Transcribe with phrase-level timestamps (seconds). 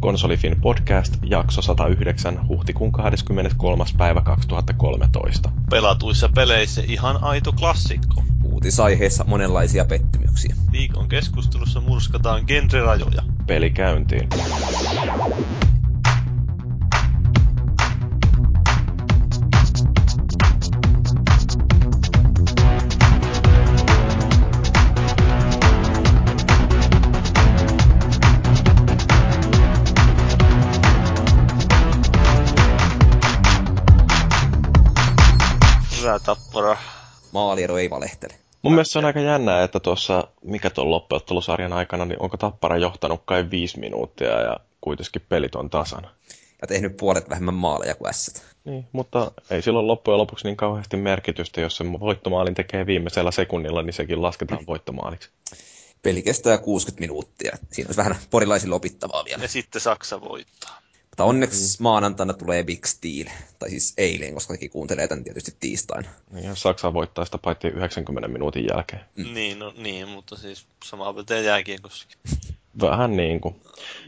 [0.00, 3.84] Konsolifin podcast, jakso 109, huhtikuun 23.
[3.96, 5.50] päivä 2013.
[5.70, 8.22] Pelatuissa peleissä ihan aito klassikko.
[8.44, 10.56] Uutisaiheessa monenlaisia pettymyksiä.
[10.72, 13.22] Viikon keskustelussa murskataan genre-rajoja.
[13.46, 14.28] Peli käyntiin.
[36.28, 36.76] Tappara.
[37.32, 38.34] Maaliero ei valehtele.
[38.62, 42.76] Mun mielestä se on aika jännää, että tuossa, mikä tuon loppuottelusarjan aikana, niin onko Tappara
[42.76, 46.10] johtanut kai viisi minuuttia ja kuitenkin pelit on tasan.
[46.62, 48.42] Ja tehnyt puolet vähemmän maaleja kuin ässät.
[48.64, 53.82] Niin, mutta ei silloin loppujen lopuksi niin kauheasti merkitystä, jos se voittomaalin tekee viimeisellä sekunnilla,
[53.82, 55.30] niin sekin lasketaan voittomaaliksi.
[56.02, 57.56] Peli kestää 60 minuuttia.
[57.72, 59.42] Siinä olisi vähän porilaisille opittavaa vielä.
[59.42, 60.87] Ja sitten Saksa voittaa.
[61.18, 61.82] Mutta onneksi mm.
[61.82, 63.26] maanantaina tulee Big Steel.
[63.58, 66.06] Tai siis eilen, koska kaikki kuuntelee tämän tietysti tiistain.
[66.30, 69.02] Niin, ja Saksa voittaa sitä paitsi 90 minuutin jälkeen.
[69.16, 69.34] Mm.
[69.34, 72.18] Niin, no, niin, mutta siis sama pitää jääkiekossakin.
[72.80, 73.54] Vähän niin kuin.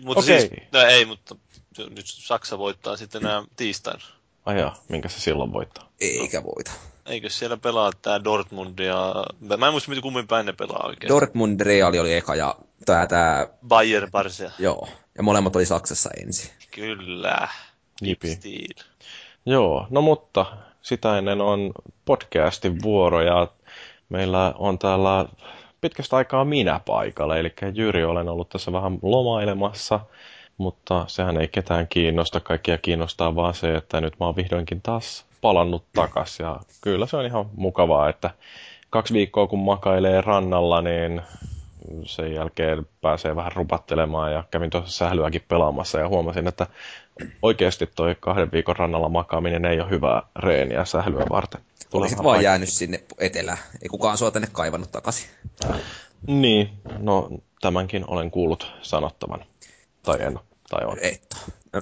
[0.04, 0.40] Mutta okay.
[0.40, 1.36] siis, no ei, mutta
[1.78, 4.04] nyt Saksa voittaa sitten nämä tiistaina.
[4.46, 5.88] Ajaa, minkä se silloin voittaa?
[6.00, 6.70] Eikä voita.
[7.06, 9.24] Eikö siellä pelaa tää Dortmund ja...
[9.56, 11.08] Mä en muista, mitä kummin päin ne pelaa oikein.
[11.08, 13.06] Dortmund Real oli eka ja tää...
[13.06, 13.48] tää...
[13.68, 14.50] Bayern Barcia.
[14.58, 14.88] Joo.
[15.20, 16.50] Ja molemmat oli Saksassa ensin.
[16.70, 17.48] Kyllä.
[18.02, 18.38] Jipi.
[19.46, 20.46] Joo, no mutta
[20.82, 21.72] sitä ennen on
[22.04, 23.48] podcastin vuoro ja
[24.08, 25.26] meillä on täällä
[25.80, 30.00] pitkästä aikaa minä paikalla, eli Jyri olen ollut tässä vähän lomailemassa,
[30.58, 35.24] mutta sehän ei ketään kiinnosta, kaikkia kiinnostaa vaan se, että nyt mä oon vihdoinkin taas
[35.40, 38.30] palannut takas ja kyllä se on ihan mukavaa, että
[38.90, 41.22] kaksi viikkoa kun makailee rannalla, niin
[42.04, 46.66] sen jälkeen pääsee vähän rupattelemaan ja kävin tuossa sählyäkin pelaamassa ja huomasin, että
[47.42, 51.60] oikeasti toi kahden viikon rannalla makaaminen ei ole hyvää reeniä sählyä varten.
[51.92, 52.42] Olisit vaan vaikka.
[52.42, 53.58] jäänyt sinne etelään.
[53.82, 55.30] Ei kukaan sua tänne kaivannut takaisin.
[56.26, 57.28] Niin, no
[57.60, 59.44] tämänkin olen kuullut sanottavan.
[60.02, 60.38] Tai en,
[60.70, 60.98] tai on.
[61.00, 61.36] Että.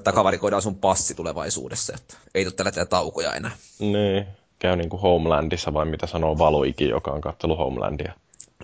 [0.04, 3.50] Takavarikoidaan sun passi tulevaisuudessa, että ei tule tällä taukoja enää.
[3.78, 4.26] Niin,
[4.58, 8.12] käy niin kuin Homelandissa vai mitä sanoo Valuiki, joka on kattelu Homelandia.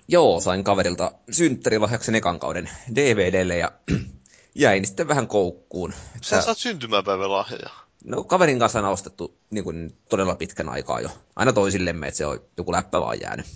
[0.09, 3.73] Joo, sain kaverilta synttärilahjaksi ekan kauden DVDlle ja
[4.55, 5.95] jäin sitten vähän koukkuun.
[6.23, 7.71] Sä saat syntymäpäivän lahja.
[8.05, 11.09] No kaverin kanssa on ostettu niin kuin, todella pitkän aikaa jo.
[11.37, 13.47] Aina toisillemme, että se on joku läppä vaan jäänyt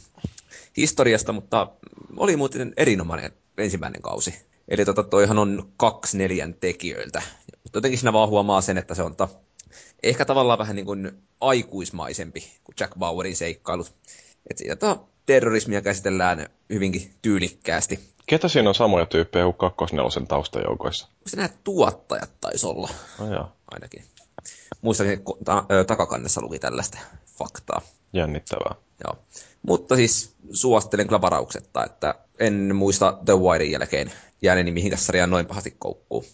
[0.76, 1.70] historiasta, mutta
[2.16, 4.34] oli muuten erinomainen ensimmäinen kausi.
[4.68, 7.22] Eli tota, toihan on kaksi neljän tekijöiltä.
[7.62, 9.38] Mutta jotenkin siinä vaan huomaa sen, että se on tota,
[10.02, 13.94] ehkä tavallaan vähän niin kuin aikuismaisempi kuin Jack Bauerin seikkailut.
[14.50, 18.00] Että siinä tota, terrorismia käsitellään hyvinkin tyylikkäästi.
[18.26, 21.08] Ketä siinä on samoja tyyppejä kuin kakkosnelosen taustajoukoissa?
[21.26, 22.88] Se nämä tuottajat taisi olla.
[23.20, 23.52] Oh, joo.
[23.70, 24.04] Ainakin.
[24.80, 26.98] Muistaakseni ta- takakannessa luki tällaista
[27.38, 27.80] faktaa.
[28.12, 28.74] Jännittävää.
[29.04, 29.18] Joo.
[29.62, 34.12] Mutta siis suosittelen kyllä varauksetta, että en muista The Wirein jälkeen
[34.42, 36.24] jääneeni mihinkään sarjaan noin pahasti koukkuu.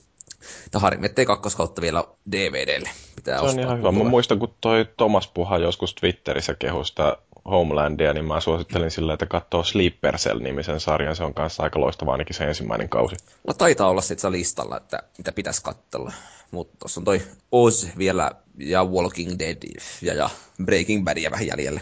[0.70, 2.90] Tämä harmi, ettei kakkoskautta vielä DVDlle.
[3.16, 3.92] Pitää se on ihan hyvä.
[3.92, 7.18] Mä muistan, kun toi Thomas Puha joskus Twitterissä kehusta
[7.50, 11.16] Homelandia, niin mä suosittelin sillä, että katsoo Sleeper Cell-nimisen sarjan.
[11.16, 13.16] Se on kanssa aika loistava ainakin se ensimmäinen kausi.
[13.46, 16.12] No taitaa olla sitten listalla, että mitä pitäisi katsella.
[16.50, 17.22] Mutta tuossa on toi
[17.52, 19.56] Oz vielä ja Walking Dead
[20.02, 20.30] ja, ja
[20.64, 21.80] Breaking Badia vähän jäljellä.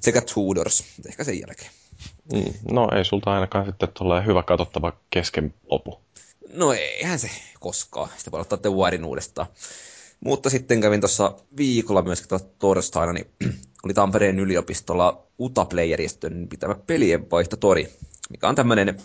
[0.00, 1.70] Sekä Tudors, ehkä sen jälkeen.
[2.32, 6.00] Mm, no ei sulta ainakaan sitten tulee hyvä katsottava kesken lopu.
[6.52, 7.30] No eihän se
[7.60, 8.08] koskaan.
[8.16, 9.46] Sitä voi ottaa The Wirein uudestaan.
[10.24, 13.26] Mutta sitten kävin tuossa viikolla tuossa torstaina, niin
[13.84, 17.88] oli Tampereen yliopistolla Utaplay-järjestön pitämä pelienvaihtotori,
[18.30, 18.96] mikä on tämmöinen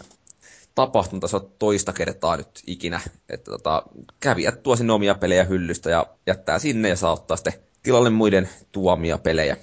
[0.76, 3.00] tapahtunut tässä toista kertaa nyt ikinä,
[3.30, 3.84] että tota,
[4.20, 7.54] kävijät tuo sinne omia pelejä hyllystä ja jättää sinne ja saa ottaa sitten
[7.84, 9.58] tilalle muiden tuomia pelejä.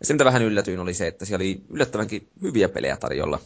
[0.00, 3.38] Ja se, mitä vähän yllätyin, oli se, että siellä oli yllättävänkin hyviä pelejä tarjolla.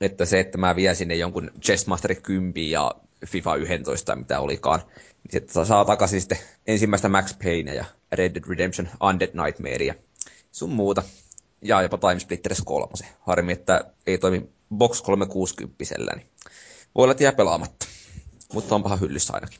[0.00, 2.90] Että se, että mä vien sinne jonkun Chessmaster 10 ja
[3.26, 8.44] FIFA 11 mitä olikaan, niin sitten saa takaisin sitten ensimmäistä Max Payne ja Red Dead
[8.48, 9.94] Redemption Undead Nightmarea
[10.52, 11.02] sun muuta.
[11.62, 12.92] Ja jopa Time Splitters 3.
[13.20, 15.84] Harmi, että ei toimi Box 360
[16.16, 16.26] niin
[16.94, 17.86] voi olla, että jää pelaamatta.
[18.52, 19.58] Mutta on paha hyllyssä ainakin.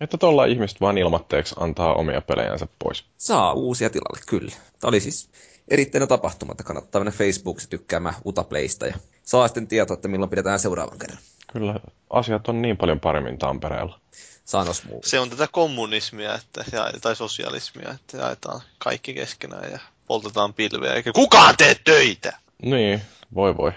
[0.00, 3.04] Että tuolla ihmiset vain ilmatteeksi antaa omia pelejänsä pois.
[3.18, 4.52] Saa uusia tilalle, kyllä.
[4.80, 5.30] Tämä oli siis
[5.68, 10.60] erittäin tapahtuma, että kannattaa mennä Facebookissa tykkäämään Utaplaysta ja saa sitten tietoa, että milloin pidetään
[10.60, 11.18] seuraavan kerran.
[11.52, 11.74] Kyllä,
[12.10, 14.00] asiat on niin paljon paremmin Tampereella.
[14.44, 15.00] Sanos muu.
[15.04, 16.64] Se on tätä kommunismia että,
[17.02, 22.38] tai sosialismia, että jaetaan kaikki keskenään ja poltetaan pilveä, eikä kukaan tee töitä.
[22.62, 23.02] Niin,
[23.34, 23.72] voi voi.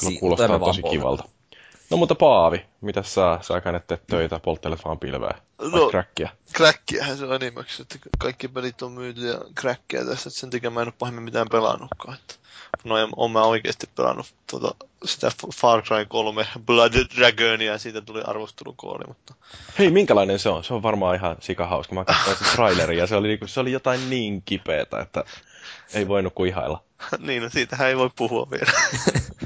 [0.00, 1.24] Kyllä si- kuulostaa tosi kivalta.
[1.90, 3.54] No mutta Paavi, mitä sä, sä
[3.86, 5.34] teet töitä, polttelet vaan pilveä?
[5.58, 6.28] No, crackia?
[6.54, 10.70] Crackiähän se on enimmäkseen, että kaikki pelit on myyty ja crackia tässä, että sen takia
[10.70, 12.18] mä en ole pahemmin mitään pelannutkaan.
[12.20, 12.34] Että
[12.84, 14.74] no on mä oikeasti pelannut tuota,
[15.04, 19.34] sitä Far Cry 3 Blood Dragonia ja siitä tuli arvostelukooli, mutta...
[19.78, 20.64] Hei, minkälainen se on?
[20.64, 21.94] Se on varmaan ihan sikahauska.
[21.94, 25.24] Mä katsoin sen trailerin ja se oli, niinku, se oli jotain niin kipeätä, että
[25.94, 26.82] ei voinut kuin ihailla.
[27.18, 28.72] niin, no siitähän ei voi puhua vielä.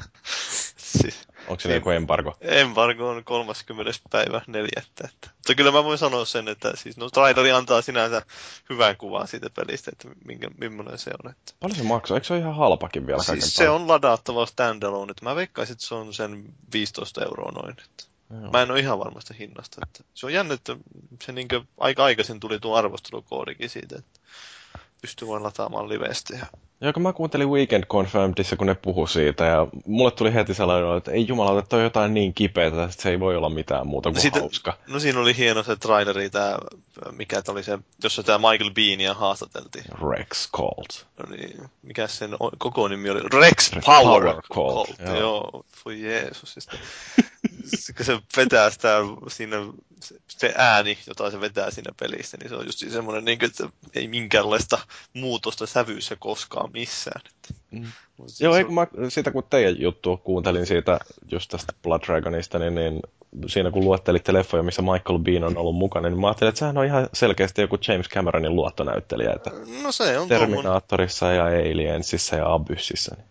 [0.77, 2.37] siis, Onko se niin, joku embargo?
[2.41, 3.93] Embargo on 30.
[4.11, 5.09] päivä neljättä.
[5.15, 5.29] Että.
[5.37, 8.23] Mutta kyllä mä voin sanoa sen, että siis, no, traileri antaa sinänsä
[8.71, 11.31] hyvän kuvan siitä pelistä, että minkä, millainen se on.
[11.31, 11.53] Että.
[11.61, 12.17] Paljon se maksaa?
[12.17, 13.23] Eikö se ole ihan halpakin vielä?
[13.23, 15.11] Siis se on ladattava standalone.
[15.11, 17.71] Että mä veikkaisin, että se on sen 15 euroa noin.
[17.71, 18.05] Että.
[18.31, 18.51] Joo.
[18.51, 19.81] Mä en ole ihan varmasta hinnasta.
[19.83, 20.77] Että se on jännä, että
[21.23, 21.49] se niin
[21.79, 24.21] aika aikaisin tuli tuo arvostelukoodikin siitä, että
[25.01, 26.37] pystyy vain lataamaan livestä.
[26.37, 26.47] Ja...
[26.81, 30.97] Joo, kun mä kuuntelin Weekend Confirmedissa, kun ne puhu siitä, ja mulle tuli heti sellainen,
[30.97, 34.09] että ei jumala, että on jotain niin kipeätä, että se ei voi olla mitään muuta
[34.09, 34.77] kuin no siitä, hauska.
[34.87, 36.59] No siinä oli hieno se traileri, tää,
[37.11, 39.85] mikä oli se, jossa tämä Michael Beania haastateltiin.
[40.11, 41.07] Rex Colt.
[41.19, 43.21] No niin, mikä sen koko nimi oli?
[43.21, 44.89] Rex, Rex Power, Power Colt.
[44.89, 45.01] Colt.
[45.07, 45.17] Joo.
[45.17, 46.69] joo, voi Jeesus.
[47.97, 48.97] Kun se vetää sitä
[49.29, 49.57] siinä,
[50.29, 53.69] se ääni, jota se vetää siinä pelissä, niin se on just semmoinen, niin kuin, että
[53.95, 54.79] ei minkäänlaista
[55.15, 57.23] muutosta sävyissä koskaan missään.
[57.71, 57.85] Mm.
[58.27, 58.75] Siis Joo, on...
[58.75, 60.99] mä, sitä kun teidän juttu kuuntelin siitä
[61.31, 63.01] just tästä Blood Dragonista, niin, niin
[63.47, 66.79] siinä kun luettelitte leffoja, missä Michael Bean on ollut mukana, niin mä ajattelin, että sehän
[66.79, 69.33] on ihan selkeästi joku James Cameronin luottonäyttelijä.
[69.37, 69.51] Että
[69.83, 71.65] no se on Terminaattorissa tuommoinen.
[71.65, 73.15] ja Aliensissa ja Abyssissa.
[73.15, 73.27] Niin.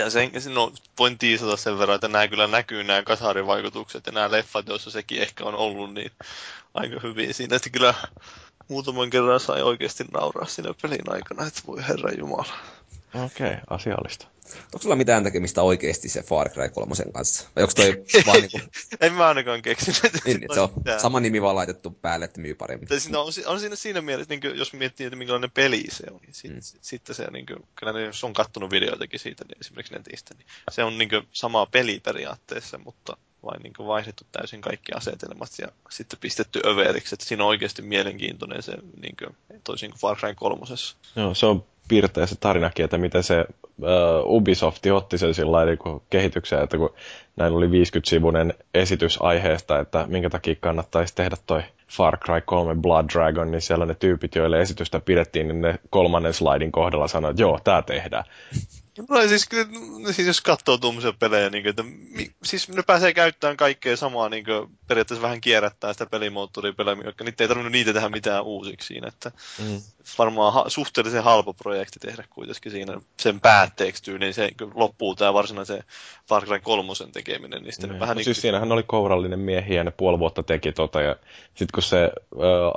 [0.00, 4.30] Ja sen, no, voin tiisata sen verran, että nämä kyllä näkyy nämä kasarivaikutukset ja nämä
[4.30, 6.12] leffat, joissa sekin ehkä on ollut niin
[6.74, 7.94] aika hyvin siinä, että kyllä
[8.68, 12.54] muutaman kerran sai oikeasti nauraa siinä pelin aikana, että voi herra jumala.
[13.14, 14.26] Okei, okay, asiallista.
[14.58, 17.48] Onko sulla mitään tekemistä oikeasti se Far Cry 3 kanssa?
[17.56, 18.60] Vai onko toi vaan niinku...
[19.00, 20.12] en mä ainakaan keksinyt.
[20.24, 21.00] niin, se on mitään.
[21.00, 23.00] sama nimi vaan laitettu päälle, että myy paremmin.
[23.00, 26.20] Siinä on, on siinä, siinä mielessä, niin kuin, jos miettii, että minkälainen peli se on,
[26.22, 26.60] niin sit, mm.
[26.80, 30.46] sitten se, niin kuin, kyllä ne, jos on kattonut videoitakin siitä, niin esimerkiksi netistä, niin
[30.70, 35.68] se on niin kuin, sama peli periaatteessa, mutta vain niin vaihdettu täysin kaikki asetelmat ja
[35.90, 40.34] sitten pistetty överiksi, että siinä on oikeasti mielenkiintoinen se, niin kuin, toisin kuin Far Cry
[40.34, 40.62] 3.
[41.16, 43.44] Joo, se on piirteä se tarinakin, että miten se
[43.82, 46.94] uh, Ubisoft otti sen sillä niin kehitykseen, että kun
[47.36, 53.06] näin oli 50-sivuinen esitys aiheesta, että minkä takia kannattaisi tehdä toi Far Cry 3 Blood
[53.12, 57.42] Dragon, niin siellä ne tyypit, joille esitystä pidettiin, niin ne kolmannen slaidin kohdalla sanoivat, että
[57.42, 58.24] joo, tämä tehdään.
[59.08, 59.48] No siis,
[60.10, 61.84] siis jos katsoo tuommoisia pelejä, niin kuin, että
[62.44, 67.44] siis ne pääsee käyttämään kaikkea samaa, niin kuin, periaatteessa vähän kierrättää sitä pelimoottoripelejä, jotka niitä
[67.44, 69.80] ei tarvinnut niitä tehdä mitään uusiksi siinä, että mm.
[70.18, 75.84] varmaan ha- suhteellisen halpa projekti tehdä kuitenkin siinä sen päätteeksi tyyliin, se loppuu tämä varsinaisen
[76.28, 77.62] Far Cry 3 tekeminen.
[77.62, 78.00] Niin mm.
[78.00, 81.16] vähän no, niin siis siinähän oli kourallinen miehiä ja ne puoli vuotta teki tota, ja
[81.44, 82.08] sitten kun se ö,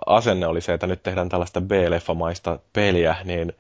[0.06, 3.54] asenne oli se, että nyt tehdään tällaista B-leffamaista peliä, niin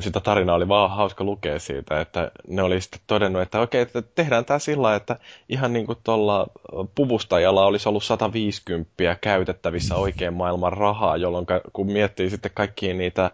[0.00, 3.80] sitä tarinaa oli vaan hauska lukea siitä, siitä, että ne oli sitten todennut, että okei,
[3.82, 5.16] että tehdään tämä sillä että
[5.48, 6.46] ihan niin kuin tuolla
[6.94, 13.30] puvustajalla olisi ollut 150 käytettävissä oikein maailman rahaa, jolloin kun miettii sitten kaikkia niitä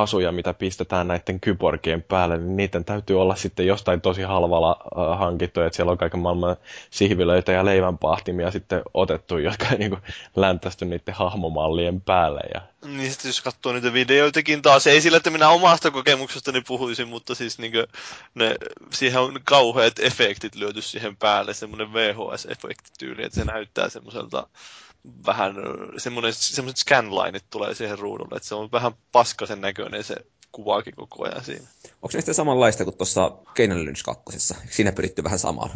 [0.00, 5.18] asuja, mitä pistetään näiden kyborgien päälle, niin niiden täytyy olla sitten jostain tosi halvalla äh,
[5.18, 6.56] hankittu, että siellä on kaiken maailman
[6.90, 9.96] sihvilöitä ja leivänpahtimia sitten otettu, jotka on niin
[10.36, 12.40] läntästy niiden hahmomallien päälle.
[12.54, 12.60] Ja...
[12.84, 17.34] Niin sitten jos katsoo niitä videoitakin taas, ei sillä, että minä omasta kokemuksestani puhuisin, mutta
[17.34, 17.72] siis niin
[18.34, 18.54] ne,
[18.90, 24.46] siihen on kauheat efektit lyöty siihen päälle, semmoinen VHS-efektityyli, että se näyttää semmoiselta
[25.26, 25.54] vähän
[25.96, 30.16] semmoinen, semmoiset scanlineit tulee siihen ruudulle, että se on vähän paskasen näköinen se
[30.52, 31.66] kuvaakin koko ajan siinä.
[32.02, 34.54] Onko se sitten samanlaista kuin tuossa Keinen Lynch 2?
[34.70, 35.70] Siinä pyritty vähän samaan.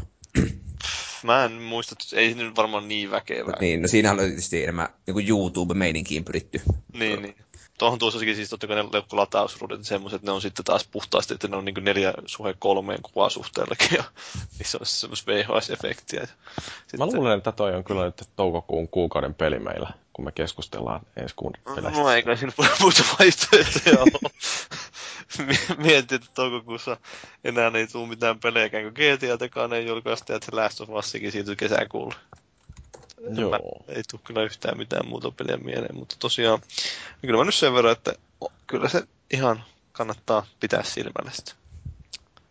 [1.22, 3.56] Mä en muista, että ei nyt varmaan niin väkevää.
[3.60, 6.60] Niin, no siinähän oli tietysti enemmän niin YouTube-meininkiin pyritty.
[6.92, 7.34] Niin, niin
[7.78, 11.48] tuohon tuossakin siis totta kai ne latausruudut ja semmoiset, ne on sitten taas puhtaasti, että
[11.48, 14.04] ne on niin neljä suhe kolmeen kuvasuhteellakin ja
[14.58, 16.26] niissä on semmoista VHS-efektiä.
[16.26, 16.98] Sitten...
[16.98, 21.34] Mä luulen, että toi on kyllä nyt toukokuun kuukauden peli meillä, kun me keskustellaan ensi
[21.34, 22.00] kuun pelästä.
[22.00, 24.30] No eikä siinä muita vaihtoehtoja ole.
[25.84, 26.96] Mietin, että toukokuussa
[27.44, 31.56] enää ei tule mitään pelejä, kun GTA-tekaan ei julkaista, ja että Last of Usikin siirtyy
[31.56, 32.14] kesäkuulle.
[33.36, 33.50] Joo.
[33.50, 36.58] Mä, ei tule kyllä yhtään mitään muuta peliä mieleen, mutta tosiaan,
[37.20, 38.12] kyllä mä nyt sen verran, että
[38.66, 39.02] kyllä se
[39.32, 41.52] ihan kannattaa pitää silmällä sitä.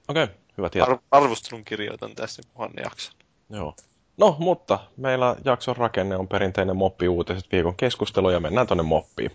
[0.08, 0.92] Okei, okay, hyvä tietää.
[0.92, 3.14] Ar- arvostelun kirjoitan tässä, kunhan jaksan.
[3.50, 3.76] Joo.
[4.18, 9.32] No, mutta meillä jakson rakenne on perinteinen moppi-uutiset viikon keskustelu ja mennään tonne moppiin.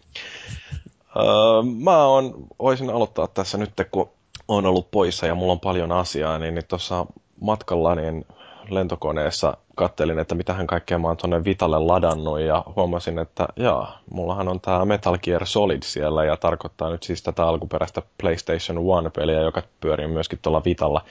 [1.17, 4.11] Öö, mä on, voisin aloittaa tässä nyt, kun
[4.49, 7.07] on ollut poissa ja mulla on paljon asiaa, niin, niin tuossa
[7.41, 8.27] matkalla niin
[8.71, 14.49] lentokoneessa kattelin, että mitähän kaikkea mä oon tonne Vitalle ladannut ja huomasin, että jaa, mullahan
[14.49, 19.63] on tää Metal Gear Solid siellä ja tarkoittaa nyt siis tätä alkuperäistä PlayStation 1-peliä, joka
[19.81, 21.05] pyörii myöskin tuolla Vitalla.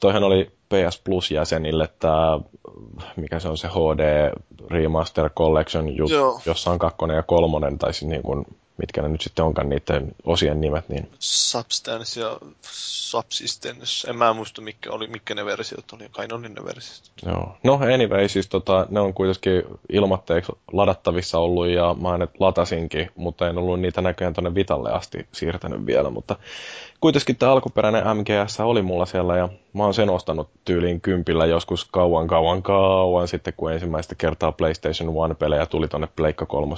[0.00, 2.40] Toihan oli PS Plus-jäsenille tämä,
[3.16, 4.32] mikä se on se HD
[4.70, 8.46] Remaster Collection, juttu, jossa on kakkonen ja kolmonen, tai siis niin kuin
[8.82, 10.88] mitkä ne nyt sitten onkaan niiden osien nimet.
[10.88, 11.08] Niin...
[11.18, 12.38] Substance ja
[13.12, 17.10] Subsistence, en mä muista mikä, oli, mikä ne versiot oli, kai ne oli ne versiot.
[17.26, 17.56] Joo.
[17.64, 23.48] No anyway, siis tota, ne on kuitenkin ilmatteeksi ladattavissa ollut ja mä ne latasinkin, mutta
[23.48, 26.36] en ollut niitä näköjään tuonne Vitalle asti siirtänyt vielä, mutta
[27.00, 31.84] kuitenkin tämä alkuperäinen MGS oli mulla siellä ja mä oon sen ostanut tyyliin kympillä joskus
[31.84, 36.74] kauan kauan kauan sitten, kun ensimmäistä kertaa PlayStation 1-pelejä tuli tonne Pleikka 3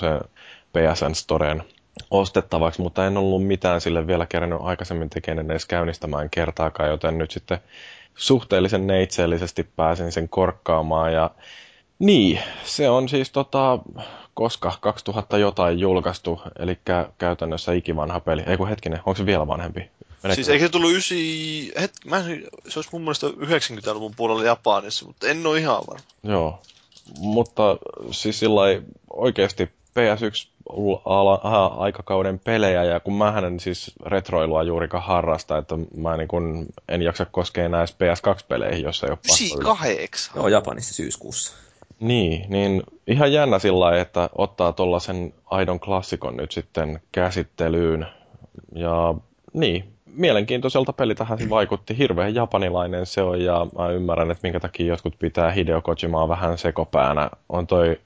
[0.72, 1.64] PSN Storeen
[2.10, 7.30] ostettavaksi, mutta en ollut mitään sille vielä kerännyt aikaisemmin tekemään edes käynnistämään kertaakaan, joten nyt
[7.30, 7.58] sitten
[8.14, 11.30] suhteellisen neitsellisesti pääsin sen korkkaamaan ja
[11.98, 13.78] niin, se on siis tota,
[14.34, 16.78] koska 2000 jotain julkaistu, eli
[17.18, 18.42] käytännössä ikivanha peli.
[18.46, 19.90] Ei kun hetkinen, onko se vielä vanhempi?
[20.22, 20.34] Menekö?
[20.34, 21.72] Siis eikö se tullut ysi...
[21.80, 21.92] Het...
[22.04, 22.44] Mä en...
[22.68, 26.06] Se olisi mun mielestä 90-luvun puolella Japanissa, mutta en ole ihan varma.
[26.22, 26.62] Joo,
[27.18, 27.62] mutta
[28.10, 28.60] siis sillä
[29.10, 30.53] oikeasti PS1
[31.76, 37.02] aikakauden pelejä, ja kun mä en siis retroilua juurikaan harrasta, että mä niin kun en
[37.02, 39.34] jaksa koskea enää PS2-peleihin, jos ei ole pakko.
[39.34, 40.36] 98?
[40.36, 41.54] Joo, Japanissa syyskuussa.
[42.00, 48.06] Niin, niin ihan jännä sillä että ottaa tuollaisen aidon klassikon nyt sitten käsittelyyn.
[48.74, 49.14] Ja
[49.52, 51.98] niin, mielenkiintoiselta peli tähän se vaikutti.
[51.98, 56.58] Hirveän japanilainen se on ja mä ymmärrän, että minkä takia jotkut pitää Hideo Kojimaa vähän
[56.58, 57.30] sekopäänä.
[57.48, 58.00] On toi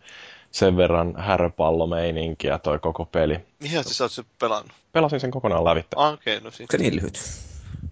[0.51, 3.41] sen verran härpallomeininkiä toi koko peli.
[3.61, 4.73] Mihin sä oot se pelannut?
[4.93, 5.97] Pelasin sen kokonaan lävittä.
[5.97, 6.71] Ah, okei, okay, no sit.
[6.71, 7.21] Se niin lyhyt?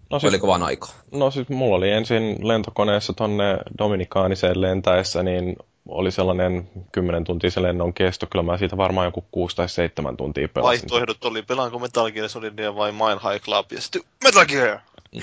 [0.09, 0.87] No siis, Oliko vaan aika?
[1.11, 5.55] No siis mulla oli ensin lentokoneessa tonne Dominikaaniseen lentäessä, niin
[5.87, 8.27] oli sellainen 10 tuntia se lennon kesto.
[8.31, 10.67] Kyllä mä siitä varmaan joku 6 tai 7 tuntia pelasin.
[10.67, 14.79] Vaihtoehdot oli, pelaanko Metal Gear Solidia vai Mile High Club ja sitten Metal Gear!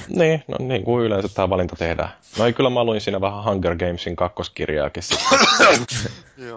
[0.09, 2.09] Niin, no niin kuin yleensä tämä valinta tehdään.
[2.39, 5.03] No ei, kyllä mä luin siinä vähän Hunger Gamesin kakkoskirjaakin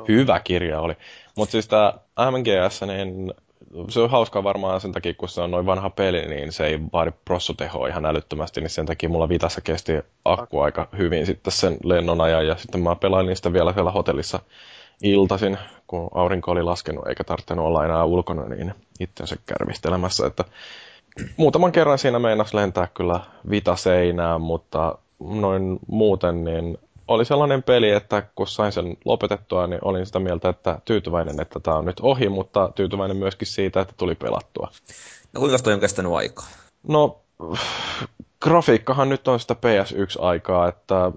[0.08, 0.94] Hyvä kirja oli.
[1.36, 1.94] Mutta siis tämä
[2.32, 3.34] MGS, niin
[3.90, 6.80] se on hauskaa varmaan sen takia, kun se on noin vanha peli, niin se ei
[6.94, 9.94] vaadi prossutehoa ihan älyttömästi, niin sen takia mulla Vitassa kesti
[10.26, 14.40] akku aika hyvin sitten sen lennon ajan, ja sitten mä pelailin sitä vielä siellä hotellissa
[15.04, 15.58] iltasin,
[15.88, 20.44] kun aurinko oli laskenut eikä tarvinnut olla enää ulkona niin itsensä kärvistelemässä, että
[21.38, 23.20] muutaman kerran siinä meinas lentää kyllä
[23.50, 29.80] vita seinään, mutta noin muuten niin oli sellainen peli, että kun sain sen lopetettua, niin
[29.82, 33.94] olin sitä mieltä, että tyytyväinen, että tämä on nyt ohi, mutta tyytyväinen myöskin siitä, että
[33.98, 34.72] tuli pelattua.
[35.34, 36.48] No kuinka toi on kestänyt aikaa?
[36.88, 37.22] No,
[38.42, 41.12] grafiikkahan nyt on sitä PS1-aikaa, että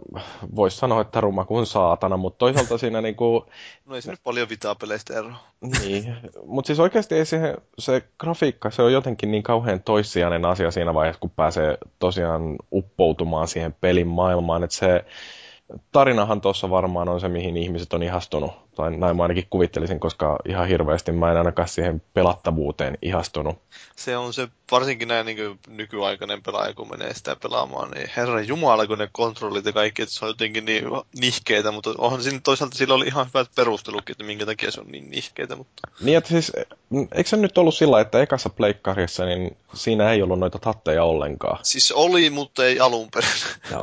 [0.57, 3.47] voisi sanoa, että ruma kuin saatana, mutta toisaalta siinä niinku...
[3.87, 5.33] No ei se nyt paljon vitaa peleistä ero.
[5.61, 10.71] Niin, mutta siis oikeasti ei siihen, se grafiikka, se on jotenkin niin kauhean toissijainen asia
[10.71, 15.05] siinä vaiheessa, kun pääsee tosiaan uppoutumaan siihen pelin maailmaan, että se
[15.93, 18.53] tarinahan tuossa varmaan on se, mihin ihmiset on ihastunut.
[18.77, 23.59] Tai näin mä ainakin kuvittelisin, koska ihan hirveästi mä en ainakaan siihen pelattavuuteen ihastunut.
[23.97, 28.87] Se on se, varsinkin näin niin nykyaikainen pelaaja, kun menee sitä pelaamaan, niin herran jumala,
[28.87, 30.85] kun ne kontrollit ja kaikki, että se on jotenkin niin
[31.21, 34.87] nihkeitä, mutta onhan siinä toisaalta sillä oli ihan hyvät perustelukin, että minkä takia se on
[34.87, 35.57] niin nihkeitä.
[35.57, 35.73] Mutta...
[36.00, 36.53] Niin, että siis,
[37.15, 41.59] eikö se nyt ollut sillä, että ekassa pleikkarissa, niin siinä ei ollut noita tatteja ollenkaan?
[41.62, 43.31] Siis oli, mutta ei alun perin.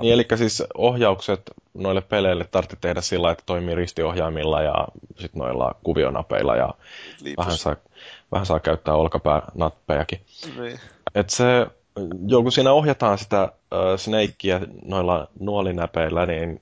[0.02, 1.42] niin, eli siis ohjaukset
[1.74, 4.77] noille peleille tarvitse tehdä sillä, että toimii ristiohjaimilla ja
[5.18, 6.74] sitten noilla kuvionapeilla ja
[7.38, 7.76] vähän saa,
[8.32, 10.22] vähän saa käyttää olkapäänappejakin.
[10.60, 10.80] Niin.
[11.16, 11.68] Et se,
[12.44, 13.50] kun siinä ohjataan sitä äh,
[13.98, 16.62] Snakea noilla nuolinäpeillä, niin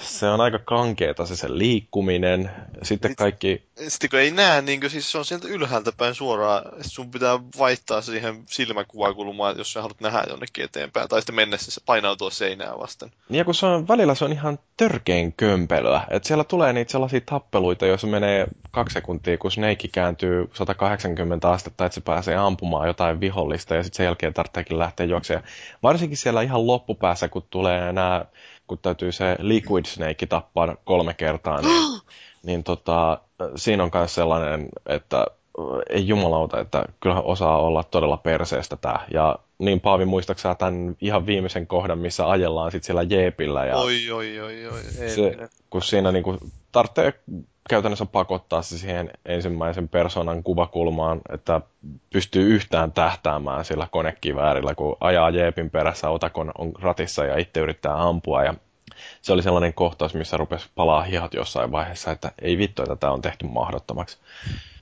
[0.00, 2.50] se on aika kankeeta se sen liikkuminen.
[2.82, 3.62] Sitten kaikki...
[3.88, 7.38] Sitten kun ei näe, niin kuin, siis se on sieltä ylhäältä päin suoraan, sun pitää
[7.58, 12.78] vaihtaa siihen silmäkuvakulmaan, jos sä haluat nähdä jonnekin eteenpäin, tai sitten mennä se painautua seinään
[12.78, 13.10] vasten.
[13.28, 16.92] Niin ja kun se on, välillä se on ihan törkeen kömpelöä, että siellä tulee niitä
[16.92, 22.86] sellaisia tappeluita, joissa menee kaksi sekuntia, kun Snake kääntyy 180 astetta, että se pääsee ampumaan
[22.86, 25.48] jotain vihollista, ja sitten sen jälkeen tarvitseekin lähteä juoksemaan.
[25.82, 28.24] Varsinkin siellä ihan loppupäässä, kun tulee nämä
[28.68, 32.00] kun täytyy se Liquid Snake tappaa kolme kertaa, niin,
[32.42, 33.20] niin tota,
[33.56, 35.26] siinä on myös sellainen, että
[35.90, 38.98] ei jumalauta, että kyllähän osaa olla todella perseestä tämä.
[39.14, 43.66] Ja niin Paavi, muistaaksä tämän ihan viimeisen kohdan, missä ajellaan sitten siellä jeepillä.
[43.66, 44.80] Ja oi, oi, oi, oi.
[45.00, 45.36] Ei se,
[45.70, 46.38] kun siinä niinku
[46.72, 47.12] tarvitsee
[47.68, 51.60] käytännössä pakottaa se siihen ensimmäisen persoonan kuvakulmaan, että
[52.10, 58.08] pystyy yhtään tähtäämään sillä konekiväärillä, kun ajaa jeepin perässä, otakon on ratissa ja itse yrittää
[58.08, 58.44] ampua.
[58.44, 58.54] Ja
[59.22, 63.12] se oli sellainen kohtaus, missä rupesi palaa hihat jossain vaiheessa, että ei vittu, että tämä
[63.12, 64.18] on tehty mahdottomaksi.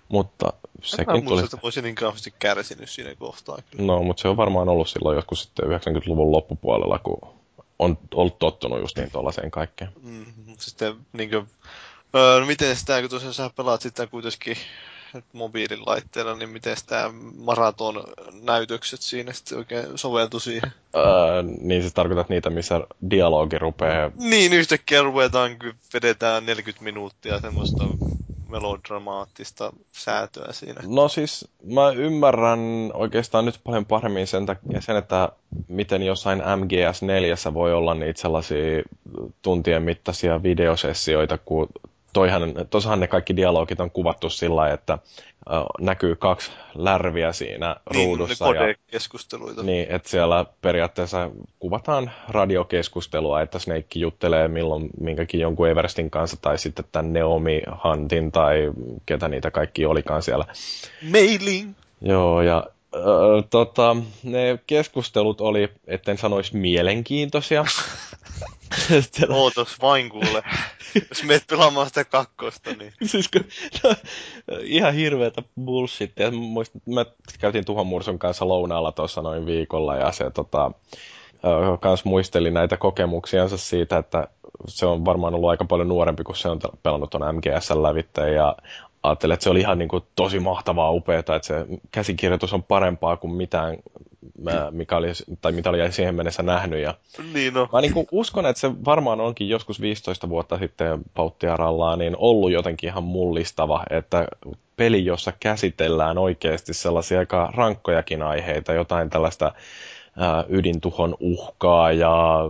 [0.09, 0.53] Mutta
[0.83, 1.45] sekin tuli...
[1.45, 3.59] että voisi niin kauheasti kärsinyt siinä kohtaa.
[3.71, 3.87] Kyllä.
[3.87, 7.37] No, mutta se on varmaan ollut silloin joskus sitten 90-luvun loppupuolella, kun
[7.79, 9.91] on ollut tottunut just niin tuollaiseen kaikkeen.
[10.03, 10.25] Mm,
[10.59, 11.47] sitten niin kuin,
[12.15, 14.57] öö, no miten sitä, kun tosiaan sä pelaat sitä kuitenkin
[15.33, 18.05] mobiililaitteella, niin miten tämä maraton
[18.43, 20.73] näytökset siinä sitten oikein soveltu siihen?
[20.97, 24.11] Öö, niin siis tarkoitat niitä, missä dialogi rupeaa...
[24.19, 27.85] Niin, yhtäkkiä ruvetaan, kun vedetään 40 minuuttia semmoista
[28.49, 30.81] melodramaattista säätöä siinä.
[30.87, 35.33] No siis mä ymmärrän oikeastaan nyt paljon paremmin sen, takia, sen että
[35.69, 38.83] miten jossain MGS4 voi olla niitä sellaisia
[39.43, 41.69] tuntien mittaisia videosessioita, kun
[42.17, 44.99] toihan, tossahan ne kaikki dialogit on kuvattu sillä että
[45.81, 48.53] näkyy kaksi lärviä siinä niin, ruudussa.
[48.53, 49.63] Ne keskusteluita.
[49.63, 56.59] Niin, että siellä periaatteessa kuvataan radiokeskustelua, että Snake juttelee milloin minkäkin jonkun Everestin kanssa, tai
[56.59, 58.73] sitten tämän Neomi Huntin, tai
[59.07, 60.45] ketä niitä kaikki olikaan siellä.
[61.13, 61.75] Mailing!
[62.01, 62.67] Joo, ja
[63.51, 67.65] tota, ne keskustelut oli, etten sanoisi mielenkiintoisia.
[69.29, 70.43] Ootos vain kuule.
[71.09, 72.93] Jos meet pelaamaan sitä kakkosta, niin...
[73.11, 73.45] siis kun,
[73.85, 73.95] no,
[74.63, 76.31] ihan hirveätä bullshittia.
[76.31, 77.07] Muistin, mä
[77.41, 80.71] käytiin Tuhon Mursun kanssa lounaalla tuossa noin viikolla ja se tota,
[81.81, 84.29] kans muisteli näitä kokemuksiansa siitä, että
[84.69, 88.57] se on varmaan ollut aika paljon nuorempi, kun se on pelannut tuon MGS lävitteen ja
[89.07, 93.17] ajattelin, että se oli ihan niin kuin tosi mahtavaa, upeaa, että se käsikirjoitus on parempaa
[93.17, 93.77] kuin mitään,
[94.71, 95.09] mikä oli,
[95.41, 96.83] tai mitä oli siihen mennessä nähnyt.
[96.83, 96.95] Ja
[97.35, 97.69] niin no.
[97.73, 102.53] Mä niin kuin uskon, että se varmaan onkin joskus 15 vuotta sitten Pauttiarallaan niin ollut
[102.53, 104.27] jotenkin ihan mullistava, että
[104.77, 109.53] peli, jossa käsitellään oikeasti sellaisia aika rankkojakin aiheita, jotain tällaista
[110.49, 112.41] ydintuhon uhkaa ja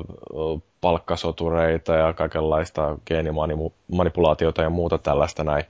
[0.81, 5.65] palkkasotureita ja kaikenlaista geenimanipulaatiota ja muuta tällaista näin.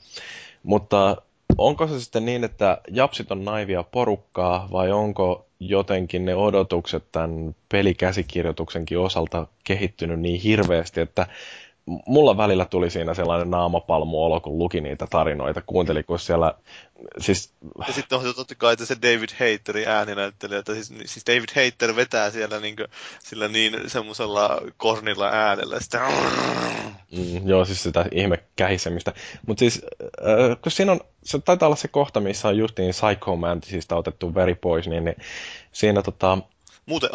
[0.67, 1.17] Mutta
[1.59, 7.57] onko se sitten niin, että japsit on naivia porukkaa vai onko jotenkin ne odotukset tämän
[7.69, 11.27] pelikäsikirjoituksenkin osalta kehittynyt niin hirveästi, että
[11.87, 16.55] mulla välillä tuli siinä sellainen naamapalmu-olo, kun luki niitä tarinoita, kuunteli, kun siellä...
[17.19, 17.53] Siis...
[17.87, 21.97] Ja sitten on totta kai että se David Haterin ääninäyttelijä, että siis, siis David Hater
[21.97, 22.89] vetää siellä niin kuin,
[23.23, 26.09] sillä niin semmoisella kornilla äänellä sitä...
[27.13, 29.13] Mm, joo, siis sitä ihme kähisemistä.
[29.47, 33.37] Mutta siis, äh, kun siinä on, se taitaa olla se kohta, missä on justiin Psycho
[33.37, 35.17] Mantisista otettu veri pois, niin, niin
[35.73, 36.39] siinä tota...
[36.87, 37.11] Muuten,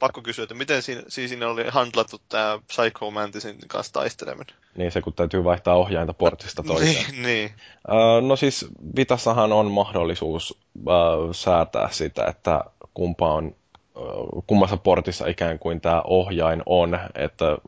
[0.00, 4.56] pakko kysyä, että miten siinä, siis siinä oli handlattu tämä Psycho Mantisin kanssa taisteleminen?
[4.76, 6.94] Niin se, kun täytyy vaihtaa ohjainta portista toiseen.
[7.12, 7.50] niin, niin.
[7.88, 12.60] Uh, no siis Vitassahan on mahdollisuus uh, säätää sitä, että
[12.94, 13.54] kumpa on,
[13.96, 17.58] uh, kummassa portissa ikään kuin tämä ohjain on, että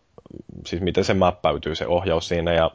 [0.67, 2.71] siis miten se mäppäytyy se ohjaus siinä ja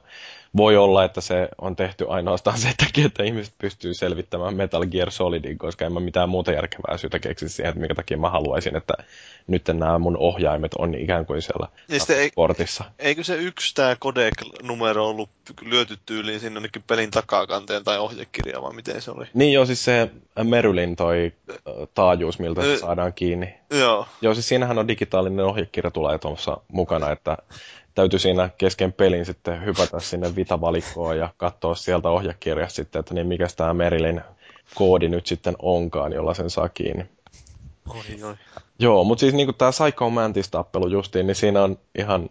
[0.57, 5.11] voi olla, että se on tehty ainoastaan sen takia, että ihmiset pystyy selvittämään Metal Gear
[5.11, 8.75] Solidin, koska en mä mitään muuta järkevää syytä keksi siihen, että minkä takia mä haluaisin,
[8.75, 8.93] että
[9.47, 11.99] nyt nämä mun ohjaimet on ikään kuin siellä ja
[12.35, 12.83] portissa.
[12.99, 15.29] Eikö se yksi tämä codec-numero ollut
[15.61, 19.25] lyöty tyyliin sinne jonnekin pelin takakanteen tai ohjekirjaan, vai miten se oli?
[19.33, 20.09] Niin joo, siis se
[20.43, 21.33] Merylin toi
[21.93, 23.53] taajuus, miltä se saadaan kiinni.
[23.69, 24.07] Joo.
[24.21, 27.37] Joo, siis siinähän on digitaalinen ohjekirja tulee tuossa mukana, että
[27.95, 33.27] täytyy siinä kesken pelin sitten hypätä sinne vitavalikkoon ja katsoa sieltä ohjekirjasta sitten, että niin
[33.27, 34.21] mikä tämä Merilin
[34.75, 37.05] koodi nyt sitten onkaan, jolla sen saa kiinni.
[37.89, 38.35] Oi, oi.
[38.79, 42.29] Joo, mutta siis niin tämä Psycho Mantis-tappelu justiin, niin siinä on ihan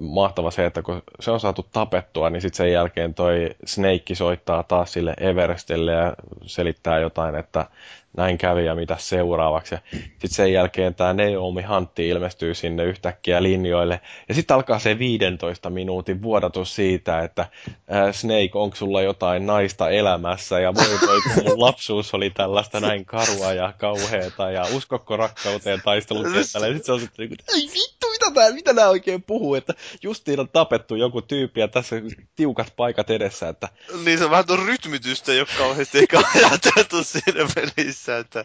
[0.00, 4.62] mahtava se, että kun se on saatu tapettua, niin sitten sen jälkeen toi Snake soittaa
[4.62, 6.14] taas sille Everestille ja
[6.46, 7.66] selittää jotain, että
[8.16, 9.74] näin kävi ja mitä seuraavaksi.
[9.90, 14.00] Sitten sen jälkeen tämä Naomi Huntti ilmestyy sinne yhtäkkiä linjoille.
[14.28, 19.90] Ja sitten alkaa se 15 minuutin vuodatus siitä, että äh, Snake, onko sulla jotain naista
[19.90, 25.16] elämässä ja voi voi, kun mun lapsuus oli tällaista näin karua ja kauheata ja uskokko
[25.16, 26.66] rakkauteen taistelukentällä.
[26.66, 29.74] Ja sitten se on sitten niin ei vittu, mitä nämä, mitä nämä oikein puhuu, että
[30.02, 31.96] justiin on tapettu joku tyyppi ja tässä
[32.36, 33.48] tiukat paikat edessä.
[33.48, 33.68] Että...
[34.04, 38.44] Niin se on vähän tuon rytmitystä, joka kauheasti eikä ajateltu siinä pelissä missä, että...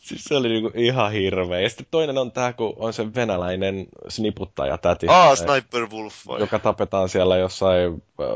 [0.00, 1.60] Siis se oli niinku ihan hirveä.
[1.60, 5.06] Ja sitten toinen on tämä, kun on se venäläinen sniputtaja täti.
[5.10, 6.40] Ah, Sniper Wolf vai?
[6.40, 8.26] Joka tapetaan siellä jossain äh,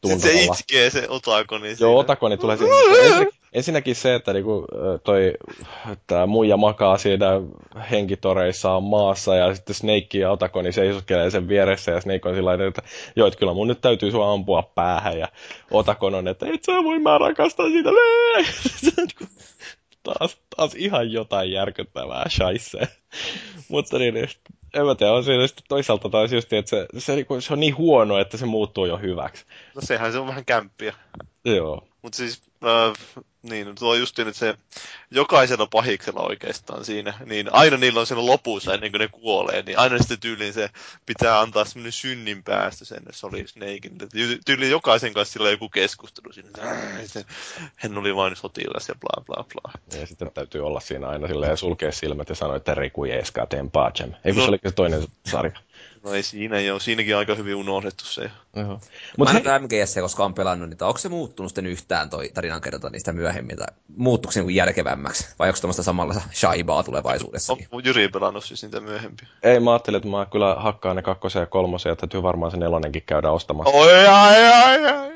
[0.00, 0.22] tunnalla.
[0.22, 2.74] Se itkee se otakoni Joo, otakoni tulee siinä.
[3.52, 4.66] Ensinnäkin, se, että niinku,
[5.04, 5.34] toi,
[6.06, 7.26] tää muija makaa siinä
[7.90, 12.82] henkitoreissaan maassa ja sitten Snake ja otakoni seisoskelee sen vieressä ja Snake on sillä että
[13.16, 15.28] joo, että kyllä mun nyt täytyy sua ampua päähän ja
[15.70, 17.90] otakon on, että et sä voi mä rakastaa sitä
[20.02, 22.78] taas, taas ihan jotain järkyttävää shaisse.
[23.68, 24.16] Mutta niin,
[24.74, 27.60] en mä tiedä, on siinä sitten toisaalta taas just, että se, se, niinku, se, on
[27.60, 29.44] niin huono, että se muuttuu jo hyväksi.
[29.74, 30.94] No sehän se on vähän kämppiä.
[31.44, 31.88] Joo.
[32.08, 34.54] Mutta siis, äh, niin, tuo just niin, että se
[35.10, 39.78] jokaisella pahiksella oikeastaan siinä, niin aina niillä on siellä lopussa ennen kuin ne kuolee, niin
[39.78, 40.70] aina sitten tyyliin se
[41.06, 43.98] pitää antaa semmoinen synnin päästä sen Solid Snakein.
[44.46, 46.48] Tyyliin jokaisen kanssa sillä joku keskustelu siinä,
[47.04, 47.24] että
[47.76, 50.00] hän oli vain sotilas ja bla bla bla.
[50.00, 53.70] Ja sitten täytyy olla siinä aina silleen sulkea silmät ja sanoa, että Riku Jeska teen
[53.70, 54.12] pacem.
[54.24, 54.44] Ei kun no.
[54.44, 55.60] se oli se toinen sarja.
[56.04, 58.30] No ei siinä joo, siinäkin aika hyvin unohdettu se.
[58.56, 58.80] Joo.
[59.18, 60.86] Mutta Mä en MGS, koska on pelannut niitä.
[60.86, 63.56] Onko se muuttunut sitten yhtään toi tarinankerronta niistä myöhemmin?
[63.56, 65.28] Tai muuttuuko se niin järkevämmäksi?
[65.38, 67.56] Vai onko tämmöistä samalla shaibaa tulevaisuudessa?
[67.72, 69.28] On Jyri pelannut siis niitä myöhempiä.
[69.42, 72.56] Ei, mä ajattelin, että mä kyllä hakkaan ne kakkosen ja kolmosen, ja täytyy varmaan se
[72.56, 73.76] nelonenkin käydä ostamassa.
[73.76, 75.12] Oi, ai, ai, ai.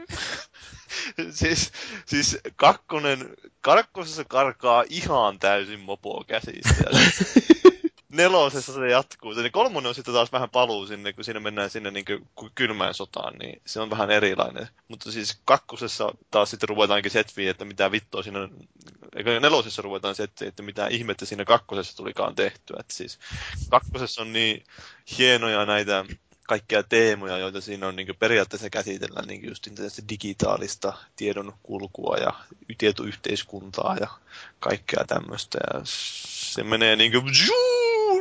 [1.41, 1.73] siis,
[2.07, 6.85] siis kakkonen, kakkosessa karkaa ihan täysin mopoa käsistä.
[8.13, 9.35] nelosessa se jatkuu.
[9.35, 12.05] Se kolmonen on sitten taas vähän paluu sinne, kun siinä mennään sinne niin
[12.55, 14.69] kylmään sotaan, niin se on vähän erilainen.
[14.89, 18.49] Mutta siis kakkosessa taas sitten ruvetaankin setviin, että mitä vittua siinä,
[19.17, 22.77] eikö nelosessa ruvetaan setviin, että mitä ihmettä siinä kakkosessa tulikaan tehtyä.
[22.81, 23.19] Että siis
[23.71, 24.65] kakkosessa on niin
[25.19, 26.05] hienoja näitä
[26.43, 29.69] kaikkia teemoja, joita siinä on niin periaatteessa käsitellään niin just
[30.09, 32.33] digitaalista tiedon kulkua ja
[32.79, 34.09] tietoyhteiskuntaa ja
[34.61, 35.59] kaikkea tämmöistä.
[35.73, 37.25] Ja se menee niin kuin,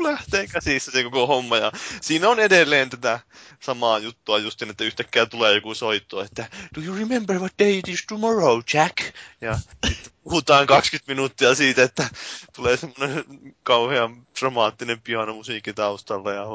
[0.03, 1.57] lähtee käsissä se koko homma.
[1.57, 3.19] Ja siinä on edelleen tätä
[3.59, 7.87] samaa juttua justin, että yhtäkkiä tulee joku soitto, että Do you remember what day it
[7.87, 8.97] is tomorrow, Jack?
[9.41, 9.59] Ja
[10.23, 12.09] puhutaan 20 minuuttia siitä, että
[12.55, 13.23] tulee semmoinen
[13.63, 16.45] kauhean dramaattinen pianomusiikki taustalla ja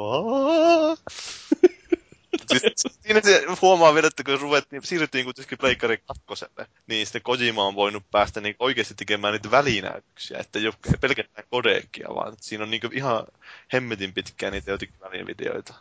[2.50, 7.64] siis, siinä se huomaa vielä, että kun ruvettiin, siirryttiin kuitenkin Pleikkari kakkoselle, niin sitten Kojima
[7.64, 12.64] on voinut päästä niin oikeasti tekemään niitä välinäytöksiä, että ei ole pelkästään kodeekkia, vaan siinä
[12.64, 13.26] on niin ihan
[13.72, 15.74] hemmetin pitkään niitä jotenkin välivideoita.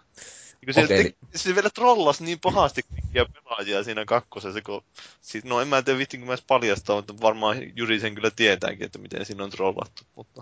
[0.66, 1.04] Niin se, okay.
[1.04, 4.84] te, se vielä trollasi niin pahasti kaikkia pelaajia siinä kakkosessa, kun
[5.22, 8.32] siis, no en mä tiedä vittin, kun mä edes paljastaa, mutta varmaan Juri sen kyllä
[8.32, 10.04] tietääkin, että miten siinä on trollattu.
[10.16, 10.42] Mutta...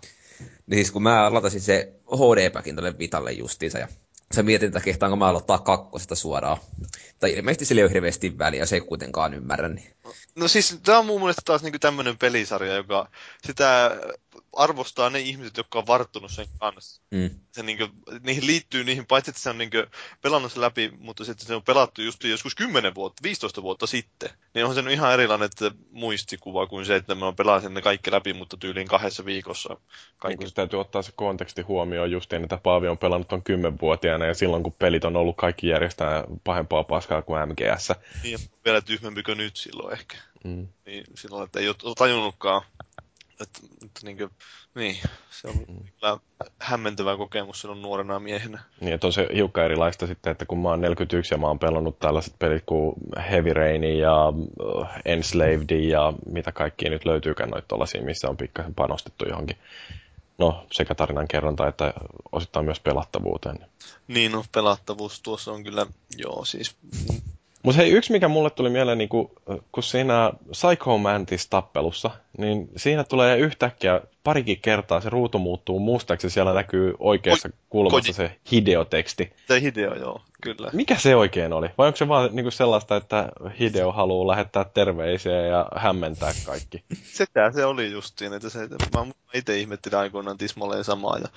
[0.68, 3.88] Niin siis kun mä latasin se HD-päkin tälle Vitalle justiinsa ja
[4.32, 6.58] se mietin, että kehtaanko mä aloittaa kakkosesta suoraan.
[7.20, 9.70] Tai ilmeisesti sillä ei ole hirveästi väliä, se ei kuitenkaan ymmärrä.
[9.70, 9.94] Niin.
[10.36, 13.10] No siis tämä on mun mielestä taas niinku tämmöinen pelisarja, joka
[13.48, 13.92] sitä
[14.56, 17.02] arvostaa ne ihmiset, jotka on varttunut sen kanssa.
[17.12, 17.30] Mm.
[17.52, 17.88] Se niinku,
[18.24, 19.78] niihin liittyy niihin, paitsi että se on niinku
[20.22, 24.30] pelannut sen läpi, mutta sitten se on pelattu just joskus 10 vuotta, 15 vuotta sitten.
[24.54, 28.12] Niin on se ihan erilainen että muistikuva kuin se, että mä pelaan sen ne kaikki
[28.12, 29.78] läpi, mutta tyyliin kahdessa viikossa.
[30.18, 30.46] Kaikki.
[30.46, 34.64] Niin, täytyy ottaa se konteksti huomioon justiin, että Paavi on pelannut on 10-vuotiaana ja silloin
[34.64, 37.92] kun pelit on ollut kaikki järjestää pahempaa paskaa kuin MGS.
[38.24, 40.18] Niin, vielä tyhmempi kuin nyt silloin ehkä.
[40.44, 40.68] Mm.
[40.86, 42.62] Niin silloin, että ei ole tajunnutkaan
[43.44, 44.30] että, että niin, kuin,
[44.76, 44.98] niin,
[45.30, 45.84] se on mm.
[46.00, 46.18] kyllä
[46.60, 48.60] hämmentävä kokemus silloin nuorena miehenä.
[48.82, 51.60] Niin, että on se hiukka erilaista sitten, että kun mä oon 41 ja mä oon
[51.60, 52.96] pelannut tällaiset pelit kuin
[53.30, 58.76] Heavy Rain ja uh, Enslaved ja mitä kaikkia nyt löytyykään noita tollasia, missä on pikkasen
[58.76, 59.58] panostettu johonkin
[60.38, 61.94] no, sekä tarinan kerronta että
[62.32, 63.60] osittain myös pelattavuuteen.
[64.08, 65.86] Niin, no pelattavuus tuossa on kyllä,
[66.18, 66.76] joo, siis
[67.64, 69.32] mutta hei, yksi mikä mulle tuli mieleen, niin kun,
[69.72, 76.32] kun siinä Psycho Mantis-tappelussa, niin siinä tulee yhtäkkiä parikin kertaa se ruutu muuttuu mustaksi ja
[76.32, 79.34] siellä näkyy oikeassa Oi, kulmassa se Hideo-teksti.
[79.48, 80.70] Se Hideo, joo, kyllä.
[80.74, 81.68] Mikä se oikein oli?
[81.78, 86.84] Vai onko se vaan niin sellaista, että Hideo haluaa lähettää terveisiä ja hämmentää kaikki?
[87.18, 88.60] Sitä se oli justiin, että se,
[88.94, 91.28] mä itse ihmettelin aikoinaan tismalleen samaa ja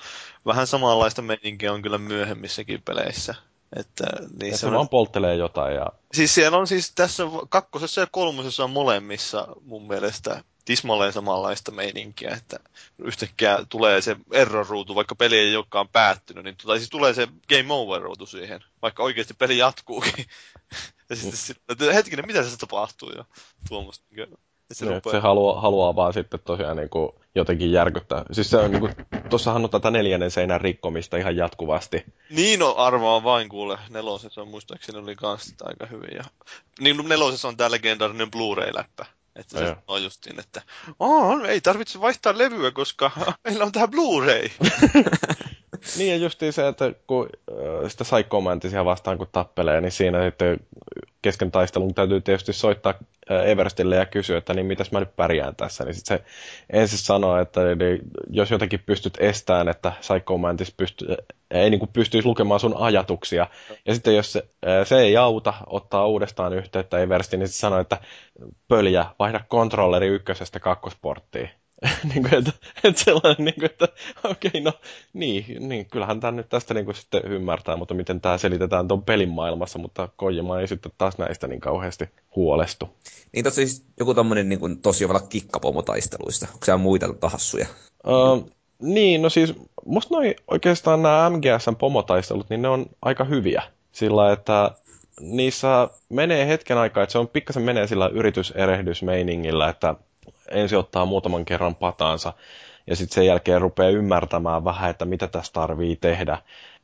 [0.45, 3.35] vähän samanlaista meininkiä on kyllä myöhemmissäkin peleissä.
[3.75, 4.05] Että,
[4.41, 5.75] niin se, se vaan polttelee jotain.
[5.75, 5.85] Ja...
[6.13, 12.35] Siis siellä on siis tässä kakkosessa ja kolmosessa on molemmissa mun mielestä tismalleen samanlaista meininkiä,
[12.37, 12.59] että
[12.97, 17.73] yhtäkkiä tulee se error-ruutu, vaikka peli ei olekaan päättynyt, niin tai siis tulee se game
[17.73, 20.25] over-ruutu siihen, vaikka oikeasti peli jatkuukin.
[21.09, 23.23] ja sitten, että hetkinen, mitä se tapahtuu jo
[23.69, 24.05] tuommoista.
[24.09, 24.27] Niin
[24.73, 28.23] se, niin, se haluaa, haluaa vaan sitten tosiaan niin kuin jotenkin järkyttää.
[28.31, 28.93] Siis se on niin kuin,
[29.29, 32.05] tuossahan on tätä neljännen seinän rikkomista ihan jatkuvasti.
[32.29, 33.77] Niin on arvaa vain kuule.
[33.89, 36.15] Nelosessa on muistaakseni oli kans aika hyvin.
[36.15, 36.23] Ja...
[36.79, 39.05] Niin nelosessa on tämä legendaarinen Blu-ray-läppä.
[39.35, 40.61] Että se on justiin, että
[41.47, 43.11] ei tarvitse vaihtaa levyä, koska
[43.43, 44.49] meillä on tämä Blu-ray.
[45.97, 47.29] niin ja justiin se, että kun
[47.87, 48.43] sitä Psycho
[48.85, 50.59] vastaan kun tappelee, niin siinä sitten
[51.21, 52.93] kesken taistelun täytyy tietysti soittaa
[53.45, 55.83] Everstille ja kysyä, että niin mitäs mä nyt pärjään tässä.
[55.83, 56.23] Niin sitten se
[56.73, 57.99] ensin sanoo, että niin
[58.29, 61.05] jos jotenkin pystyt estämään, että Psycho Mantis pysty,
[61.51, 63.47] ei niin kuin pystyisi lukemaan sun ajatuksia.
[63.85, 64.47] Ja sitten jos se,
[64.83, 67.97] se ei auta, ottaa uudestaan yhteyttä Everstiin, niin se sanoo, että
[68.67, 71.49] pöljä, vaihda kontrolleri ykkösestä kakkosporttiin.
[72.13, 72.51] niin kuin, että,
[72.83, 73.87] että sellainen, niin kuin, että
[74.23, 74.73] okei, okay, no
[75.13, 79.03] niin, niin, kyllähän tämä nyt tästä niin kuin, sitten ymmärtää, mutta miten tämä selitetään tuon
[79.03, 82.89] pelin maailmassa, mutta Kojima ei sitten taas näistä niin kauheasti huolestu.
[83.31, 86.47] Niin tossa siis joku tommonen niin kuin, tosi ovalla kikkapomotaisteluista.
[86.53, 87.67] Onko siellä muita tahassuja?
[88.07, 88.49] Uh,
[88.81, 89.53] niin, no siis
[89.85, 93.63] musta noi oikeastaan nämä MGSn pomotaistelut, niin ne on aika hyviä.
[93.91, 94.71] Sillä, että
[95.19, 99.95] niissä menee hetken aikaa, että se on pikkasen menee sillä yrityserehdysmeiningillä, että
[100.51, 102.33] ensi ottaa muutaman kerran pataansa
[102.87, 106.37] ja sitten sen jälkeen rupeaa ymmärtämään vähän, että mitä tässä tarvii tehdä.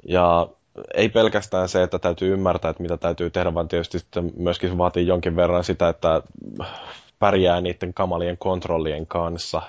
[0.07, 0.47] Ja
[0.93, 5.07] ei pelkästään se, että täytyy ymmärtää, että mitä täytyy tehdä, vaan tietysti sitten myöskin vaatii
[5.07, 6.21] jonkin verran sitä, että
[7.19, 9.61] pärjää niiden kamalien kontrollien kanssa,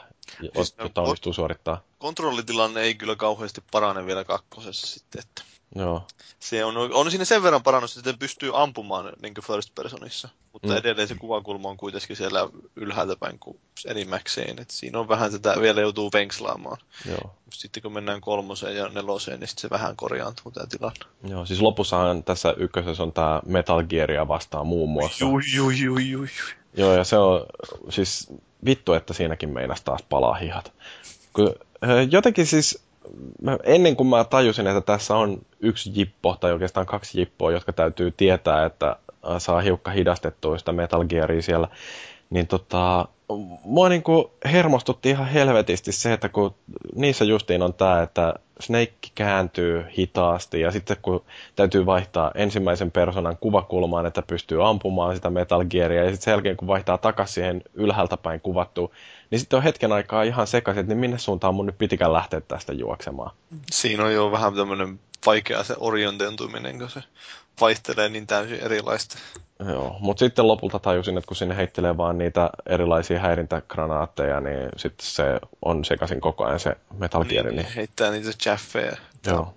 [0.54, 1.80] siis jota onnistuu suorittaa.
[1.98, 6.06] Kontrollitilanne ei kyllä kauheasti parane vielä kakkosessa sitten, että Joo.
[6.40, 10.28] Se on, on siinä sen verran parannus, että pystyy ampumaan niin first personissa.
[10.52, 10.76] Mutta mm.
[10.76, 14.58] edelleen se kuvakulma on kuitenkin siellä ylhäältä päin kuin enimmäkseen.
[14.58, 16.76] Et siinä on vähän tätä vielä joutuu penkslaamaan.
[17.08, 17.34] Joo.
[17.52, 21.06] Sitten kun mennään kolmoseen ja neloseen, niin se vähän korjaantuu tämä tilanne.
[21.28, 25.24] Joo, siis lopussahan tässä ykkösessä on tämä Metal Gearia vastaan muun muassa.
[25.24, 26.28] Jui, jui, jui, jui.
[26.76, 27.46] Joo, ja se on
[27.88, 28.32] siis
[28.64, 30.72] vittu, että siinäkin meinas taas palaa hihat.
[31.32, 31.54] Kun,
[32.10, 32.83] jotenkin siis
[33.42, 37.72] mä, ennen kuin mä tajusin, että tässä on yksi jippo, tai oikeastaan kaksi jippoa, jotka
[37.72, 38.96] täytyy tietää, että
[39.38, 41.68] saa hiukka hidastettua sitä Metal Gearia siellä,
[42.30, 43.08] niin tota,
[43.64, 46.54] mua niin kuin hermostutti ihan helvetisti se, että kun
[46.94, 51.24] niissä justiin on tämä, että Snake kääntyy hitaasti ja sitten kun
[51.56, 56.56] täytyy vaihtaa ensimmäisen persoonan kuvakulmaan, että pystyy ampumaan sitä Metal Gearia ja sitten sen jälkeen
[56.56, 58.90] kun vaihtaa takaisin siihen ylhäältä päin kuvattuun,
[59.34, 62.40] niin sitten on hetken aikaa ihan sekaisin, että niin minne suuntaan mun nyt pitikään lähteä
[62.40, 63.30] tästä juoksemaan.
[63.70, 67.02] Siinä on jo vähän tämmöinen vaikea se orientoituminen, kun se
[67.60, 69.18] vaihtelee niin täysin erilaista.
[69.68, 75.06] Joo, mutta sitten lopulta tajusin, että kun sinne heittelee vaan niitä erilaisia häirintägranaatteja, niin sitten
[75.06, 77.46] se on sekaisin koko ajan se Metal Gear.
[77.46, 77.68] Niin, niin...
[77.76, 78.96] Heittää niitä chaffeja.
[79.26, 79.54] Joo.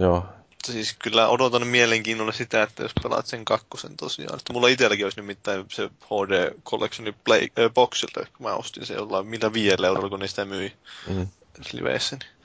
[0.00, 0.24] Joo.
[0.72, 4.38] Siis kyllä odotan mielenkiinnolla sitä, että jos pelaat sen kakkosen tosiaan.
[4.38, 8.94] Että mulla itselläkin olisi nimittäin se HD Collectioni Play, äh, boxilta, kun mä ostin se
[8.94, 10.72] jollain millä viidellä eurolla, kun niistä myi
[11.08, 11.26] mm.
[11.72, 12.16] liveissä.
[12.16, 12.35] Niin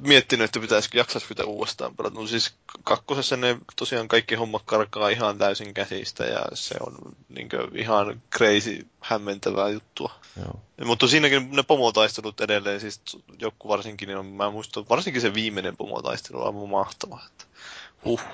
[0.00, 2.20] miettinyt, että pitäisikö jaksaisi pitää uudestaan pelata.
[2.20, 6.96] No siis kakkosessa ne tosiaan kaikki hommat karkaa ihan täysin käsistä ja se on
[7.28, 10.12] niin ihan crazy hämmentävää juttua.
[10.40, 10.60] Joo.
[10.84, 13.00] Mutta siinäkin ne pomotaistelut edelleen, siis
[13.38, 17.20] joku varsinkin, niin on, mä muistan, varsinkin se viimeinen pomotaistelu on aivan mahtava.
[17.26, 17.44] Että,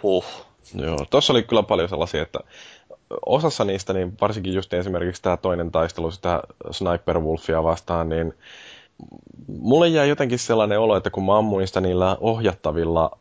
[0.03, 0.25] huh.
[0.75, 2.39] Joo, tossa oli kyllä paljon sellaisia, että
[3.27, 8.35] osassa niistä, niin varsinkin just esimerkiksi tämä toinen taistelu sitä Sniper Wolfia vastaan, niin
[9.49, 13.19] mulle jää jotenkin sellainen olo, että kun mä ammuin sitä niillä ohjattavilla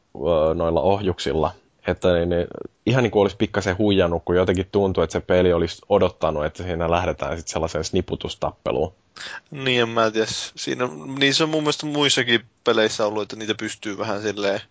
[0.55, 1.51] noilla ohjuksilla,
[1.87, 2.47] että niin, niin,
[2.85, 6.63] ihan niin kuin olisi pikkasen huijannut, kun jotenkin tuntuu, että se peli olisi odottanut, että
[6.63, 8.93] siinä lähdetään sitten sellaiseen sniputustappeluun.
[9.51, 10.27] Niin, en mä tiedä.
[10.55, 10.89] Siinä,
[11.19, 14.61] niin se on mun mielestä muissakin peleissä ollut, että niitä pystyy vähän silleen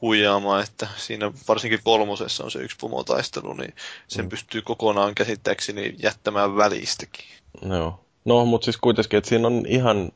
[0.00, 3.74] huijaamaan, että siinä varsinkin kolmosessa on se yksi pomotaistelu, niin
[4.08, 4.28] sen mm.
[4.28, 7.24] pystyy kokonaan käsittääkseni jättämään välistäkin.
[7.68, 8.00] Joo.
[8.24, 10.12] No, mutta siis kuitenkin, että siinä on ihan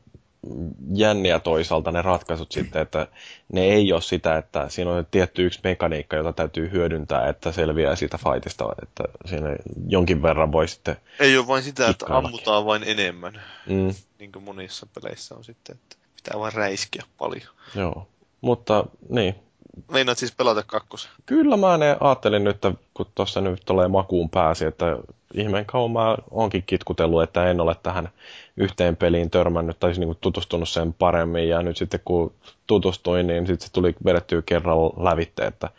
[0.93, 3.07] jänniä toisaalta ne ratkaisut sitten, että
[3.53, 7.95] ne ei ole sitä, että siinä on tietty yksi mekaniikka, jota täytyy hyödyntää, että selviää
[7.95, 9.55] siitä fightista, että siinä
[9.87, 13.93] jonkin verran voi sitten Ei ole vain sitä, että ammutaan vain enemmän, mm.
[14.19, 17.49] niin kuin monissa peleissä on sitten, että pitää vain räiskiä paljon.
[17.75, 18.07] Joo,
[18.41, 19.44] mutta niin.
[19.91, 21.11] Meinaat siis pelata kakkosen?
[21.25, 24.97] Kyllä mä ne ajattelin nyt, että kun tuossa nyt tulee makuun pääsi, että
[25.33, 28.09] ihmeen kauan mä oonkin kitkutellut, että en ole tähän
[28.57, 31.49] yhteen peliin törmännyt tai niin tutustunut sen paremmin.
[31.49, 32.33] Ja nyt sitten kun
[32.67, 35.69] tutustuin, niin sitten se tuli vedettyä kerran lävitte, että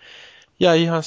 [0.60, 1.02] jäi ihan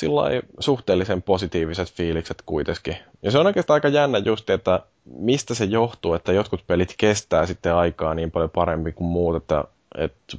[0.60, 2.98] suhteellisen positiiviset fiilikset kuitenkin.
[3.22, 7.46] Ja se on oikeastaan aika jännä just, että mistä se johtuu, että jotkut pelit kestää
[7.46, 9.64] sitten aikaa niin paljon paremmin kuin muut, että,
[9.98, 10.38] että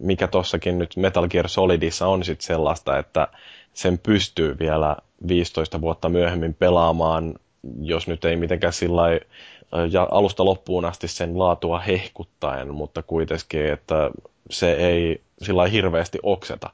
[0.00, 3.28] mikä tossakin nyt Metal Gear Solidissa on sitten sellaista, että
[3.74, 4.96] sen pystyy vielä
[5.28, 7.34] 15 vuotta myöhemmin pelaamaan,
[7.80, 9.02] jos nyt ei mitenkään sillä
[9.90, 14.10] ja alusta loppuun asti sen laatua hehkuttaen, mutta kuitenkin, että
[14.50, 16.70] se ei sillä hirveästi okseta.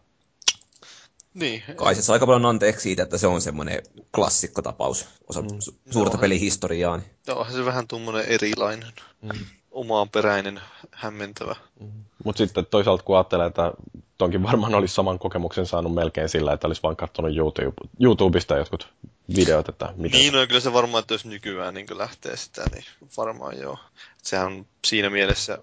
[1.34, 1.62] Niin.
[1.76, 3.82] Kai se saa aika paljon anteeksi siitä, että se on semmoinen
[4.14, 5.48] klassikkotapaus osa mm.
[5.90, 6.96] suurta no, pelihistoriaa.
[6.96, 7.10] Niin.
[7.26, 8.92] Joo, se vähän tuommoinen erilainen.
[9.22, 9.30] Mm
[9.70, 11.56] omaanperäinen, hämmentävä.
[11.80, 12.04] Mm-hmm.
[12.24, 13.72] Mutta sitten toisaalta kun ajattelee, että
[14.18, 18.88] tonkin varmaan olisi saman kokemuksen saanut melkein sillä, että olisi vain katsonut YouTube, YouTubesta jotkut
[19.36, 20.20] videot, että miten...
[20.20, 22.84] Niin, no kyllä se varmaan, että jos nykyään niin lähtee sitä, niin
[23.16, 23.78] varmaan joo.
[24.22, 25.58] Sehän on siinä mielessä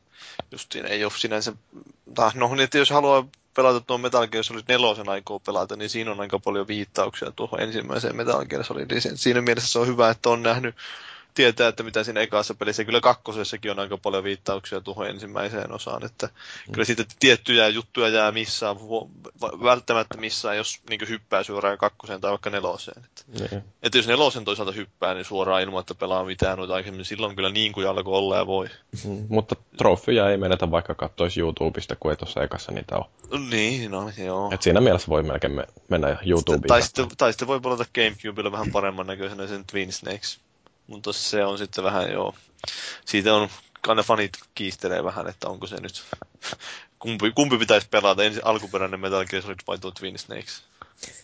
[0.51, 1.53] justiin ei ole sinänsä...
[2.15, 5.89] Tai no, niin että jos haluaa pelata tuon Metal Gear Solid 4 aikoo pelata, niin
[5.89, 9.01] siinä on aika paljon viittauksia tuohon ensimmäiseen Metal Gear Solidiin.
[9.17, 10.75] Siinä mielessä se on hyvä, että on nähnyt
[11.37, 12.85] tietää, että mitä siinä ekassa pelissä.
[12.85, 16.05] Kyllä kakkosessakin on aika paljon viittauksia tuohon ensimmäiseen osaan.
[16.05, 16.71] Että mm.
[16.71, 18.75] Kyllä siitä tiettyjä juttuja jää missään,
[19.63, 23.03] välttämättä missään, jos niin hyppää suoraan kakkoseen tai vaikka neloseen.
[23.05, 23.61] Että, mm.
[23.83, 27.49] että jos nelosen toisaalta hyppää, niin suoraan ilman, että pelaa mitään noita aikaisemmin, silloin kyllä
[27.49, 28.67] niin kuin alkoi olla ja voi.
[29.05, 29.25] Mm.
[29.29, 33.05] Mutta trofeja ei menetä vaikka katsoisi YouTubesta, kun ei tuossa ekassa niitä ole.
[33.49, 34.49] Niin, no joo.
[34.53, 36.67] Et siinä mielessä voi melkein mennä YouTubeen.
[36.67, 40.46] Tai sitten, tai sitten voi pelata Gamecubella vähän paremman näköisenä sen Twin Snakes.
[40.87, 42.35] Mutta se on sitten vähän joo.
[43.05, 43.49] Siitä on,
[43.87, 46.03] aina fanit kiistelee vähän, että onko se nyt,
[46.99, 50.63] kumpi, kumpi pitäisi pelata, ensin alkuperäinen Metal Gear Solid vai tuo Twin Snakes.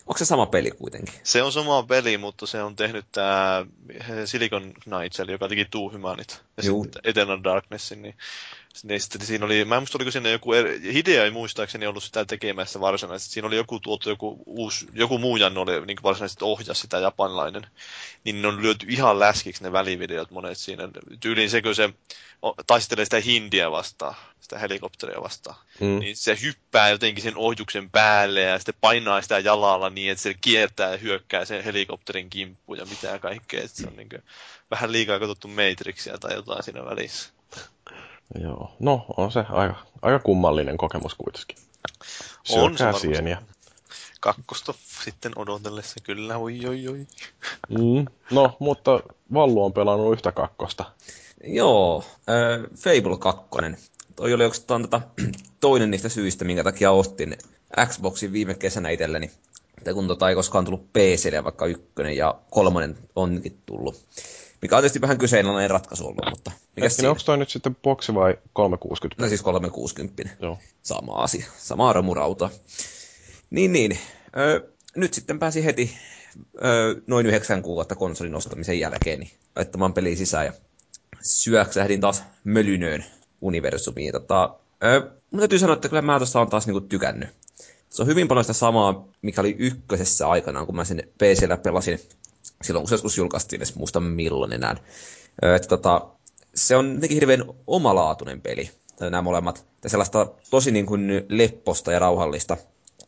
[0.06, 1.14] Onko se sama peli kuitenkin?
[1.22, 3.66] Se on sama peli, mutta se on tehnyt tämä
[4.24, 6.84] Silicon Knights, eli joka teki Two Humanit ja Juu.
[6.84, 8.14] sitten Eternal Darknessin, niin
[8.82, 10.50] niin sitten siinä oli, mä en muista oliko siinä joku,
[10.92, 15.36] Hidea ei muistaakseni ollut sitä tekemässä varsinaisesti, siinä oli joku tuotu, joku, uusi, joku muu
[15.36, 17.66] Janne oli niin varsinaisesti ohjas sitä japanilainen,
[18.24, 20.88] niin ne on lyöty ihan läskiksi ne välivideot monet siinä.
[21.20, 21.90] Tyyliin se, kun se
[22.66, 25.98] taistelee sitä hindiä vastaan, sitä helikopteria vastaan, mm.
[25.98, 30.34] niin se hyppää jotenkin sen ohjuksen päälle ja sitten painaa sitä jalalla niin, että se
[30.40, 33.64] kiertää ja hyökkää sen helikopterin kimppuun ja mitä kaikkea.
[33.64, 34.22] Että se on niin kuin,
[34.70, 37.34] vähän liikaa katsottu Matrixia tai jotain siinä välissä.
[38.40, 41.56] Joo, no on se aika, aika kummallinen kokemus kuitenkin.
[42.44, 43.42] Syökää on sieniä.
[44.20, 47.06] Kakkosta sitten odotellessa, kyllä, oi oi oi.
[47.68, 49.00] Mm, no, mutta
[49.34, 50.84] Vallu on pelannut yhtä kakkosta.
[51.44, 53.44] Joo, äh, Fable 2.
[54.16, 55.00] Toi oli oikeastaan tota,
[55.60, 57.36] toinen niistä syistä, minkä takia ostin
[57.86, 59.30] Xboxin viime kesänä itselleni.
[59.94, 64.06] kun tota ei koskaan tullut PClle, vaikka ykkönen ja kolmonen onkin tullut.
[64.64, 68.14] Mikä on tietysti vähän kyseenalainen ratkaisu ollut, mutta mikä Hetkinen, onko toi nyt sitten boksi
[68.14, 69.22] vai 360?
[69.22, 70.22] No siis 360.
[70.40, 70.58] Joo.
[70.82, 72.50] Sama asia, sama armurauta.
[73.50, 73.98] Niin, niin.
[74.36, 74.60] Öö,
[74.96, 75.96] nyt sitten pääsi heti
[76.64, 80.52] öö, noin yhdeksän kuukautta konsolin ostamisen jälkeen niin laittamaan peliin sisään ja
[81.20, 83.04] syöksähdin taas mölynöön
[83.40, 84.12] universumiin.
[84.12, 85.00] Tota, öö,
[85.30, 87.28] mun täytyy sanoa, että kyllä mä tuosta on taas niinku tykännyt.
[87.90, 92.00] Se on hyvin paljon sitä samaa, mikä oli ykkösessä aikanaan, kun mä sen PCllä pelasin
[92.64, 94.76] silloin kun se joskus julkaistiin, edes muista milloin enää.
[95.56, 96.06] Että tota,
[96.54, 99.66] se on jotenkin hirveän omalaatuinen peli, nämä molemmat.
[99.84, 102.56] Ja sellaista tosi niin kuin lepposta ja rauhallista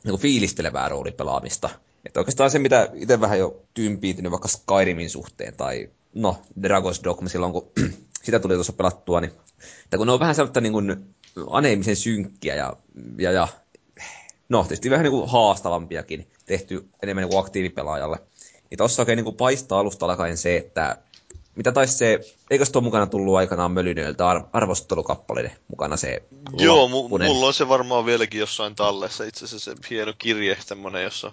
[0.04, 1.70] niin kuin fiilistelevää roolipelaamista.
[2.06, 7.28] Että oikeastaan se, mitä itse vähän jo tympiitynyt vaikka Skyrimin suhteen, tai no, Dragon's Dogma
[7.28, 7.70] silloin, kun
[8.24, 9.32] sitä tuli tuossa pelattua, niin
[9.84, 11.14] että kun ne on vähän sellaista niin kuin
[11.50, 12.76] aneemisen synkkiä ja,
[13.18, 13.48] ja, ja
[14.48, 18.18] no, tietysti vähän niin kuin haastavampiakin tehty enemmän niin kuin aktiivipelaajalle.
[18.70, 20.96] Niin tossa oikein niin paistaa alusta alkaen se, että
[21.56, 26.22] mitä taisi se, eikö tuo mukana tullut aikanaan Mölynöiltä ar- arvostelukappaleiden mukana se
[26.58, 31.02] Joo, mu- mulla on se varmaan vieläkin jossain tallessa, itse asiassa se hieno kirje semmoinen,
[31.02, 31.32] jossa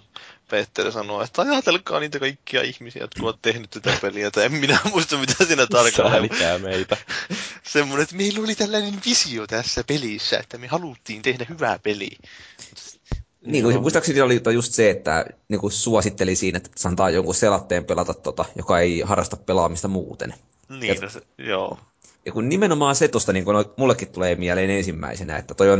[0.50, 4.78] Petteri sanoo, että ajatelkaa niitä kaikkia ihmisiä, jotka ovat tehnyt tätä peliä, että en minä
[4.92, 6.62] muista mitä siinä tarkalleen.
[6.62, 6.96] meitä.
[7.72, 12.18] Semmoinen, että meillä oli tällainen visio tässä pelissä, että me haluttiin tehdä hyvää peliä.
[13.46, 17.34] Niin kuin, muistaakseni oli just se, että niin kuin suositteli siinä, että se antaa jonkun
[17.34, 20.34] selatteen pelata tota, joka ei harrasta pelaamista muuten.
[20.68, 21.78] Niin, ja, no se, joo.
[22.26, 25.78] Ja kun nimenomaan se tuosta niin kuin, mullekin tulee mieleen ensimmäisenä, että toi on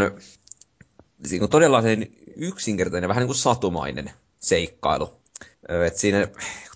[1.30, 5.23] niin kuin todella sen yksinkertainen, vähän niin kuin satumainen seikkailu.
[5.86, 6.28] Et siinä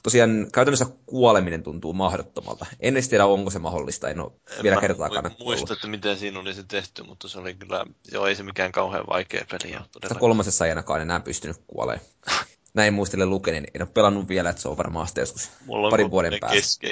[0.03, 2.67] tosiaan käytännössä kuoleminen tuntuu mahdottomalta.
[2.81, 6.41] En edes tiedä, onko se mahdollista, en ole en vielä kertaakaan muista, että miten siinä
[6.41, 9.77] oli se tehty, mutta se oli kyllä, joo, ei se mikään kauhean vaikea peli.
[9.93, 10.21] Todella.
[10.21, 12.07] Kolmasessa ei ainakaan enää pystynyt kuolemaan.
[12.75, 16.11] Näin muistele lukenin, en ole pelannut vielä, että se on varmaan sitten joskus Mulla parin
[16.11, 16.87] vuoden päästä.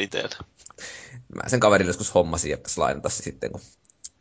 [1.34, 3.60] Mä sen kaverille joskus hommasin, että se lainata se sitten, kun,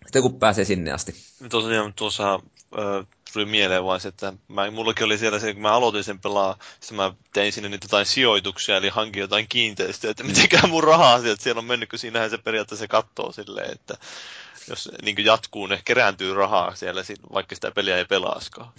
[0.03, 1.15] sitten kun pääsee sinne asti.
[1.49, 5.74] Tosiaan tuossa äh, tuli mieleen vaan se, että mä, mullakin oli siellä se, kun mä
[5.74, 10.24] aloitin sen pelaa, sitten mä tein sinne niitä jotain sijoituksia, eli hankin jotain kiinteistöä, että
[10.24, 13.98] mitenkään mun rahaa sieltä siellä on mennyt, kun siinähän se periaatteessa katsoo silleen, että
[14.69, 17.02] jos niin jatkuu, ne kerääntyy rahaa siellä,
[17.34, 18.71] vaikka sitä peliä ei pelaaskaan.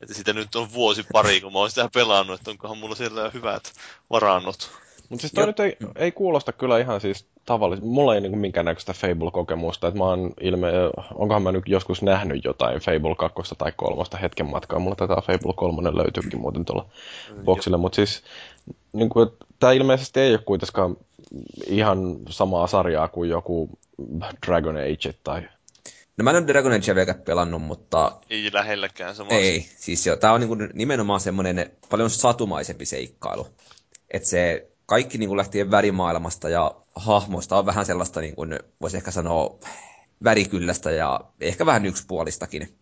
[0.00, 3.30] Että sitä nyt on vuosi pari, kun mä oon sitä pelannut, että onkohan mulla siellä
[3.34, 3.72] hyvät
[4.10, 4.87] varannot.
[5.08, 7.88] Mutta siis toi nyt ei, ei kuulosta kyllä ihan siis tavallisesti.
[7.88, 10.68] Mulla ei niinku minkäännäköistä Fable-kokemusta, että mä oon ilme,
[11.14, 14.78] onkohan mä nyt joskus nähnyt jotain Fable 2 tai 3 hetken matkaa.
[14.78, 16.86] Mulla taitaa Fable 3 löytyykin muuten tuolla
[17.36, 18.22] mm, boksille, mutta siis
[18.92, 20.96] niinku, tämä ilmeisesti ei ole kuitenkaan
[21.66, 23.70] ihan samaa sarjaa kuin joku
[24.46, 25.42] Dragon Age tai
[26.16, 28.20] No mä en ole Dragon Age vielä pelannut, mutta...
[28.30, 33.46] Ei lähelläkään sama Ei, siis jo, tää on niinku nimenomaan semmoinen paljon satumaisempi seikkailu.
[34.10, 38.96] Että se kaikki niin kuin lähtien värimaailmasta ja hahmoista on vähän sellaista, niin kuin voisi
[38.96, 39.58] ehkä sanoa,
[40.24, 42.78] värikyllästä ja ehkä vähän yksipuolistakin.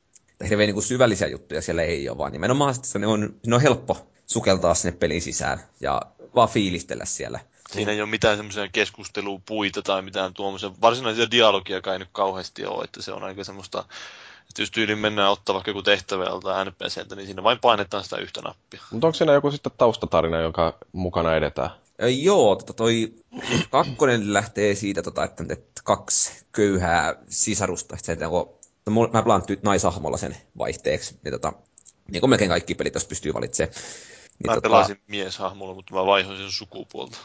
[0.49, 4.07] Hirveän niin kuin syvällisiä juttuja siellä ei ole, vaan nimenomaan se on, ne on helppo
[4.27, 6.03] sukeltaa sinne pelin sisään ja
[6.35, 7.41] vaan fiilistellä siellä.
[7.71, 12.85] Siinä ei ole mitään semmoisia keskustelupuita tai mitään tuommoisia varsinaisia dialogia kai nyt kauheasti ole,
[12.85, 13.85] että se on aika semmoista,
[14.49, 18.17] että jos tyyliin mennään ottaa vaikka joku tehtävä joltain NPCltä, niin siinä vain painetaan sitä
[18.17, 18.81] yhtä nappia.
[18.91, 21.71] Mutta onko siinä joku sitten taustatarina, jonka mukana edetään?
[21.99, 23.15] Joo, tota toi
[23.71, 29.43] kakkonen lähtee siitä, tota, että, että kaksi köyhää sisarusta, että se, kun, no, mä pelaan
[29.49, 31.53] nyt naisahmolla sen vaihteeksi, niin, tota,
[32.11, 33.75] niin kuin melkein kaikki pelit, jos pystyy valitsemaan.
[33.75, 34.61] Niin, mä tota...
[34.61, 37.19] pelasin mieshahmolla, mutta mä vaihoin sen sukupuolta.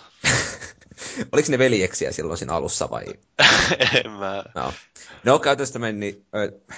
[1.32, 3.05] Oliko ne veljeksiä silloin siinä alussa vai?
[4.03, 4.43] en mä.
[4.55, 4.74] No,
[5.24, 6.78] no käytännössä meni, äh,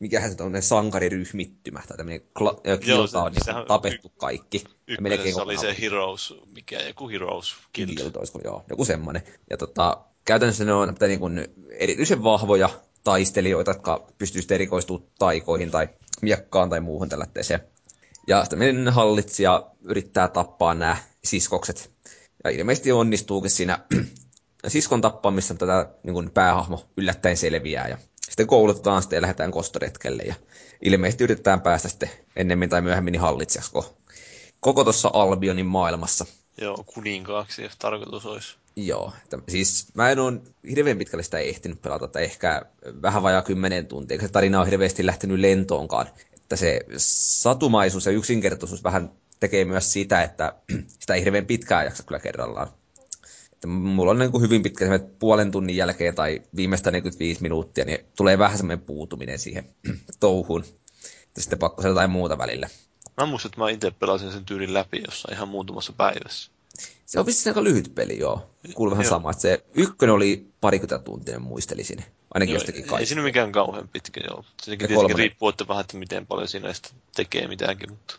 [0.00, 4.64] mikähän se on, ne sankariryhmittymä, tai tämmöinen kla- kilta on niin tapettu y- kaikki.
[4.88, 7.96] Ykkösessä oli se Heroes, mikä joku Heroes Guild.
[7.96, 9.22] Guild olisiko, joo, joku semmoinen.
[9.50, 12.68] Ja tota, käytännössä ne on niin kuin erityisen vahvoja
[13.04, 15.88] taistelijoita, jotka pystyvät erikoistumaan taikoihin tai
[16.22, 17.60] miekkaan tai muuhun tällaiseen.
[18.26, 21.90] Ja sitten hallitsija yrittää tappaa nämä siskokset.
[22.44, 23.78] Ja ilmeisesti onnistuukin siinä
[24.68, 27.88] siskon tappamissa tätä niin kuin päähahmo yllättäen selviää.
[27.88, 27.98] Ja
[28.30, 30.22] sitten koulutetaan sitten ja lähdetään kostoretkelle.
[30.22, 30.34] Ja
[30.82, 33.72] ilmeisesti yritetään päästä sitten ennemmin tai myöhemmin hallitsijaksi
[34.60, 36.26] koko tuossa Albionin maailmassa.
[36.60, 38.56] Joo, kuninkaaksi, jos tarkoitus olisi.
[38.76, 42.62] Joo, että, siis mä en ole hirveän pitkälle sitä ehtinyt pelata, että ehkä
[43.02, 46.06] vähän vajaa kymmenen tuntia, eikä se tarina on hirveästi lähtenyt lentoonkaan
[46.50, 49.10] että se satumaisuus ja yksinkertaisuus vähän
[49.40, 50.54] tekee myös sitä, että
[51.00, 52.68] sitä ei hirveän pitkään jaksa kyllä kerrallaan.
[53.66, 58.38] Mulla on niin kuin hyvin pitkä puolen tunnin jälkeen tai viimeistä 45 minuuttia, niin tulee
[58.38, 59.74] vähän semmoinen puutuminen siihen
[60.20, 60.64] touhuun.
[61.36, 62.68] Ja sitten pakko jotain muuta välillä.
[63.16, 66.50] Mä muistan, että mä itse pelasin sen tyylin läpi jossain ihan muutamassa päivässä.
[67.06, 68.50] Se on vissiin aika lyhyt peli, joo.
[68.74, 69.32] Kuuluu vähän sama.
[69.32, 72.04] Se ykkönen oli parikymmentä tuntia, muistelisin.
[72.34, 73.00] Ainakin joo, jostakin kai.
[73.00, 74.44] Ei siinä mikään kauhean pitkä, joo.
[74.62, 76.72] Sekin tietenkin riippuu, että vähän, että miten paljon siinä
[77.16, 78.18] tekee mitäänkin, mutta...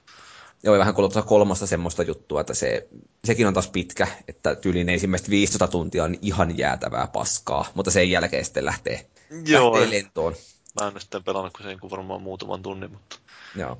[0.63, 2.87] Joo, vähän kuulostaa kolmasta semmoista juttua, että se,
[3.25, 8.11] sekin on taas pitkä, että tyyliin ensimmäistä 15 tuntia on ihan jäätävää paskaa, mutta sen
[8.11, 9.05] jälkeen sitten lähtee,
[9.45, 10.35] Joo, lähtee lentoon.
[10.81, 13.15] Mä en sitten pelannut kuin sen varmaan muutaman tunnin, mutta...
[13.55, 13.77] Joo.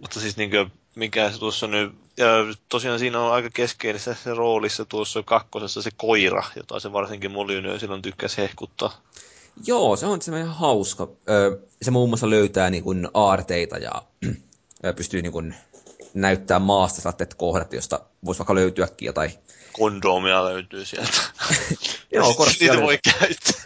[0.00, 2.26] Mutta siis niin kuin, mikä se tuossa nyt, ja
[2.68, 7.80] tosiaan siinä on aika keskeisessä se roolissa tuossa kakkosessa se koira, jota se varsinkin Molyneux
[7.80, 9.02] silloin tykkäsi hehkuttaa.
[9.66, 11.08] Joo, se on semmoinen hauska.
[11.82, 14.02] Se muun muassa löytää niin kuin aarteita ja
[14.96, 15.54] pystyy niin kuin
[16.16, 19.32] näyttää maasta saatteet kohdat, josta voisi vaikka löytyäkin jotain.
[19.72, 21.18] Kondomia löytyy sieltä.
[22.12, 23.62] Joo, korttia Niitä voi käyttää.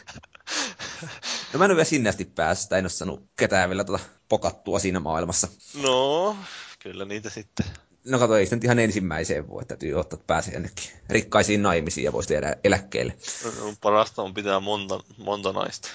[1.52, 4.78] No mä en ole vielä sinne asti päässyt, en ole saanut ketään vielä tuota pokattua
[4.78, 5.48] siinä maailmassa.
[5.82, 6.36] No,
[6.78, 7.66] kyllä niitä sitten.
[8.04, 12.12] No kato, ei nyt ihan ensimmäiseen voi, täytyy ottaa, että pääsee jonnekin rikkaisiin naimisiin ja
[12.12, 13.14] voisi tehdä eläkkeelle.
[13.44, 15.88] No, parasta on pitää monta, monta naista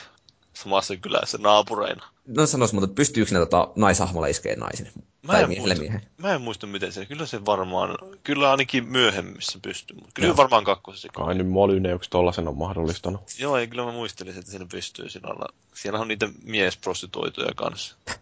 [0.54, 2.04] samassa kylässä naapureina.
[2.28, 4.92] No sanois, mutta pystyykö ne tota, naisahmolla iskeen naisen?
[5.26, 6.02] Mä en, muista, miehen?
[6.18, 10.38] mä en muista, miten se, kyllä se varmaan, kyllä ainakin myöhemmissä pystyy, mutta kyllä Joo.
[10.38, 11.08] varmaan kakkosessa.
[11.14, 13.22] Kai nyt Molyneux tollasen on mahdollistanut.
[13.40, 17.96] Joo, ei kyllä mä muistelin, että siinä pystyy sillä Siellä on niitä miesprostituoituja kanssa.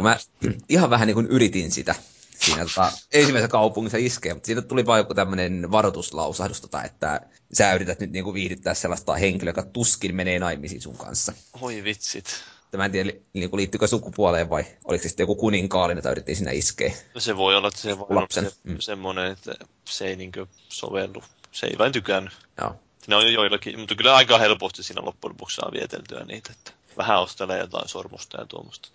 [0.00, 0.16] Mä
[0.68, 1.94] ihan vähän niin kuin yritin sitä
[2.40, 7.20] siinä tota, ensimmäisessä kaupungissa iskee, mutta siitä tuli vain joku tämmöinen varoituslausahdus, tota, että
[7.52, 11.32] sä yrität nyt niinku viihdyttää sellaista henkilöä, joka tuskin menee naimisiin sun kanssa.
[11.60, 12.44] Oi vitsit.
[12.70, 16.50] Tämä en tiedä, niin liittyykö sukupuoleen vai oliko se sitten joku kuninkaallinen, jota yritettiin siinä
[16.50, 16.92] iskeä.
[17.14, 18.44] No se voi olla, että se voi Lapsen.
[18.44, 18.76] olla se, mm.
[18.78, 19.54] semmoinen, että
[19.84, 20.32] se ei niin
[20.68, 21.22] sovellu.
[21.52, 22.32] Se ei vain tykännyt.
[22.60, 22.74] Joo.
[22.98, 26.72] Siinä on jo joillakin, mutta kyllä aika helposti siinä loppujen lopuksi saa vieteltyä niitä, että
[26.96, 28.88] vähän ostelee jotain sormusta ja tuommoista.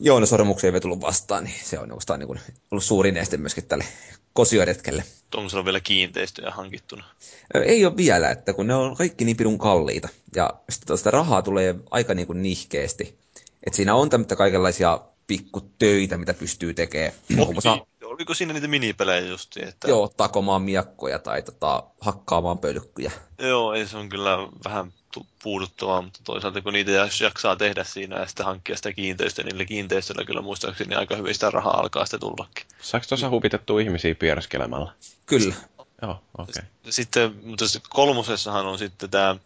[0.00, 2.40] Joo, no sormuksia ei tullut vastaan, niin se on oikeastaan niin kuin
[2.70, 3.84] ollut suurin este myöskin tälle
[4.32, 5.04] kosioretkelle.
[5.34, 7.04] Onko se on vielä kiinteistöjä hankittuna?
[7.54, 10.08] Ei ole vielä, että kun ne on kaikki niin pirun kalliita.
[10.36, 13.18] Ja sitten tuosta rahaa tulee aika niin kuin nihkeesti.
[13.66, 17.12] Että siinä on tämmöitä kaikenlaisia pikkutöitä, mitä pystyy tekemään.
[17.38, 19.56] Oliko, oliko siinä niitä minipelejä just?
[19.56, 19.88] Että...
[19.88, 23.12] Joo, takomaan miakkoja tai tota, hakkaamaan pölkkyjä.
[23.38, 24.92] Joo, ei se on kyllä vähän
[25.42, 26.90] puuduttavaa, mutta toisaalta kun niitä
[27.20, 31.34] jaksaa tehdä siinä ja sitten hankkia sitä kiinteistöä, niin niillä kiinteistöillä kyllä muistaakseni aika hyvin
[31.34, 32.66] sitä rahaa alkaa sitten tullakin.
[32.80, 34.92] Saako tuossa huvitettua ihmisiä pierskelemällä?
[35.26, 35.54] Kyllä.
[36.02, 36.52] Joo, okei.
[36.58, 36.62] Okay.
[36.90, 39.36] Sitten, mutta kolmosessahan on sitten tämä,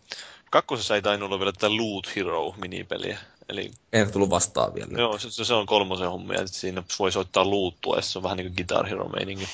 [0.51, 3.19] kakkosessa ei tainnut olla vielä tätä Loot Hero-minipeliä.
[3.49, 4.99] Eli, ei tullut vastaan vielä.
[4.99, 8.37] Joo, se, se on kolmosen hommia, että siinä voi soittaa luuttua, ja se on vähän
[8.37, 9.49] niin kuin Guitar Hero-meininki.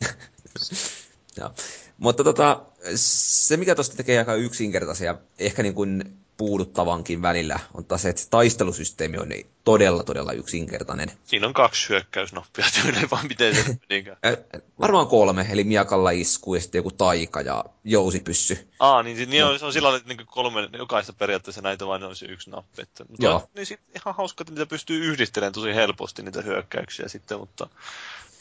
[1.40, 1.54] Joo.
[1.98, 2.62] Mutta tota,
[2.94, 8.22] se, mikä tuosta tekee aika yksinkertaisia, ehkä niin kuin puuduttavankin välillä, on taas se, että
[8.22, 11.12] se taistelusysteemi on niin todella, todella yksinkertainen.
[11.24, 13.78] Siinä on kaksi hyökkäysnappia tyyliin, vaan miten se.
[14.80, 18.68] Varmaan kolme, eli miakalla isku ja sitten joku taika ja jousipyssy.
[18.80, 19.58] Aa, niin, niin no.
[19.58, 22.82] se on sillä että niin kolme, jokaista periaatteessa näitä vain on se yksi nappi.
[22.82, 23.48] Että, mutta Joo.
[23.54, 27.68] niin sit ihan hauska, että niitä pystyy yhdistelemään tosi helposti niitä hyökkäyksiä sitten, mutta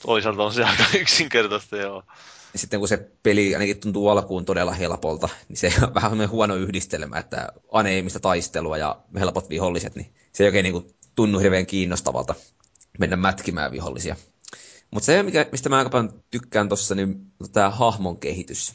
[0.05, 2.03] Toisaalta on se aika yksinkertaista, joo.
[2.53, 6.55] Ja sitten kun se peli ainakin tuntuu alkuun todella helpolta, niin se on vähän huono
[6.55, 11.65] yhdistelmä, että aneemista taistelua ja helpot viholliset, niin se ei oikein niin kuin tunnu hirveän
[11.65, 12.35] kiinnostavalta
[12.99, 14.15] mennä mätkimään vihollisia.
[14.91, 18.73] Mutta se, mikä, mistä mä aika paljon tykkään tuossa, niin tämä hahmon kehitys,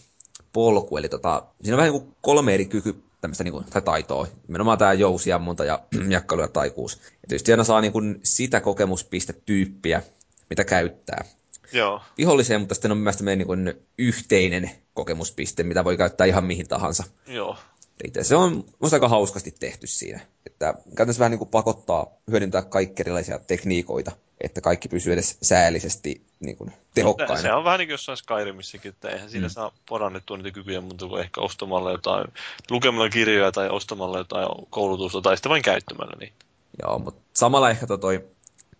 [0.53, 3.83] polku, eli tota, siinä on vähän niin kuin kolme eri kyky tämmöistä niin kuin, tai
[3.83, 4.27] taitoa.
[4.49, 6.97] Nimenomaan tämä jousiammunta ja jakkailu ja taikuus.
[6.97, 10.03] Ja tietysti aina saa niin kuin sitä kokemuspistetyyppiä,
[10.51, 11.25] mitä käyttää.
[11.73, 12.03] Joo.
[12.19, 17.05] Viholliseen, mutta sitten on myös meidän niin yhteinen kokemuspiste, mitä voi käyttää ihan mihin tahansa.
[17.27, 17.57] Joo.
[18.05, 20.21] Eli se on musta aika hauskasti tehty siinä.
[20.47, 26.23] Että käytännössä vähän niin kuin pakottaa hyödyntää kaikki erilaisia tekniikoita, että kaikki pysyy edes säällisesti
[26.41, 27.43] niin kuin tehokkaina.
[27.43, 29.51] Se on vähän niin kuin jossain Skyrimissäkin, että eihän siinä mm.
[29.51, 32.25] saa parannettua niitä kykyjä mutta kuin ehkä ostamalla jotain,
[32.71, 36.45] lukemalla kirjoja tai ostamalla jotain koulutusta tai sitten vain käyttämällä niitä.
[36.83, 38.25] Joo, mutta samalla ehkä to toi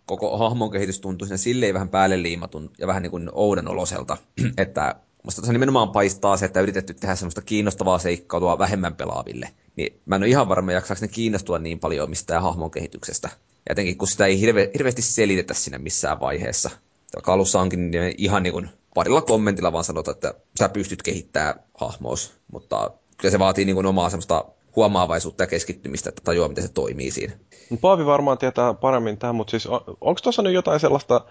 [0.05, 4.17] koko hahmon kehitys tuntuu sinne silleen vähän päälle liimatun ja vähän niin kuin oudon oloselta,
[4.57, 9.49] että musta tässä nimenomaan paistaa se, että yritetty tehdä semmoista kiinnostavaa seikkailua vähemmän pelaaville.
[9.75, 13.29] Niin mä en ole ihan varma, jaksaako ne kiinnostua niin paljon mistään hahmon kehityksestä.
[13.33, 16.69] Ja jotenkin, kun sitä ei hirve, hirveästi selitetä sinne missään vaiheessa.
[17.15, 21.55] Vaikka alussa onkin niin ihan niin kuin parilla kommentilla vaan sanotaan, että sä pystyt kehittämään
[21.77, 24.45] hahmoos, mutta kyllä se vaatii niin kuin omaa semmoista
[24.75, 27.33] huomaavaisuutta ja keskittymistä, että tajuaa, miten se toimii siinä.
[27.81, 31.21] Paavi varmaan tietää paremmin tähän, mutta siis on, onko tuossa nyt jotain sellaista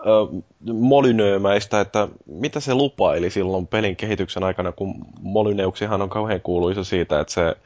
[0.00, 0.42] ö,
[0.72, 7.20] molynöömäistä, että mitä se lupaili silloin pelin kehityksen aikana, kun Molyneuksihan on kauhean kuuluisa siitä,
[7.20, 7.56] että se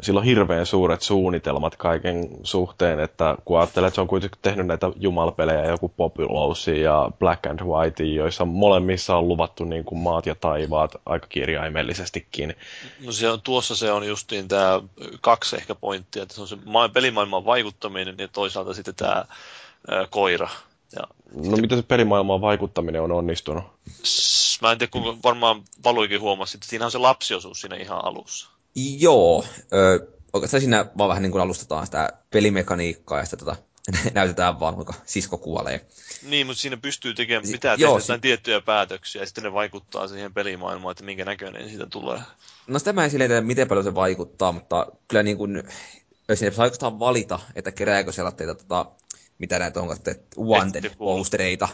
[0.00, 4.66] sillä on hirveän suuret suunnitelmat kaiken suhteen, että kun ajattelee, että se on kuitenkin tehnyt
[4.66, 10.26] näitä jumalpelejä, joku Populous ja Black and White, joissa molemmissa on luvattu niin kuin maat
[10.26, 12.56] ja taivaat aika kirjaimellisestikin.
[13.04, 14.80] No se on, tuossa se on justiin tämä
[15.20, 16.56] kaksi ehkä pointtia, että se on se
[16.92, 19.24] pelimaailman vaikuttaminen ja toisaalta sitten tämä
[19.88, 20.48] ää, koira.
[20.96, 21.02] Ja
[21.34, 21.60] no sitten...
[21.60, 23.64] miten se pelimaailmaan vaikuttaminen on onnistunut?
[24.62, 28.59] Mä en tiedä, kun varmaan Valuikin huomasi, että siinä on se lapsiosuus siinä ihan alussa.
[28.74, 33.56] Joo, ö, oikeastaan siinä vaan vähän niin kuin alustetaan sitä pelimekaniikkaa ja sitä tota,
[34.14, 35.86] näytetään vaan, kuinka sisko kuolee.
[36.22, 40.08] Niin, mutta siinä pystyy tekemään, si- pitää tehdä si- tiettyjä päätöksiä ja sitten ne vaikuttaa
[40.08, 42.20] siihen pelimaailmaan, että minkä näköinen siitä tulee.
[42.66, 45.62] No sitä mä en silleen tiedä, miten paljon se vaikuttaa, mutta kyllä niin kuin,
[46.34, 48.86] siinä saa oikeastaan valita, että kerääkö siellä teitä tota,
[49.38, 51.68] mitä näitä on, että wanted postereita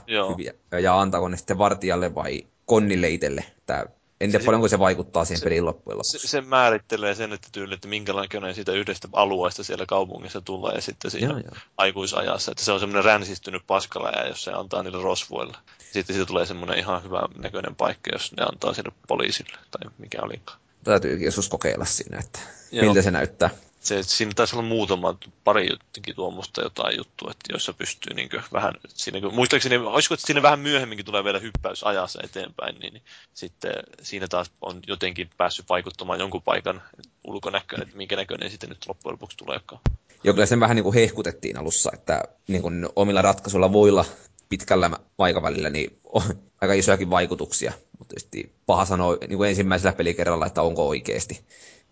[0.83, 3.45] ja antaako ne sitten vartijalle vai konnille itselle.
[3.67, 3.85] Tämä
[4.21, 6.19] en tiedä paljonko se vaikuttaa siihen se, pelin loppujen lopuksi.
[6.19, 10.81] Se, se, määrittelee sen, että tyyli, että minkälainen siitä yhdestä alueesta siellä kaupungissa tulee ja
[10.81, 11.57] sitten siinä joo, joo.
[11.77, 12.53] aikuisajassa.
[12.53, 15.57] Että se on semmoinen ränsistynyt paskaläjä, jos se antaa niille rosvoille.
[15.93, 20.19] Sitten siitä tulee semmoinen ihan hyvä näköinen paikka, jos ne antaa sille poliisille tai mikä
[20.23, 20.59] olikaan.
[20.85, 22.41] Täytyykin joskus kokeilla siinä, että
[22.73, 22.85] joo.
[22.85, 23.51] miltä se näyttää
[23.87, 28.75] se, siinä taisi olla muutama, pari juttukin tuommoista jotain juttua, että joissa pystyy niin vähän,
[28.89, 33.03] siinä, muistaakseni, olisiko, että siinä vähän myöhemminkin tulee vielä hyppäys ajassa eteenpäin, niin, niin
[33.35, 33.73] sitten
[34.03, 36.83] siinä taas on jotenkin päässyt vaikuttamaan jonkun paikan
[37.25, 39.81] ulkonäköön, että minkä näköinen sitten nyt loppujen lopuksi tuleekaan.
[40.25, 44.05] Joo, kyllä sen vähän niin kuin hehkutettiin alussa, että niin kuin omilla ratkaisuilla voilla
[44.49, 46.23] pitkällä aikavälillä niin on
[46.61, 51.45] aika isojakin vaikutuksia, mutta tietysti paha sanoa niin kuin ensimmäisellä pelikerralla, että onko oikeasti,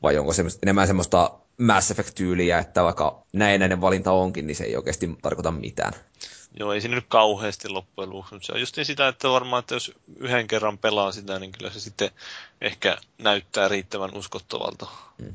[0.03, 4.65] vai onko se enemmän semmoista Mass Effect-tyyliä, että vaikka näin näiden valinta onkin, niin se
[4.65, 5.93] ei oikeasti tarkoita mitään.
[6.61, 8.47] Joo, ei siinä nyt kauheasti loppujen lopuksi.
[8.47, 11.71] Se on just niin sitä, että varmaan, että jos yhden kerran pelaa sitä, niin kyllä
[11.71, 12.11] se sitten
[12.61, 14.87] ehkä näyttää riittävän uskottavalta.
[15.23, 15.35] Hmm.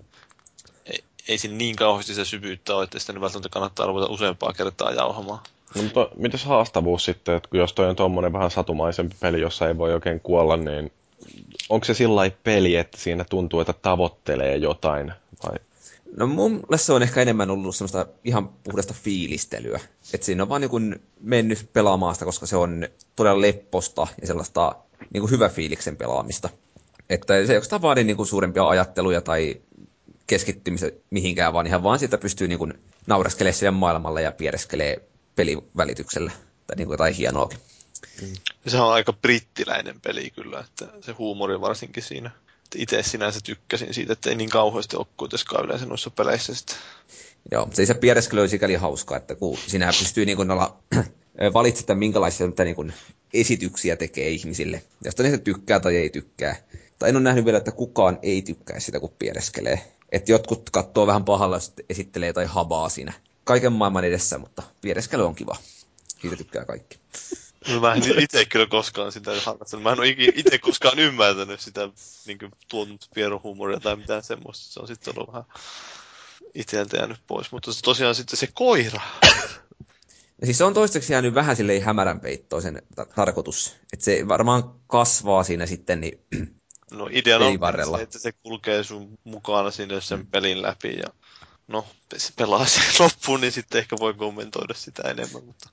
[0.85, 4.53] Ei, ei siinä niin kauheasti se syvyyttä ole, että sitä nyt välttämättä kannattaa ruveta useampaa
[4.53, 5.39] kertaa jauhamaan.
[5.75, 9.77] No, mutta mitäs haastavuus sitten, että jos toi on tuommoinen vähän satumaisempi peli, jossa ei
[9.77, 10.91] voi oikein kuolla, niin
[11.69, 15.13] onko se sillä peli, että siinä tuntuu, että tavoittelee jotain?
[15.43, 15.57] Vai
[16.17, 19.79] No mun se on ehkä enemmän ollut semmoista ihan puhdasta fiilistelyä.
[20.13, 24.75] Että siinä on vaan niin mennyt pelaamaan sitä, koska se on todella lepposta ja sellaista
[25.13, 26.49] niin kuin hyvä fiiliksen pelaamista.
[27.09, 29.61] Että se ei oikeastaan vaadi niin kuin suurempia ajatteluja tai
[30.27, 32.73] keskittymistä mihinkään, vaan ihan vaan siitä pystyy niin kuin
[33.07, 36.31] naureskelemaan sille maailmalle ja piereskelee pelivälityksellä
[36.67, 37.59] tai niin kuin jotain hienoakin.
[38.21, 38.33] Mm.
[38.67, 42.31] Se on aika brittiläinen peli kyllä, että se huumori varsinkin siinä
[42.75, 46.75] itse sinänsä tykkäsin siitä, että ei niin kauheasti ole kuitenkaan yleensä noissa peleissä sitten.
[47.51, 50.77] Joo, se, se piereskely oli sikäli hauskaa, että kun sinä pystyy niin kuin olla
[51.53, 52.93] valitsemaan, minkälaisia niin kuin
[53.33, 54.83] esityksiä tekee ihmisille.
[55.05, 56.55] Josta ne tykkää tai ei tykkää.
[56.99, 59.81] Tai en ole nähnyt vielä, että kukaan ei tykkää sitä, kun piereskelee.
[60.11, 63.13] Että jotkut katsoo vähän pahalla, jos esittelee tai habaa siinä
[63.43, 65.55] kaiken maailman edessä, mutta piereskely on kiva.
[66.21, 66.99] Siitä tykkää kaikki.
[67.81, 69.83] Mä en itse kyllä koskaan sitä harrastanut.
[69.83, 71.89] Mä en ole itse koskaan ymmärtänyt sitä
[72.27, 72.37] niin
[72.67, 74.73] tuonut pierohuumoria tai mitään semmoista.
[74.73, 75.45] Se on sitten ollut vähän
[76.53, 77.51] itseltä jäänyt pois.
[77.51, 79.01] Mutta se tosiaan sitten se koira.
[80.41, 83.75] Ja siis se on toistaiseksi jäänyt vähän silleen hämärän peittoon sen ta- tarkoitus.
[83.93, 86.19] Että se varmaan kasvaa siinä sitten, niin
[86.91, 91.13] No ideana on se, että se kulkee sun mukana sinne sen pelin läpi ja
[91.67, 91.87] no,
[92.17, 95.69] se pelaa sen loppuun, niin sitten ehkä voi kommentoida sitä enemmän, mutta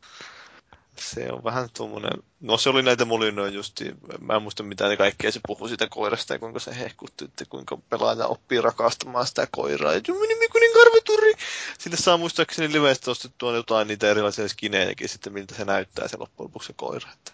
[0.98, 3.84] se on vähän tuommoinen, no se oli näitä mulinoja justi,
[4.20, 7.78] mä en muista mitä kaikkea se puhui siitä koirasta ja kuinka se hehkutti, että kuinka
[7.90, 11.32] pelaaja oppii rakastamaan sitä koiraa ja "Jummi nimi kunin karvaturi.
[11.78, 16.44] Sinne saa muistaakseni livestä ostettua jotain niitä erilaisia skinejäkin sitten, miltä se näyttää se loppujen
[16.48, 17.10] lopuksi se koira.
[17.12, 17.32] Että.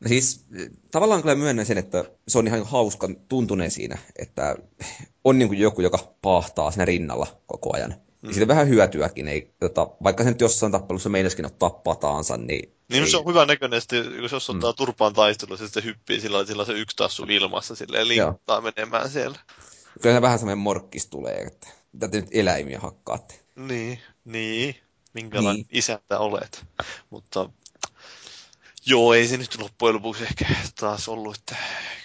[0.00, 0.44] No siis
[0.90, 4.56] tavallaan kyllä myönnän sen, että se on ihan hauskan tuntuneen siinä, että
[5.24, 8.05] on niin kuin joku, joka paahtaa siinä rinnalla koko ajan.
[8.22, 8.32] Mm.
[8.32, 12.72] Siitä vähän hyötyäkin, ei, tota, vaikka se nyt jossain tappelussa meinaskin ottaa pataansa, niin...
[12.88, 14.76] Niin ei, se on hyvä näköinen, sitten, jos jos ottaa mm.
[14.76, 19.38] turpaan taistelussa, sitten se hyppii sillä sillä se yksi tassu ilmassa, silleen linkuttaa menemään siellä.
[20.02, 23.34] Kyllä se vähän semmoinen morkkis tulee, että mitä te nyt eläimiä hakkaatte.
[23.56, 24.76] Niin, niin.
[25.14, 25.78] Minkälainen niin.
[25.78, 26.64] isäntä olet.
[27.10, 27.50] Mutta
[28.86, 30.46] joo, ei se nyt loppujen lopuksi ehkä
[30.80, 31.36] taas ollut.
[31.36, 31.56] Että...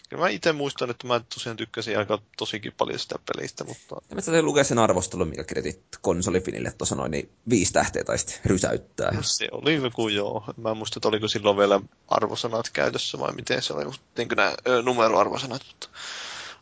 [0.09, 4.15] Kyllä mä itse muistan, että mä tosiaan tykkäsin aika tosikin paljon sitä pelistä, mutta Ja
[4.15, 8.39] mä täytyy lukea sen arvostelun, mikä kirjoitit konsolifinille tuossa noin, niin viisi tähteä tai sitten
[8.45, 9.11] rysäyttää.
[9.21, 10.43] se oli joku joo.
[10.57, 13.85] Mä en muista, että oliko silloin vielä arvosanat käytössä vai miten se oli,
[14.17, 15.89] niin kuin nämä ö, numeroarvosanat, mutta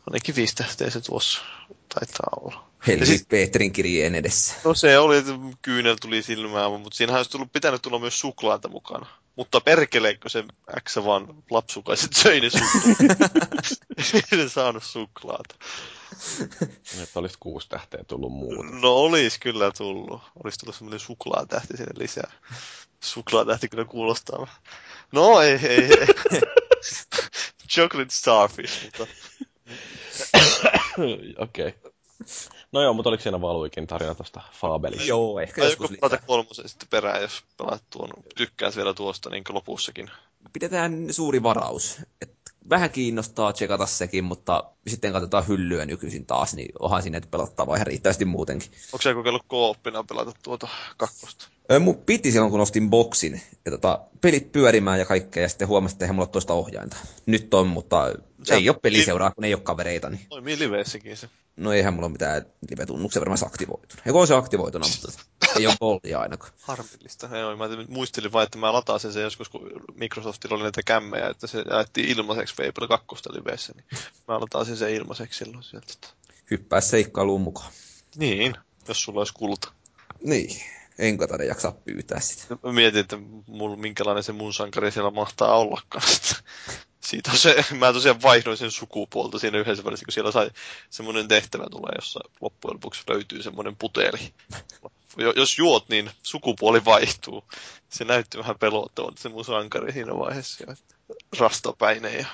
[0.08, 1.42] ainakin viisi tähteä se tuossa
[1.94, 2.70] taitaa olla.
[2.88, 4.56] Helvi Ja siis- Petrin kirjeen edessä.
[4.64, 8.68] No se oli, että kyynel tuli silmään, mutta siinähän olisi tullut, pitänyt tulla myös suklaata
[8.68, 9.06] mukana.
[9.40, 10.44] Mutta perkeleekö se
[10.90, 13.18] X vaan lapsukaiset söi ne suklaat.
[14.32, 15.56] Ei se saanut suklaata.
[17.04, 18.64] Että olisi kuusi tähteä tullut muuta.
[18.64, 20.22] No olisi kyllä tullut.
[20.44, 22.32] Olisi tullut semmoinen suklaatähti sinne lisää.
[23.04, 24.48] Suklaatähti kyllä kuulostaa.
[25.12, 26.08] No ei, ei, ei.
[27.74, 29.08] Chocolate Starfish, mutta
[31.38, 31.68] Okei.
[31.68, 31.92] Okay.
[32.72, 35.08] No joo, mutta oliko siinä Valuikin tarina tuosta Fabelista?
[35.08, 36.28] Joo, ehkä Aiotko joskus pelata lisää.
[36.28, 40.12] kolmosen sitten perään, jos pelaat tuon, tykkäät vielä tuosta niin kuin lopussakin.
[40.54, 41.98] Pidetään suuri varaus.
[42.22, 42.34] Et
[42.70, 47.76] vähän kiinnostaa tsekata sekin, mutta sitten katsotaan hyllyä nykyisin taas, niin onhan siinä nyt pelattavaa
[47.76, 48.72] ihan riittävästi muutenkin.
[48.94, 50.68] Onko sä kokeillut kooppina pelata tuota
[50.98, 51.48] kakkosta?
[51.80, 55.96] Mun piti silloin, kun ostin boksin, ja tota, pelit pyörimään ja kaikkea, ja sitten huomasin,
[55.96, 56.98] että eihän mulla toista ohjainta.
[57.26, 58.14] Nyt on, mutta
[58.44, 60.10] Sä- ei ole peliseuraa, kun ei ole kavereita.
[60.10, 60.26] Niin.
[60.30, 61.30] Toimii liveessäkin se.
[61.58, 64.02] No eihän mulla ole mitään live-tunnuksia varmaan se aktivoituna.
[64.06, 65.22] Eikö on se aktivoituna, mutta
[65.60, 66.54] ei ole goldia ainakaan.
[66.62, 67.38] Harmillista.
[67.38, 71.48] Joo, mä muistelin vain, että mä latasin sen joskus, kun Microsoftilla oli näitä kämmejä, että
[71.48, 73.86] se jaettiin ilmaiseksi Fable 2 liveessä, niin
[74.28, 75.94] mä latasin sen ilmaiseksi silloin sieltä.
[76.52, 77.72] Hyppää seikkailuun mukaan.
[78.16, 78.56] Niin,
[78.88, 79.72] jos sulla olisi kulta.
[80.24, 80.62] Niin,
[81.00, 82.58] enkä taida jaksaa pyytää sitä.
[82.64, 86.04] Mä mietin, että mulla, minkälainen se mun sankari siellä mahtaa ollakaan.
[87.00, 90.52] Siitä se, mä tosiaan vaihdoin sen sukupuolta siinä yhdessä välissä, kun siellä sai
[90.90, 94.34] semmoinen tehtävä tulee, jossa loppujen lopuksi löytyy semmoinen puteli.
[95.18, 97.44] Jo- Jos juot, niin sukupuoli vaihtuu.
[97.90, 100.66] Se näytti vähän pelottavalta se mun sankari siinä vaiheessa.
[101.40, 102.26] Rastapäinen ja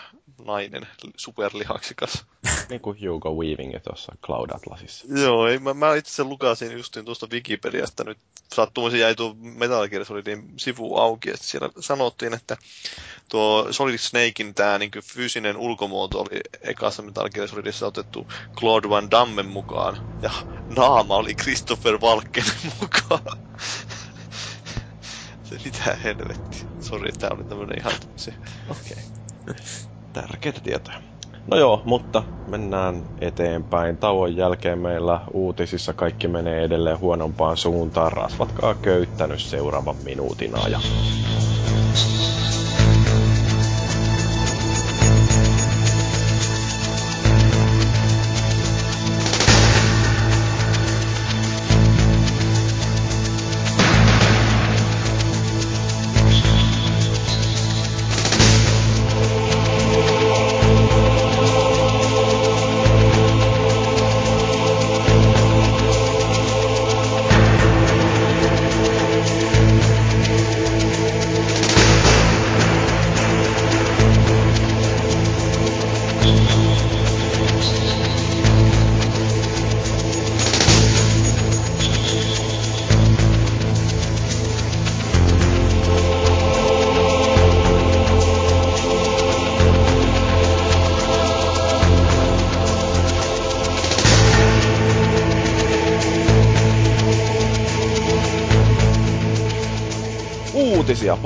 [0.45, 2.25] nainen, superlihaksikas.
[2.69, 5.05] Niin kuin Hugo Weaving tuossa Cloud Atlasissa.
[5.09, 8.17] Joo, ei, mä, mä itse lukasin justiin tuosta Wikipediasta nyt.
[8.53, 12.57] Sattumoisin jäi tuo Metal Gear Solidin sivu auki, että siellä sanottiin, että
[13.29, 19.11] tuo Solid Snakein tämä niin fyysinen ulkomuoto oli ekassa Metal Gear Solidissa otettu Claude Van
[19.11, 20.31] Dammen mukaan, ja
[20.75, 22.45] naama oli Christopher Walken
[22.81, 23.39] mukaan.
[25.43, 26.65] Se mitä helvetti.
[26.81, 28.33] Sori, tää oli tämmönen ihan se.
[28.69, 28.97] Okei.
[29.49, 29.94] Okay.
[30.15, 30.97] Tärkeitä tietoja.
[31.47, 33.97] No joo, mutta mennään eteenpäin.
[33.97, 38.11] Tauon jälkeen meillä uutisissa kaikki menee edelleen huonompaan suuntaan.
[38.11, 40.81] Rasvatkaa köyttänyt seuraavan minuutin ajan.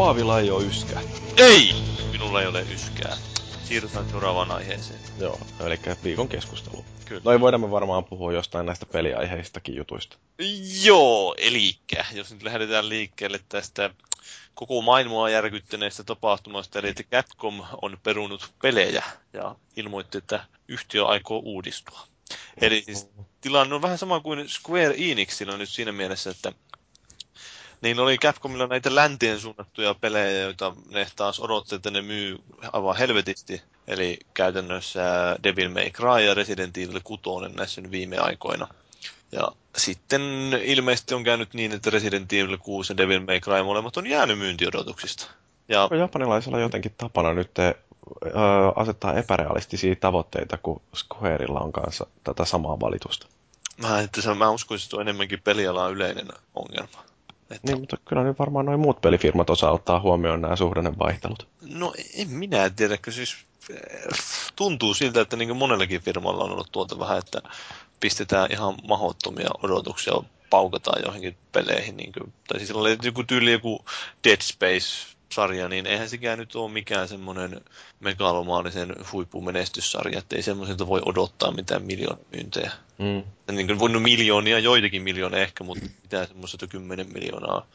[0.10, 1.02] Paavilla ei ole yskää.
[1.38, 1.76] Ei!
[2.12, 3.18] Minulla ei ole yskää.
[3.64, 5.00] Siirrytään seuraavaan aiheeseen.
[5.20, 6.86] Joo, eli viikon keskustelu.
[7.06, 7.22] Kyllä.
[7.26, 10.18] No ei voida me varmaan puhua jostain näistä peliaiheistakin jutuista.
[10.84, 11.76] Joo, eli
[12.14, 13.90] jos nyt lähdetään liikkeelle tästä
[14.54, 19.04] koko maailmaa järkyttäneestä tapahtumasta, eli että Capcom on perunut pelejä
[19.34, 22.08] ja ilmoitti, että yhtiö aikoo uudistua.
[22.62, 23.10] Eli siis
[23.42, 26.54] tilanne on vähän sama kuin Square Enixillä nyt siinä mielessä, että
[27.82, 32.40] niin oli Capcomilla näitä länteen suunnattuja pelejä, joita ne taas odotti, että ne myy
[32.74, 33.62] aivan helvetisti.
[33.88, 35.02] Eli käytännössä
[35.44, 37.24] Devil May Cry ja Resident Evil 6
[37.56, 38.68] näissä viime aikoina.
[39.32, 40.22] Ja sitten
[40.64, 44.38] ilmeisesti on käynyt niin, että Resident Evil 6 ja Devil May Cry molemmat on jäänyt
[44.38, 45.28] myyntiodotuksista.
[45.68, 45.88] Ja...
[45.92, 47.76] On japanilaisilla jotenkin tapana nyt te,
[48.26, 48.30] ö,
[48.76, 53.28] asettaa epärealistisia tavoitteita, kun Squareilla on kanssa tätä samaa valitusta.
[53.78, 57.09] Mä, että se, mä uskoisin, että se on enemmänkin pelialan yleinen ongelma.
[57.52, 57.68] Että...
[57.68, 61.48] Niin, mutta kyllä nyt varmaan noin muut pelifirmat osaa ottaa huomioon nämä suhdannevaihtelut.
[61.62, 63.36] No en minä tiedä, kun siis
[63.70, 63.80] eh,
[64.56, 67.42] tuntuu siltä, että niin monellakin firmalla on ollut tuota vähän, että
[68.00, 70.14] pistetään ihan mahottomia odotuksia,
[70.50, 71.98] paukataan johonkin peleihin.
[71.98, 73.86] Niin kuin, tai siis oli joku tyyli joku
[74.24, 77.62] Dead Space sarja, niin eihän sekään nyt ole mikään semmoinen
[78.00, 82.72] megalomaalisen huippumenestyssarja, että ei semmoiselta voi odottaa mitään miljoonaa myyntejä.
[82.98, 83.24] Mm.
[83.56, 87.68] Niin kuin voinut miljoonia, joitakin miljoonia ehkä, mutta mitään semmoista kymmenen miljoonaa.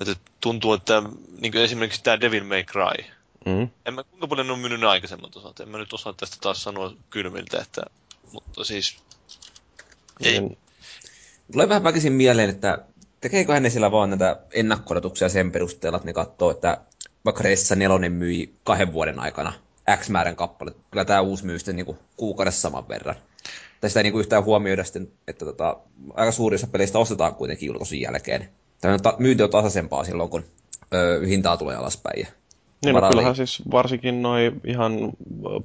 [0.00, 1.02] Että tuntuu, että
[1.40, 3.04] niin kuin esimerkiksi tämä Devil May Cry,
[3.46, 3.68] mm.
[3.86, 6.62] en mä, kuinka paljon ne on myynyt aikaisemmat osat, en mä nyt osaa tästä taas
[6.62, 7.82] sanoa kylmiltä, että,
[8.32, 8.96] mutta siis
[10.20, 10.40] ei.
[10.40, 10.58] Niin.
[11.52, 12.78] Tulee vähän väkisin mieleen, että
[13.20, 16.78] tekeeköhän ne siellä vaan näitä ennakkodotuksia sen perusteella, että ne katsoo, että
[17.24, 19.52] vaikka Reissa 4 myi kahden vuoden aikana
[19.96, 20.72] X määrän kappale.
[20.90, 23.16] Kyllä tämä uusi myy sitten niin kuukaudessa saman verran.
[23.80, 25.76] Tai sitä ei niin yhtään huomioida sitten, että tota,
[26.14, 28.48] aika suurissa peleistä ostetaan kuitenkin julkaisun jälkeen.
[28.80, 30.44] Tämä myynti on tasaisempaa silloin, kun
[30.94, 32.26] ö, hintaa tulee alaspäin.
[32.84, 35.12] Niin, no, kyllähän siis varsinkin noin ihan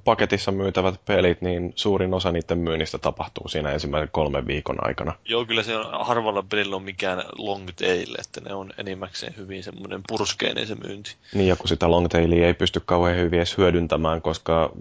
[0.04, 5.14] paketissa myytävät pelit, niin suurin osa niiden myynnistä tapahtuu siinä ensimmäisen kolmen viikon aikana.
[5.26, 9.64] Joo, kyllä se on, harvalla pelillä on mikään long tail, että ne on enimmäkseen hyvin
[9.64, 11.16] semmoinen purskeinen se myynti.
[11.34, 14.72] Niin, ja kun sitä long tailia ei pysty kauhean hyvin edes hyödyntämään, koska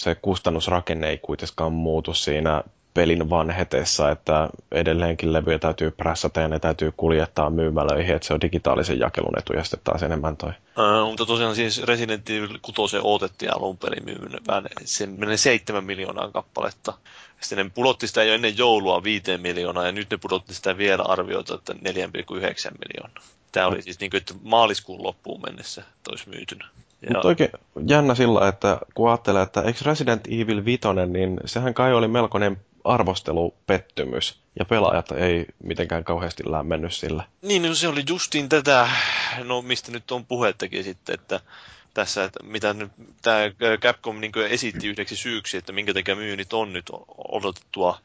[0.00, 2.62] se kustannusrakenne ei kuitenkaan muutu siinä
[2.94, 8.40] pelin vanhetessa, että edelleenkin levyjä täytyy prässätä ja ne täytyy kuljettaa myymälöihin, että se on
[8.40, 10.48] digitaalisen jakelun etu ja sitten taas enemmän toi.
[10.50, 16.30] Uh, mutta tosiaan siis Resident Evil 6 otettiin alun perin myymään se menee 7 miljoonaa
[16.30, 16.92] kappaletta.
[17.40, 21.02] Sitten ne pudotti sitä jo ennen joulua 5 miljoonaa ja nyt ne pudotti sitä vielä
[21.02, 23.22] arvioita, että 4,9 miljoonaa.
[23.52, 26.68] Tämä oli siis niin kuin, että maaliskuun loppuun mennessä toisi myytynä.
[27.08, 27.50] Mutta oikein
[27.88, 32.60] jännä sillä, että kun ajattelee, että eikö Resident Evil 5, niin sehän kai oli melkoinen
[32.84, 37.24] arvostelupettymys, ja pelaajat ei mitenkään kauheasti lämmennyt sillä.
[37.42, 38.88] Niin, no se oli justiin tätä,
[39.44, 41.40] no mistä nyt on puhettakin sitten, että
[41.94, 43.38] tässä, että mitä nyt tämä
[43.80, 46.90] Capcom niin esitti yhdeksi syyksi, että minkä takia myynnit on nyt
[47.28, 47.98] odotettua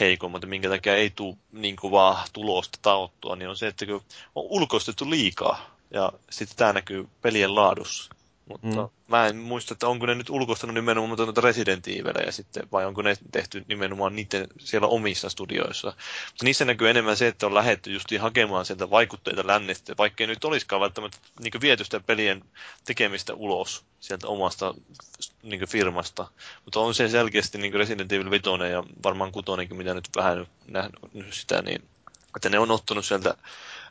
[0.00, 4.02] heikommat ja minkä takia ei tule niin vaan tulosta taottua, niin on se, että on
[4.34, 5.74] ulkoistettu liikaa.
[5.90, 8.14] Ja sitten tämä näkyy pelien laadussa.
[8.48, 8.88] Mutta mm.
[9.08, 13.02] mä en muista, että onko ne nyt ulkoistanut nimenomaan noita Resident Evilejä sitten, vai onko
[13.02, 15.88] ne tehty nimenomaan niiden siellä omissa studioissa.
[15.88, 20.44] Mutta niissä näkyy enemmän se, että on lähetty just hakemaan sieltä vaikutteita lännestä, vaikkei nyt
[20.44, 22.44] olisikaan välttämättä niin viety sitä pelien
[22.84, 24.74] tekemistä ulos sieltä omasta
[25.42, 26.28] niin firmasta.
[26.64, 30.94] Mutta on se selkeästi niin Resident Evil 5 ja varmaan 6, mitä nyt vähän nähnyt
[31.30, 31.84] sitä, niin
[32.36, 33.34] että ne on ottanut sieltä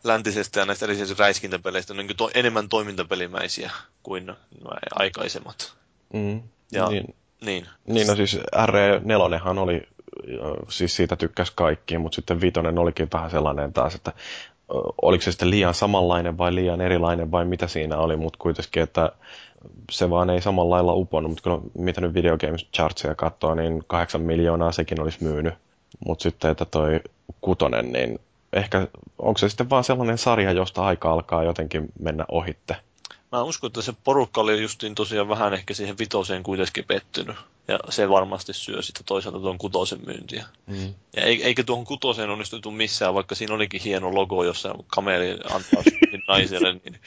[0.03, 3.71] läntisestä ja näistä edellisistä räiskintäpeleistä niin to, enemmän toimintapelimäisiä
[4.03, 4.33] kuin
[4.95, 5.73] aikaisemmat.
[6.13, 6.41] Mm,
[6.71, 7.67] ja, niin, niin.
[7.85, 9.87] niin no siis RE4 oli,
[10.69, 14.13] siis siitä tykkäs kaikki, mutta sitten Vitonen olikin vähän sellainen taas, että
[15.01, 19.11] oliko se sitten liian samanlainen vai liian erilainen vai mitä siinä oli, mutta kuitenkin, että
[19.91, 23.83] se vaan ei samalla lailla uponnut, mutta kun mitä nyt Video Games Chartsia katsoo, niin
[23.87, 25.53] kahdeksan miljoonaa sekin olisi myynyt.
[26.05, 26.99] Mutta sitten, että toi
[27.41, 28.19] kutonen, niin
[28.53, 28.87] ehkä
[29.19, 32.75] onko se sitten vaan sellainen sarja, josta aika alkaa jotenkin mennä ohitte?
[33.31, 37.35] Mä uskon, että se porukka oli justiin tosiaan vähän ehkä siihen vitoseen kuitenkin pettynyt.
[37.67, 40.45] Ja se varmasti syö sitten toisaalta tuon kutosen myyntiä.
[40.67, 40.93] Mm.
[41.15, 45.83] Ja eikä tuohon kutoseen onnistunut missään, vaikka siinä olikin hieno logo, jossa kameli antaa
[46.27, 46.99] naiselle, niin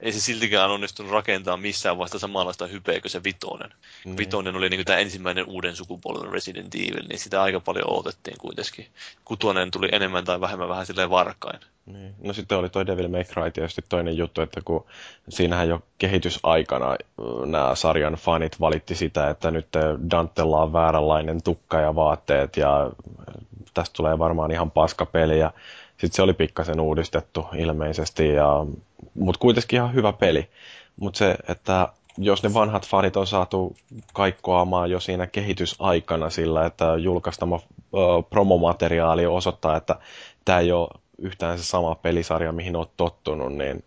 [0.00, 3.70] ei se siltikään onnistunut rakentaa missään vasta samanlaista hypeä kuin se vitonen.
[4.04, 4.16] Mm.
[4.18, 8.86] Vitonen oli niin tämä ensimmäinen uuden sukupolven Resident Evil, niin sitä aika paljon odotettiin kuitenkin.
[9.24, 11.60] Kutonen tuli enemmän tai vähemmän vähän silleen varkain.
[11.86, 12.14] Niin.
[12.22, 14.86] No sitten oli toi Devil May Cry tietysti toinen juttu, että kun
[15.28, 16.96] siinähän jo kehitysaikana
[17.46, 19.68] nämä sarjan fanit valitti sitä, että nyt
[20.10, 22.90] Dantella on vääränlainen tukka ja vaatteet ja
[23.74, 25.52] tästä tulee varmaan ihan paska peli ja
[25.90, 28.66] sitten se oli pikkasen uudistettu ilmeisesti, ja,
[29.14, 30.48] mutta kuitenkin ihan hyvä peli.
[31.00, 31.88] Mutta se, että
[32.18, 33.76] jos ne vanhat fanit on saatu
[34.12, 37.60] kaikkoamaan jo siinä kehitysaikana sillä, että julkaistama
[38.30, 39.96] promomateriaali osoittaa, että
[40.44, 40.88] tämä ei ole
[41.18, 43.84] yhtään se sama pelisarja, mihin olet tottunut, niin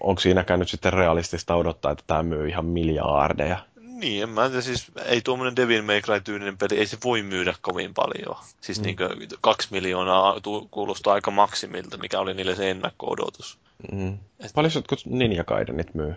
[0.00, 3.58] onko siinäkään nyt sitten realistista odottaa, että tämä myy ihan miljardeja?
[3.94, 7.22] Niin, en mä tiedä, siis ei tuommoinen Devil May Cry tyylinen peli, ei se voi
[7.22, 8.36] myydä kovin paljon.
[8.60, 8.84] Siis mm.
[8.84, 8.96] niin
[9.40, 10.40] kaksi miljoonaa
[10.70, 13.58] kuulostaa aika maksimilta, mikä oli niille se ennakko-odotus.
[13.92, 14.18] Mm.
[14.40, 14.52] Et...
[14.54, 16.14] Paljon jotkut Ninja Gaidenit myy?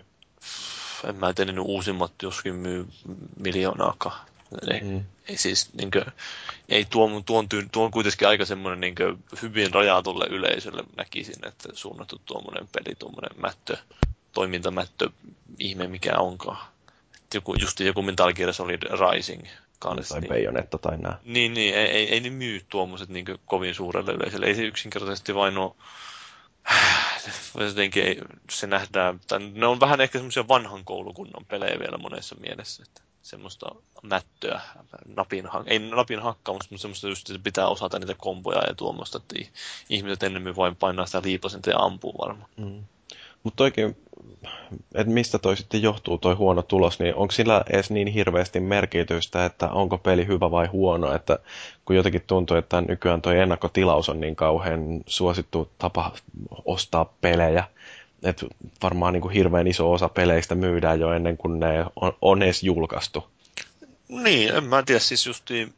[1.04, 2.86] En mä tiedä, ne uusimmat joskin myy
[3.36, 4.26] miljoonaakaan.
[4.70, 5.04] Ei, mm.
[5.28, 6.04] ei siis, niin kuin,
[6.68, 11.68] ei tuon, tuon, tyyn, tuon kuitenkin aika semmoinen niin kuin, hyvin rajatulle yleisölle näkisin, että
[11.72, 13.76] suunnattu tuommoinen peli, tuommoinen mättö,
[14.32, 15.10] toimintamättö,
[15.58, 16.77] ihme mikä onkaan
[17.34, 19.46] joku, just joku Metal Gear Solid Rising
[19.78, 20.14] kanssa.
[20.14, 21.18] Tai niin, Bayonetta tai nää.
[21.24, 24.46] Niin, niin ei, ei, ei ne myy tuommoiset niin kovin suurelle yleisölle.
[24.46, 25.74] Ei se yksinkertaisesti vain ole
[27.68, 28.20] jotenkin ei,
[28.50, 33.02] se nähdään, tai ne on vähän ehkä semmoisia vanhan koulukunnan pelejä vielä monessa mielessä, että
[33.22, 33.66] semmoista
[34.02, 34.60] mättöä,
[35.16, 39.50] napin, ei napin hakkaa, mutta semmoista just, että pitää osata niitä komboja ja tuommoista, että
[39.88, 42.50] ihmiset ennemmin vain painaa sitä liipasinta ja ampuu varmaan.
[42.56, 42.84] Mm.
[43.42, 43.96] Mutta oikein,
[44.94, 49.44] että mistä toi sitten johtuu toi huono tulos, niin onko sillä edes niin hirveästi merkitystä,
[49.44, 51.38] että onko peli hyvä vai huono, että
[51.84, 56.12] kun jotenkin tuntuu, että nykyään toi ennakkotilaus on niin kauhean suosittu tapa
[56.64, 57.64] ostaa pelejä,
[58.22, 58.46] että
[58.82, 62.62] varmaan niin kuin hirveän iso osa peleistä myydään jo ennen kuin ne on, on edes
[62.62, 63.24] julkaistu.
[64.08, 65.74] Niin, en mä tiedä, siis justiin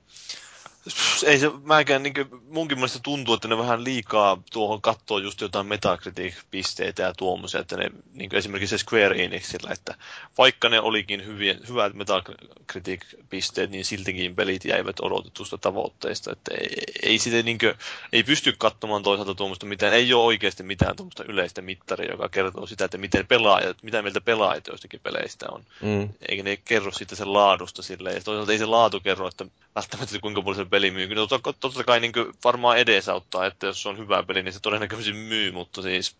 [1.26, 5.40] ei se, mäkään, niin kuin, munkin mielestä tuntuu, että ne vähän liikaa tuohon katsoo just
[5.40, 9.94] jotain Metacritic-pisteitä ja tuommoisia, että ne, niin esimerkiksi Square Enixillä, että
[10.38, 16.68] vaikka ne olikin hyviä, hyvät Metacritic-pisteet, niin siltikin pelit jäivät odotetusta tavoitteista, että ei,
[17.02, 17.74] ei, sitä, niin kuin,
[18.12, 22.66] ei pysty katsomaan toisaalta tuommoista mitään, ei ole oikeasti mitään tuommoista yleistä mittaria, joka kertoo
[22.66, 25.64] sitä, että miten pelaajat, mitä mieltä pelaajat joistakin peleistä on.
[25.82, 26.08] Mm.
[26.28, 30.18] Eikä ne kerro sitten sen laadusta silleen, ja toisaalta ei se laatu kerro, että välttämättä
[30.18, 31.08] kuinka paljon se peli myy.
[31.08, 32.12] Kyllä totta, totta kai niin
[32.44, 36.16] varmaan edesauttaa, että jos on hyvä peli, niin se todennäköisesti myy, mutta siis...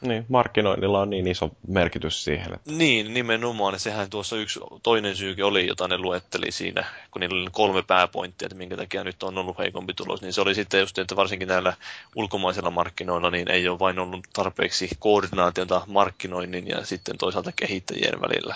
[0.00, 2.54] Niin, markkinoinnilla on niin iso merkitys siihen.
[2.54, 2.72] Että...
[2.72, 3.78] Niin, nimenomaan.
[3.78, 8.46] Sehän tuossa yksi toinen syykin oli, jota ne luetteli siinä, kun niillä oli kolme pääpointtia,
[8.46, 10.22] että minkä takia nyt on ollut heikompi tulos.
[10.22, 11.72] Niin se oli sitten just, että varsinkin näillä
[12.16, 18.54] ulkomaisilla markkinoilla niin ei ole vain ollut tarpeeksi koordinaatiota markkinoinnin ja sitten toisaalta kehittäjien välillä.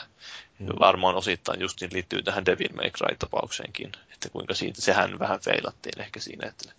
[0.59, 0.67] Mm.
[0.81, 6.01] Varmaan osittain just niin liittyy tähän Devil May Cry-tapaukseenkin, että kuinka siitä, sehän vähän feilattiin
[6.01, 6.73] ehkä siinä, että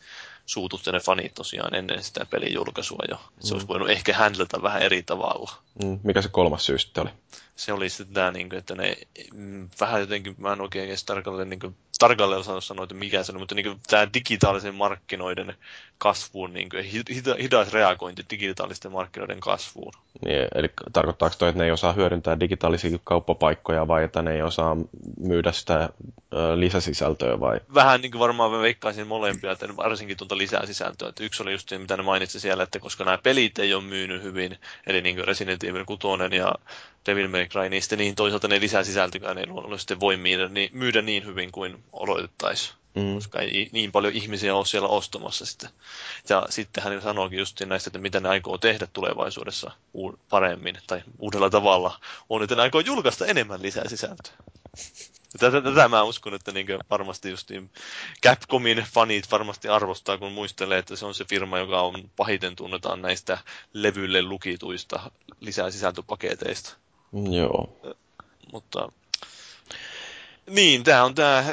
[0.46, 3.16] suututti ne fanit tosiaan ennen sitä pelin julkaisua jo.
[3.16, 3.22] Mm.
[3.40, 5.52] Se olisi voinut ehkä handlata vähän eri tavalla.
[5.84, 6.00] Mm.
[6.04, 7.12] Mikä se kolmas syy sitten oli?
[7.56, 8.98] Se oli sitten tämä, niin kuin, että ne
[9.34, 13.24] mm, vähän jotenkin, mä en oikein edes tarkalleen niin kuin, tarkalleen osannut sanoa, että mikä
[13.24, 15.56] se on, mutta niin kuin, tämä digitaalisen markkinoiden
[15.98, 19.94] kasvuun, niin kuin, hita, hidas reagointi digitaalisten markkinoiden kasvuun.
[20.26, 24.42] Niin, eli tarkoittaako toi, että ne ei osaa hyödyntää digitaalisia kauppapaikkoja vai että ne ei
[24.42, 24.78] osaa
[25.20, 25.90] myydä sitä
[26.34, 27.60] ö, lisäsisältöä vai?
[27.74, 31.10] Vähän niin kuin varmaan mä veikkaisin molempia, että varsinkin tuota lisäsisältöä.
[31.10, 33.84] Että yksi oli just se, mitä ne mainitsi siellä, että koska nämä pelit ei ole
[33.84, 36.56] myynyt hyvin, eli niin kuin Resident Evil 6 ja
[37.06, 41.02] Devil May Cry, niin sitten niin toisaalta ne lisäsisältökään ei luonnollisesti voi myydä niin, myydä
[41.02, 42.76] niin hyvin kuin odotettaisiin.
[42.96, 43.14] Mm.
[43.14, 45.70] Koska ei niin paljon ihmisiä ole siellä ostamassa sitä.
[46.30, 49.72] Ja sitten hän sanoikin just näistä, että mitä ne aikoo tehdä tulevaisuudessa
[50.30, 52.00] paremmin tai uudella tavalla.
[52.30, 54.34] On, että ne aikoo julkaista enemmän lisää sisältöä.
[55.40, 57.50] Tätä, tätä mä uskon, että niin varmasti just
[58.24, 63.02] Capcomin fanit varmasti arvostaa, kun muistelee, että se on se firma, joka on pahiten tunnetaan
[63.02, 63.38] näistä
[63.74, 66.85] levylle lukituista lisää sisältöpaketeista.
[67.16, 67.70] Joo.
[68.52, 68.92] Mutta
[70.50, 71.44] niin, tämä on tämä,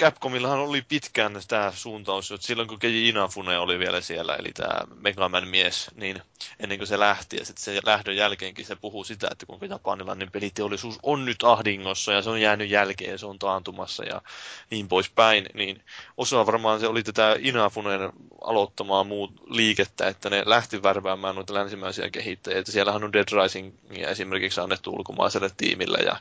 [0.00, 4.80] Capcomillahan oli pitkään tämä suuntaus, että silloin kun Keiji Inafune oli vielä siellä, eli tämä
[5.00, 6.22] Megaman mies, niin
[6.60, 10.30] ennen kuin se lähti, ja sitten se lähdön jälkeenkin se puhuu sitä, että kuinka japanilainen
[10.30, 14.22] peliteollisuus on nyt ahdingossa, ja se on jäänyt jälkeen, ja se on taantumassa, ja
[14.70, 15.82] niin poispäin, niin
[16.16, 18.12] osa varmaan se oli tätä Inafuneen
[18.44, 23.74] aloittamaa muut liikettä, että ne lähti värväämään noita länsimäisiä kehittäjiä, että siellähän on Dead Rising
[23.90, 26.16] esimerkiksi annettu ulkomaiselle tiimille, ja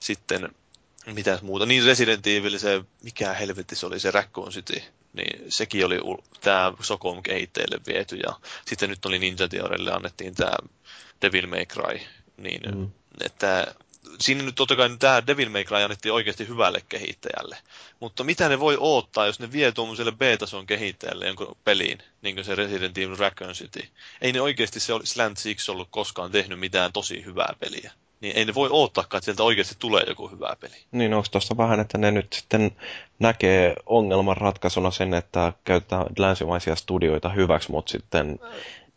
[0.00, 0.48] sitten
[1.06, 1.66] mitäs muuta.
[1.66, 4.82] Niin Resident Evil, se, mikä helvetti se oli, se Raccoon City,
[5.12, 6.00] niin sekin oli
[6.40, 10.56] tämä Socom kehittäjille viety, ja sitten nyt oli Ninja Theorille annettiin tämä
[11.22, 12.00] Devil May Cry,
[12.36, 12.90] niin mm.
[13.20, 13.74] että
[14.20, 17.58] siinä nyt totta kai tämä Devil May Cry annettiin oikeasti hyvälle kehittäjälle.
[18.00, 22.44] Mutta mitä ne voi odottaa, jos ne vie tuommoiselle B-tason kehittäjälle jonkun peliin, niin kuin
[22.44, 23.88] se Resident Evil Raccoon City.
[24.20, 27.92] Ei ne oikeasti se Slant Six ollut koskaan tehnyt mitään tosi hyvää peliä
[28.24, 30.74] niin ei ne voi odottaakaan, että sieltä oikeasti tulee joku hyvä peli.
[30.92, 32.76] Niin, onko tuossa vähän, että ne nyt sitten
[33.18, 38.38] näkee ongelman ratkaisuna sen, että käytetään länsimaisia studioita hyväksi, mutta sitten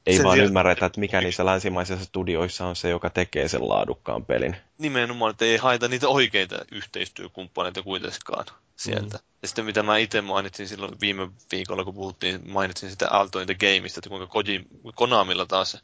[0.05, 0.47] ei sen vaan sieltä...
[0.47, 4.57] ymmärretä, että mikä niissä länsimaisissa studioissa on se, joka tekee sen laadukkaan pelin.
[4.77, 9.17] Nimenomaan, että ei haeta niitä oikeita yhteistyökumppaneita kuitenkaan sieltä.
[9.17, 9.23] Mm.
[9.41, 13.47] Ja sitten mitä mä itse mainitsin silloin viime viikolla, kun puhuttiin, mainitsin sitä Alto in
[13.47, 14.65] the Gameista, että kuinka Koji,
[14.95, 15.83] Konamilla taas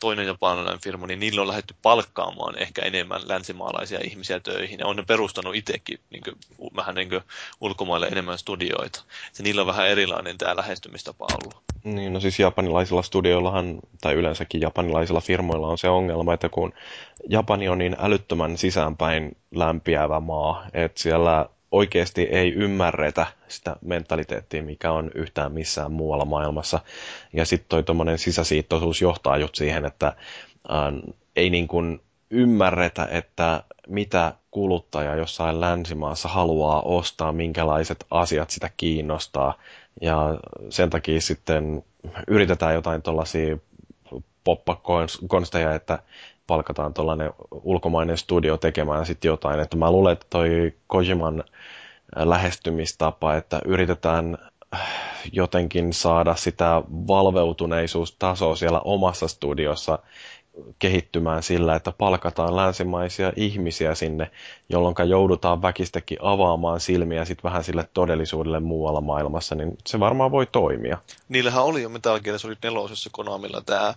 [0.00, 4.78] toinen japanilainen firma, niin niillä on lähdetty palkkaamaan ehkä enemmän länsimaalaisia ihmisiä töihin.
[4.78, 6.36] Ja on ne perustanut itsekin niin kuin,
[6.76, 7.20] vähän niin kuin
[7.60, 9.02] ulkomaille enemmän studioita.
[9.38, 11.62] Ja niillä on vähän erilainen tämä lähestymistapa ollut.
[11.84, 16.72] Niin, no siis japanilaisilla studioillahan, tai yleensäkin japanilaisilla firmoilla on se ongelma, että kun
[17.28, 24.92] Japani on niin älyttömän sisäänpäin lämpiävä maa, että siellä oikeasti ei ymmärretä sitä mentaliteettia, mikä
[24.92, 26.80] on yhtään missään muualla maailmassa.
[27.32, 32.00] Ja sitten toi tuommoinen sisäsiittoisuus johtaa just siihen, että äh, ei niin kuin
[32.30, 39.58] ymmärretä, että mitä kuluttaja jossain länsimaassa haluaa ostaa, minkälaiset asiat sitä kiinnostaa.
[40.00, 40.38] Ja
[40.70, 41.84] sen takia sitten
[42.28, 43.56] yritetään jotain tuollaisia
[44.44, 45.98] poppakonsteja, että
[46.46, 49.60] palkataan tuollainen ulkomainen studio tekemään sitten jotain.
[49.60, 51.44] Että mä luulen, että toi Kojiman
[52.16, 54.38] lähestymistapa, että yritetään
[55.32, 59.98] jotenkin saada sitä valveutuneisuustasoa siellä omassa studiossa
[60.78, 64.30] kehittymään sillä, että palkataan länsimaisia ihmisiä sinne,
[64.68, 70.46] jolloin joudutaan väkistäkin avaamaan silmiä sit vähän sille todellisuudelle muualla maailmassa, niin se varmaan voi
[70.46, 70.98] toimia.
[71.28, 72.80] Niillähän oli jo Metal Gear Solid 4
[73.12, 73.94] Konamilla tämä,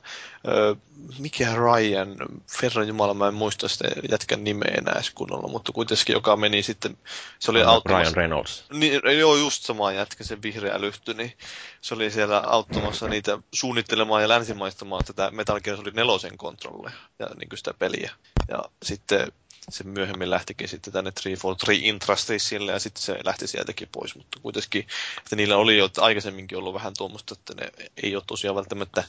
[1.19, 2.15] mikä Ryan,
[2.59, 6.97] Ferran Jumala, mä en muista sitä jätkän nimeä enää kunnolla, mutta kuitenkin joka meni sitten,
[7.39, 8.03] se oli auttamassa.
[8.03, 8.65] Ryan Reynolds.
[8.73, 11.33] Niin, joo, just sama jätkä, se vihreä lyhty, niin
[11.81, 16.13] se oli siellä auttamassa niitä suunnittelemaan ja länsimaistamaan tätä Metal Gear Solid 4
[16.49, 18.11] kontrolleja ja niin kuin sitä peliä.
[18.47, 19.31] Ja sitten
[19.69, 24.87] se myöhemmin lähtikin sitten tänne 343 Intrastisille ja sitten se lähti sieltäkin pois, mutta kuitenkin,
[25.17, 27.71] että niillä oli jo aikaisemminkin ollut vähän tuommoista, että ne
[28.03, 29.03] ei ole tosiaan välttämättä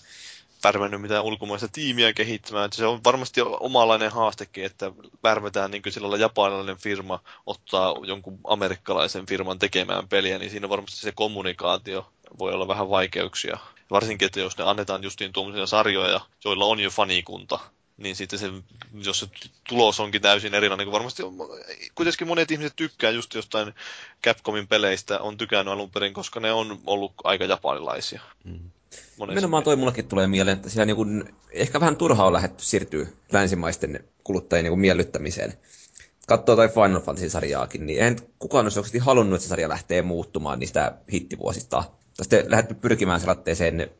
[0.64, 2.72] värvännyt mitään ulkomaista tiimiä kehittämään.
[2.72, 9.58] Se on varmasti omalainen haastekin, että värvetään niin sillä japanilainen firma ottaa jonkun amerikkalaisen firman
[9.58, 13.58] tekemään peliä, niin siinä varmasti se kommunikaatio voi olla vähän vaikeuksia
[13.90, 17.58] Varsinkin, että jos ne annetaan justiin tuommoisia sarjoja, joilla on jo fanikunta,
[17.96, 18.50] niin sitten se,
[18.94, 19.26] jos se
[19.68, 21.34] tulos onkin täysin erilainen, kun varmasti on,
[21.94, 23.74] kuitenkin monet ihmiset tykkää just jostain
[24.24, 28.20] Capcomin peleistä, on tykännyt alun perin, koska ne on ollut aika japanilaisia.
[28.44, 28.70] Mm.
[29.28, 31.06] Nimenomaan toi mullakin tulee mieleen, että siellä niinku,
[31.50, 35.52] ehkä vähän turhaa on lähdetty siirtyä länsimaisten kuluttajien niinku miellyttämiseen.
[36.26, 40.58] Katsoo tai Final Fantasy-sarjaakin, niin eihän kukaan olisi oikeasti halunnut, että se sarja lähtee muuttumaan
[40.58, 41.84] niistä hittivuosista.
[42.22, 43.90] Sitten lähdetty pyrkimään sellaiseen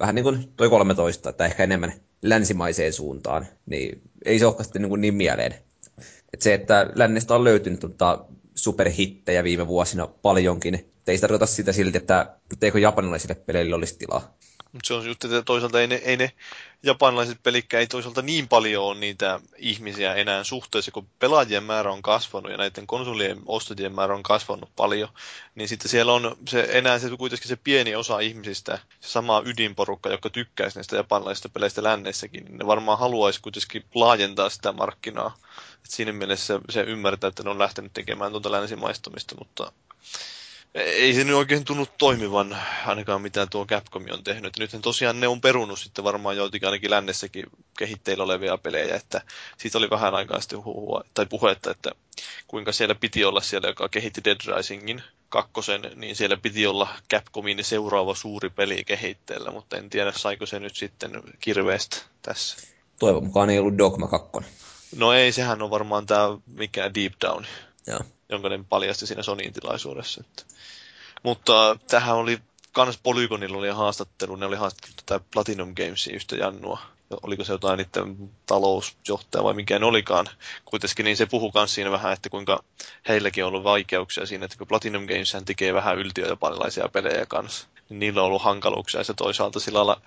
[0.00, 1.92] vähän niin kuin toi 13, että ehkä enemmän
[2.22, 5.54] länsimaiseen suuntaan, niin ei se olekaan sitten niin, niin mieleen.
[6.32, 8.24] Et se, että lännestä on löytynyt tota
[8.54, 14.36] superhittejä viime vuosina paljonkin, ei sitä tarkoita sitä silti, että eikö japanilaisille peleille olisi tilaa.
[14.74, 16.32] Mutta se on just, että toisaalta ei ne, ei ne
[16.82, 22.02] japanilaiset pelikkä ei toisaalta niin paljon ole niitä ihmisiä enää suhteessa, kun pelaajien määrä on
[22.02, 25.08] kasvanut ja näiden konsolien ostajien määrä on kasvanut paljon,
[25.54, 30.10] niin sitten siellä on se, enää se, kuitenkin se pieni osa ihmisistä, se sama ydinporukka,
[30.10, 35.36] joka tykkäisi näistä japanilaisista peleistä lännessäkin, niin ne varmaan haluaisi kuitenkin laajentaa sitä markkinaa.
[35.84, 39.72] Et siinä mielessä se ymmärtää, että ne on lähtenyt tekemään tuota länsimaistumista, mutta
[40.74, 42.56] ei se nyt oikein tunnu toimivan
[42.86, 44.58] ainakaan mitä tuo Capcom on tehnyt.
[44.58, 47.46] Nythän tosiaan ne on perunut sitten varmaan joitakin ainakin lännessäkin
[47.78, 49.20] kehitteillä olevia pelejä, että
[49.58, 51.90] siitä oli vähän aikaa sitten huhua, tai puhetta, että
[52.46, 57.64] kuinka siellä piti olla siellä, joka kehitti Dead Risingin kakkosen, niin siellä piti olla Capcomin
[57.64, 62.56] seuraava suuri peli kehitteellä, mutta en tiedä saiko se nyt sitten kirveestä tässä.
[62.98, 64.30] Toivon mukaan ei ollut Dogma 2.
[64.96, 67.44] No ei, sehän on varmaan tämä mikä Deep Down.
[67.86, 70.20] Joo jonka ne paljasti siinä Sonyin tilaisuudessa.
[70.26, 70.54] Että.
[71.22, 72.38] Mutta tähän oli,
[72.72, 76.78] kans Polygonilla oli haastattelu, ne oli haastattelu tätä Platinum Gamesia yhtä Jannua.
[77.22, 80.26] Oliko se jotain niiden talousjohtaja vai mikä ne olikaan.
[80.64, 82.64] Kuitenkin niin se puhuu myös siinä vähän, että kuinka
[83.08, 87.98] heilläkin on ollut vaikeuksia siinä, että kun Platinum Games tekee vähän yltiöjapanilaisia pelejä kanssa niin
[88.00, 90.00] niillä on ollut hankaluuksia ja se toisaalta sillä lailla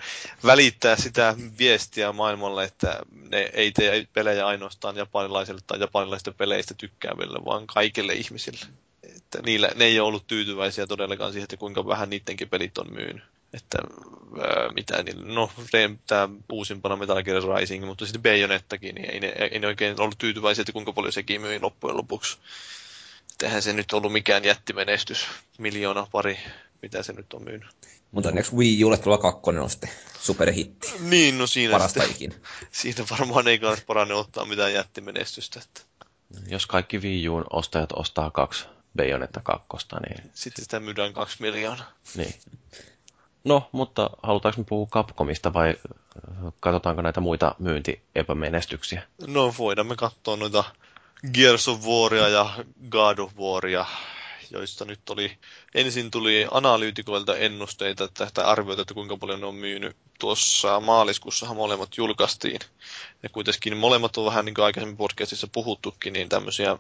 [0.46, 3.00] välittää sitä viestiä maailmalle, että
[3.32, 8.66] ne ei tee pelejä ainoastaan japanilaisille tai japanilaisista peleistä tykkääville, vaan kaikille ihmisille.
[9.04, 12.94] Että niillä, ne ei ole ollut tyytyväisiä todellakaan siihen, että kuinka vähän niidenkin pelit on
[12.94, 13.24] myynyt.
[13.54, 13.78] Että
[14.42, 15.52] ää, mitä niin, no
[16.08, 20.18] tämä uusimpana Metal Gear Rising, mutta sitten Bayonettakin, niin ei ne, ei ne oikein ollut
[20.18, 22.38] tyytyväisiä, että kuinka paljon sekin myi loppujen lopuksi.
[23.32, 25.28] Että eihän se nyt ollut mikään jättimenestys,
[25.58, 26.40] miljoona pari
[26.82, 27.70] mitä se nyt on myynyt.
[28.12, 29.90] Mutta onneksi Wii Ulle tulla kakkonen on sitten
[30.20, 30.94] superhitti.
[31.00, 32.36] Niin, no siinä Parasta sitten, ikinä.
[32.72, 35.60] Siinä varmaan ei kannata paranne ottaa mitään jättimenestystä.
[35.60, 35.82] Että.
[36.48, 38.66] Jos kaikki Wii Uun ostajat ostaa kaksi
[38.98, 40.32] Bayonetta kakkosta, niin...
[40.34, 41.92] Sitten sitä myydään kaksi miljoonaa.
[42.16, 42.34] Niin.
[43.44, 45.76] No, mutta halutaanko me puhua Capcomista vai
[46.60, 49.04] katsotaanko näitä muita myyntiepämenestyksiä?
[49.28, 50.64] No, voidaan me katsoa noita
[51.34, 52.50] Gears of Waria ja
[52.90, 53.86] God of Waria
[54.52, 55.38] joista nyt oli,
[55.76, 59.96] ensin tuli analyytikoilta ennusteita että, tai arvioita, että kuinka paljon ne on myynyt.
[60.20, 62.60] Tuossa maaliskuussahan molemmat julkaistiin.
[63.24, 66.78] Ja kuitenkin molemmat on vähän niin kuin aikaisemmin podcastissa puhuttukin, niin tämmöisiä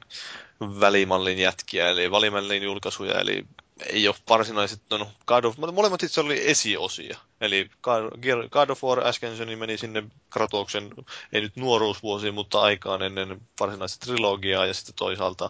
[0.59, 3.45] välimallin jätkiä, eli välimallin julkaisuja, eli
[3.85, 7.17] ei ole varsinaisesti, no God of, molemmat itse oli esiosia.
[7.41, 7.69] Eli
[8.49, 10.89] God of War äsken meni sinne Kratoksen,
[11.33, 15.49] ei nyt nuoruusvuosiin, mutta aikaan ennen varsinaista trilogiaa, ja sitten toisaalta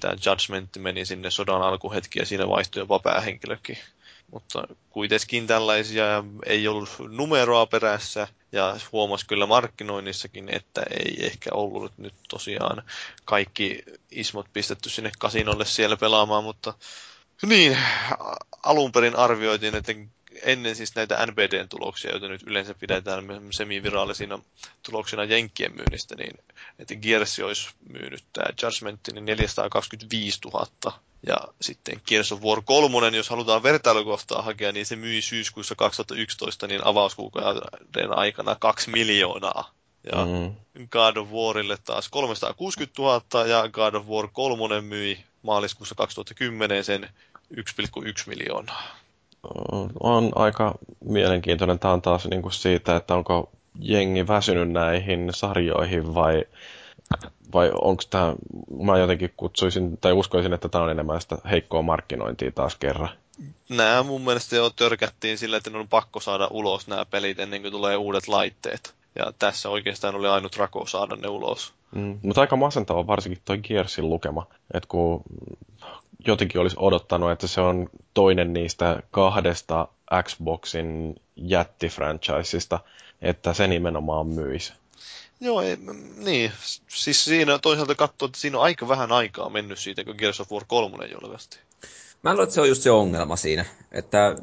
[0.00, 3.78] tämä Judgment meni sinne sodan alkuhetki, ja siinä vaihtui jopa päähenkilökin.
[4.30, 11.92] Mutta kuitenkin tällaisia ei ollut numeroa perässä, ja huomasi kyllä markkinoinnissakin, että ei ehkä ollut
[11.98, 12.82] nyt tosiaan
[13.24, 16.74] kaikki ismot pistetty sinne kasinolle siellä pelaamaan, mutta
[17.46, 17.78] niin,
[18.62, 19.92] alun perin arvioitiin, että
[20.42, 24.38] ennen siis näitä NBDn tuloksia, joita nyt yleensä pidetään semivirallisina
[24.82, 26.38] tuloksina Jenkkien myynnistä, niin
[26.78, 30.66] että Gears olisi myynyt tämä Judgment niin 425 000.
[31.26, 36.66] Ja sitten Gears of War 3, jos halutaan vertailukohtaa hakea, niin se myi syyskuussa 2011
[36.66, 39.70] niin avauskuukauden aikana 2 miljoonaa.
[40.12, 40.54] Ja mm.
[40.90, 47.08] God of Warille taas 360 000 ja God of War 3 myi maaliskuussa 2010 sen
[47.56, 48.82] 1,1 miljoonaa.
[50.00, 50.74] On aika
[51.04, 51.78] mielenkiintoinen.
[51.78, 53.50] Tämä on taas niin kuin siitä, että onko
[53.80, 56.44] jengi väsynyt näihin sarjoihin vai,
[57.54, 58.34] vai onko tämä,
[58.82, 63.08] mä jotenkin kutsuisin tai uskoisin, että tämä on enemmän sitä heikkoa markkinointia taas kerran.
[63.68, 67.62] Nämä mun mielestä jo törkättiin sillä, että ne on pakko saada ulos nämä pelit ennen
[67.62, 68.94] kuin tulee uudet laitteet.
[69.14, 71.72] Ja tässä oikeastaan oli ainut rako saada ne ulos.
[71.94, 74.46] Mm, mutta aika masentava varsinkin toi Gearsin lukema.
[74.74, 75.22] Että kun
[76.26, 79.88] jotenkin olisi odottanut, että se on toinen niistä kahdesta
[80.22, 82.80] Xboxin jättifranchisista,
[83.22, 84.72] että se nimenomaan myisi.
[85.40, 85.76] Joo, ei,
[86.16, 86.52] niin.
[86.88, 90.52] Siis siinä toisaalta katsoo, että siinä on aika vähän aikaa mennyt siitä, kun Gears of
[90.52, 91.62] War 3 julkaistiin.
[92.22, 94.36] Mä luulen, että se on just se ongelma siinä, että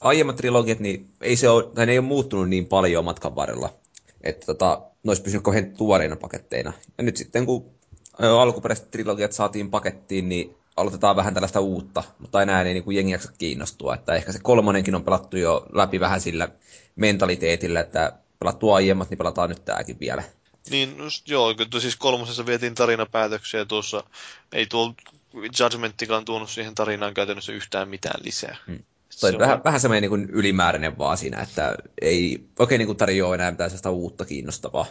[0.00, 3.74] aiemmat trilogiat, niin ei, se ole, tai ne ei ole muuttunut niin paljon matkan varrella,
[4.20, 6.72] että tota, ne olisi pysynyt kohden tuoreina paketteina.
[6.98, 7.70] Ja nyt sitten, kun
[8.18, 13.12] alkuperäiset trilogiat saatiin pakettiin, niin aloitetaan vähän tällaista uutta, mutta enää ei niin kuin jengi
[13.12, 13.94] jaksa kiinnostua.
[13.94, 16.48] Että ehkä se kolmonenkin on pelattu jo läpi vähän sillä
[16.96, 20.22] mentaliteetillä, että pelattu aiemmat, niin pelataan nyt tämäkin vielä.
[20.70, 24.04] Niin, just, joo, kyllä siis kolmosessa vietiin tarinapäätöksiä tuossa,
[24.52, 24.94] ei tuo
[25.60, 28.56] Judgmentikaan tuonut siihen tarinaan käytännössä yhtään mitään lisää.
[28.66, 28.78] Hmm.
[29.20, 29.64] Toi se vähän, on...
[29.64, 34.24] vähän semmoinen niin ylimääräinen vaan siinä, että ei oikein niin tarjoa enää mitään sellaista uutta
[34.24, 34.86] kiinnostavaa.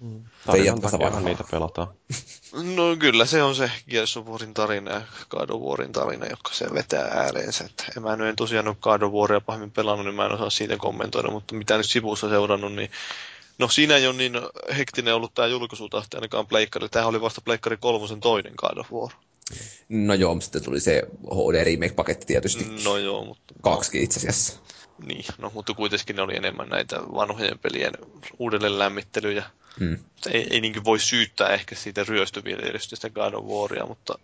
[0.00, 0.24] Mm.
[0.46, 1.88] Tarinan takia niitä pelataan.
[2.52, 6.52] No kyllä se on se Gears of Warin tarina ja God of Warin tarina, joka
[6.52, 7.64] se vetää ääreensä.
[7.64, 10.50] Että en mä en tosiaan ole God of Waria pahemmin pelannut, niin mä en osaa
[10.50, 12.90] siitä kommentoida, mutta mitä nyt sivussa seurannut, niin
[13.58, 14.32] No siinä ei ole niin
[14.76, 16.88] hektinen ollut tämä julkaisutahti ainakaan Pleikkari.
[16.88, 19.12] Tämähän oli vasta Pleikkari kolmosen toinen God of War.
[19.88, 22.66] No joo, mutta sitten tuli se HD Remake-paketti tietysti.
[22.84, 23.54] No joo, mutta...
[23.62, 24.60] Kaksi itse asiassa.
[25.06, 27.92] Niin, no mutta kuitenkin ne oli enemmän näitä vanhojen pelien
[28.38, 29.44] uudelleen lämmittelyjä.
[29.80, 29.98] Mm.
[30.30, 34.18] Ei, ei niin voi syyttää ehkä siitä ryöstöviljelystä sitä God of Waria, mutta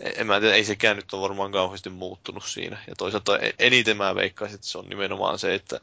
[0.00, 2.78] en mä tiedä, ei sekään nyt ole varmaan kauheasti muuttunut siinä.
[2.88, 5.80] Ja toisaalta e- eniten mä veikkaisin, että se on nimenomaan se, että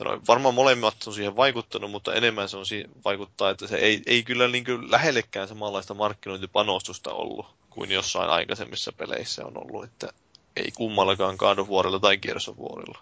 [0.00, 4.02] no, varmaan molemmat on siihen vaikuttanut, mutta enemmän se on siihen vaikuttaa, että se ei,
[4.06, 10.12] ei kyllä niin kuin lähellekään samanlaista markkinointipanostusta ollut kuin jossain aikaisemmissa peleissä on ollut, että
[10.56, 12.98] ei kummallakaan God of Warilla tai Gears of Warilla.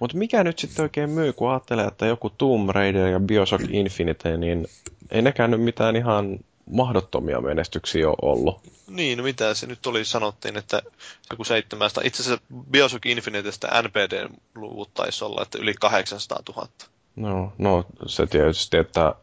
[0.00, 4.36] Mutta mikä nyt sitten oikein myy, kun ajattelee, että joku Tomb Raider ja Bioshock Infinite,
[4.36, 4.66] niin
[5.10, 6.38] ei nekään nyt mitään ihan
[6.70, 8.60] mahdottomia menestyksiä ole ollut.
[8.88, 10.82] Niin, no mitä se nyt oli, sanottiin, että
[11.30, 16.68] joku 700, itse asiassa Bioshock Infinitestä NPD-luvut taisi olla, että yli 800 000.
[17.16, 19.14] No, no se tietysti, että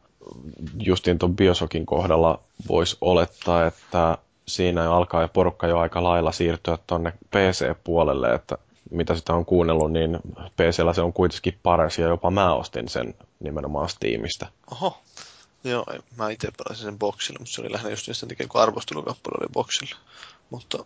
[0.79, 6.77] justiin tuon Bioshockin kohdalla voisi olettaa, että siinä alkaa ja porukka jo aika lailla siirtyä
[6.87, 8.57] tuonne PC-puolelle, että
[8.91, 10.19] mitä sitä on kuunnellut, niin
[10.55, 14.47] PCllä se on kuitenkin paras ja jopa mä ostin sen nimenomaan Steamista.
[14.71, 15.01] Oho,
[15.63, 15.85] joo,
[16.17, 19.49] mä itse pelasin sen boksilla, mutta se oli lähinnä just sen takia, kun arvostelukappale oli
[19.53, 19.95] boksilla.
[20.49, 20.85] Mutta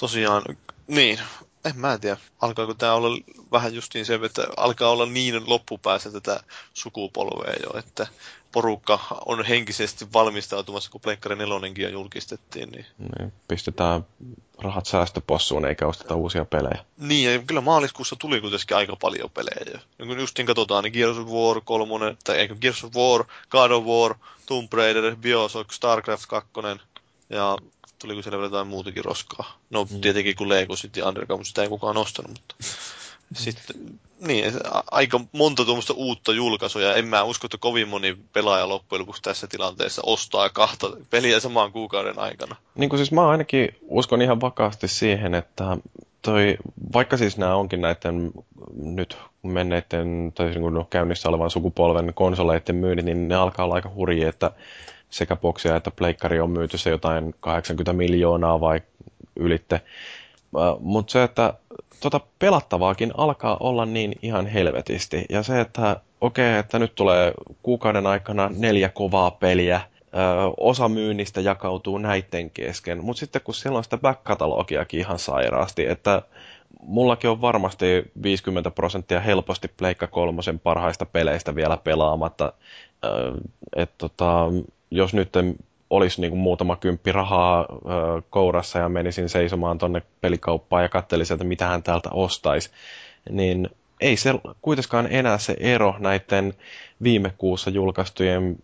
[0.00, 0.42] tosiaan,
[0.86, 1.18] niin,
[1.64, 3.18] en mä tiedä, alkaako tämä olla
[3.52, 6.40] vähän justiin se, että alkaa olla niin loppupäässä tätä
[6.74, 8.06] sukupolvea jo, että
[8.52, 12.70] porukka on henkisesti valmistautumassa, kun Pleikkari nelonenkin jo julkistettiin.
[12.70, 12.86] Niin...
[13.18, 14.06] niin pistetään
[14.58, 16.84] rahat säästöpossuun eikä osteta uusia pelejä.
[16.98, 19.80] Niin, ja kyllä maaliskuussa tuli kuitenkin aika paljon pelejä.
[19.98, 23.70] Ja kun justiin katsotaan, niin Gears of War 3, tai eikö Gears of War, God
[23.70, 24.14] of War,
[24.46, 26.50] Tomb Raider, Bioshock, StarCraft 2,
[27.30, 27.56] ja
[28.00, 29.58] tuliko siellä vielä jotain muutakin roskaa.
[29.70, 30.00] No mm.
[30.00, 32.54] tietenkin kun Lego City Underground, sitä ei kukaan ostanut, mutta
[33.44, 34.52] sitten niin,
[34.90, 39.46] aika monta tuommoista uutta julkaisua, en mä usko, että kovin moni pelaaja loppujen lopuksi tässä
[39.46, 42.56] tilanteessa ostaa kahta peliä samaan kuukauden aikana.
[42.74, 45.76] Niin kuin siis mä ainakin uskon ihan vakaasti siihen, että
[46.22, 46.56] toi,
[46.92, 48.30] vaikka siis nämä onkin näiden
[48.76, 53.74] nyt menneiden, tai siis niin kuin käynnissä olevan sukupolven konsoleiden myynnit, niin ne alkaa olla
[53.74, 54.50] aika hurjia, että
[55.10, 58.80] sekä boksia että pleikkari on myyty se jotain 80 miljoonaa vai
[59.36, 59.80] ylitte.
[60.80, 61.54] Mutta se, että
[62.00, 65.24] tota pelattavaakin alkaa olla niin ihan helvetisti.
[65.28, 67.32] Ja se, että okei, okay, että nyt tulee
[67.62, 70.16] kuukauden aikana neljä kovaa peliä, ö,
[70.56, 76.22] osa myynnistä jakautuu näiden kesken, mutta sitten kun siellä on sitä back-katalogiakin ihan sairaasti, että
[76.82, 77.86] mullakin on varmasti
[78.22, 82.52] 50 prosenttia helposti Pleikka kolmosen parhaista peleistä vielä pelaamatta,
[83.76, 84.46] että tota,
[84.90, 85.32] jos nyt
[85.90, 91.34] olisi niin kuin muutama kymppi rahaa ö, kourassa ja menisin seisomaan tonne pelikauppaan ja katselisin,
[91.34, 92.70] että mitä hän täältä ostaisi,
[93.30, 93.68] niin
[94.00, 96.54] ei se kuitenkaan enää se ero näiden
[97.02, 98.56] viime kuussa julkaistujen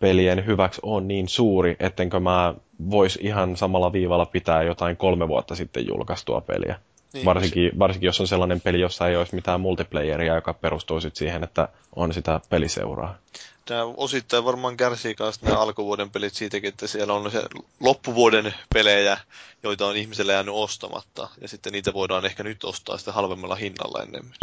[0.00, 2.54] pelien hyväksi on niin suuri, ettenkö mä
[2.90, 6.78] vois ihan samalla viivalla pitää jotain kolme vuotta sitten julkaistua peliä.
[7.12, 11.44] Niin, varsinkin, varsinkin jos on sellainen peli, jossa ei olisi mitään multiplayeria, joka perustuu siihen,
[11.44, 13.18] että on sitä peliseuraa
[13.64, 17.42] tämä osittain varmaan kärsii myös nämä alkuvuoden pelit siitäkin, että siellä on se
[17.80, 19.18] loppuvuoden pelejä,
[19.62, 24.02] joita on ihmiselle jäänyt ostamatta, ja sitten niitä voidaan ehkä nyt ostaa sitä halvemmalla hinnalla
[24.02, 24.34] ennemmin.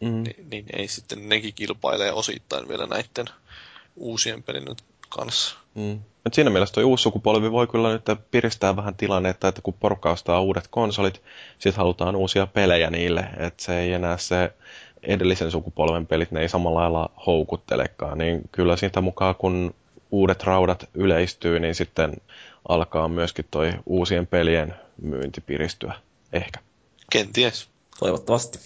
[0.00, 0.22] Mm.
[0.22, 3.26] Ni, niin ei sitten nekin kilpailee osittain vielä näiden
[3.96, 4.76] uusien pelin
[5.08, 5.56] kanssa.
[5.74, 6.00] Mm.
[6.26, 10.10] Et siinä mielessä tuo uusi sukupolvi voi kyllä nyt piristää vähän tilannetta, että kun porukka
[10.10, 11.22] ostaa uudet konsolit,
[11.58, 14.52] sitten halutaan uusia pelejä niille, että se ei enää se
[15.02, 19.74] edellisen sukupolven pelit, ne ei samalla lailla houkuttelekaan, niin kyllä siitä mukaan kun
[20.10, 22.16] uudet raudat yleistyy, niin sitten
[22.68, 25.94] alkaa myöskin toi uusien pelien myynti piristyä.
[26.32, 26.60] Ehkä.
[27.12, 27.68] Kenties.
[27.98, 28.58] Toivottavasti.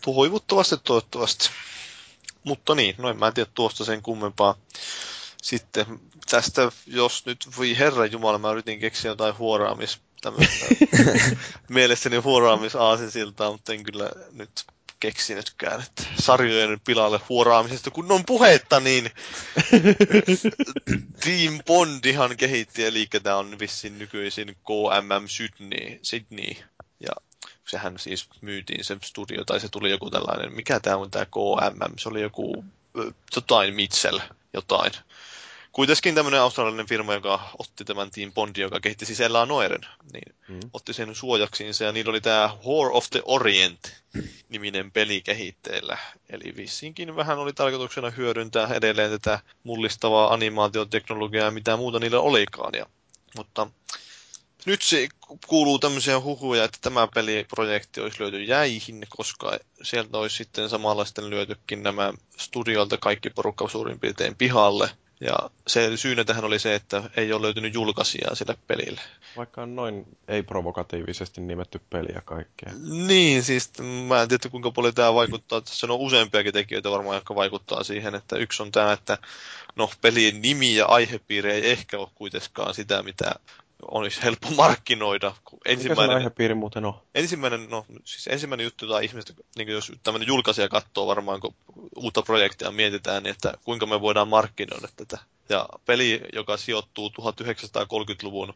[0.00, 1.50] Toivottavasti, toivottavasti.
[2.44, 4.54] Mutta niin, noin mä en tiedä tuosta sen kummempaa.
[5.42, 5.86] Sitten
[6.30, 10.00] tästä, jos nyt, voi herra Jumala, mä yritin keksiä jotain huoraamis,
[11.68, 14.50] mielestäni huoraamisaasinsiltaa, mutta en kyllä nyt
[15.00, 19.04] keksinytkään, että sarjojen pilalle huoraamisesta, kun on puhetta, niin
[21.24, 26.54] Team Bondihan kehitti, eli tämä on vissiin nykyisin KMM Sydney, Sydney.
[27.00, 27.12] Ja
[27.68, 31.94] sehän siis myytiin se studio, tai se tuli joku tällainen, mikä tämä on tämä KMM,
[31.98, 32.64] se oli joku
[33.36, 34.18] jotain Mitchell,
[34.52, 34.92] jotain
[35.78, 39.80] kuitenkin tämmöinen australialainen firma, joka otti tämän Team Bondin, joka kehitti siis Ella Noeren,
[40.12, 40.60] niin mm.
[40.72, 45.98] otti sen suojaksiinsa ja niillä oli tämä War of the Orient-niminen peli kehitteillä.
[46.30, 52.74] Eli vissiinkin vähän oli tarkoituksena hyödyntää edelleen tätä mullistavaa animaatioteknologiaa ja mitä muuta niillä olikaan.
[52.74, 52.86] Ja,
[53.36, 53.70] mutta
[54.66, 55.08] nyt se
[55.46, 61.30] kuuluu tämmöisiä huhuja, että tämä peliprojekti olisi löyty jäihin, koska sieltä olisi sitten samalla sitten
[61.30, 64.90] lyötykin nämä studiolta kaikki porukka suurin piirtein pihalle.
[65.20, 69.00] Ja se syynä tähän oli se, että ei ole löytynyt julkaisijaa sille pelille.
[69.36, 72.72] Vaikka on noin ei-provokatiivisesti nimetty peliä kaikkea.
[73.06, 73.70] Niin, siis
[74.06, 75.60] mä en tiedä kuinka paljon tämä vaikuttaa.
[75.60, 79.18] Tässä on useampiakin tekijöitä varmaan, jotka vaikuttaa siihen, että yksi on tämä, että
[79.76, 83.34] no pelin nimi ja aihepiiri ei ehkä ole kuitenkaan sitä, mitä
[83.82, 85.34] olisi helppo markkinoida.
[85.64, 87.00] Ensimmäinen, Mikä aihepiiri muuten on?
[87.14, 91.54] Ensimmäinen, no, siis ensimmäinen juttu, jota ihmiset, niin jos tämmöinen julkaisija katsoo varmaan, kun
[91.96, 95.18] uutta projektia mietitään, niin että kuinka me voidaan markkinoida tätä.
[95.48, 98.54] Ja peli, joka sijoittuu 1930-luvun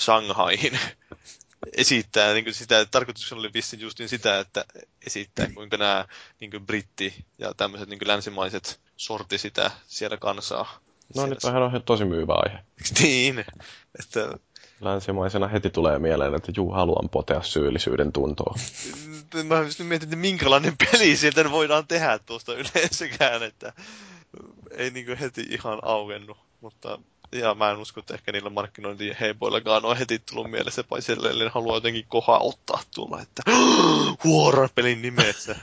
[0.00, 0.78] Shanghaihin,
[1.76, 4.64] esittää niin kuin sitä, että tarkoituksena oli vissiin just niin sitä, että
[5.06, 6.06] esittää kuinka nämä
[6.40, 10.80] niin kuin britti ja tämmöiset niin kuin länsimaiset sorti sitä siellä kansaa.
[11.16, 12.58] No nyt on tosi myyvä aihe.
[13.00, 13.44] niin,
[13.98, 14.38] että
[14.80, 18.54] länsimaisena heti tulee mieleen, että juu, haluan potea syyllisyyden tuntoa.
[19.44, 23.72] Mä mietin, että minkälainen peli sieltä voidaan tehdä tuosta yleensäkään, että
[24.70, 26.98] ei niin heti ihan auennut, mutta
[27.32, 31.48] ja mä en usko, että ehkä niillä markkinointi heipoillakaan on heti tullut mielessä, paitsi eli
[31.48, 33.42] haluaa jotenkin kohaa ottaa tulla, että
[34.24, 35.56] huora pelin nimessä.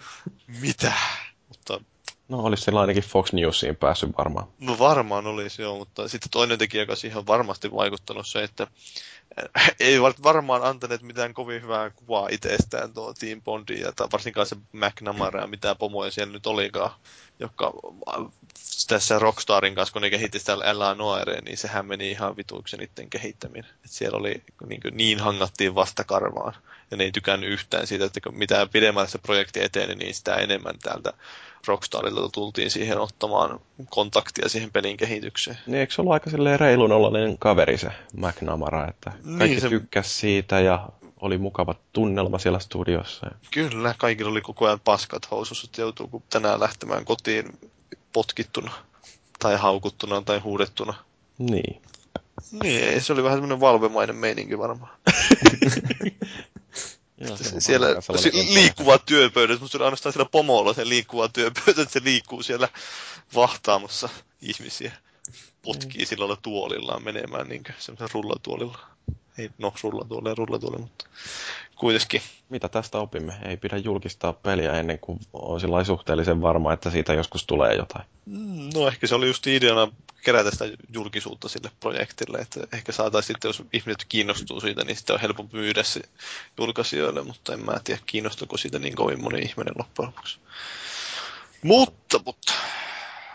[0.62, 0.92] Mitä?
[2.28, 4.48] No olisi sillä ainakin Fox Newsiin päässyt varmaan.
[4.60, 8.66] No varmaan olisi joo, mutta sitten toinen tekijä, joka siihen on varmasti vaikuttanut se, että
[9.58, 14.56] äh, ei varmaan antaneet mitään kovin hyvää kuvaa itsestään tuo Team Bondi ja varsinkaan se
[14.72, 16.90] McNamara ja mitä pomoja siellä nyt olikaan,
[17.38, 17.72] joka
[18.08, 18.24] äh,
[18.88, 23.10] tässä Rockstarin kanssa, kun ne kehitti sitä Ella Noire, niin sehän meni ihan vituiksi niiden
[23.10, 23.70] kehittäminen.
[23.84, 26.54] Et siellä oli niin, niin hangattiin vastakarvaan
[26.90, 30.78] ja ne ei tykännyt yhtään siitä, että mitä pidemmälle se projekti eteni, niin sitä enemmän
[30.82, 31.12] täältä
[31.66, 35.58] Rockstarilta tultiin siihen ottamaan kontaktia siihen pelin kehitykseen.
[35.66, 39.68] Niin, eikö se ollut aika reilun ollainen kaveri se McNamara, että kaikki niin, se...
[39.68, 40.88] tykkäs siitä ja
[41.20, 43.26] oli mukava tunnelma siellä studiossa.
[43.50, 47.58] Kyllä, kaikilla oli koko ajan paskat housussa, että joutuu tänään lähtemään kotiin
[48.16, 48.72] potkittuna
[49.38, 50.94] tai haukuttuna tai huudettuna.
[51.38, 51.82] Niin.
[52.62, 54.98] Niin, se oli vähän semmoinen valvemainen meininki varmaan.
[57.20, 57.86] Joo, Se, siellä
[58.16, 62.42] se liikkuva työpöydät, mutta se oli ainoastaan siellä pomolla se liikkuva työpöytä, että se liikkuu
[62.42, 62.68] siellä
[63.34, 64.08] vahtaamassa
[64.42, 64.92] ihmisiä.
[65.62, 66.06] Potkii mm.
[66.06, 68.78] sillä tuolillaan menemään niin semmoisen rullatuolilla.
[69.38, 71.06] Ei, no rullatuolilla ja rullatuolilla, mutta
[71.76, 72.22] kuitenkin.
[72.48, 73.32] Mitä tästä opimme?
[73.42, 78.04] Ei pidä julkistaa peliä ennen kuin on sillä suhteellisen varma, että siitä joskus tulee jotain.
[78.26, 79.92] Mm, no ehkä se oli just ideana
[80.24, 85.14] kerätä sitä julkisuutta sille projektille, että ehkä saataisiin sitten, jos ihmiset kiinnostuu siitä, niin sitten
[85.14, 86.00] on helpompi myydä se
[86.58, 90.38] julkaisijoille, mutta en mä tiedä, kiinnostuuko siitä niin kovin moni ihminen loppujen lopuksi.
[91.62, 92.52] Mutta, mutta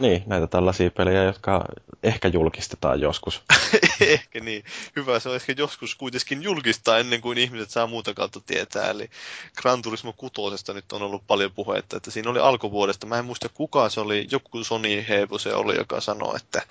[0.01, 1.65] niin, näitä tällaisia pelejä, jotka
[2.03, 3.41] ehkä julkistetaan joskus.
[4.01, 4.63] ehkä niin.
[4.95, 8.89] Hyvä se on ehkä joskus kuitenkin julkistaa ennen kuin ihmiset saa muuta kautta tietää.
[8.89, 9.09] Eli
[9.61, 10.33] Gran Turismo 6
[10.73, 13.07] nyt on ollut paljon puhetta, että siinä oli alkuvuodesta.
[13.07, 16.61] Mä en muista kuka se oli, joku Sony Heepu se oli, joka sanoi, että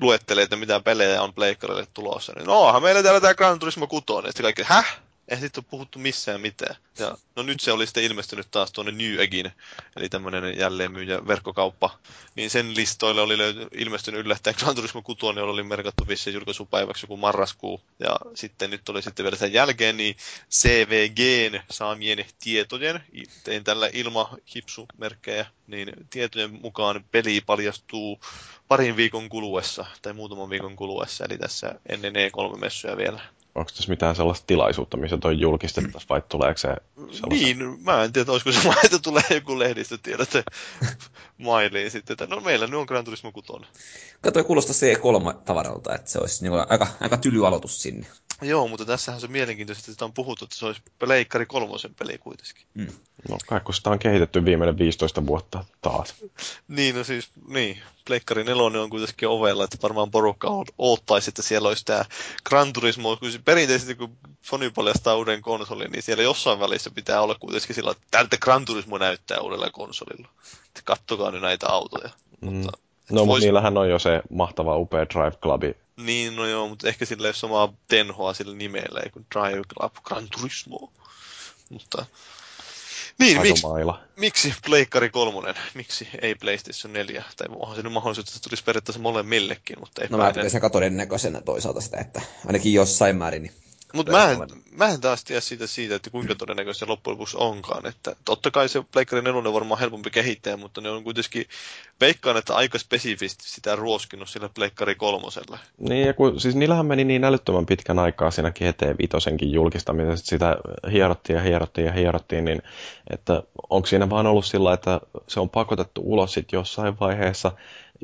[0.00, 2.32] luettelee, että mitä pelejä on Pleikkarille tulossa.
[2.36, 4.04] Niin, no, meillä täällä tämä Gran Turismo 6.
[4.36, 5.05] Ja kaikki, häh?
[5.28, 6.76] Eihän siitä ole puhuttu missään mitään.
[6.98, 9.52] Ja, no nyt se oli sitten ilmestynyt taas tuonne New Egin,
[9.96, 11.98] eli tämmöinen jälleenmyyjä verkkokauppa.
[12.34, 17.16] Niin sen listoille oli löyty, ilmestynyt yllättäen Gran Turismo 6, oli merkattu vissiin julkaisupäiväksi joku
[17.16, 17.80] marraskuu.
[17.98, 20.16] Ja sitten nyt oli sitten vielä sen jälkeen niin
[20.50, 23.04] CVGn saamien tietojen,
[23.44, 28.20] tein tällä ilmahipsumerkkejä, niin tietojen mukaan peli paljastuu
[28.68, 33.20] parin viikon kuluessa, tai muutaman viikon kuluessa, eli tässä ennen E3-messuja vielä
[33.56, 37.26] onko tässä mitään sellaista tilaisuutta, missä toi julkistettaisiin, vai tuleeko se sellaista?
[37.28, 40.44] Niin, mä en tiedä, olisiko se että tulee joku lehdistötiedote
[41.38, 43.48] mailiin sitten, että no meillä nyt on Gran Turismo 6.
[44.20, 48.06] Kato, kuulostaa C3-tavaralta, että se olisi niin aika, aika tyly aloitus sinne.
[48.42, 52.66] Joo, mutta tässähän se mielenkiintoista, että on puhuttu, että se olisi Leikkari kolmosen peli kuitenkin.
[52.74, 52.86] Mm.
[53.28, 56.14] No kai kun sitä on kehitetty viimeinen 15 vuotta taas.
[56.68, 57.78] niin, no siis, niin.
[58.04, 62.04] Pleikkari nelonen on kuitenkin ovella, että varmaan porukka oottaisi, että siellä olisi tämä
[62.48, 63.16] Gran Turismo.
[63.16, 67.90] Kun perinteisesti kun Sony paljastaa uuden konsolin, niin siellä jossain välissä pitää olla kuitenkin sillä,
[67.90, 70.28] että tältä Gran Turismo näyttää uudella konsolilla.
[70.66, 72.10] Että kattokaa nyt näitä autoja.
[72.40, 72.52] Mm.
[72.52, 72.78] Mutta,
[73.10, 73.26] no, vois...
[73.26, 77.26] mutta niillähän on jo se mahtava upea Drive Clubi niin, no joo, mutta ehkä sillä
[77.26, 80.92] ei ole samaa tenhoa sillä nimellä, kuin Drive Club Gran Turismo.
[81.70, 82.06] Mutta...
[83.18, 83.62] Niin, miksi,
[84.16, 85.54] miksi Pleikkari kolmonen?
[85.74, 87.24] Miksi ei PlayStation 4?
[87.36, 90.56] Tai onhan se nyt mahdollisuus, että se tulisi periaatteessa molemmillekin, mutta ei No mä pitäisin
[90.56, 93.52] aika todennäköisenä toisaalta sitä, että ainakin jossain määrin niin
[93.92, 94.38] mutta mä en,
[94.70, 97.86] mä en taas tiedä siitä, siitä, että kuinka todennäköistä se loppujen lopuksi onkaan.
[97.86, 101.46] Että totta kai se Pleikkari 4 on varmaan helpompi kehittää, mutta ne on kuitenkin,
[102.00, 105.58] veikkaan, että aika spesifisti sitä ruoskinut sillä Pleikkari kolmosella.
[105.78, 110.56] Niin, ja kun, siis niillähän meni niin älyttömän pitkän aikaa siinä GT5 julkistamisessa, sitä
[110.92, 112.62] hierottiin ja hierottiin ja hierottiin, niin
[113.10, 117.52] että onko siinä vaan ollut sillä, että se on pakotettu ulos sitten jossain vaiheessa,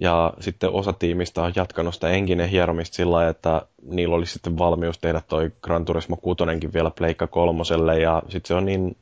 [0.01, 4.99] ja sitten osa tiimistä on jatkanut sitä enkinen hieromista sillä että niillä oli sitten valmius
[4.99, 6.45] tehdä toi Gran Turismo 6
[6.75, 8.01] vielä Pleikka kolmoselle.
[8.01, 8.97] Ja sitten se on niin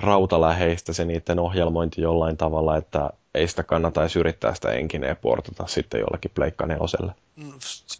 [0.00, 5.66] rautaläheistä se niiden ohjelmointi jollain tavalla, että ei sitä kannata edes yrittää sitä enkineä portata
[5.66, 7.12] sitten jollekin Pleikka neloselle.
[7.36, 7.52] Mm,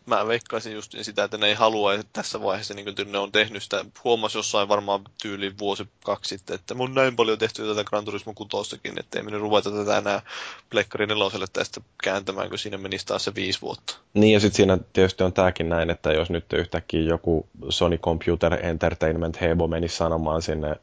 [0.07, 3.33] mä veikkaisin just sitä, että ne ei halua, että tässä vaiheessa niin kuin ne on
[3.33, 3.85] tehnyt sitä.
[4.05, 8.33] Huomas jossain varmaan tyyli vuosi kaksi sitten, että mun näin paljon tehty tätä Gran Turismo
[8.35, 10.23] 6 että ei minne ruveta tätä enää
[10.71, 13.97] Pleikkari neloselle tästä kääntämään, kun siinä menisi taas se viisi vuotta.
[14.15, 18.67] Niin ja sitten siinä tietysti on tämäkin näin, että jos nyt yhtäkkiä joku Sony Computer
[18.67, 20.77] Entertainment Hebo menisi sanomaan sinne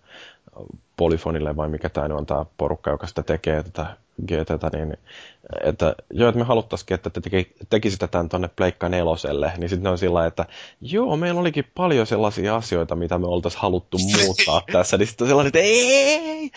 [0.98, 4.98] Polyfonille vai mikä tämä on tämä porukka, joka sitä tekee, tätä GTtä, niin
[5.64, 9.84] että joo, että me haluttaisikin, että te teki, tekisitte tämän tuonne Pleikka neloselle, niin sitten
[9.84, 10.46] ne on sillä että
[10.82, 15.30] joo, meillä olikin paljon sellaisia asioita, mitä me oltaisiin haluttu muuttaa tässä, niin sitten on
[15.30, 16.52] sellainen, että ei,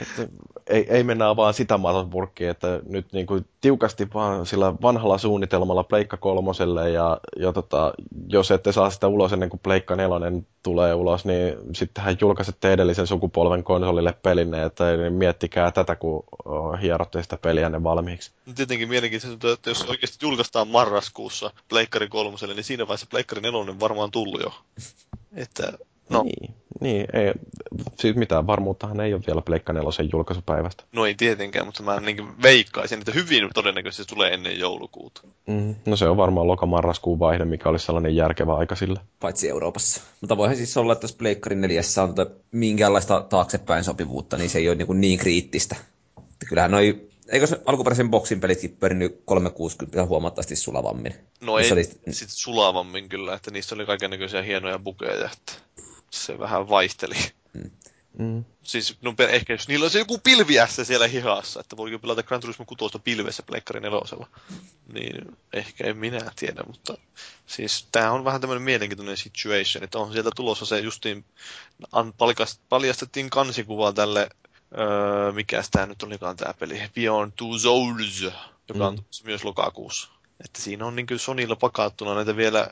[0.00, 0.28] että
[0.68, 5.84] ei, ei mennä vaan sitä matopurkkiin, että nyt niin kuin tiukasti vaan sillä vanhalla suunnitelmalla
[5.84, 7.92] Pleikka kolmoselle ja, ja tota,
[8.28, 13.06] jos ette saa sitä ulos ennen kuin Pleikka nelonen tulee ulos, niin sittenhän julkaisette edellisen
[13.06, 16.24] sukupolven konsolille pelinne, että niin miettikää tätä, kun
[16.82, 18.30] hierotte sitä peliä valmiiksi.
[18.54, 24.10] Tietenkin mielenkiintoista, että jos oikeasti julkaistaan marraskuussa Pleikkari kolmoselle, niin siinä vaiheessa Pleikkari nelonen varmaan
[24.10, 24.52] tullut jo.
[25.36, 25.72] Että
[26.10, 26.22] No.
[26.22, 27.32] Niin, niin ei,
[27.98, 30.84] siis mitään varmuuttahan ei ole vielä Pleikka nelosen julkaisupäivästä.
[30.92, 35.20] No ei tietenkään, mutta mä niin veikkaisin, että hyvin todennäköisesti se tulee ennen joulukuuta.
[35.46, 39.00] Mm, no se on varmaan lokamarraskuun vaihde, mikä olisi sellainen järkevä aika sille.
[39.20, 40.00] Paitsi Euroopassa.
[40.20, 42.14] Mutta voihan siis olla, että jos Pleikkarin neljässä on
[42.50, 45.76] minkäänlaista taaksepäin sopivuutta, niin se ei ole niin, niin kriittistä.
[46.18, 51.14] Että kyllähän noi eikö se alkuperäisen boksin pelitkin pyörinyt 360 huomattavasti sulavammin?
[51.40, 51.84] No ei oli...
[52.10, 55.30] sit sulavammin kyllä, että niissä oli kaikenlaisia hienoja bukeja.
[55.32, 55.52] Että...
[56.10, 57.16] se vähän vaihteli.
[57.52, 57.70] Mm.
[58.18, 58.44] Mm.
[58.62, 62.64] Siis no, ehkä jos niillä olisi joku pilviässä siellä hihassa, että voiko pelata Gran Turismo
[62.64, 64.28] 6 pilvessä Pleikkari nelosella,
[64.92, 66.94] niin ehkä en minä tiedä, mutta
[67.46, 71.24] siis tämä on vähän tämmöinen mielenkiintoinen situation, että on sieltä tulossa se justiin,
[72.68, 74.28] paljastettiin kansikuva tälle,
[74.78, 78.22] öö, mikä tämä nyt olikaan tämä peli, Beyond Two Souls,
[78.68, 79.04] joka on mm.
[79.24, 80.17] myös lokakuussa.
[80.44, 82.68] Että siinä on niin kuin Sonylla pakattuna näitä vielä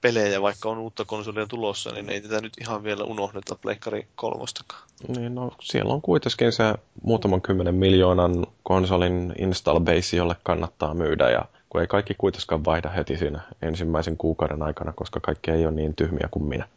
[0.00, 4.82] pelejä, vaikka on uutta konsolia tulossa, niin ei tätä nyt ihan vielä unohdeta Pleikkari kolmostakaan.
[5.08, 11.30] Niin, no siellä on kuitenkin se muutaman kymmenen miljoonan konsolin install base, jolle kannattaa myydä,
[11.30, 15.74] ja kun ei kaikki kuitenkaan vaihda heti siinä ensimmäisen kuukauden aikana, koska kaikki ei ole
[15.74, 16.68] niin tyhmiä kuin minä.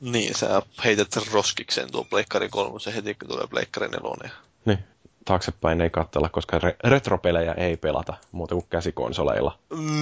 [0.00, 4.30] Niin, sä heität roskiksen tuo Pleikkari kolmosen heti, kun tulee Pleikkari nelonen.
[4.64, 4.78] Niin,
[5.24, 9.58] taaksepäin ei katsella, koska re- retropelejä ei pelata muuta kuin käsikonsoleilla.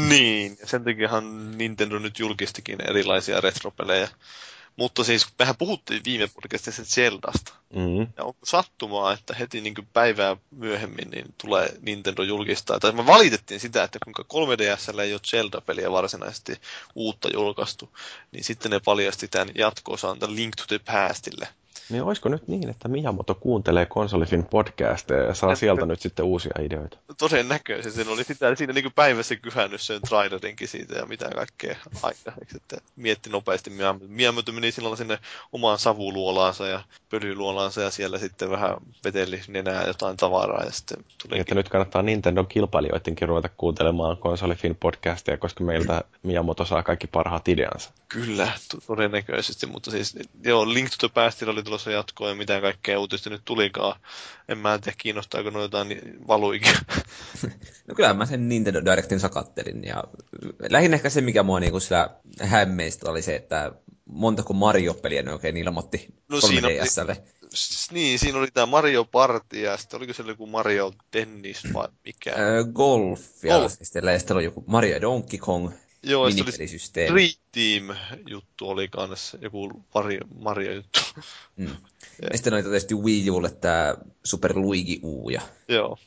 [0.08, 4.08] Niin, sen takiahan Nintendo nyt julkistikin erilaisia retropelejä.
[4.78, 7.52] Mutta siis mehän puhuttiin viime podcastissa Zeldasta.
[7.74, 8.06] Mm-hmm.
[8.16, 12.80] Ja onko sattumaa, että heti niin päivää myöhemmin niin tulee Nintendo julkistaa.
[12.80, 16.60] Tai me valitettiin sitä, että kuinka 3DSllä ei ole Zelda-peliä varsinaisesti
[16.94, 17.98] uutta julkaistu.
[18.32, 21.48] Niin sitten ne paljasti tämän jatko-osan, Link to the Pastille.
[21.90, 26.52] Niin olisiko nyt niin, että Miyamoto kuuntelee konsolifin podcasteja ja saa sieltä nyt sitten uusia
[26.62, 26.98] ideoita?
[27.18, 28.04] Todennäköisesti.
[28.04, 32.56] Se oli sitä, siinä niin päivässä kyhännyt sen trailerinkin siitä ja mitä kaikkea aikaiseksi.
[32.56, 33.72] Että mietti nopeasti.
[34.08, 35.18] Miyamoto meni silloin sinne
[35.52, 40.64] omaan savuluolaansa ja pölyluolaansa ja siellä sitten vähän veteli nenää jotain tavaraa.
[40.64, 46.04] Ja sitten tuli niin, että nyt kannattaa Nintendo kilpailijoidenkin ruveta kuuntelemaan konsolifin podcasteja, koska meiltä
[46.22, 47.90] Miyamoto saa kaikki parhaat ideansa.
[48.08, 48.52] Kyllä,
[48.86, 53.30] todennäköisesti, mutta siis joo, Link to the Pastilla oli tulossa jatkoa ja mitä kaikkea uutista
[53.30, 54.00] nyt tulikaan.
[54.48, 56.72] En mä tiedä, kiinnostaako noita niin valuikin.
[57.88, 60.04] No kyllä mä sen Nintendo Directin sakattelin ja
[60.70, 62.10] lähinnä ehkä se, mikä mua niinku sillä
[62.40, 63.72] hämmeistä oli se, että
[64.04, 67.14] montako Mario-peliä ne oikein ilmoitti no, 3DSlle.
[67.54, 71.88] Siinä niin, siinä oli tämä Mario Party ja sitten oliko se joku Mario Tennis vai
[72.04, 72.34] mikä?
[72.38, 73.72] Öö, golf ja golf.
[73.72, 75.70] sitten oli joku Mario Donkey Kong
[76.02, 81.00] Joo, se oli Team-juttu oli kanssa, joku Mario, Mario-juttu.
[81.56, 81.68] Mm.
[82.22, 85.98] Ja sitten oli tietysti Wii Ulle tämä Super Luigi U ja Joo.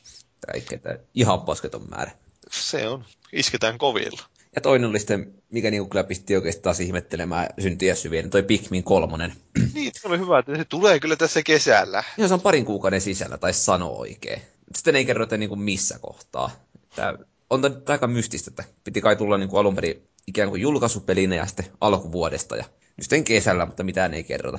[0.82, 2.10] Tämä ihan pasketon määrä.
[2.50, 3.04] Se on.
[3.32, 4.22] Isketään kovilla.
[4.54, 8.84] Ja toinen oli sitten, mikä niinku kyllä pisti oikeasti taas ihmettelemään syntiä syviä, toi Pikmin
[8.84, 9.32] kolmonen.
[9.74, 12.04] Niin, se oli hyvä, että se tulee kyllä tässä kesällä.
[12.16, 14.42] Joo, se on parin kuukauden sisällä, tai sano oikein.
[14.74, 16.50] Sitten ei kerrota niinku missä kohtaa.
[16.96, 17.18] Tää
[17.52, 21.34] on tämä aika mystistä, että piti kai tulla niin kuin alun perin ikään kuin julkaisupelinä
[21.34, 22.56] ja sitten alkuvuodesta.
[22.56, 22.64] Ja
[22.96, 24.58] nyt kesällä, mutta mitään ei kerrota.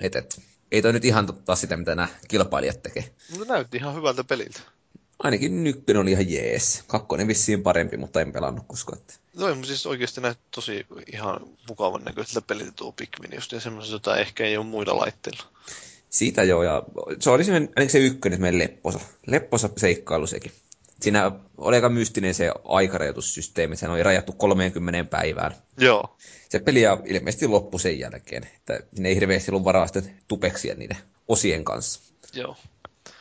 [0.00, 0.40] Et, et,
[0.72, 3.14] ei toi nyt ihan totta sitä, mitä nämä kilpailijat tekee.
[3.38, 4.60] No näytti ihan hyvältä peliltä.
[5.18, 6.84] Ainakin nykkön oli ihan jees.
[6.86, 8.96] Kakkonen vissiin parempi, mutta en pelannut koska.
[8.96, 9.14] Että...
[9.36, 14.16] No siis oikeasti näytti tosi ihan mukavan näköiseltä peliltä tuo Pikmin, just ja semmoiset, jota
[14.16, 15.42] ehkä ei ole muilla laitteilla.
[16.10, 16.82] Siitä joo, ja
[17.20, 19.00] se oli se, ainakin se ykkönen, meidän lepposa.
[19.26, 20.52] Lepposa seikkailu sekin
[21.02, 25.54] siinä oli aika mystinen se aikarajoitussysteemi, se oli rajattu 30 päivään.
[25.78, 26.16] Joo.
[26.48, 30.96] Se peli ilmeisesti loppui sen jälkeen, että siinä ei hirveästi ollut varaa sitten tupeksia niiden
[31.28, 32.00] osien kanssa.
[32.34, 32.56] Joo.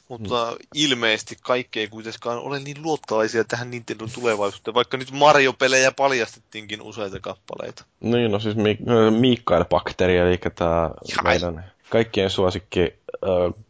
[0.07, 0.57] Mutta hmm.
[0.75, 7.19] ilmeisesti kaikki ei kuitenkaan ole niin luottavaisia tähän Nintendo tulevaisuuteen, vaikka nyt Mario-pelejä paljastettiinkin useita
[7.19, 7.85] kappaleita.
[7.99, 8.77] Niin, no siis Mi-
[9.19, 10.89] Mikael Bakteri, eli tämä
[11.23, 13.63] meidän kaikkien suosikki äh,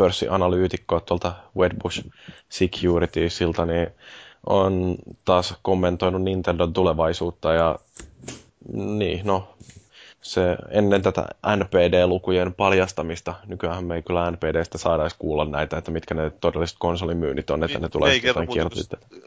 [0.00, 2.04] pörssianalyytikko tuolta Wedbush
[2.48, 3.86] Securitiesilta, niin
[4.46, 7.78] on taas kommentoinut Nintendon tulevaisuutta ja
[8.72, 9.48] niin, no
[10.20, 11.26] se ennen tätä
[11.56, 16.76] NPD-lukujen paljastamista, nykyään me ei kyllä NPDstä saada edes kuulla näitä, että mitkä ne todelliset
[16.78, 18.48] konsolimyynnit on, että niin, ne tulee ne jotain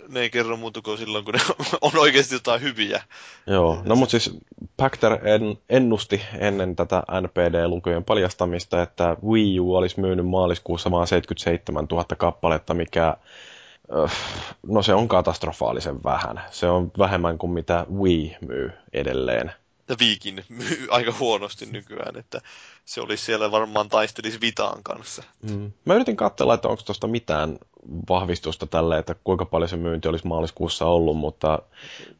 [0.09, 1.39] Ne ei kerro muuta kuin silloin, kun ne
[1.81, 3.03] on oikeasti jotain hyviä.
[3.47, 4.37] Joo, no mutta siis
[4.77, 11.85] Pacter en, ennusti ennen tätä NPD-lukujen paljastamista, että Wii U olisi myynyt maaliskuussa vain 77
[11.91, 13.17] 000 kappaletta, mikä
[14.67, 16.41] no se on katastrofaalisen vähän.
[16.51, 19.51] Se on vähemmän kuin mitä Wii myy edelleen
[19.89, 22.41] ja Viikin myy aika huonosti nykyään, että
[22.85, 25.23] se olisi siellä varmaan taistelisi Vitaan kanssa.
[25.41, 25.71] Mm.
[25.85, 27.57] Mä yritin katsella, että onko tuosta mitään
[28.09, 31.59] vahvistusta tälle, että kuinka paljon se myynti olisi maaliskuussa ollut, mutta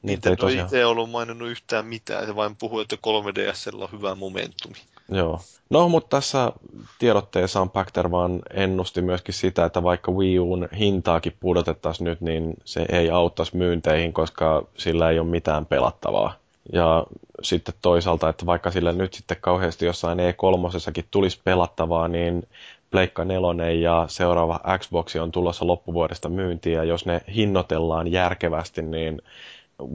[0.01, 0.65] niitä ei tosiaan...
[0.65, 4.77] itse ollut maininnut yhtään mitään, se vain puhui, että 3DS on hyvä momentumi.
[5.09, 5.39] Joo.
[5.69, 6.51] No, mutta tässä
[6.99, 12.85] tiedotteessaan Pacter vaan ennusti myöskin sitä, että vaikka Wii Uun hintaakin pudotettaisiin nyt, niin se
[12.89, 16.42] ei auttaisi myynteihin, koska sillä ei ole mitään pelattavaa.
[16.71, 17.05] Ja
[17.41, 22.47] sitten toisaalta, että vaikka sillä nyt sitten kauheasti jossain E3 tulisi pelattavaa, niin
[22.91, 29.21] Pleikka 4 ja seuraava Xbox on tulossa loppuvuodesta myyntiin, ja jos ne hinnoitellaan järkevästi, niin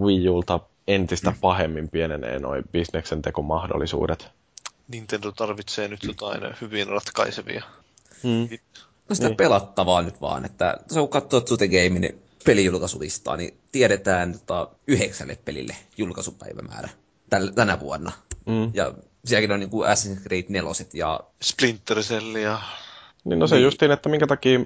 [0.00, 1.36] Wii Ulta entistä mm.
[1.40, 4.28] pahemmin pienenee noin bisneksen tekomahdollisuudet.
[4.88, 7.62] Nintendo tarvitsee nyt jotain hyvin ratkaisevia.
[8.22, 8.48] Mm.
[9.08, 9.36] No sitä Niin.
[9.36, 15.76] pelattavaa nyt vaan, että se kun katsoo Zute Gamein pelijulkaisulistaa, niin tiedetään tota, yhdeksälle pelille
[15.98, 16.88] julkaisupäivämäärä
[17.30, 18.12] täl, tänä vuonna.
[18.46, 18.70] Mm.
[18.74, 18.94] Ja
[19.24, 22.58] sielläkin on niin kuin Assassin's Creed 4 ja Splinter Cell ja...
[23.24, 23.64] Niin no se Niin.
[23.64, 24.60] justiin, että minkä takia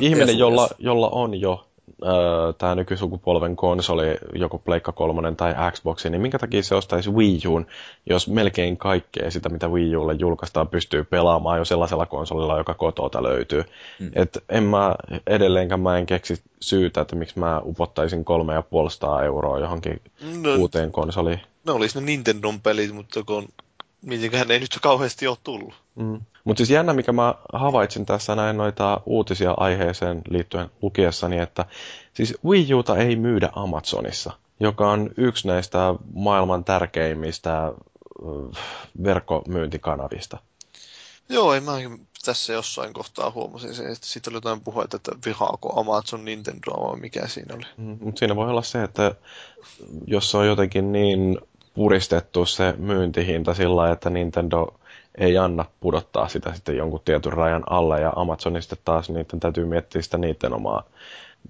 [0.00, 1.68] ihminen, jolla, jolla on jo
[2.04, 7.40] öö, tämä nykysukupolven konsoli, joko Pleikka 3 tai Xbox, niin minkä takia se ostaisi Wii
[7.48, 7.66] Uun,
[8.10, 13.22] jos melkein kaikkea sitä, mitä Wii Ulle julkaistaan, pystyy pelaamaan jo sellaisella konsolilla, joka kotota
[13.22, 13.64] löytyy.
[14.00, 14.10] Mm.
[14.14, 14.94] Et en mä
[15.26, 20.00] edelleenkään mä en keksi syytä, että miksi mä upottaisin kolme ja puolestaan euroa johonkin
[20.42, 21.40] No, uuteen konsoliin.
[21.66, 23.48] ne olisi ne Nintendon pelit, mutta kun
[24.04, 25.74] mitenköhän ei nyt kauheasti ole tullut.
[25.94, 26.20] Mm.
[26.44, 31.64] Mutta siis jännä, mikä mä havaitsin tässä näin noita uutisia aiheeseen liittyen lukiessani, että
[32.14, 37.72] siis Wii Uta ei myydä Amazonissa, joka on yksi näistä maailman tärkeimmistä
[39.04, 40.38] verkkomyyntikanavista.
[41.28, 41.72] Joo, ei mä
[42.24, 47.00] tässä jossain kohtaa huomasin sen, että siitä oli jotain puhetta, että vihaako Amazon Nintendoa vai
[47.00, 47.64] mikä siinä oli.
[47.76, 49.14] Mm, Mutta siinä voi olla se, että
[50.06, 51.38] jos se on jotenkin niin
[51.74, 54.74] puristettu se myyntihinta sillä että Nintendo
[55.18, 60.02] ei anna pudottaa sitä sitten jonkun tietyn rajan alle ja Amazonista taas niiden täytyy miettiä
[60.02, 60.82] sitä niiden omaa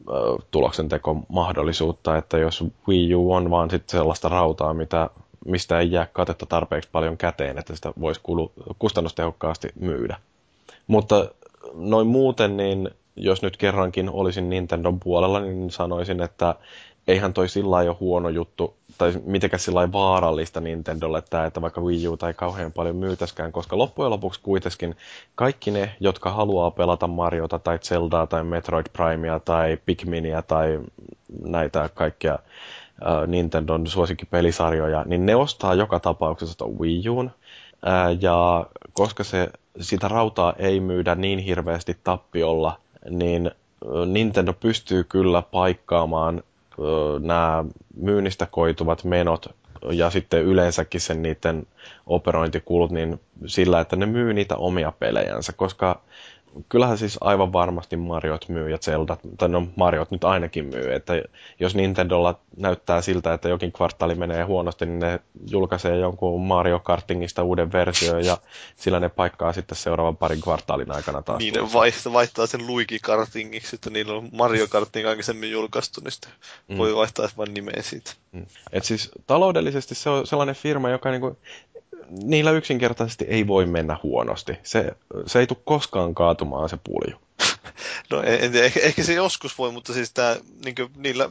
[0.09, 0.13] ö,
[0.51, 5.11] tuloksentekomahdollisuutta, että jos Wii U on vaan sitten sellaista rautaa, mitä,
[5.47, 10.17] mistä ei jää katetta tarpeeksi paljon käteen, että sitä voisi kulu, kustannustehokkaasti myydä.
[10.87, 11.29] Mutta
[11.75, 16.55] noin muuten, niin jos nyt kerrankin olisin Nintendon puolella, niin sanoisin, että
[17.09, 22.09] eihän toi sillä ole huono juttu, tai mitenkään sillä vaarallista Nintendolle tämä, että vaikka Wii
[22.09, 24.97] U tai kauhean paljon myytäskään, koska loppujen lopuksi kuitenkin
[25.35, 30.81] kaikki ne, jotka haluaa pelata Mariota tai Zeldaa tai Metroid Primea tai Pikminia tai
[31.43, 37.31] näitä kaikkia äh, Nintendon suosikkipelisarjoja, niin ne ostaa joka tapauksessa tuon Wii Uun,
[37.87, 39.49] Ää, ja koska se,
[39.81, 43.51] sitä rautaa ei myydä niin hirveästi tappiolla, niin
[44.07, 46.43] Nintendo pystyy kyllä paikkaamaan
[47.21, 47.65] nämä
[47.97, 49.47] myynnistä koituvat menot
[49.91, 51.67] ja sitten yleensäkin sen niiden
[52.07, 56.01] operointikulut niin sillä, että ne myy niitä omia pelejänsä, koska
[56.69, 61.13] kyllähän siis aivan varmasti Mariot myy ja Zelda, tai no Mariot nyt ainakin myy, että
[61.61, 65.21] jos Nintendolla näyttää siltä, että jokin kvartaali menee huonosti, niin ne
[65.51, 68.39] julkaisee jonkun Mario Kartingista uuden version ja
[68.77, 71.39] sillä ne paikkaa sitten seuraavan parin kvartaalin aikana taas.
[71.39, 76.13] Niin ne vaihtaa, vaihtaa sen Luigi Kartingiksi, että niillä on Mario Karting aikaisemmin julkaistu, niin
[76.13, 76.33] sitten
[76.69, 76.79] mm.
[76.79, 78.13] voi vaihtaa vain nimeä siitä.
[78.33, 78.47] Mm.
[78.73, 81.39] Et siis taloudellisesti se on sellainen firma, joka niinku,
[82.09, 84.53] niillä yksinkertaisesti ei voi mennä huonosti.
[84.63, 84.93] Se,
[85.27, 87.19] se ei tule koskaan kaatumaan se pulju.
[88.11, 91.31] No en, tiedä, ehkä, ehkä se joskus voi, mutta siis tää, niin niillä,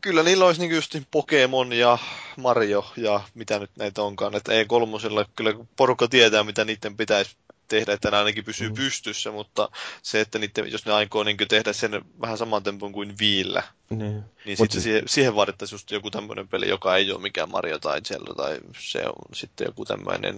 [0.00, 1.98] kyllä niillä olisi niin just Pokemon ja
[2.36, 4.34] Mario ja mitä nyt näitä onkaan.
[4.34, 7.36] Että E3 kyllä porukka tietää, mitä niiden pitäisi
[7.72, 8.74] tehdä, että ne ainakin pysyy mm.
[8.74, 9.68] pystyssä, mutta
[10.02, 13.98] se, että niiden, jos ne aikoo niin tehdä sen vähän saman tempon kuin viillä, niin,
[14.00, 17.50] niin Mut sitten siis- siihen, siihen vaadittaisiin just joku tämmöinen peli, joka ei ole mikään
[17.50, 20.36] Mario tai Zelda, tai se on sitten joku tämmöinen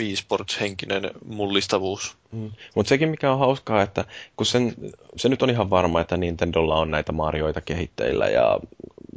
[0.00, 2.16] Wii Sports-henkinen mullistavuus.
[2.32, 2.50] Mm.
[2.74, 4.04] Mutta sekin mikä on hauskaa, että
[4.36, 4.74] kun sen,
[5.16, 8.58] se nyt on ihan varma, että Nintendolla on näitä Marioita kehitteillä ja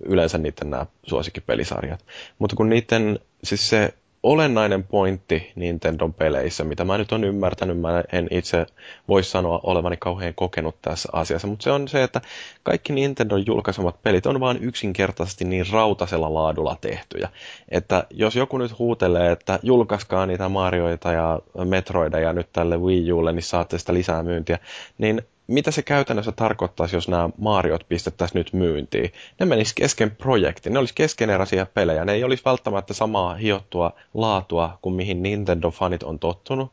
[0.06, 2.06] yleensä niiden nämä suosikkipelisarjat.
[2.40, 3.94] Mutta kun niiden, siis se
[4.26, 8.65] olennainen pointti Nintendon peleissä, mitä mä nyt on ymmärtänyt, mä en itse
[9.07, 12.22] voi sanoa olevani kauhean kokenut tässä asiassa, mutta se on se, että
[12.64, 17.30] kaikki Nintendon julkaisemat pelit on vaan yksinkertaisesti niin rautasella laadulla tehtyjä,
[17.69, 23.34] että jos joku nyt huutelee, että julkaiskaa niitä Marioita ja Metroideja nyt tälle Wii Ulle,
[23.34, 24.60] niin saatte sitä lisää myyntiä,
[24.97, 29.11] niin mitä se käytännössä tarkoittaisi, jos nämä Mariot pistettäisiin nyt myyntiin?
[29.39, 34.77] Ne menis kesken projektin, ne olisi keskeneräisiä pelejä, ne ei olisi välttämättä samaa hiottua laatua
[34.81, 36.72] kuin mihin Nintendo-fanit on tottunut,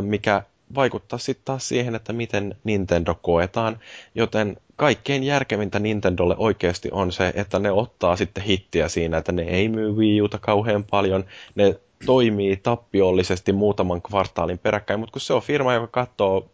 [0.00, 0.42] mikä
[0.74, 3.78] vaikuttaa sitten taas siihen, että miten Nintendo koetaan,
[4.14, 9.42] joten kaikkein järkevintä Nintendolle oikeasti on se, että ne ottaa sitten hittiä siinä, että ne
[9.42, 11.24] ei myy Wii Uta kauhean paljon,
[11.54, 16.50] ne toimii tappiollisesti muutaman kvartaalin peräkkäin, mutta kun se on firma, joka katsoo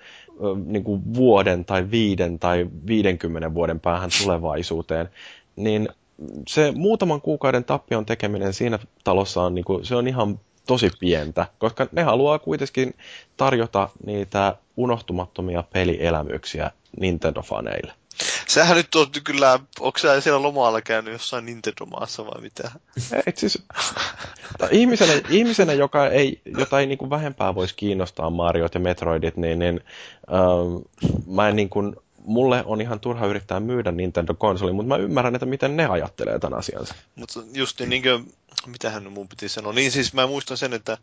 [0.66, 5.08] niin kuin vuoden tai viiden tai viidenkymmenen vuoden päähän tulevaisuuteen,
[5.56, 5.88] niin
[6.48, 11.46] se muutaman kuukauden tappion tekeminen siinä talossa on, niin kuin, se on ihan tosi pientä,
[11.58, 12.94] koska ne haluaa kuitenkin
[13.36, 17.92] tarjota niitä unohtumattomia pelielämyksiä Nintendo-faneille.
[18.48, 22.70] Sähän nyt on kyllä, onko sä siellä lomalla käynyt jossain Nintendo-maassa vai mitä?
[23.26, 23.62] Et siis,
[24.70, 29.58] ihmisenä, ihmisenä, joka ei, jota ei niin kuin vähempää voisi kiinnostaa Mariot ja Metroidit, niin,
[29.58, 29.80] niin
[30.32, 35.34] ähm, mä en niin kuin mulle on ihan turha yrittää myydä Nintendo-konsoli, mutta mä ymmärrän,
[35.34, 36.94] että miten ne ajattelee tämän asiansa.
[37.14, 38.32] Mutta just niin, niin kuin,
[38.66, 39.72] mitähän mun piti sanoa.
[39.72, 40.98] Niin siis mä muistan sen, että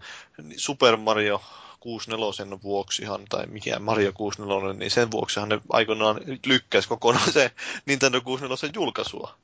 [0.57, 1.41] Super Mario
[1.83, 7.51] 64 vuoksihan, tai mikä Mario 64, niin sen vuoksihan ne aikoinaan lykkäisi kokonaan se
[7.85, 9.35] Nintendo 64 julkaisua.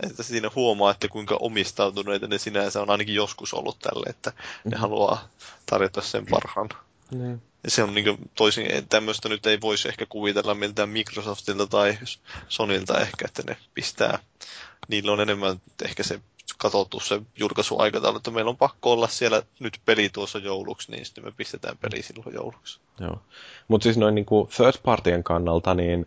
[0.00, 4.32] Että siinä huomaa, että kuinka omistautuneita ne sinänsä on ainakin joskus ollut tälle, että
[4.64, 4.80] ne mm.
[4.80, 5.28] haluaa
[5.66, 6.68] tarjota sen parhaan.
[7.14, 7.40] Mm.
[7.64, 11.98] Ja se on niin toisin, tämmöistä nyt ei voisi ehkä kuvitella miltään Microsoftilta tai
[12.48, 14.18] Sonilta ehkä, että ne pistää,
[14.88, 16.20] niillä on enemmän ehkä se
[16.60, 21.24] katsottu se julkaisuaikataulu, että meillä on pakko olla siellä nyt peli tuossa jouluksi, niin sitten
[21.24, 22.80] me pistetään peli silloin jouluksi.
[23.00, 23.18] Joo.
[23.68, 26.06] Mutta siis noin niin kuin third partien kannalta, niin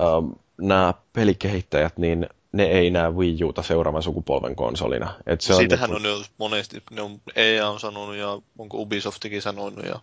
[0.00, 5.14] ähm, nämä pelikehittäjät, niin ne ei näe Wii Uta seuraavan sukupolven konsolina.
[5.26, 6.14] Et se Siitähän on, niin kuin...
[6.14, 10.00] on jo monesti, ne on, EA on sanonut ja onko Ubisoftikin sanonut ja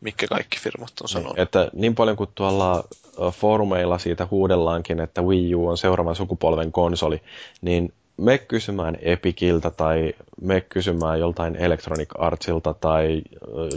[0.00, 1.36] mitkä kaikki firmat on niin, sanonut.
[1.36, 2.84] Niin, että niin paljon kuin tuolla
[3.32, 7.22] foorumeilla siitä huudellaankin, että Wii U on seuraavan sukupolven konsoli,
[7.60, 13.22] niin me kysymään Epiciltä tai me kysymään joltain Electronic Artsilta tai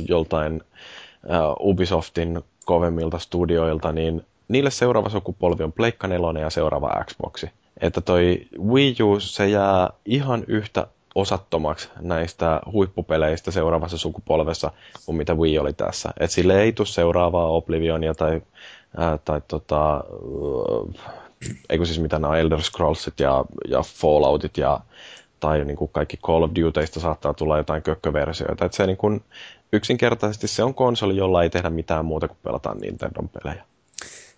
[0.08, 0.62] joltain
[1.26, 7.50] uh, Ubisoftin kovemmilta studioilta, niin niille seuraava sukupolvi on Pleikka 4 ja seuraava Xboxi.
[7.82, 14.72] Että toi Wii U, se jää ihan yhtä osattomaksi näistä huippupeleistä seuraavassa sukupolvessa
[15.06, 16.10] kuin mitä Wii oli tässä.
[16.20, 18.42] Et sille ei tule seuraavaa Oblivionia tai,
[18.98, 20.04] ää, tai tota,
[21.70, 24.80] eikö siis mitä nämä Elder Scrollsit ja, ja Falloutit ja
[25.40, 28.66] tai niin kuin kaikki Call of Dutyista saattaa tulla jotain kökköversioita.
[28.66, 29.24] Että se niin kuin,
[29.74, 33.66] yksinkertaisesti se on konsoli, jolla ei tehdä mitään muuta kuin pelataan Nintendon pelejä.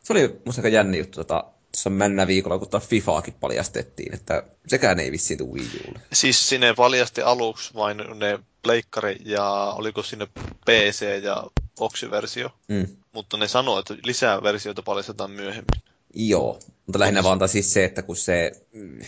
[0.03, 1.15] Se oli musta aika jänni juttu.
[1.15, 5.99] Tota, tuossa männä viikolla, kun tuo FIFAakin paljastettiin, että sekään ei vissiin tule Wii Ulle.
[6.13, 10.27] Siis sinne paljasti aluksi vain ne pleikkari ja oliko sinne
[10.65, 11.43] PC ja
[11.79, 12.49] Boxi-versio.
[12.67, 12.87] Mm.
[13.11, 15.81] Mutta ne sanoo, että lisää versioita paljastetaan myöhemmin.
[16.13, 18.99] Joo, mutta lähinnä vaan siis se, että kun se mm,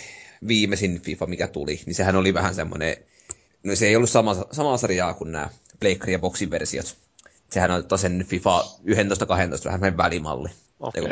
[0.47, 2.97] viimeisin FIFA, mikä tuli, niin sehän oli vähän semmoinen,
[3.63, 5.49] no se ei ollut sama, samaa sarjaa kuin nämä
[5.79, 6.97] Pleikkari ja Boxin versiot.
[7.51, 10.49] Sehän on sen FIFA 11-12 vähän välimalli.
[10.79, 11.03] Okay.
[11.03, 11.07] 12-13.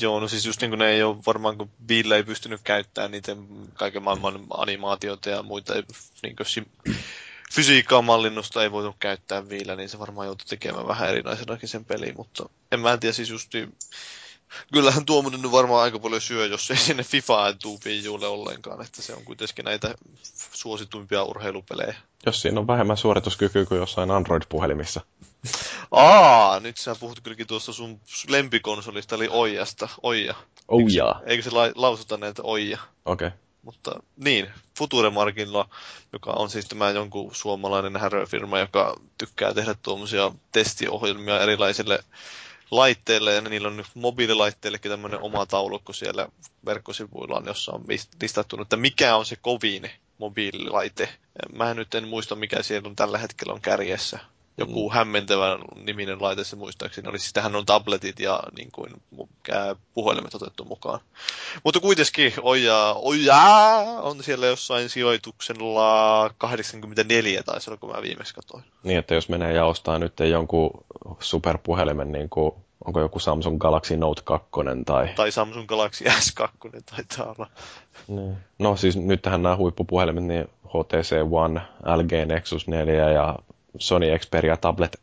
[0.00, 3.10] Joo, no siis just niin kuin ne ei ole varmaan, kun Ville ei pystynyt käyttämään
[3.10, 5.74] niiden kaiken maailman animaatioita ja muita
[6.22, 6.46] niin kuin
[7.52, 12.14] fysiikkaa mallinnusta ei voitu käyttää vielä, niin se varmaan joutui tekemään vähän erinäisenakin sen peliin,
[12.16, 13.52] mutta en mä en tiedä siis just
[14.72, 19.02] kyllähän tuo nyt varmaan aika paljon syö, jos ei sinne FIFA tuu Wii ollenkaan, että
[19.02, 19.94] se on kuitenkin näitä
[20.52, 21.94] suosituimpia urheilupelejä.
[22.26, 25.00] Jos siinä on vähemmän suorituskykyä kuin jossain Android-puhelimissa.
[25.90, 29.88] Aa, nyt sä puhut kylläkin tuosta sun lempikonsolista, eli Oijasta.
[30.02, 30.34] Oija.
[30.68, 31.14] Oija.
[31.18, 32.78] Eikö, eikö se la- lausuta näitä Oija?
[33.04, 33.26] Okei.
[33.26, 33.38] Okay.
[33.64, 35.68] Mutta niin, Futuremarkilla,
[36.12, 42.04] joka on siis tämä jonkun suomalainen häröfirma, joka tykkää tehdä tuommoisia testiohjelmia erilaisille
[42.70, 46.28] laitteille, ja niillä on nyt mobiililaitteillekin tämmöinen oma taulukko siellä
[46.66, 47.84] verkkosivuillaan, jossa on
[48.22, 51.08] listattu, että mikä on se kovin mobiililaite.
[51.52, 54.18] Mä nyt en muista, mikä siellä on tällä hetkellä on kärjessä
[54.58, 54.94] joku mm.
[54.94, 57.18] hämmentävä niminen laite se muistaakseni oli.
[57.18, 59.02] Siis tähän on tabletit ja niin kuin,
[59.94, 61.00] puhelimet otettu mukaan.
[61.64, 63.42] Mutta kuitenkin Oja, Oja
[64.02, 68.64] on siellä jossain sijoituksella 84 taisi olla, kun mä viimeksi katsoin.
[68.82, 70.70] Niin, että jos menee ja ostaa nyt jonkun
[71.20, 72.52] superpuhelimen, niin kuin,
[72.84, 74.48] onko joku Samsung Galaxy Note 2
[74.86, 75.08] tai...
[75.16, 76.48] Tai Samsung Galaxy S2
[76.90, 77.50] taitaa olla.
[78.08, 78.36] Niin.
[78.58, 81.60] No siis nythän nämä huippupuhelimet, niin HTC One,
[81.96, 83.38] LG Nexus 4 ja
[83.78, 84.96] Sony Xperia Tablet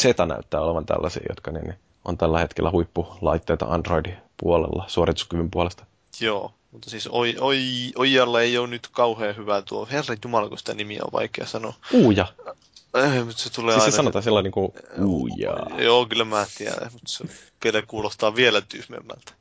[0.00, 5.84] Z näyttää olevan tällaisia, jotka niin, niin, on tällä hetkellä huippulaitteita Android-puolella suorituskyvyn puolesta.
[6.20, 7.58] Joo, mutta siis oi, oi,
[7.96, 9.88] Oijalla ei ole nyt kauhean hyvää tuo.
[9.90, 11.74] Herra Jumala, kun sitä nimiä on vaikea sanoa.
[11.92, 12.26] Uuja.
[12.96, 13.90] Äh, mutta se tulee siis aina...
[13.90, 14.72] se sanotaan sillä niin kuin
[15.04, 15.56] uuja.
[15.78, 17.24] Joo, kyllä mä tiedän, mutta se
[17.64, 19.32] vielä kuulostaa vielä tyhmemmältä.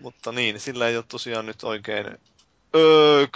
[0.00, 2.06] Mutta niin, sillä ei ole tosiaan nyt oikein
[2.74, 3.26] Öö,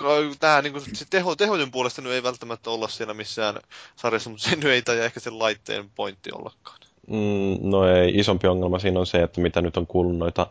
[0.40, 3.54] tää niinku, se teho, tehojen puolesta nyt ei välttämättä olla siellä missään
[3.96, 6.78] sarjassa, mutta se nyt ei tai ehkä sen laitteen pointti ollakaan.
[7.06, 10.46] Mm, no ei, isompi ongelma siinä on se, että mitä nyt on kuullut noita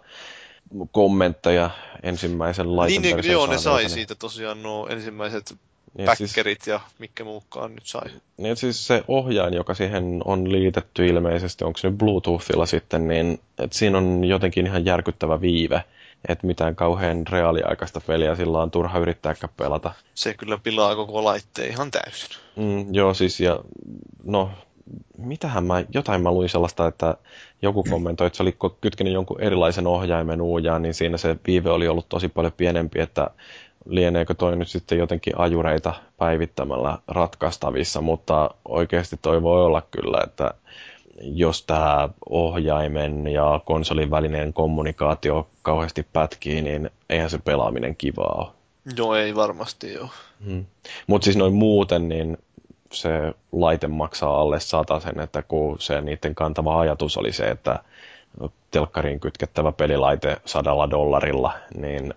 [0.92, 1.70] kommentteja
[2.04, 3.90] ensimmäisen laitteen Niin, niin joo, ne sai niin...
[3.90, 5.56] siitä tosiaan nuo ensimmäiset
[5.98, 8.10] niin, päkkerit siis, ja mikä muukaan nyt sai.
[8.38, 13.40] Niin siis se ohjain, joka siihen on liitetty ilmeisesti, onko se nyt Bluetoothilla sitten, niin
[13.60, 15.84] että siinä on jotenkin ihan järkyttävä viive
[16.28, 19.94] että mitään kauhean reaaliaikaista peliä sillä on turha yrittääkään pelata.
[20.14, 22.30] Se kyllä pilaa koko laitteen ihan täysin.
[22.56, 23.60] Mm, joo, siis ja
[24.24, 24.50] no,
[25.18, 27.18] mitähän mä, jotain mä luin sellaista, että
[27.62, 31.88] joku kommentoi, että se oli kytkenyt jonkun erilaisen ohjaimen uujaan, niin siinä se viive oli
[31.88, 33.30] ollut tosi paljon pienempi, että
[33.86, 40.54] lieneekö toi nyt sitten jotenkin ajureita päivittämällä ratkaistavissa, mutta oikeasti toi voi olla kyllä, että
[41.22, 48.48] jos tämä ohjaimen ja konsolin välinen kommunikaatio kauheasti pätkii, niin eihän se pelaaminen kivaa ole.
[48.98, 50.10] Joo, ei varmasti joo.
[50.46, 50.66] Hmm.
[51.08, 52.38] Mutta siis noin muuten, niin
[52.94, 53.10] se
[53.52, 57.80] laite maksaa alle sen, että kun se niiden kantava ajatus oli se, että
[58.72, 62.14] telkkariin kytkettävä pelilaite sadalla dollarilla, niin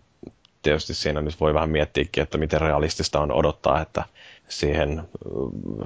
[0.63, 4.05] tietysti siinä nyt voi vähän miettiäkin, että miten realistista on odottaa, että
[4.49, 4.99] siihen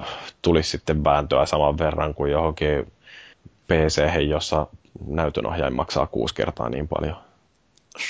[0.01, 0.09] äh,
[0.43, 2.93] tulisi sitten vääntöä saman verran kuin johonkin
[3.67, 4.67] pc jossa
[5.07, 7.17] näytönohjain maksaa kuusi kertaa niin paljon.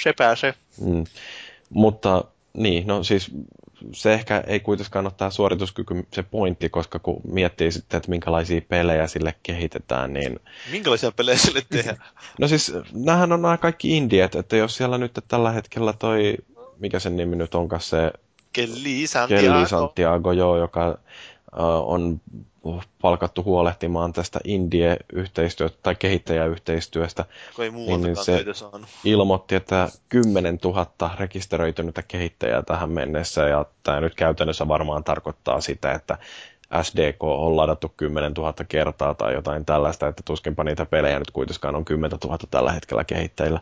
[0.03, 0.55] Se pääsee.
[0.81, 1.05] Mm.
[1.71, 2.25] Mutta
[2.57, 3.31] niin, no siis
[3.93, 8.61] se ehkä ei kuitenkaan ole tämä suorituskyky se pointti, koska kun miettii sitten, että minkälaisia
[8.69, 10.41] pelejä sille kehitetään, niin...
[10.71, 11.97] Minkälaisia pelejä sille tehdään?
[12.41, 16.37] no siis, nämähän on nämä kaikki indiet, että jos siellä nyt tällä hetkellä toi,
[16.79, 18.13] mikä sen nimi nyt onkaan se...
[18.53, 19.43] Kelly Santiago.
[19.43, 20.99] Kelly Santiago, joo, joka
[21.87, 22.21] on
[23.03, 27.25] palkattu huolehtimaan tästä indie-yhteistyöstä tai kehittäjäyhteistyöstä,
[27.59, 28.45] ei niin se
[29.05, 35.93] ilmoitti, että 10 000 rekisteröitynyttä kehittäjää tähän mennessä, ja tämä nyt käytännössä varmaan tarkoittaa sitä,
[35.93, 36.19] että
[36.83, 41.77] SDK on ladattu 10 000 kertaa tai jotain tällaista, että tuskinpa niitä pelejä nyt kuitenkaan
[41.77, 43.61] on 10 000 tällä hetkellä kehittäjillä.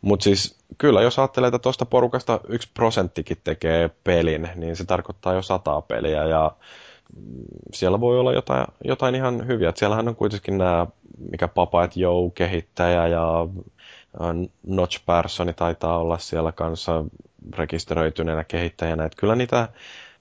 [0.00, 5.34] Mutta siis kyllä, jos ajattelee, että tuosta porukasta yksi prosenttikin tekee pelin, niin se tarkoittaa
[5.34, 6.50] jo sataa peliä ja
[7.74, 9.72] siellä voi olla jotain, jotain ihan hyviä.
[9.76, 10.86] siellähän on kuitenkin nämä,
[11.30, 13.48] mikä Papa et Joe kehittäjä ja
[14.66, 17.04] Notch Personi taitaa olla siellä kanssa
[17.56, 19.04] rekisteröityneenä kehittäjänä.
[19.04, 19.68] Että kyllä niitä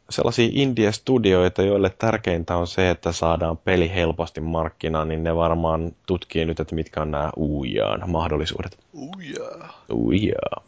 [0.09, 6.45] sellaisia indie-studioita, joille tärkeintä on se, että saadaan peli helposti markkinaan, niin ne varmaan tutkii
[6.45, 8.77] nyt, että mitkä on nämä uujaan mahdollisuudet.
[8.93, 9.83] Uujaa.
[9.93, 10.63] Uujaa.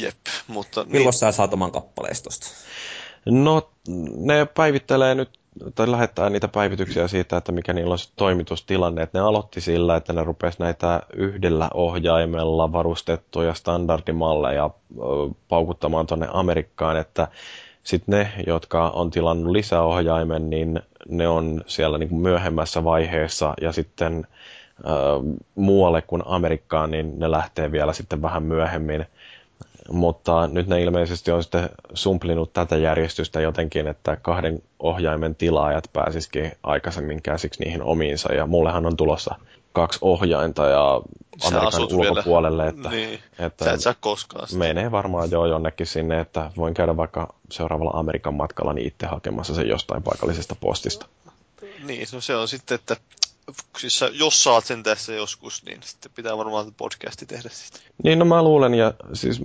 [0.00, 0.16] Jep,
[0.48, 0.84] mutta...
[0.84, 1.12] Milloin niin...
[1.12, 2.46] sä saat oman kappaleistosta?
[3.30, 3.70] No,
[4.16, 5.30] ne päivittelee nyt,
[5.74, 9.02] tai lähettää niitä päivityksiä siitä, että mikä niillä on se toimitustilanne.
[9.02, 14.70] Että ne aloitti sillä, että ne rupesi näitä yhdellä ohjaimella varustettuja standardimalleja
[15.48, 17.28] paukuttamaan tuonne Amerikkaan, että
[17.82, 23.72] sitten ne, jotka on tilannut lisäohjaimen, niin ne on siellä niin kuin myöhemmässä vaiheessa ja
[23.72, 24.26] sitten
[24.86, 29.06] äh, muualle kuin Amerikkaan, niin ne lähtee vielä sitten vähän myöhemmin.
[29.90, 36.52] Mutta nyt ne ilmeisesti on sitten sumplinut tätä järjestystä jotenkin, että kahden ohjaimen tilaajat pääsisikin
[36.62, 38.32] aikaisemmin käsiksi niihin omiinsa.
[38.32, 39.34] Ja mullehan on tulossa
[39.72, 41.00] kaksi ohjainta ja
[41.44, 42.76] Amerikan ulkopuolelle, vielä.
[42.76, 43.20] että, niin.
[43.38, 44.58] että Sä et saa koskaan sitä.
[44.58, 49.54] menee varmaan jo jonnekin sinne, että voin käydä vaikka seuraavalla Amerikan matkalla niin itse hakemassa
[49.54, 51.06] sen jostain paikallisesta postista.
[51.84, 52.96] Niin, no se on sitten, että
[53.78, 57.78] siis jos saat sen tässä joskus, niin sitten pitää varmaan podcasti tehdä siitä.
[58.04, 59.40] Niin, no mä luulen, ja siis,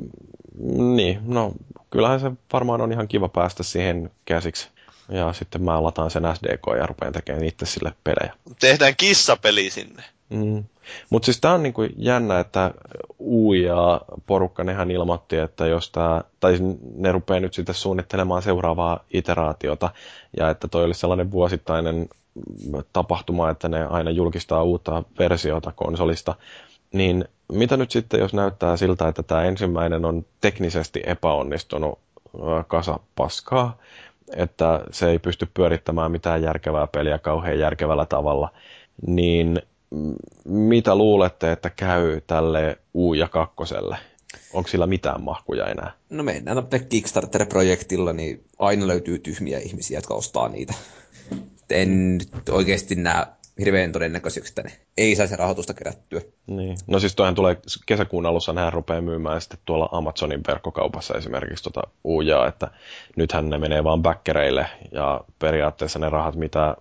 [0.95, 1.51] niin, no
[1.89, 4.67] kyllähän se varmaan on ihan kiva päästä siihen käsiksi.
[5.09, 8.33] Ja sitten mä lataan sen SDK ja rupean tekemään itse sille pelejä.
[8.59, 10.03] Tehdään kissapeli sinne.
[10.29, 10.63] Mm.
[11.09, 12.71] Mutta siis tää on niinku jännä, että
[13.19, 16.57] U ja porukka nehän ilmoitti, että jos tää, tai
[16.95, 19.89] ne rupeaa nyt sitten suunnittelemaan seuraavaa iteraatiota,
[20.37, 22.09] ja että toi olisi sellainen vuosittainen
[22.93, 26.35] tapahtuma, että ne aina julkistaa uutta versiota konsolista,
[26.93, 31.99] niin mitä nyt sitten, jos näyttää siltä, että tämä ensimmäinen on teknisesti epäonnistunut
[32.67, 33.77] kasa paskaa,
[34.35, 38.49] että se ei pysty pyörittämään mitään järkevää peliä kauhean järkevällä tavalla,
[39.07, 39.61] niin
[40.45, 43.97] mitä luulette, että käy tälle U ja kakkoselle?
[44.53, 45.91] Onko sillä mitään mahkuja enää?
[46.09, 46.57] No mennään
[46.89, 50.73] Kickstarter-projektilla, niin aina löytyy tyhmiä ihmisiä, jotka ostaa niitä
[51.71, 53.25] en nyt oikeasti näe
[53.59, 56.21] hirveän todennäköiseksi, että ne ei saisi rahoitusta kerättyä.
[56.47, 56.77] Niin.
[56.87, 61.81] No siis toihan tulee kesäkuun alussa, nehän rupeaa myymään sitten tuolla Amazonin verkkokaupassa esimerkiksi tuota
[62.03, 62.67] uujaa, että
[63.15, 66.75] nythän ne menee vaan backereille ja periaatteessa ne rahat, mitä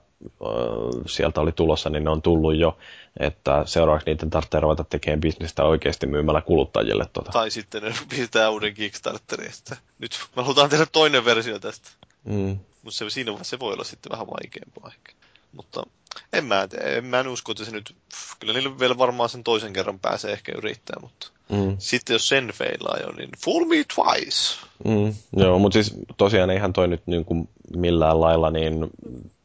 [1.06, 2.78] sieltä oli tulossa, niin ne on tullut jo,
[3.20, 7.06] että seuraavaksi niiden tarvitsee ruveta tekemään bisnestä oikeasti myymällä kuluttajille.
[7.12, 7.32] Tuota.
[7.32, 9.52] Tai sitten ne pistää uuden Kickstarterin,
[9.98, 11.90] nyt me halutaan tehdä toinen versio tästä.
[12.24, 12.58] Mm.
[12.82, 15.12] Mutta se, siinä vaiheessa se voi olla sitten vähän vaikeampaa ehkä.
[15.52, 15.82] Mutta
[16.32, 17.96] en mä, en mä en usko, että se nyt,
[18.40, 21.76] kyllä niille vielä varmaan sen toisen kerran pääsee ehkä yrittää, mutta mm.
[21.78, 24.56] sitten jos sen feilaa jo, niin fool me twice.
[24.84, 28.90] Mm, joo, mutta siis tosiaan eihän toi nyt niin kuin millään lailla, niin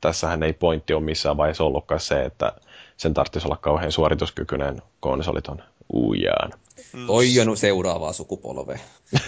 [0.01, 2.51] tässähän ei pointti ole missään vaiheessa ollutkaan se, että
[2.97, 5.63] sen tarvitsisi olla kauhean suorituskykyinen konsoli ton
[5.93, 6.51] uujaan.
[6.93, 7.07] Mm.
[7.07, 8.79] Toi on seuraavaa sukupolvea.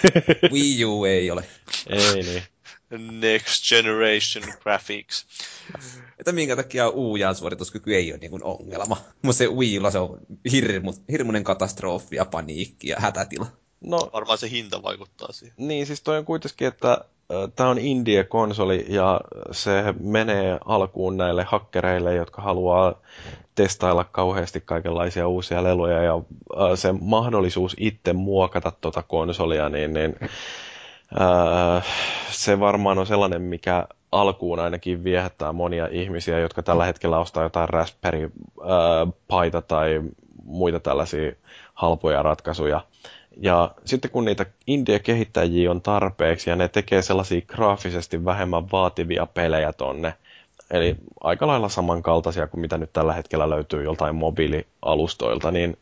[0.54, 1.44] Wii U ei ole.
[1.90, 2.44] Ei niin.
[2.92, 5.26] Next Generation Graphics.
[6.20, 8.98] Että minkä takia uujaan suorituskyky ei ole niin kuin ongelma.
[9.22, 10.20] Mutta se Wiilla se on
[10.52, 13.46] hirmu, hirmuinen katastrofi ja paniikki ja hätätila.
[13.82, 15.56] No, Varmaan se hinta vaikuttaa siihen.
[15.58, 21.44] Niin, siis toi on kuitenkin, että äh, tämä on Indie-konsoli ja se menee alkuun näille
[21.44, 23.02] hakkereille, jotka haluaa
[23.56, 30.16] testailla kauheasti kaikenlaisia uusia leluja ja äh, se mahdollisuus itse muokata tuota konsolia, niin, niin
[31.22, 31.86] äh,
[32.32, 37.70] se varmaan on sellainen, mikä alkuun ainakin viehättää monia ihmisiä, jotka tällä hetkellä ostaa jotain
[37.70, 40.02] Raspberry-paita tai
[40.44, 41.32] muita tällaisia
[41.74, 42.82] halpoja ratkaisuja.
[43.42, 49.74] Ja sitten kun niitä indie-kehittäjiä on tarpeeksi ja ne tekee sellaisia graafisesti vähemmän vaativia pelejä
[49.74, 50.14] tonne,
[50.72, 55.78] eli aika lailla samankaltaisia kuin mitä nyt tällä hetkellä löytyy joltain mobiilialustoilta, niin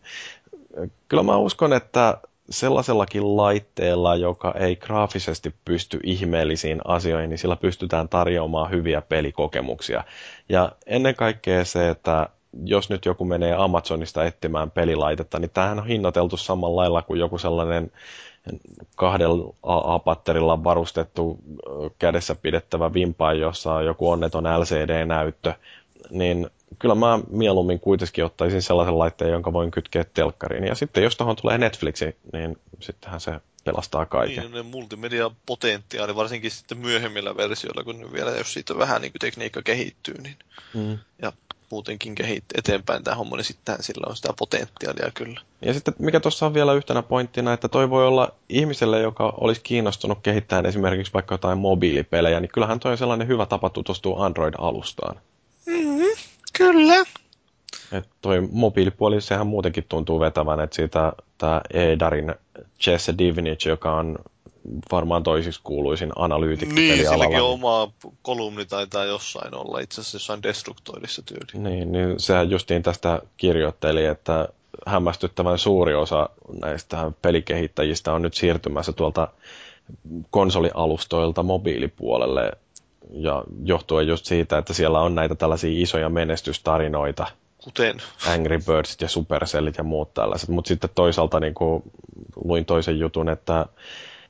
[1.07, 2.17] kyllä mä uskon, että
[2.49, 10.03] sellaisellakin laitteella, joka ei graafisesti pysty ihmeellisiin asioihin, niin sillä pystytään tarjoamaan hyviä pelikokemuksia.
[10.49, 12.29] Ja ennen kaikkea se, että
[12.63, 17.37] jos nyt joku menee Amazonista etsimään pelilaitetta, niin tämähän on hinnoiteltu samalla lailla kuin joku
[17.37, 17.91] sellainen
[18.95, 21.39] kahdella A-patterilla varustettu
[21.99, 25.53] kädessä pidettävä vimpa, jossa on joku onneton LCD-näyttö,
[26.09, 30.63] niin kyllä mä mieluummin kuitenkin ottaisin sellaisen laitteen, jonka voin kytkeä telkkariin.
[30.63, 33.31] Ja sitten jos tuohon tulee Netflixi, niin sittenhän se
[33.63, 34.43] pelastaa kaiken.
[34.43, 39.61] Niin, ne multimedia-potentiaali, varsinkin sitten myöhemmillä versioilla, kun vielä jos siitä vähän niin kuin tekniikka
[39.61, 40.35] kehittyy, niin
[40.73, 40.97] mm.
[41.21, 41.33] ja
[41.71, 45.41] muutenkin kehittää eteenpäin tämä homma, niin sitten sillä on sitä potentiaalia kyllä.
[45.61, 49.61] Ja sitten mikä tuossa on vielä yhtenä pointtina, että toi voi olla ihmiselle, joka olisi
[49.61, 55.19] kiinnostunut kehittämään esimerkiksi vaikka jotain mobiilipelejä, niin kyllähän toi on sellainen hyvä tapa tutustua Android-alustaan.
[55.65, 56.24] Mm-hmm,
[56.57, 57.05] kyllä.
[57.91, 62.35] Et toi mobiilipuoli, sehän muutenkin tuntuu vetävän, että siitä tämä Edarin
[62.81, 64.17] Chess Divinity, joka on
[64.91, 67.91] varmaan toisiksi kuuluisin analyytikko Niin, silläkin oma
[68.21, 71.69] kolumni taitaa jossain olla, itse asiassa jossain Destructoidissa tyyli.
[71.69, 74.49] Niin, niin sehän justiin tästä kirjoitteli, että
[74.85, 76.29] hämmästyttävän suuri osa
[76.61, 79.27] näistä pelikehittäjistä on nyt siirtymässä tuolta
[80.29, 82.51] konsolialustoilta mobiilipuolelle
[83.11, 87.27] ja johtuen just siitä, että siellä on näitä tällaisia isoja menestystarinoita,
[87.63, 87.97] Kuten?
[88.27, 91.83] Angry Birdsit ja Supercellit ja muut tällaiset, mutta sitten toisaalta niin kuin
[92.43, 93.65] luin toisen jutun, että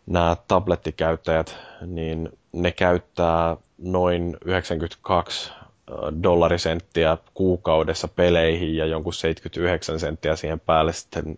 [0.06, 5.52] nämä tablettikäyttäjät, niin ne käyttää noin 92
[6.24, 11.38] dollarisenttiä kuukaudessa peleihin ja jonkun 79 senttiä siihen päälle sitten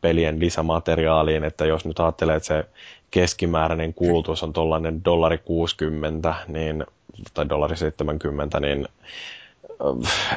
[0.00, 2.64] pelien lisämateriaaliin, että jos nyt ajattelee, että se
[3.14, 6.84] keskimääräinen kulutus on tuollainen dollari 60 niin,
[7.34, 8.88] tai dollari 70, niin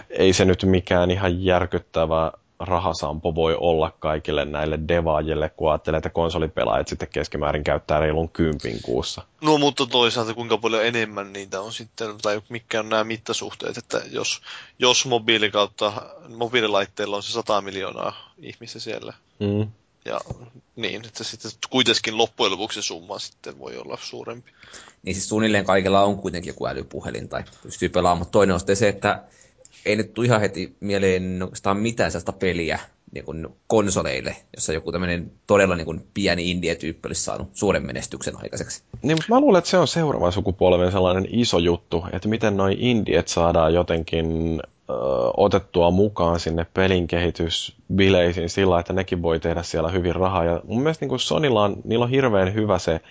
[0.09, 6.09] ei se nyt mikään ihan järkyttävä rahasampo voi olla kaikille näille devaajille, kun ajattelee, että
[6.09, 9.21] konsolipelaajat sitten keskimäärin käyttää reilun kympin kuussa.
[9.41, 14.01] No mutta toisaalta kuinka paljon enemmän niitä on sitten, tai mitkä on nämä mittasuhteet, että
[14.11, 14.41] jos,
[14.79, 15.93] jos mobiili kautta,
[16.37, 19.67] mobiililaitteilla on se 100 miljoonaa ihmistä siellä, mm.
[20.07, 20.19] Ja
[20.75, 24.51] niin, että sitten kuitenkin loppujen lopuksi summa sitten voi olla suurempi.
[25.03, 28.75] Niin siis suunnilleen kaikilla on kuitenkin joku älypuhelin tai pystyy pelaamaan, mutta toinen on sitten
[28.75, 29.23] se, että
[29.85, 32.79] ei nyt tule ihan heti mieleen oikeastaan mitään sellaista peliä
[33.11, 38.37] niin kuin konsoleille, jossa joku tämmöinen todella niin kuin pieni indie-tyyppi olisi saanut suuren menestyksen
[38.43, 38.83] aikaiseksi.
[39.01, 42.77] Niin, mutta mä luulen, että se on seuraavan sukupolven sellainen iso juttu, että miten noin
[42.79, 44.59] indiet saadaan jotenkin
[45.37, 50.45] otettua mukaan sinne pelin kehitysbileisiin sillä, että nekin voi tehdä siellä hyvin rahaa.
[50.45, 53.01] Ja mun mielestä niin kuin Sonylla on, niillä on hirveän hyvä se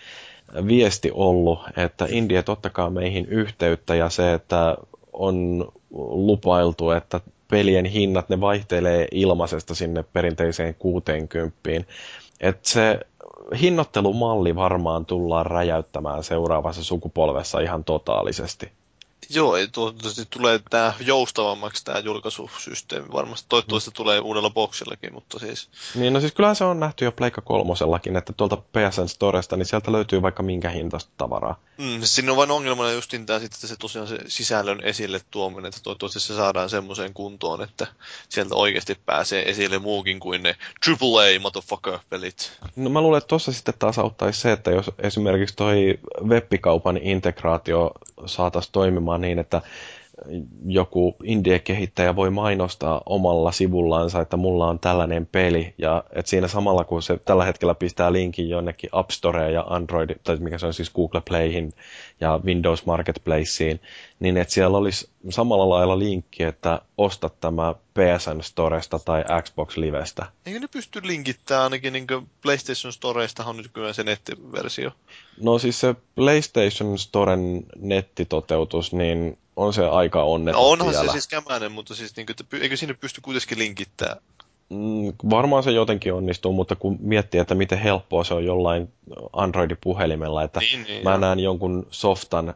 [0.67, 4.77] viesti ollut, että indiet ottakaa meihin yhteyttä ja se, että
[5.13, 7.21] on lupailtu, että
[7.51, 11.61] pelien hinnat ne vaihtelee ilmaisesta sinne perinteiseen 60.
[12.41, 13.01] Että se
[13.61, 18.73] hinnoittelumalli varmaan tullaan räjäyttämään seuraavassa sukupolvessa ihan totaalisesti.
[19.31, 23.13] Joo, ei toivottavasti tulee tämä joustavammaksi tämä julkaisusysteemi.
[23.13, 23.95] Varmasti toivottavasti mm.
[23.95, 25.69] tulee uudella boksillakin, mutta siis...
[25.95, 29.67] Niin, no siis kyllähän se on nähty jo Pleikka kolmosellakin, että tuolta PSN Storesta, niin
[29.67, 31.61] sieltä löytyy vaikka minkä hintaista tavaraa.
[31.79, 35.69] Mm, siis siinä on vain ongelmana justin tämä sitten se tosiaan se sisällön esille tuominen,
[35.69, 37.87] että toivottavasti se saadaan semmoiseen kuntoon, että
[38.29, 40.57] sieltä oikeasti pääsee esille muukin kuin ne
[40.89, 42.53] AAA motherfucker-pelit.
[42.77, 45.99] No mä luulen, että tuossa sitten taas auttaisi se, että jos esimerkiksi toi
[46.29, 47.91] webbikaupan integraatio
[48.27, 49.63] saataisiin toimimaan niin, että
[50.67, 56.85] joku indie-kehittäjä voi mainostaa omalla sivullansa, että mulla on tällainen peli, ja että siinä samalla
[56.85, 60.75] kun se tällä hetkellä pistää linkin jonnekin App Storeen ja Android, tai mikä se on
[60.75, 61.73] siis Google Playhin
[62.21, 63.81] ja Windows Marketplaceen,
[64.21, 70.27] niin että siellä olisi samalla lailla linkki, että osta tämä PSN Storesta tai Xbox Livestä.
[70.47, 72.07] Eikö ne pysty linkittämään ainakin niin
[72.43, 74.91] PlayStation Storesta on nyt kyllä se nettiversio?
[75.41, 81.13] No siis se PlayStation Storen nettitoteutus, niin on se aika onneton no onhan siellä.
[81.13, 84.19] se siis kämäinen, mutta siis niin kuin, että, eikö sinne pysty kuitenkin linkittämään?
[84.71, 88.93] Mm, varmaan se jotenkin onnistuu, mutta kun miettii, että miten helppoa se on jollain
[89.33, 91.19] Android-puhelimella, että Niin, niin, mä joo.
[91.19, 92.55] näen jonkun softan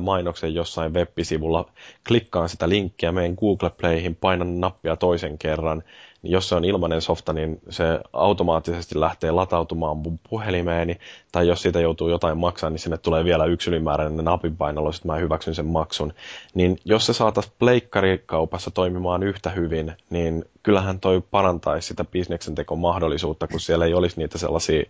[0.00, 1.70] mainoksen jossain web-sivulla,
[2.08, 5.82] klikkaan sitä linkkiä, menen Google Playhin, painan nappia toisen kerran,
[6.22, 10.98] niin jos se on ilmainen softa, niin se automaattisesti lähtee latautumaan mun puhelimeeni,
[11.32, 15.16] tai jos siitä joutuu jotain maksaa, niin sinne tulee vielä yksi ylimääräinen napinpainallu, sitten mä
[15.16, 16.12] hyväksyn sen maksun.
[16.54, 23.48] Niin jos se saataisiin pleikkarikaupassa toimimaan yhtä hyvin, niin kyllähän toi parantaisi sitä bisneksen mahdollisuutta,
[23.48, 24.82] kun siellä ei olisi niitä sellaisia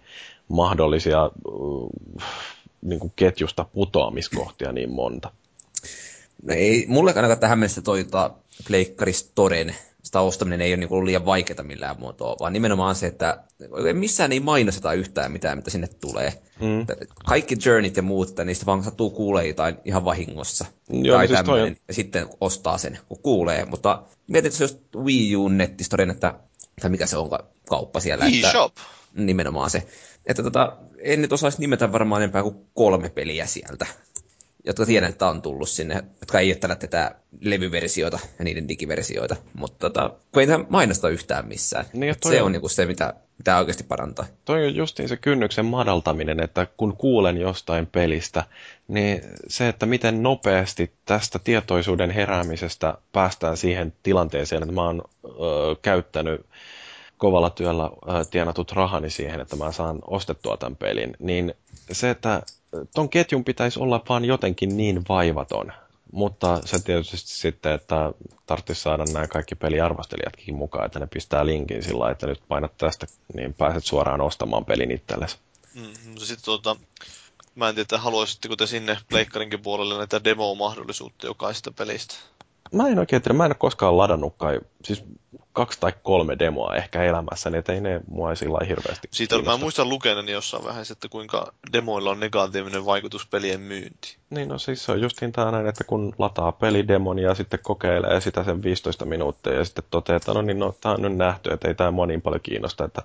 [0.48, 1.90] mahdollisia uh,
[2.82, 5.30] niin kuin ketjusta putoamiskohtia niin monta.
[6.42, 8.30] No ei, mulle ainakaan tähän mennessä toi tota,
[8.66, 13.44] Pleikkari Storen, sitä ostaminen ei ole niin liian vaikeaa millään muotoa, vaan nimenomaan se, että
[13.70, 16.32] oikein missään ei mainosteta yhtään mitään, mitä sinne tulee.
[16.60, 16.86] Mm.
[17.26, 20.64] Kaikki journeyt ja muut, että niistä vaan sattuu kuulee jotain ihan vahingossa.
[20.88, 23.64] Joo, tai no siis toi ja sitten ostaa sen, kun kuulee.
[23.64, 26.34] Mutta mietin, että se olisi Wii U nettistoren, että,
[26.80, 27.30] tai mikä se on
[27.68, 28.24] kauppa siellä.
[28.24, 28.72] että, eShop.
[29.14, 29.86] Nimenomaan se.
[30.26, 33.86] Että tota, en nyt osaisi nimetä varmaan enempää kuin kolme peliä sieltä,
[34.64, 39.36] jotka tiedän, että on tullut sinne, jotka ei ole tätä levyversioita ja niiden digiversioita.
[39.54, 41.84] Mutta tota, kun ei tähän mainosta yhtään missään.
[41.92, 44.26] Niin, toi se on- on niinku se, mitä pitää oikeasti parantaa.
[44.44, 48.44] Toi on justiin se kynnyksen madaltaminen, että kun kuulen jostain pelistä,
[48.88, 55.28] niin se, että miten nopeasti tästä tietoisuuden heräämisestä päästään siihen tilanteeseen, että mä oon ö,
[55.82, 56.46] käyttänyt
[57.18, 57.90] kovalla työllä
[58.30, 61.54] tienatut rahani siihen, että mä saan ostettua tämän pelin, niin
[61.92, 62.42] se, että
[62.94, 65.72] ton ketjun pitäisi olla vaan jotenkin niin vaivaton,
[66.12, 68.12] mutta se tietysti sitten, että
[68.46, 72.72] tarvitsisi saada nämä kaikki peliarvostelijatkin mukaan, että ne pistää linkin sillä lailla, että nyt painat
[72.78, 75.36] tästä, niin pääset suoraan ostamaan pelin itsellesi.
[75.74, 76.76] Mm, mutta sitten tuota,
[77.54, 82.14] mä en tiedä, että haluaisitteko te sinne pleikkarinkin puolelle näitä demo-mahdollisuutta jokaisesta pelistä.
[82.72, 85.04] Mä en oikein tiedä, mä en ole koskaan ladannut kai, siis
[85.52, 89.38] kaksi tai kolme demoa ehkä elämässäni, että ei ne mua sillä lailla hirveästi Siitä mä
[89.38, 89.60] kiinnosta.
[89.60, 94.14] muistan lukeneeni jossain vähän, että kuinka demoilla on negatiivinen vaikutus pelien myyntiin.
[94.30, 98.20] Niin no siis se on justiin tää näin, että kun lataa pelidemon ja sitten kokeilee
[98.20, 101.52] sitä sen 15 minuuttia ja sitten toteaa, että no niin, no tää on nyt nähty,
[101.52, 103.02] että ei tää mua niin paljon kiinnosta, että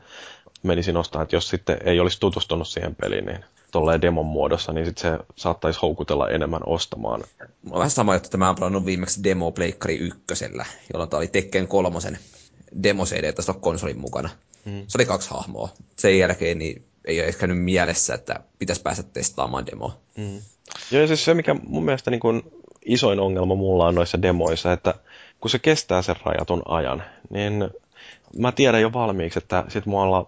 [0.63, 4.85] menisin ostaa, että jos sitten ei olisi tutustunut siihen peliin, niin tolleen demon muodossa, niin
[4.85, 7.23] sitten se saattaisi houkutella enemmän ostamaan.
[7.71, 11.27] On vähän sama juttu, että mä oon pelannut viimeksi demo Pleikkari ykkösellä, jolloin tää oli
[11.27, 12.19] Tekken kolmosen
[12.83, 14.29] demo CD tässä konsolin mukana.
[14.65, 14.83] Mm.
[14.87, 15.69] Se oli kaksi hahmoa.
[15.95, 19.97] Sen jälkeen niin ei ole ehkä nyt mielessä, että pitäisi päästä testaamaan demoa.
[20.17, 20.41] Mm.
[20.91, 22.43] Ja siis se, mikä mun mielestä niin kuin
[22.85, 24.93] isoin ongelma mulla on noissa demoissa, että
[25.39, 27.69] kun se kestää sen rajatun ajan, niin
[28.37, 30.25] mä tiedän jo valmiiksi, että sit mulla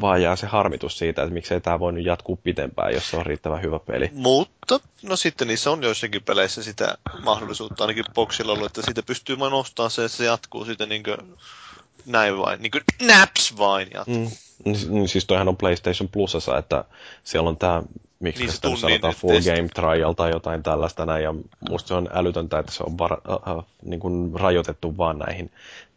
[0.00, 3.26] vaan jää se harmitus siitä, että miksei tämä voi nyt jatkuu pitempään, jos se on
[3.26, 4.10] riittävän hyvä peli.
[4.12, 9.38] Mutta, no sitten niissä on joissakin peleissä sitä mahdollisuutta, ainakin boxilla ollut, että siitä pystyy
[9.38, 11.02] vain ostamaan se, että se jatkuu sitten niin
[12.06, 14.14] näin vain, niin kuin naps vain jatkuu.
[14.14, 14.30] Mm.
[14.88, 16.84] Niin siis toihan on PlayStation Plusassa, että
[17.24, 17.82] siellä on tämä,
[18.22, 19.50] miksi Niin niin se tunnin sanotaan, full testi.
[19.50, 21.34] game trial tai jotain tällaista näin, ja
[21.70, 25.50] musta se on älytöntä, että se on var, äh, äh, niin kuin rajoitettu vaan näihin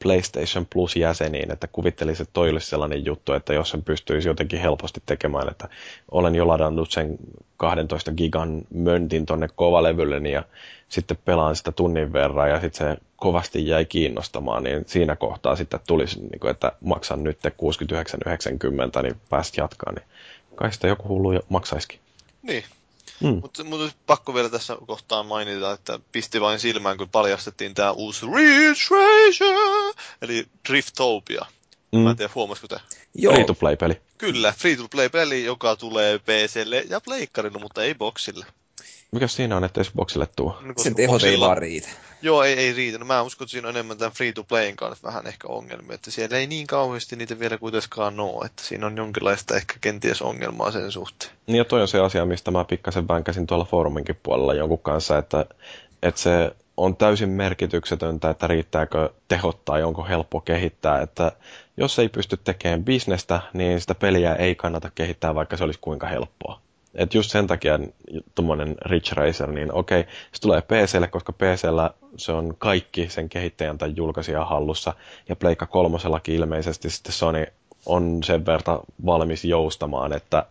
[0.04, 5.02] PlayStation Plus-jäseniin, että kuvittelisin, että toi olisi sellainen juttu, että jos sen pystyisi jotenkin helposti
[5.06, 5.70] tekemään, että
[6.12, 7.18] olen jo ladannut sen
[7.58, 10.44] 12 gigan möntin tonne kovalevylleni ja
[10.90, 15.80] sitten pelaan sitä tunnin verran ja sitten se kovasti jäi kiinnostamaan, niin siinä kohtaa sitten
[15.88, 20.06] tulisi, niin kuin, että maksan nyt 69,90, niin pääst jatkaa, niin
[20.56, 22.05] kai sitä joku hullu jo maksaisikin.
[22.46, 22.64] Niin.
[23.20, 23.40] Mm.
[23.42, 28.26] Mutta mut pakko vielä tässä kohtaa mainita, että pisti vain silmään, kun paljastettiin tämä uusi
[28.36, 31.46] Ridge Racer, eli Driftopia.
[31.92, 32.00] Mm.
[32.00, 32.80] Mä en tiedä, huomasiko te?
[33.16, 34.02] Joo, Free-to-play-peli.
[34.18, 38.46] Kyllä, free-to-play-peli, joka tulee PClle ja pleikkarille, mutta ei boxille.
[39.16, 40.58] Mikä siinä on, että Xboxille tuo?
[40.62, 41.88] No, sen tehot ei vaan riitä.
[42.22, 42.98] Joo, ei, ei riitä.
[42.98, 46.38] No, mä uskon, että siinä on enemmän tämän free-to-playin kanssa vähän ehkä ongelmia, että siellä
[46.38, 50.92] ei niin kauheasti niitä vielä kuitenkaan ole, että siinä on jonkinlaista ehkä kenties ongelmaa sen
[50.92, 51.32] suhteen.
[51.48, 55.18] Niin ja toi on se asia, mistä mä pikkasen vänkäsin tuolla fooruminkin puolella jonkun kanssa,
[55.18, 55.46] että,
[56.04, 61.32] että se on täysin merkityksetöntä, että riittääkö tehot tai onko helppo kehittää, että
[61.78, 66.08] jos ei pysty tekemään bisnestä, niin sitä peliä ei kannata kehittää, vaikka se olisi kuinka
[66.08, 66.65] helppoa.
[66.96, 67.80] Et just sen takia
[68.36, 73.78] tuommoinen Rich Racer, niin okei, se tulee PClle, koska PCllä se on kaikki sen kehittäjän
[73.78, 74.94] tai julkaisijan hallussa,
[75.30, 77.46] ja Pleikka kolmosellakin ilmeisesti sitten Sony
[77.86, 80.46] on sen verran valmis joustamaan, että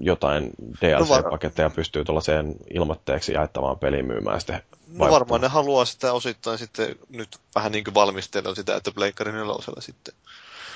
[0.00, 6.58] jotain DLC-paketteja pystyy tuollaiseen ilmoitteeksi jaettavaan peliin myymään sitten No varmaan ne haluaa sitä osittain
[6.58, 10.14] sitten nyt vähän niin kuin valmistella sitä, että Pleikkari nelosella sitten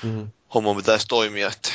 [0.03, 0.27] Mm.
[0.53, 1.69] homma pitäisi toimia, että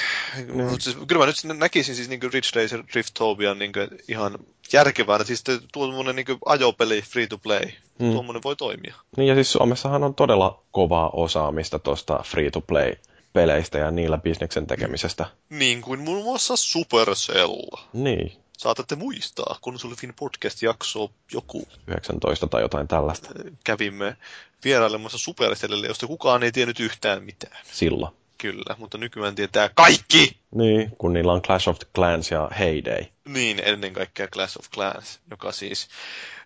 [0.52, 3.72] Mut siis, kyllä mä nyt näkisin siis niin Rich Days ja Riftopian niin
[4.08, 4.38] ihan
[4.72, 5.24] järkevänä.
[5.24, 7.62] Siis tuommoinen niin ajopeli free to play,
[7.98, 8.12] mm.
[8.12, 8.94] tuommoinen voi toimia.
[9.16, 12.92] Niin ja siis Suomessahan on todella kovaa osaamista tuosta free to play
[13.32, 15.26] peleistä ja niillä bisneksen tekemisestä.
[15.50, 17.60] Niin kuin muun muassa Supercell.
[17.92, 18.32] Niin.
[18.56, 21.68] Saatatte muistaa, oli podcast-jakso joku...
[21.86, 23.30] 19 tai jotain tällaista.
[23.64, 24.16] Kävimme
[24.64, 27.58] vierailemassa Supercellille, josta kukaan ei tiennyt yhtään mitään.
[27.72, 28.12] Silloin.
[28.38, 30.36] Kyllä, mutta nykyään tietää kaikki!
[30.54, 33.04] Niin, kun niillä on Clash of Clans ja Heyday.
[33.24, 35.88] Niin, ennen kaikkea Clash of Clans, joka siis...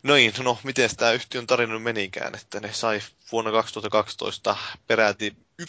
[0.02, 3.00] Noin, no, miten tämä yhtiön tarina menikään, että ne sai
[3.32, 4.56] vuonna 2012
[4.86, 5.66] peräti 1,35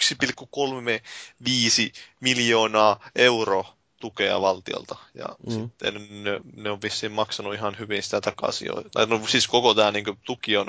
[2.20, 3.66] miljoonaa euro
[4.02, 4.95] tukea valtiolta.
[5.15, 5.53] Ja mm.
[5.53, 8.72] sitten ne, ne on vissiin maksanut ihan hyvin sitä takaisin.
[8.94, 10.68] Tai no siis koko tämä niin tuki on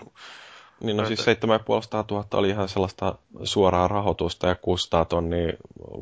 [0.83, 3.15] niin no siis 7500 000 oli ihan sellaista
[3.45, 5.53] suoraa rahoitusta ja 600 tonnia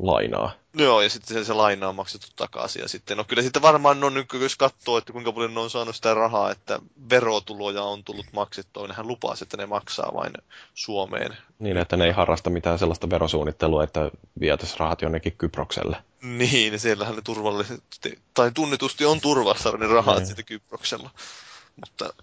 [0.01, 0.51] lainaa.
[0.73, 2.81] Joo, ja sitten se, se laina on maksettu takaisin.
[2.81, 5.69] Ja sitten, no kyllä sitten varmaan on nyt, jos katsoo, että kuinka paljon ne on
[5.69, 6.79] saanut sitä rahaa, että
[7.09, 10.33] verotuloja on tullut maksettua, nehän lupasi, että ne maksaa vain
[10.73, 11.37] Suomeen.
[11.59, 15.97] Niin, että ne ei harrasta mitään sellaista verosuunnittelua, että vietäisiin rahat jonnekin Kyprokselle.
[16.21, 20.27] Niin, siellähän ne turvallisesti, tai tunnetusti on turvassa ne rahat niin.
[20.27, 21.09] sitten Kyproksella.
[21.75, 22.13] Mutta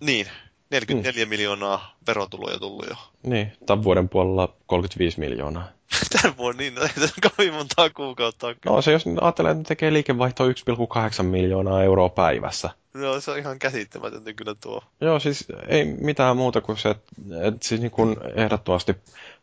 [0.00, 0.26] niin,
[0.70, 1.28] 44 mm.
[1.28, 2.96] miljoonaa verotuloja tullut jo.
[3.22, 5.68] Niin, tämän vuoden puolella 35 miljoonaa.
[6.22, 8.56] Tämän vuoden, niin, no, ei kovin montaa kuukautta ole.
[8.64, 12.70] No se, jos ajattelee, että tekee liikevaihtoa 1,8 miljoonaa euroa päivässä.
[12.94, 14.82] No se on ihan käsittämätöntä kyllä tuo.
[15.00, 17.10] Joo, siis ei mitään muuta kuin se, että,
[17.42, 18.96] että siis niin kuin ehdottomasti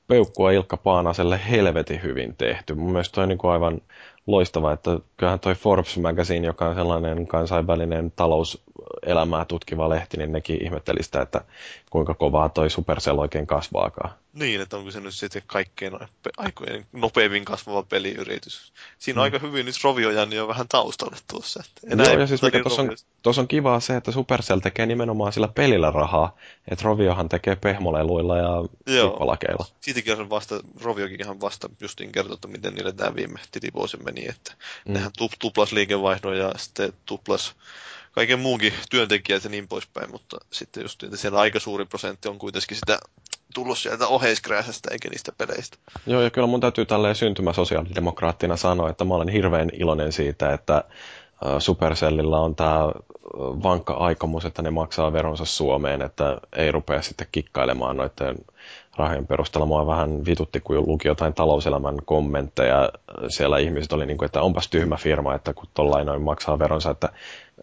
[0.07, 2.73] peukkua Ilkka Paanaselle helvetin hyvin tehty.
[2.73, 3.81] Mun mielestä toi niin kuin aivan
[4.27, 8.11] loistava, että kyllähän toi Forbes Magazine, joka on sellainen kansainvälinen
[9.15, 11.41] talouselämää tutkiva lehti, niin nekin ihmetteli sitä, että
[11.89, 14.13] kuinka kovaa toi Supercell oikein kasvaakaan.
[14.33, 15.93] Niin, että onko se nyt sitten kaikkein
[16.37, 18.73] aikojen nopeimmin kasvava peliyritys.
[18.97, 19.23] Siinä mm.
[19.23, 21.63] aika hyvin nyt Rovio Janni on vähän taustalle tuossa.
[21.65, 25.33] Että Joo, ja siis mikä tuossa on, tuossa on kivaa se, että Supercell tekee nimenomaan
[25.33, 26.37] sillä pelillä rahaa,
[26.67, 28.49] että Roviohan tekee pehmoleluilla ja
[28.85, 29.65] pippalakeilla.
[29.81, 34.27] Siitäkin on vasta, Roviokin ihan vasta justiin kertoo, että miten niille tämä viime tilivuosi meni,
[34.27, 34.53] että
[34.85, 34.93] mm.
[34.93, 37.55] nehän tuplas liikevaihdon ja sitten tuplas
[38.15, 42.39] kaiken muunkin työntekijät ja niin poispäin, mutta sitten just että siellä aika suuri prosentti on
[42.39, 42.99] kuitenkin sitä
[43.53, 45.77] tullut sieltä oheiskräisästä eikä niistä peleistä.
[46.07, 50.53] Joo, ja kyllä mun täytyy tälleen syntymä sosiaalidemokraattina sanoa, että mä olen hirveän iloinen siitä,
[50.53, 50.83] että
[51.59, 52.79] Supercellilla on tämä
[53.63, 58.35] vankka aikomus, että ne maksaa veronsa Suomeen, että ei rupea sitten kikkailemaan noiden
[58.97, 59.65] rahojen perusteella.
[59.65, 62.89] Mua vähän vitutti, kun luki jotain talouselämän kommentteja.
[63.27, 66.91] Siellä ihmiset oli niin kuin, että onpas tyhmä firma, että kun tollain noin maksaa veronsa,
[66.91, 67.09] että,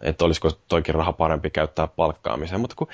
[0.01, 2.61] että olisiko toikin raha parempi käyttää palkkaamiseen.
[2.61, 2.87] Mutta kun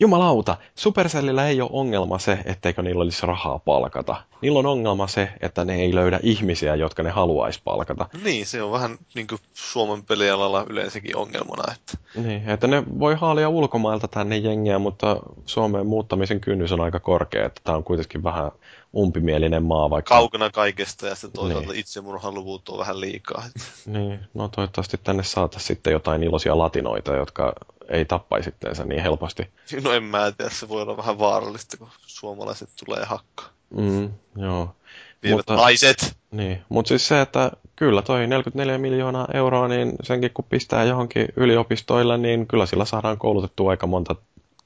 [0.00, 4.16] Jumalauta, Supercellillä ei ole ongelma se, etteikö niillä olisi rahaa palkata.
[4.42, 8.08] Niillä on ongelma se, että ne ei löydä ihmisiä, jotka ne haluaisi palkata.
[8.24, 11.72] Niin, se on vähän niin kuin Suomen pelialalla yleensäkin ongelmana.
[11.72, 11.98] Että...
[12.22, 15.16] Niin, että ne voi haalia ulkomailta tänne jengiä, mutta
[15.46, 17.46] Suomeen muuttamisen kynnys on aika korkea.
[17.46, 18.50] Että tämä on kuitenkin vähän
[18.96, 19.90] umpimielinen maa.
[19.90, 20.14] Vaikka...
[20.14, 21.80] Kaukana kaikesta ja sitten toisaalta niin.
[21.80, 23.44] itsemurhaluvut on vähän liikaa.
[23.86, 27.52] niin, no toivottavasti tänne saataisiin sitten jotain iloisia latinoita, jotka
[27.88, 29.48] ei tappaisi itteensä niin helposti.
[29.84, 33.48] No en mä tiedä, se voi olla vähän vaarallista, kun suomalaiset tulee hakkaa.
[33.70, 34.74] Mm, joo.
[35.22, 36.16] Viivät mutta, naiset!
[36.30, 41.28] Niin, mutta siis se, että kyllä toi 44 miljoonaa euroa, niin senkin kun pistää johonkin
[41.36, 44.16] yliopistoille, niin kyllä sillä saadaan koulutettua aika monta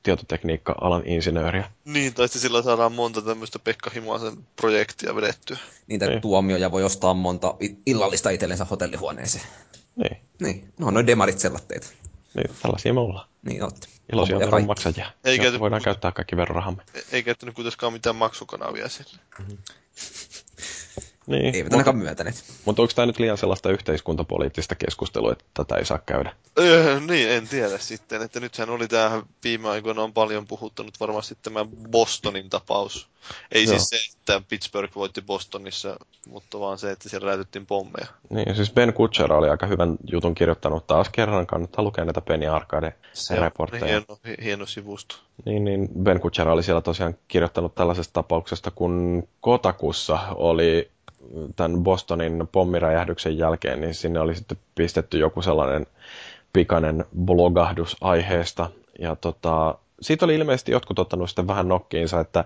[0.05, 1.71] tietotekniikka-alan insinööriä.
[1.85, 5.57] Niin, tai sillä saadaan monta tämmöistä Pekka Himasen projektia vedettyä.
[5.87, 6.21] Niitä niin.
[6.21, 7.55] tuomioja voi ostaa monta
[7.87, 9.45] illallista itsellensä hotellihuoneeseen.
[9.97, 10.17] Niin.
[10.41, 11.87] Niin, no noin demarit sellatteita.
[12.35, 13.29] Niin, tällaisia me ollaan.
[13.43, 13.89] Niin olette.
[14.13, 15.11] Iloisia veronmaksajia.
[15.25, 16.83] Ei käyty, voidaan käyttää kaikki verorahamme.
[17.13, 19.21] Ei käyttänyt kuitenkaan mitään maksukanavia sille.
[19.39, 19.59] Mm-hmm.
[21.27, 22.45] Niin, Eivät ainakaan myöntäneet.
[22.65, 26.33] Mutta onko tämä nyt liian sellaista yhteiskuntapoliittista keskustelua, että tätä ei saa käydä?
[26.59, 28.23] Öö, niin, en tiedä sitten.
[28.23, 33.09] Että nythän oli tämä viime aikoina on paljon puhuttanut varmasti tämä Bostonin tapaus.
[33.53, 33.71] Ei Joo.
[33.71, 35.97] siis se, että Pittsburgh voitti Bostonissa,
[36.29, 38.07] mutta vaan se, että siellä räätyttiin pommeja.
[38.31, 41.47] Niin, siis Ben Kutcher oli aika hyvän jutun kirjoittanut taas kerran.
[41.47, 43.87] Kannattaa lukea näitä Penny Arcade-reportteja.
[43.87, 45.17] Hieno, hieno sivusto.
[45.45, 50.91] Niin, niin Ben Kutcher oli siellä tosiaan kirjoittanut tällaisesta tapauksesta, kun Kotakussa oli
[51.57, 55.87] tämän Bostonin pommiräjähdyksen jälkeen, niin sinne oli sitten pistetty joku sellainen
[56.53, 58.71] pikainen blogahdus aiheesta.
[58.99, 62.45] Ja tota, siitä oli ilmeisesti jotkut ottanut sitten vähän nokkiinsa, että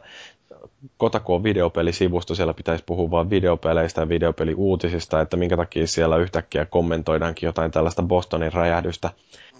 [0.96, 6.64] Kotaku on videopelisivusto, siellä pitäisi puhua vain videopeleistä ja videopeliuutisista, että minkä takia siellä yhtäkkiä
[6.64, 9.10] kommentoidaankin jotain tällaista Bostonin räjähdystä.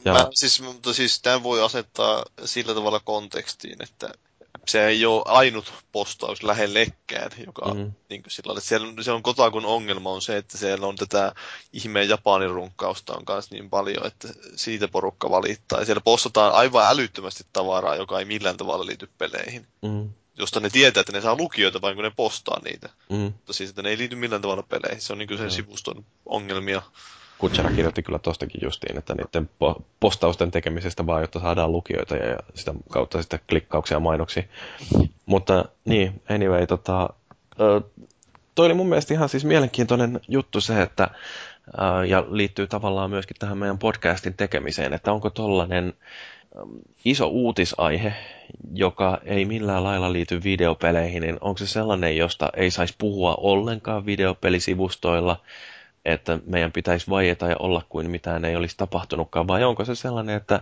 [0.04, 0.12] Ja...
[0.12, 4.10] Mä, siis, mutta siis tämä voi asettaa sillä tavalla kontekstiin, että
[4.68, 7.88] se ei ole ainut postaus lähellekään, joka Mhm.
[8.08, 11.32] niin kuin sillä että siellä, se on Kotakun ongelma on se, että siellä on tätä
[11.72, 15.78] ihmeen Japanin runkkausta on kanssa niin paljon, että siitä porukka valittaa.
[15.78, 19.66] Ja siellä postataan aivan älyttömästi tavaraa, joka ei millään tavalla liity peleihin.
[19.82, 20.10] Mm.
[20.38, 22.88] Josta ne tietää, että ne saa lukijoita vain kun ne postaa niitä.
[23.10, 23.16] Mm.
[23.16, 25.00] Mutta siis, että ne ei liity millään tavalla peleihin.
[25.00, 25.50] Se on niin kuin sen Joo.
[25.50, 26.82] sivuston ongelmia.
[27.39, 32.39] Kutsera kirjoitti kyllä tostakin justiin, että niiden po- postausten tekemisestä vaan, jotta saadaan lukijoita ja
[32.55, 34.43] sitä kautta sitten klikkauksia ja mainoksia.
[35.27, 37.10] Mutta niin, anyway, tota,
[38.55, 41.09] toi oli mun mielestä ihan siis mielenkiintoinen juttu se, että
[42.09, 45.93] ja liittyy tavallaan myöskin tähän meidän podcastin tekemiseen, että onko tollanen
[46.56, 46.60] ö,
[47.05, 48.15] iso uutisaihe,
[48.74, 54.06] joka ei millään lailla liity videopeleihin, niin onko se sellainen, josta ei saisi puhua ollenkaan
[54.06, 55.40] videopelisivustoilla,
[56.12, 60.36] että meidän pitäisi vaieta ja olla kuin mitään ei olisi tapahtunutkaan, vai onko se sellainen,
[60.36, 60.60] että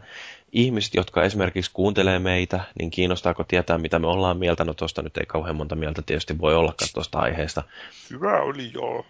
[0.56, 4.64] ihmiset, jotka esimerkiksi kuuntelee meitä, niin kiinnostaako tietää, mitä me ollaan mieltä?
[4.64, 7.62] No tuosta nyt ei kauhean monta mieltä tietysti voi ollakaan tuosta aiheesta.
[8.10, 9.06] Hyvä oli joo.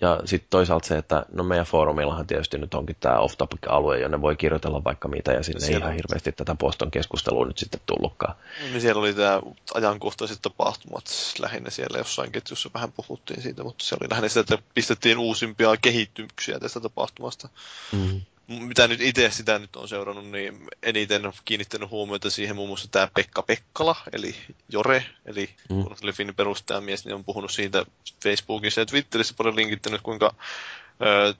[0.00, 4.36] Ja sitten toisaalta se, että no meidän foorumillahan tietysti nyt onkin tämä off-topic-alue, jonne voi
[4.36, 5.96] kirjoitella vaikka mitä, ja sinne ei Siellä ihan on.
[5.96, 8.34] hirveästi tätä poston keskustelua nyt sitten tullutkaan.
[8.60, 9.40] Niin siellä oli tämä
[9.74, 11.04] ajankohtaiset tapahtumat
[11.38, 15.76] lähinnä siellä jossain ketjussa vähän puhuttiin siitä, mutta se oli lähinnä sitä, että pistettiin uusimpia
[15.82, 17.48] kehityksiä tästä tapahtumasta.
[17.92, 18.20] Mm.
[18.48, 22.88] Mitä nyt itse sitä nyt on seurannut, niin eniten on kiinnittänyt huomiota siihen muun muassa
[22.90, 24.36] tämä Pekka Pekkala, eli
[24.68, 25.84] Jore, eli Mm.
[25.84, 27.86] Konsolifin perustajamies, niin on puhunut siitä
[28.22, 30.34] Facebookissa ja Twitterissä paljon linkittänyt, kuinka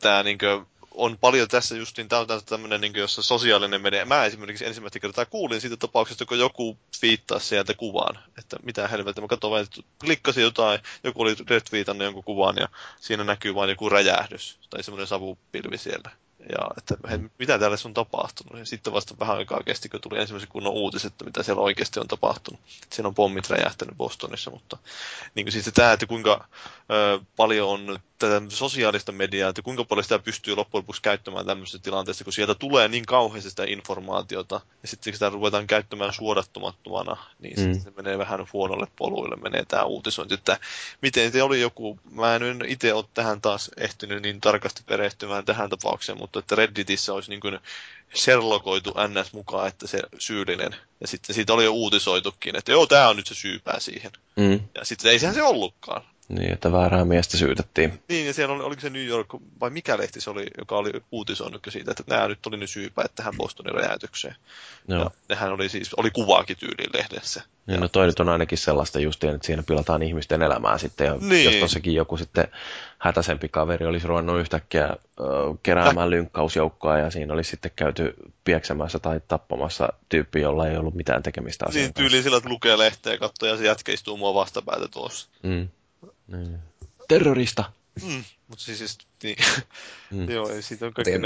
[0.01, 0.65] tämä niinkö
[0.97, 5.27] on paljon tässä justiin, tämä on tämmöinen, niin jossa sosiaalinen media, mä esimerkiksi ensimmäistä kertaa
[5.27, 9.81] kuulin siitä tapauksesta, kun joku viittaa sieltä kuvaan, että mitä helvettiä, mä katsoin vain, että
[10.01, 12.69] klikkasin jotain, joku oli retweetannut jonkun kuvan ja
[13.01, 16.11] siinä näkyy vain joku räjähdys tai semmoinen savupilvi siellä.
[16.49, 18.59] Ja että hei, mitä täällä on tapahtunut?
[18.59, 22.01] Ja sitten vasta vähän aikaa kesti, kun tuli ensimmäisen kunnon uutiset, että mitä siellä oikeasti
[22.01, 22.61] on tapahtunut.
[22.93, 24.79] Siellä on pommit räjähtänyt Bostonissa, mutta
[25.35, 26.45] niin kuin siis tämä, että kuinka
[26.91, 31.79] ö, paljon on tätä sosiaalista mediaa, että kuinka paljon sitä pystyy loppujen lopuksi käyttämään tämmöisessä
[31.79, 37.57] tilanteessa, kun sieltä tulee niin kauheasti sitä informaatiota, ja sitten sitä ruvetaan käyttämään suodattomattomana, niin
[37.57, 37.67] Mm.
[37.67, 37.81] mm.
[37.81, 40.59] se menee vähän huonolle poluille, menee tämä uutisointi, että
[41.03, 45.71] miten se oli joku, mä en itse ole tähän taas ehtinyt niin tarkasti perehtymään tähän
[45.71, 47.59] tapaukseen, mutta että Redditissä olisi niin kuin
[48.15, 50.77] Sherlockoitu NS mukaan, että se syyllinen.
[51.01, 54.13] Ja sitten siitä oli jo uutisoitukin, että joo, tämä on nyt se syypää siihen.
[54.37, 54.61] Mm.
[54.75, 56.03] Ja sitten ei sehän se ollutkaan.
[56.29, 58.03] Niin, että väärää miestä syytettiin.
[58.09, 59.29] Niin, ja siellä oli, oliko se New York,
[59.61, 63.15] vai mikä lehti se oli, joka oli uutisoinut siitä, että nämä nyt oli nyt syypäät
[63.15, 64.37] tähän Bostonin räjäytykseen.
[64.89, 65.01] Joo.
[65.01, 67.43] Ja nehän oli siis, oli kuvaakin tyyliin lehdessä.
[67.67, 71.07] Niin, no toi nyt on ainakin sellaista justiin, että siinä pilataan ihmisten elämää sitten.
[71.07, 71.45] Ja Niin.
[71.45, 72.49] jos tossakin joku sitten
[72.99, 74.97] hätäisempi kaveri olisi ruvennut yhtäkkiä ö,
[75.63, 81.23] keräämään lynkkausjoukkoa ja siinä olisi sitten käyty pieksemässä tai tappamassa tyyppi, jolla ei ollut mitään
[81.23, 84.35] tekemistä asian Niin tyyliin sillä, että lukee lehteä ja katsoo, ja se jätkä istuu mua
[84.35, 85.29] vastapäätä tuossa.
[85.43, 85.69] Mm.
[86.27, 86.59] Niin.
[87.09, 87.73] Terrorista!
[88.03, 88.25] Mm.
[88.49, 89.37] Mutta siis, siis niin.
[90.11, 90.31] Mm.
[90.35, 91.21] joo, ei siitä on kaikki ei,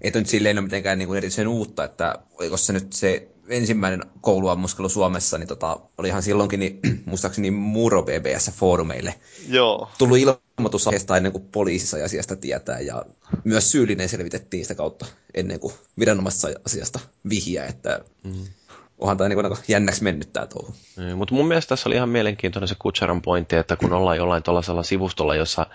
[0.00, 4.02] ei nyt silleen ole mitenkään niin kuin erityisen uutta, että oliko se nyt se ensimmäinen
[4.20, 9.14] kouluammuskelu Suomessa, niin tota, oli ihan silloinkin niin, muistaakseni Muro BBS-foorumeille
[9.48, 9.90] Joo.
[9.98, 13.04] tullut ilmoitus aiheesta ennen kuin poliisi sai asiasta tietää, ja
[13.44, 18.44] myös syyllinen selvitettiin sitä kautta ennen kuin viranomaiset sai asiasta vihjää, että mm.
[19.02, 20.74] Onhan tämä niin jännäksi mennyt tämä touhu.
[20.96, 24.42] Niin, mutta mun mielestä tässä oli ihan mielenkiintoinen se Kutsaran pointti, että kun ollaan jollain
[24.42, 25.66] tuollaisella sivustolla, jossa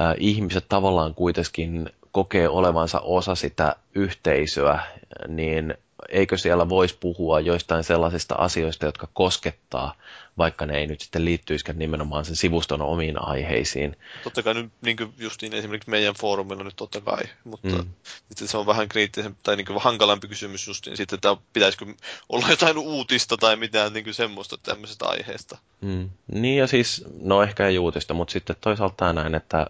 [0.00, 4.80] äh, ihmiset tavallaan kuitenkin kokee olevansa osa sitä yhteisöä,
[5.28, 5.74] niin
[6.08, 9.94] eikö siellä voisi puhua joistain sellaisista asioista, jotka koskettaa,
[10.38, 13.96] vaikka ne ei nyt sitten liittyisikään nimenomaan sen sivuston omiin aiheisiin.
[14.24, 17.88] Totta kai nyt niin kuin justiin esimerkiksi meidän foorumilla nyt totta kai, mutta Mm.
[18.28, 21.86] sitten se on vähän kriittisempi tai niin kuin hankalampi kysymys justiin sitten, että pitäisikö
[22.28, 25.58] olla jotain uutista tai mitään niin kuin semmoista tämmöisestä aiheesta.
[25.80, 26.10] Mm.
[26.32, 29.66] Niin ja siis, no ehkä ei uutista, mutta sitten toisaalta näin, että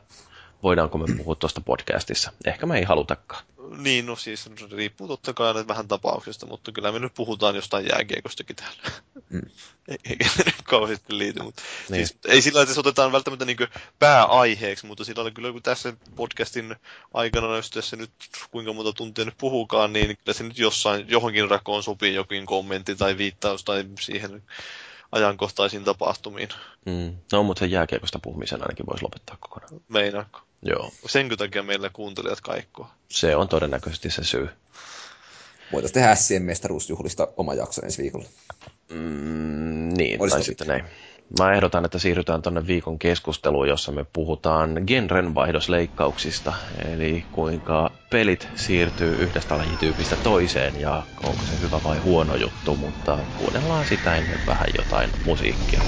[0.63, 2.33] voidaanko me puhua tuosta podcastissa.
[2.47, 3.45] Ehkä me ei halutakaan.
[3.77, 7.87] Niin, no siis riippuu totta kai aina vähän tapauksesta, mutta kyllä me nyt puhutaan jostain
[7.87, 8.83] jääkiekostakin täällä.
[9.31, 9.43] Mm.
[9.89, 12.07] Ei- Eikä se nyt kauheasti liity, mutta Niin.
[12.07, 13.57] siis, ei sillä, että se otetaan välttämättä niin
[13.99, 16.77] pääaiheeksi, mutta sillä on kyllä kun tässä podcastin
[17.15, 18.11] aikana, jos tässä nyt
[18.51, 22.97] kuinka monta tuntia nyt puhukaan, niin kyllä se nyt jossain, johonkin rakoon sopii jokin kommentti
[22.97, 24.43] tai viittaus tai siihen
[25.13, 26.49] ajankohtaisiin tapahtumiin.
[26.87, 27.17] Mm.
[27.33, 29.81] No, mutta sen jääkiekosta puhumisen ainakin voisi lopettaa kokonaan.
[29.89, 30.41] Meinaako?
[30.63, 32.91] Joo, Senkö takia meillä kuuntelijat kaikkoa?
[33.09, 34.49] se on todennäköisesti se syy.
[35.73, 38.27] Voitaisiin tehdä Sien mestaruusjuhlista oma jakso ensi viikolla.
[38.91, 40.81] Mm, niin, Olis tai sitten ei.
[41.39, 46.53] mä ehdotan, että siirrytään tuonne viikon keskusteluun, jossa me puhutaan genrenvaihdosleikkauksista,
[46.89, 53.19] eli kuinka pelit siirtyy yhdestä lajityypistä toiseen ja onko se hyvä vai huono juttu, mutta
[53.39, 55.81] kuunnellaan sitä ennen vähän jotain musiikkia.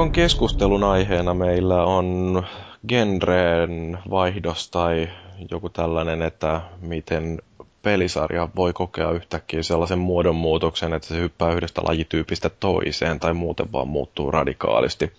[0.00, 2.42] Viikon keskustelun aiheena meillä on
[2.88, 5.08] genreen vaihdos tai
[5.50, 7.38] joku tällainen, että miten
[7.82, 13.88] pelisarja voi kokea yhtäkkiä sellaisen muodonmuutoksen, että se hyppää yhdestä lajityypistä toiseen tai muuten vaan
[13.88, 15.12] muuttuu radikaalisti.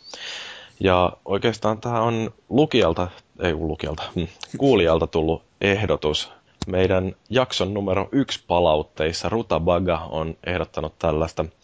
[0.79, 3.07] Ja oikeastaan tämä on lukijalta,
[3.39, 4.23] ei lukijalta, hm,
[4.57, 6.31] kuulijalta tullut ehdotus.
[6.67, 11.45] Meidän jakson numero yksi palautteissa Ruta Baga on ehdottanut tällaista–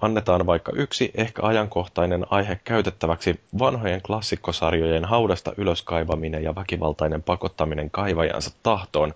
[0.00, 8.50] Annetaan vaikka yksi ehkä ajankohtainen aihe käytettäväksi vanhojen klassikkosarjojen haudasta ylöskaivaminen ja väkivaltainen pakottaminen kaivajansa
[8.62, 9.14] tahtoon.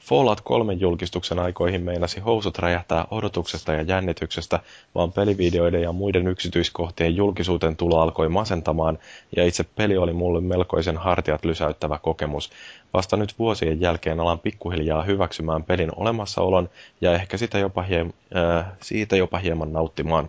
[0.00, 4.60] Fallout 3 julkistuksen aikoihin meinasi housut räjähtää odotuksesta ja jännityksestä,
[4.94, 8.98] vaan pelivideoiden ja muiden yksityiskohtien julkisuuteen tulo alkoi masentamaan,
[9.36, 12.50] ja itse peli oli mulle melkoisen hartiat lysäyttävä kokemus.
[12.94, 16.68] Vasta nyt vuosien jälkeen alan pikkuhiljaa hyväksymään pelin olemassaolon
[17.00, 20.28] ja ehkä sitä jopa hiem, äh, siitä jopa hieman nauttimaan.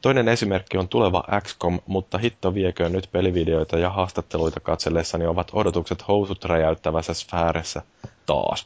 [0.00, 6.08] Toinen esimerkki on tuleva XCOM, mutta hitto vieköön nyt pelivideoita ja haastatteluita katsellessani ovat odotukset
[6.08, 7.82] housut räjäyttävässä sfäärissä
[8.26, 8.64] taas.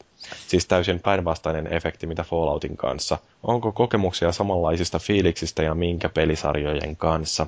[0.49, 3.19] Siis täysin päinvastainen efekti mitä Falloutin kanssa.
[3.43, 7.47] Onko kokemuksia samanlaisista fiiliksistä ja minkä pelisarjojen kanssa?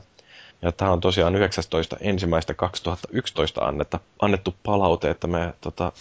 [0.62, 1.97] Ja tämä on tosiaan 19.
[2.01, 5.93] ensimmäistä 2011 annetta, annettu palaute, että me tota,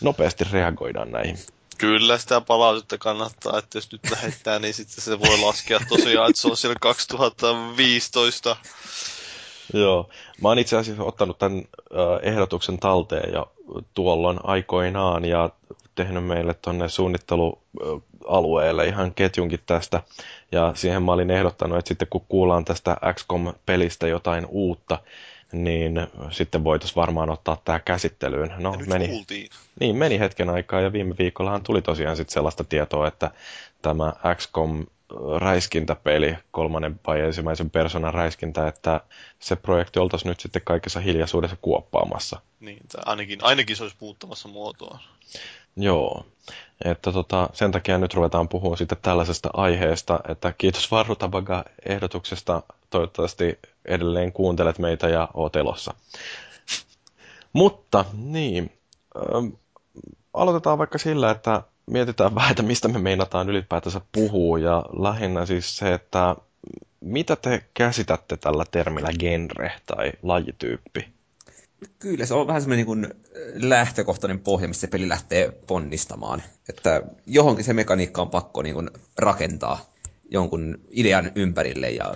[0.00, 1.38] nopeasti reagoidaan näihin.
[1.78, 6.42] Kyllä sitä palautetta kannattaa, että jos nyt lähettää, niin sitten se voi laskea tosiaan, että
[6.42, 8.56] se on siellä 2015.
[9.72, 10.08] Joo,
[10.42, 11.62] mä oon itse asiassa ottanut tämän
[12.22, 13.52] ehdotuksen talteen jo
[13.94, 15.50] tuolloin aikoinaan ja
[15.94, 16.88] tehnyt meille tuonne
[18.22, 20.02] suunnittelualueelle ihan ketjunkin tästä.
[20.52, 24.98] Ja siihen mä olin ehdottanut, että sitten kun kuullaan tästä XCOM-pelistä jotain uutta,
[25.52, 28.54] niin sitten voitaisiin varmaan ottaa tämä käsittelyyn.
[28.58, 29.24] No, meni,
[29.80, 33.30] Niin, meni hetken aikaa ja viime viikollahan tuli tosiaan sitten sellaista tietoa, että
[33.82, 34.86] tämä XCOM
[35.38, 39.00] räiskintäpeli, kolmannen vai ensimmäisen persoonan räiskintä, että
[39.38, 42.40] se projekti oltaisiin nyt sitten kaikessa hiljaisuudessa kuoppaamassa.
[42.60, 44.98] Niin, ainakin, ainakin se olisi muuttamassa muotoa.
[45.76, 46.26] Joo,
[46.84, 53.58] että tota, sen takia nyt ruvetaan puhumaan sitten tällaisesta aiheesta, että kiitos Varrutabaga ehdotuksesta, toivottavasti
[53.84, 55.94] edelleen kuuntelet meitä ja oot elossa.
[57.52, 58.72] Mutta niin,
[59.16, 59.48] ähm,
[60.34, 65.76] aloitetaan vaikka sillä, että mietitään vähän, että mistä me meinataan ylipäätänsä puhua ja lähinnä siis
[65.76, 66.36] se, että
[67.00, 71.21] mitä te käsitätte tällä termillä genre tai lajityyppi?
[71.98, 76.42] Kyllä, se on vähän semmoinen niin lähtökohtainen pohja, missä se peli lähtee ponnistamaan.
[76.68, 79.92] Että johonkin se mekaniikka on pakko niin kuin rakentaa
[80.30, 82.14] jonkun idean ympärille ja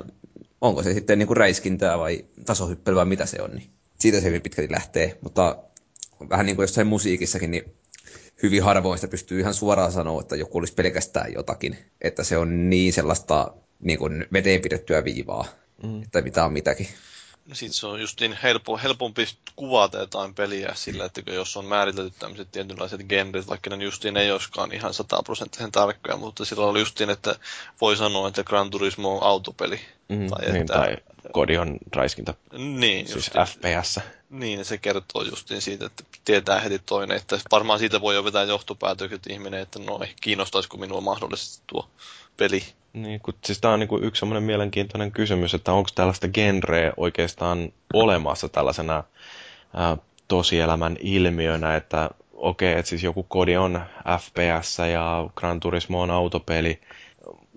[0.60, 4.26] onko se sitten niin kuin räiskintää vai tasohyppelyä vai mitä se on, niin siitä se
[4.26, 5.18] hyvin pitkälti lähtee.
[5.20, 5.58] Mutta
[6.30, 7.64] vähän niin kuin jossain musiikissakin, niin
[8.42, 11.76] hyvin harvoin sitä pystyy ihan suoraan sanoa, että joku olisi pelkästään jotakin.
[12.00, 15.46] Että se on niin sellaista niin kuin veteen pidettyä viivaa,
[15.82, 16.02] mm.
[16.02, 16.88] että mitä on mitäkin.
[17.52, 22.14] Sit se on just niin helpo, helpompi kuvata jotain peliä sillä, että jos on määritelty
[22.18, 27.10] tämmöiset tietynlaiset genret, vaikka ne justiin ei olisikaan ihan sataprosenttisen tarkkoja, mutta silloin oli justiin,
[27.10, 27.36] että
[27.80, 29.80] voi sanoa, että Gran Turismo on autopeli.
[30.08, 30.96] Mm, tai, niin, että, tai
[31.32, 32.34] kodi on räiskintä.
[32.52, 34.00] Niin, siis justiin, FPS.
[34.30, 38.44] Niin, se kertoo justiin siitä, että tietää heti toinen, että varmaan siitä voi jo vetää
[38.44, 41.88] johtopäätökset ihminen, että no kiinnostaisiko minua mahdollisesti tuo
[42.36, 42.62] peli.
[42.92, 47.72] Niin, kun, siis tämä on niin yksi semmoinen mielenkiintoinen kysymys, että onko tällaista genreä oikeastaan
[47.94, 49.04] olemassa tällaisena
[49.74, 49.96] ää,
[50.28, 53.80] tosielämän ilmiönä, että okei, okay, että siis joku kodi on
[54.20, 56.80] FPS ja Gran Turismo on autopeli,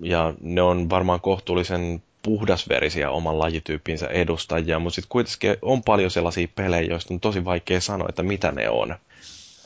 [0.02, 6.48] ja ne on varmaan kohtuullisen puhdasverisiä oman lajityyppinsä edustajia, mutta sitten kuitenkin on paljon sellaisia
[6.56, 8.96] pelejä, joista on tosi vaikea sanoa, että mitä ne on.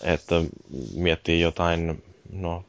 [0.03, 0.35] Että
[0.95, 2.65] miettii jotain, no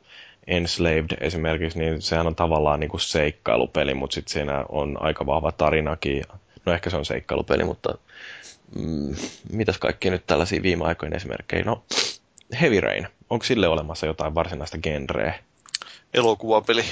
[0.46, 5.52] Enslaved esimerkiksi, niin sehän on tavallaan niin kuin seikkailupeli, mutta sitten siinä on aika vahva
[5.52, 6.22] tarinakin.
[6.66, 7.98] No ehkä se on seikkailupeli, mutta
[8.78, 9.16] mm,
[9.52, 11.64] mitäs kaikki nyt tällaisia viime aikojen esimerkkejä?
[11.64, 11.84] No,
[12.60, 13.08] Heavy Rain.
[13.30, 15.38] Onko sille olemassa jotain varsinaista genreä?
[16.14, 16.84] Elokuvapeli.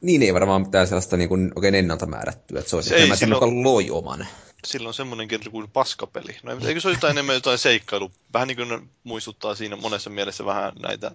[0.00, 3.00] Niin ei varmaan mitään sellaista niin kuin, oikein ennalta määrättyä, että se olisi Se ei
[3.00, 4.26] enemmän silloin- joka loi oman.
[4.64, 6.36] Sillä on semmoinen genre kuin paskapeli.
[6.42, 8.10] No eikö se ole jotain enemmän jotain seikkailu?
[8.32, 11.10] Vähän niin kuin muistuttaa siinä monessa mielessä vähän näitä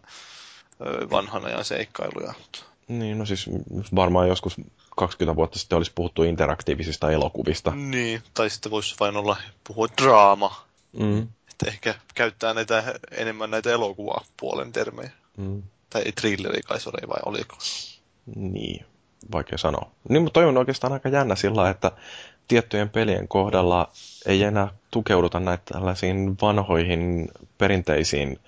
[1.12, 2.34] vanhan ajan seikkailuja.
[2.88, 3.50] Niin, no siis
[3.96, 4.56] varmaan joskus
[4.96, 7.72] 20 vuotta sitten olisi puhuttu interaktiivisista elokuvista.
[7.76, 9.38] Niin, tai sitten voisi vain olla
[9.68, 10.66] puhua draama.
[11.00, 11.28] Mm.
[11.52, 15.12] Että ehkä käyttää näitä, enemmän näitä elokuvapuolen termejä.
[15.38, 15.64] Mm.
[15.90, 17.58] Tai ei thrilleri kai se oli, vai oliko?
[18.36, 18.86] Niin,
[19.32, 19.92] vaikea sanoa.
[20.10, 21.92] Niin, mutta toi on oikeastaan aika jännä sillä että
[22.48, 23.92] tiettyjen pelien kohdalla
[24.26, 27.28] ei enää tukeuduta näitä tällaisiin vanhoihin
[27.58, 28.40] perinteisiin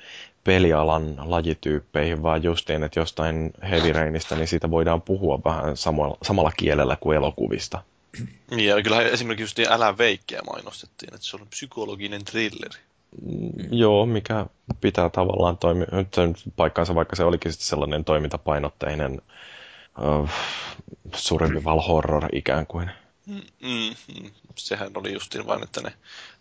[0.44, 6.52] pelialan lajityyppeihin, vaan justiin, että jostain Heavy Rainista, niin siitä voidaan puhua vähän samalla, samalla
[6.58, 7.84] kielellä kuin elokuvista.
[8.52, 12.80] Niin, ja kyllähän esimerkiksi just Älä veikkiä mainostettiin, että se on psykologinen thrilleri.
[13.22, 13.52] Mm.
[13.72, 14.46] Joo, mikä
[14.82, 15.88] pitää tavallaan toimia,
[16.56, 19.22] paikkansa, vaikka se olikin sitten sellainen toimintapainotteinen
[20.22, 20.30] uh,
[21.16, 22.92] survival horror ikään kuin.
[23.26, 24.32] Mm, mm, mm.
[24.56, 25.94] Sehän oli justiin vain, että ne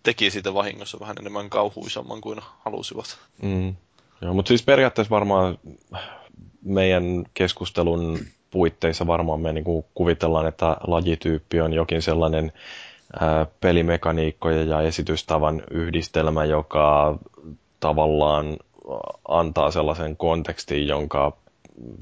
[0.02, 3.18] teki siitä vahingossa vähän enemmän kauhuisamman kuin halusivat.
[3.42, 3.76] Mm.
[4.22, 5.58] Joo, mutta siis periaatteessa varmaan
[6.62, 8.18] meidän keskustelun
[8.50, 12.52] puitteissa varmaan me niinku kuvitellaan, että lajityyppi on jokin sellainen
[13.20, 17.18] ää, pelimekaniikkoja ja esitystavan yhdistelmä, joka
[17.80, 18.56] tavallaan
[19.28, 21.36] antaa sellaisen kontekstin, jonka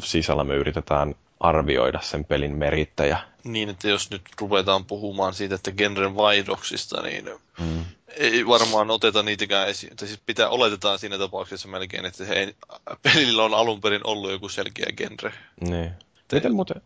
[0.03, 3.19] sisällä me yritetään arvioida sen pelin merittäjä.
[3.45, 7.85] Niin, että jos nyt ruvetaan puhumaan siitä, että genren vaihdoksista, niin Mm.
[8.17, 9.97] ei varmaan oteta niitäkään esiin.
[9.97, 12.55] Tai siis pitää, oletetaan siinä tapauksessa melkein, että he ei,
[13.03, 15.33] pelillä on alun perin ollut joku selkeä genre.
[15.61, 15.91] Niin.
[16.33, 16.83] Miten muuten,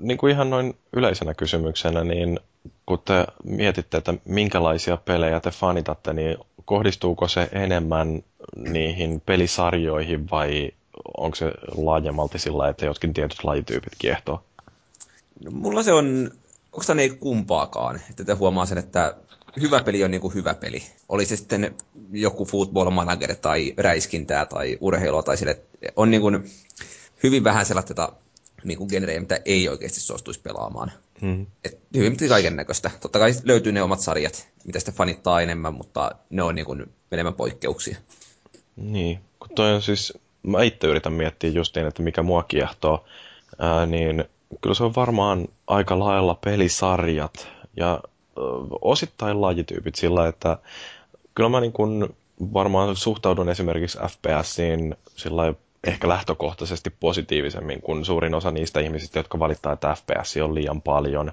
[0.00, 2.40] niin kuin ihan noin yleisenä kysymyksenä, niin
[2.86, 8.22] kun te mietitte, että minkälaisia pelejä te fanitatte, niin kohdistuuko se enemmän
[8.56, 10.70] niihin pelisarjoihin vai
[11.16, 14.44] onko se laajemmalti sillä, että jotkin tietyt lajityypit kiehtoo?
[15.44, 16.30] No, mulla se on,
[16.72, 19.16] onko tämä ei kumpaakaan, että te huomaa sen, että
[19.60, 20.82] hyvä peli on niin kuin hyvä peli.
[21.08, 21.74] Oli se sitten
[22.12, 25.60] joku football manager tai räiskintää tai urheilua tai sille,
[25.96, 26.50] on niin kuin
[27.22, 28.12] hyvin vähän sellaista
[28.64, 30.92] niin kuin genrejä, mitä ei oikeasti suostuisi pelaamaan.
[31.20, 31.46] Hmm.
[31.64, 32.90] Et hyvin kaiken näköistä.
[33.00, 36.86] Totta kai löytyy ne omat sarjat, mitä sitten fanittaa enemmän, mutta ne on niin kuin
[37.12, 37.96] enemmän poikkeuksia.
[38.76, 40.12] Niin, kun toi on siis,
[40.42, 43.04] mä itse yritän miettiä justiin, että mikä mua kiehtoo,
[43.58, 44.24] ää, niin
[44.60, 48.00] kyllä se on varmaan aika lailla pelisarjat ja
[48.38, 48.40] ö,
[48.82, 50.58] osittain lajityypit sillä, että
[51.34, 55.54] kyllä mä niin kun varmaan suhtaudun esimerkiksi FPSiin sillä
[55.84, 61.32] ehkä lähtökohtaisesti positiivisemmin kuin suurin osa niistä ihmisistä, jotka valittaa, että FPS on liian paljon.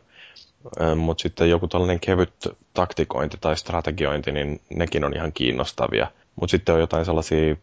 [0.96, 2.34] Mutta sitten joku tällainen kevyt
[2.74, 6.08] taktikointi tai strategiointi, niin nekin on ihan kiinnostavia.
[6.36, 7.56] Mutta sitten on jotain sellaisia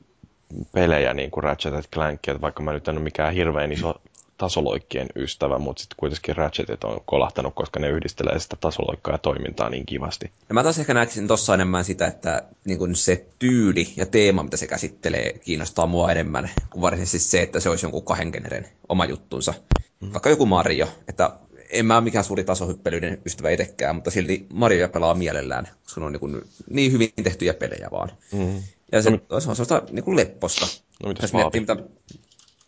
[0.73, 3.95] pelejä, niin kuin Ratchet Clank, että vaikka mä nyt en ole mikään hirveän iso
[4.39, 9.71] tasoloikkien ystävä, mutta sitten kuitenkin Ratchetit on kolahtanut, koska ne yhdistelee sitä tasoloikkaa ja toimintaa
[9.71, 10.31] niin kivasti.
[10.49, 14.43] Ja mä taas ehkä näkisin tossa enemmän sitä, että niin kun se tyyli ja teema,
[14.43, 18.69] mitä se käsittelee, kiinnostaa mua enemmän kuin varsinaisesti se, että se olisi jonkun kahden generen
[18.89, 19.55] oma juttunsa.
[20.01, 20.13] Mm.
[20.13, 21.31] Vaikka joku Mario, että
[21.71, 26.07] en mä ole mikään suuri tasohyppelyiden ystävä itsekään, mutta silti Mario pelaa mielellään, koska ne
[26.07, 28.11] on niin, niin hyvin tehtyjä pelejä vaan.
[28.33, 28.63] Mm.
[28.93, 30.67] Ja se, No se on sellaista niin kuin lepposta.
[31.03, 31.77] No mitäs miettii, mitä,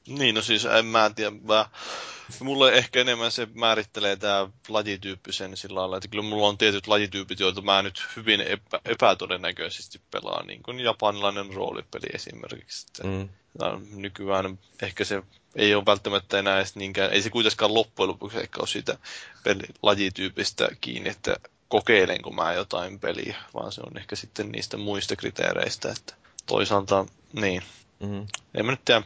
[0.09, 1.31] Niin, no siis en mä tiedä.
[1.31, 1.67] Mä,
[2.41, 7.41] mulle ehkä enemmän se määrittelee tämä lajityyppisen sillä lailla, että kyllä mulla on tietyt lajityypit,
[7.41, 12.87] joita mä nyt hyvin epä, epätodennäköisesti pelaan, niin kuin japanilainen roolipeli esimerkiksi.
[13.05, 13.29] Mm.
[13.61, 15.23] ja nykyään ehkä se
[15.57, 18.99] ei ole välttämättä enää edes niinkään, ei se kuitenkaan loppujen lopuksi ehkä ole siitä
[19.45, 21.37] peli, lajityypistä kiinni, että
[21.69, 26.15] kokeilenko mä jotain peliä, vaan se on ehkä sitten niistä muista kriteereistä, että
[26.47, 27.63] toisaalta, niin,
[28.01, 28.27] Mm.
[28.55, 29.03] en mä nyt tiedä,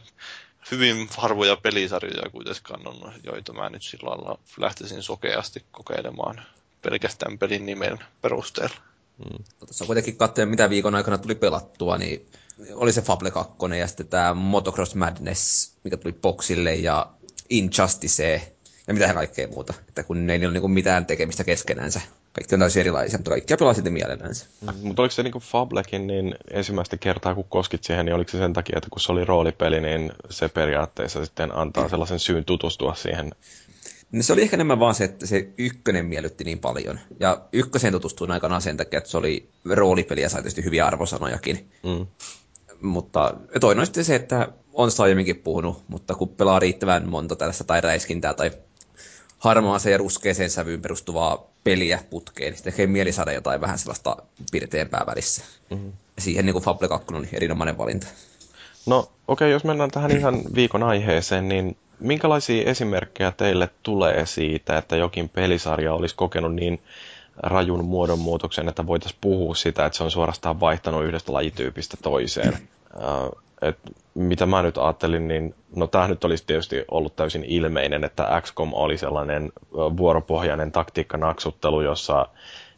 [0.71, 6.41] hyvin harvoja pelisarjoja kuitenkaan on, joita mä nyt sillä lailla lähtisin sokeasti kokeilemaan
[6.81, 8.75] pelkästään pelin nimen perusteella.
[9.59, 12.27] tuossa kuitenkin katsoin, mitä viikon aikana tuli pelattua, niin
[12.73, 17.09] oli se Fable 2 ja sitten tämä Motocross Madness, mikä tuli Boxille ja
[17.49, 18.53] Injustice
[18.87, 19.73] ja mitä kaikkea muuta.
[19.87, 22.01] Että kun ne ei ole niinku mitään tekemistä keskenänsä.
[22.33, 24.45] Kaikki on täysin erilaisia, mutta kaikkia pelaa silti mielellänsä.
[24.81, 28.37] Mutta oliko se niin kuin Fablekin, niin ensimmäistä kertaa kun koskit siihen, niin oliko se
[28.37, 32.95] sen takia, että kun se oli roolipeli, niin se periaatteessa sitten antaa sellaisen syyn tutustua
[32.95, 33.31] siihen.
[34.11, 36.99] No se oli ehkä enemmän vaan se, että se ykkönen miellytti niin paljon.
[37.19, 41.71] Ja ykköseen tutustuin aikanaan sen takia, että se oli roolipeli ja sai tietysti hyviä arvosanojakin.
[41.83, 42.07] Mm.
[42.81, 47.35] Mutta toinen on sitten se, että on sitä aiemminkin puhunut, mutta kun pelaa riittävän monta
[47.35, 48.51] tällaista tai räiskintää tai
[49.39, 54.17] harmaaseen ja ruskeeseen sävyyn perustuvaa peliä putkeen, niin sitten tekee mieli saada jotain vähän sellaista
[54.51, 55.43] pirteempää välissä.
[55.69, 55.91] Mm-hmm.
[56.17, 58.07] Siihen niin kuin Fable 2 on erinomainen valinta.
[58.85, 64.77] No okei, okay, jos mennään tähän ihan viikon aiheeseen, niin minkälaisia esimerkkejä teille tulee siitä,
[64.77, 66.81] että jokin pelisarja olisi kokenut niin
[67.37, 72.53] rajun muodonmuutoksen, että voitaisiin puhua sitä, että se on suorastaan vaihtanut yhdestä lajityypistä toiseen.
[72.53, 73.77] Äh, et
[74.13, 78.73] mitä mä nyt ajattelin, niin no tämä nyt olisi tietysti ollut täysin ilmeinen, että XCOM
[78.73, 82.27] oli sellainen vuoropohjainen taktiikkanaksuttelu, jossa,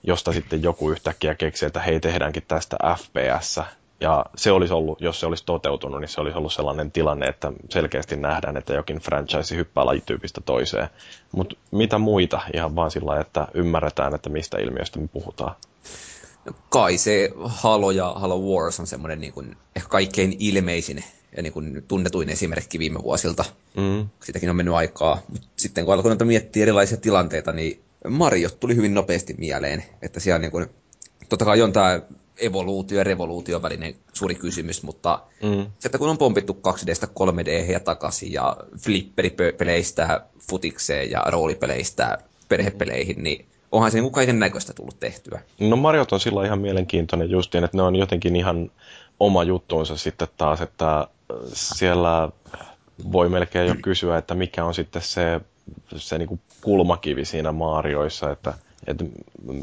[0.03, 3.59] josta sitten joku yhtäkkiä keksi, että hei tehdäänkin tästä FPS.
[4.01, 7.51] Ja se olisi ollut, jos se olisi toteutunut, niin se olisi ollut sellainen tilanne, että
[7.69, 10.87] selkeästi nähdään, että jokin franchise hyppää lajityypistä toiseen.
[11.31, 15.55] Mutta mitä muita ihan vaan sillä että ymmärretään, että mistä ilmiöstä me puhutaan?
[16.69, 21.03] Kai se Halo ja Halo Wars on semmoinen niin kuin, ehkä kaikkein ilmeisin
[21.37, 23.45] ja niin kuin tunnetuin esimerkki viime vuosilta.
[23.77, 24.09] Mm.
[24.23, 25.21] Sitäkin on mennyt aikaa.
[25.27, 29.83] Mut sitten kun alkoi miettiä erilaisia tilanteita, niin Mario tuli hyvin nopeasti mieleen.
[30.01, 30.67] Että siellä niin kuin,
[31.29, 32.01] totta kai on tämä
[32.37, 35.65] evoluutio ja revoluutio välinen suuri kysymys, mutta mm.
[35.79, 42.17] se, että kun on pompittu 2Dstä 3D ja takaisin ja flipperipeleistä futikseen ja roolipeleistä
[42.49, 45.41] perhepeleihin, niin onhan se niin kaiken näköistä tullut tehtyä.
[45.59, 48.71] No Mariot on sillä ihan mielenkiintoinen justiin, että ne on jotenkin ihan
[49.19, 51.07] oma juttuunsa sitten taas, että äh,
[51.53, 52.29] siellä
[53.11, 55.41] voi melkein jo kysyä, että mikä on sitten se,
[55.95, 58.53] se niin kulmakivi siinä Marioissa, että,
[58.87, 59.05] että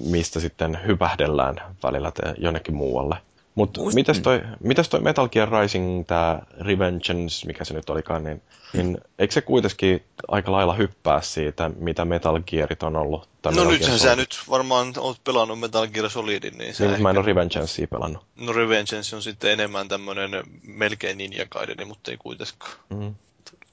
[0.05, 3.17] mistä sitten hypähdellään välillä jonnekin muualle.
[3.59, 8.43] Mutta mitäs toi, mitäs toi Metal Gear Rising, tämä Revengeance, mikä se nyt olikaan, niin,
[8.73, 13.29] niin eikö se kuitenkin aika lailla hyppää siitä, mitä Metal Gearit on ollut?
[13.45, 17.03] no Metal nythän sä nyt varmaan oot pelannut Metal Gear Solidin, niin sä niin, ehkä...
[17.03, 18.23] mä en ole Revengeancea pelannut.
[18.37, 20.31] No Revengeance on sitten enemmän tämmönen
[20.63, 22.73] melkein Ninja Gaideni, mutta ei kuitenkaan.
[22.91, 23.15] Mm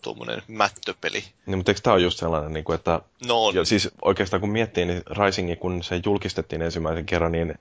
[0.05, 1.23] tuommoinen mättöpeli.
[1.45, 3.01] Niin, mutta eikö tämä ole just sellainen, niin kuin, että...
[3.27, 3.55] No on.
[3.55, 7.59] Ja siis oikeastaan kun miettii, niin Risingi, kun se julkistettiin ensimmäisen kerran, niin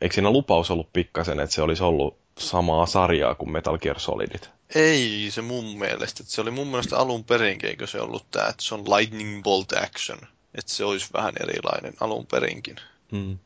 [0.00, 4.50] eikö siinä lupaus ollut pikkasen, että se olisi ollut samaa sarjaa kuin Metal Gear Solidit?
[4.74, 6.22] Ei se mun mielestä.
[6.22, 9.42] Että se oli mun mielestä alun perinkin, eikö se ollut tämä, että se on Lightning
[9.42, 10.18] Bolt Action.
[10.54, 12.76] Että se olisi vähän erilainen alun perinkin.
[13.12, 13.38] Hmm.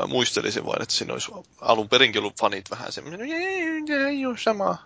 [0.00, 4.38] Mä muistelisin vain, että siinä olisi alun perinkin ollut fanit vähän semmoinen, ei, ei ole
[4.38, 4.76] sama.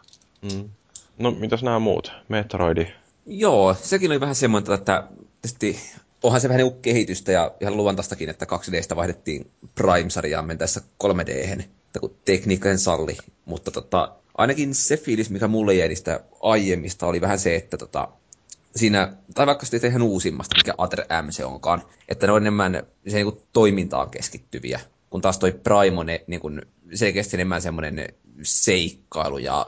[0.52, 0.70] Hmm.
[1.18, 2.12] No, mitäs nämä muut?
[2.28, 2.86] Metroidi?
[3.26, 5.08] Joo, sekin oli vähän semmoinen, että
[5.42, 5.80] tietysti
[6.26, 11.30] onhan se vähän niin kehitystä ja ihan luvantastakin, että 2Dstä vaihdettiin Prime-sarjaan mentäessä 3D,
[11.60, 13.16] että kun tekniikka sen salli.
[13.44, 18.08] Mutta tota, ainakin se fiilis, mikä mulle jäi niistä aiemmista, oli vähän se, että tota,
[18.76, 22.82] siinä, tai vaikka sitten ihan uusimmasta, mikä Ater M se onkaan, että ne on enemmän
[23.08, 24.80] se niin toimintaan keskittyviä,
[25.10, 26.62] kun taas toi Prime on ne, niin kuin,
[26.94, 28.06] selkeästi enemmän semmoinen
[28.42, 29.66] seikkailu ja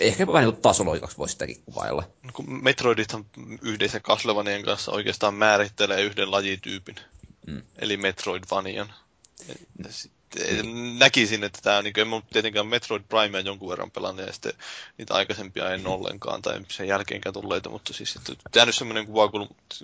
[0.00, 2.02] ehkä vähän niin tasoloikaksi voisi sitäkin kuvailla.
[2.22, 3.24] No, kun Metroidithan
[3.62, 6.96] yhdessä Castlevanian kanssa oikeastaan määrittelee yhden lajityypin,
[7.46, 7.62] mm.
[7.78, 8.92] eli Metroidvanian.
[10.38, 10.62] Ja
[10.98, 14.52] näkisin, että tämä, niin kuin, en ole tietenkään Metroid Primea jonkun verran pelannut ja sitten
[14.98, 19.30] niitä aikaisempia en ollenkaan tai sen jälkeenkään tulleita, mutta siis että jäänyt semmoinen kuva,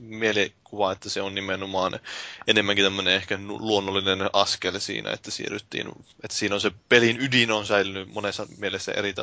[0.00, 2.00] mielikuva, että se on nimenomaan
[2.46, 5.88] enemmänkin tämmöinen ehkä luonnollinen askel siinä, että siirryttiin,
[6.24, 9.14] että siinä on se pelin ydin on säilynyt monessa mielessä eri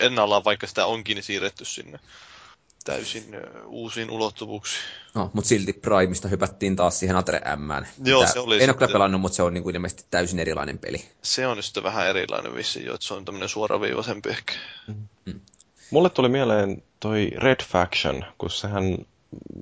[0.00, 1.98] ennallaan, vaikka sitä onkin siirretty sinne
[2.86, 3.24] täysin
[3.66, 4.82] uusiin ulottuvuuksiin.
[5.14, 7.84] No, mutta silti Primeista hypättiin taas siihen Atre M.
[8.04, 10.78] Joo, se oli En ole kyllä pelannut, mutta se on niin kuin ilmeisesti täysin erilainen
[10.78, 11.04] peli.
[11.22, 14.52] Se on sitten vähän erilainen vissi jo, että se on tämmöinen suoraviivaisempi ehkä.
[14.88, 15.40] Mm-hmm.
[15.90, 18.98] Mulle tuli mieleen toi Red Faction, kun sehän,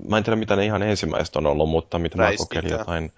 [0.08, 3.12] mä en tiedä mitä ne ihan ensimmäiset on ollut, mutta mitä mä kokeilin jotain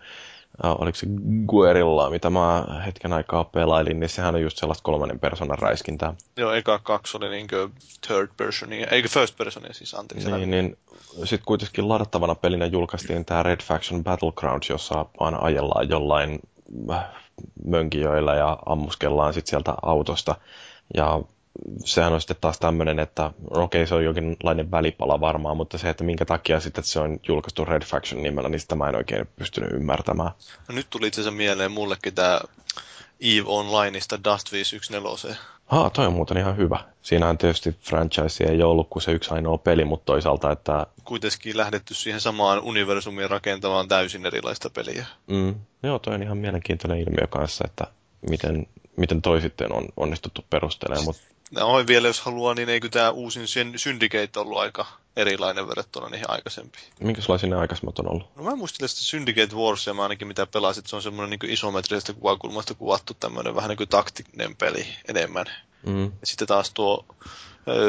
[0.62, 1.06] oliko se
[1.46, 6.14] Guerilla, mitä mä hetken aikaa pelailin, niin sehän on just sellaista kolmannen persoonan räiskintää.
[6.36, 7.68] Joo, eka kaksi oli niinkö
[8.06, 10.30] third personia, eikö first personia siis, anteeksi.
[10.30, 10.76] Niin, niin
[11.24, 16.38] sitten kuitenkin ladattavana pelinä julkaistiin tämä Red Faction Battlegrounds, jossa aina ajellaan jollain
[16.90, 17.04] äh,
[17.64, 20.34] mönkijöillä ja ammuskellaan sitten sieltä autosta.
[20.94, 21.20] Ja
[21.84, 25.88] sehän on sitten taas tämmöinen, että okei okay, se on jokinlainen välipala varmaan, mutta se,
[25.90, 28.96] että minkä takia sitten että se on julkaistu Red Faction nimellä, niin sitä mä en
[28.96, 30.30] oikein pystynyt ymmärtämään.
[30.68, 32.40] No nyt tuli itse asiassa mieleen mullekin tämä
[33.20, 35.36] EVE Onlineista Dust 514.
[35.66, 36.84] Haa, toi on muuten ihan hyvä.
[37.02, 40.86] Siinähän tietysti franchise ei ollut kuin se yksi ainoa peli, mutta toisaalta, että...
[41.04, 45.06] Kuitenkin lähdetty siihen samaan universumiin rakentamaan täysin erilaista peliä.
[45.26, 45.54] Mm.
[45.82, 47.86] Joo, toi on ihan mielenkiintoinen ilmiö kanssa, että
[48.30, 48.66] miten,
[48.96, 51.04] miten toi sitten on onnistuttu perustelemaan.
[51.04, 53.46] Mutta Noin vielä, jos haluaa, niin eikö tämä uusin
[53.76, 54.86] Syndicate ollut aika
[55.16, 56.84] erilainen verrattuna niihin aikaisempiin.
[57.00, 58.36] Minkälaisia ne aikaisemmat on ollut?
[58.36, 62.12] No mä muistelen sitä Syndicate Warsia, mä ainakin mitä pelasit, se on semmoinen niin isometrisestä
[62.12, 65.46] kuvakulmasta kuvattu tämmöinen vähän niin kuin taktinen peli enemmän.
[65.86, 66.04] Mm.
[66.04, 67.06] Ja sitten taas tuo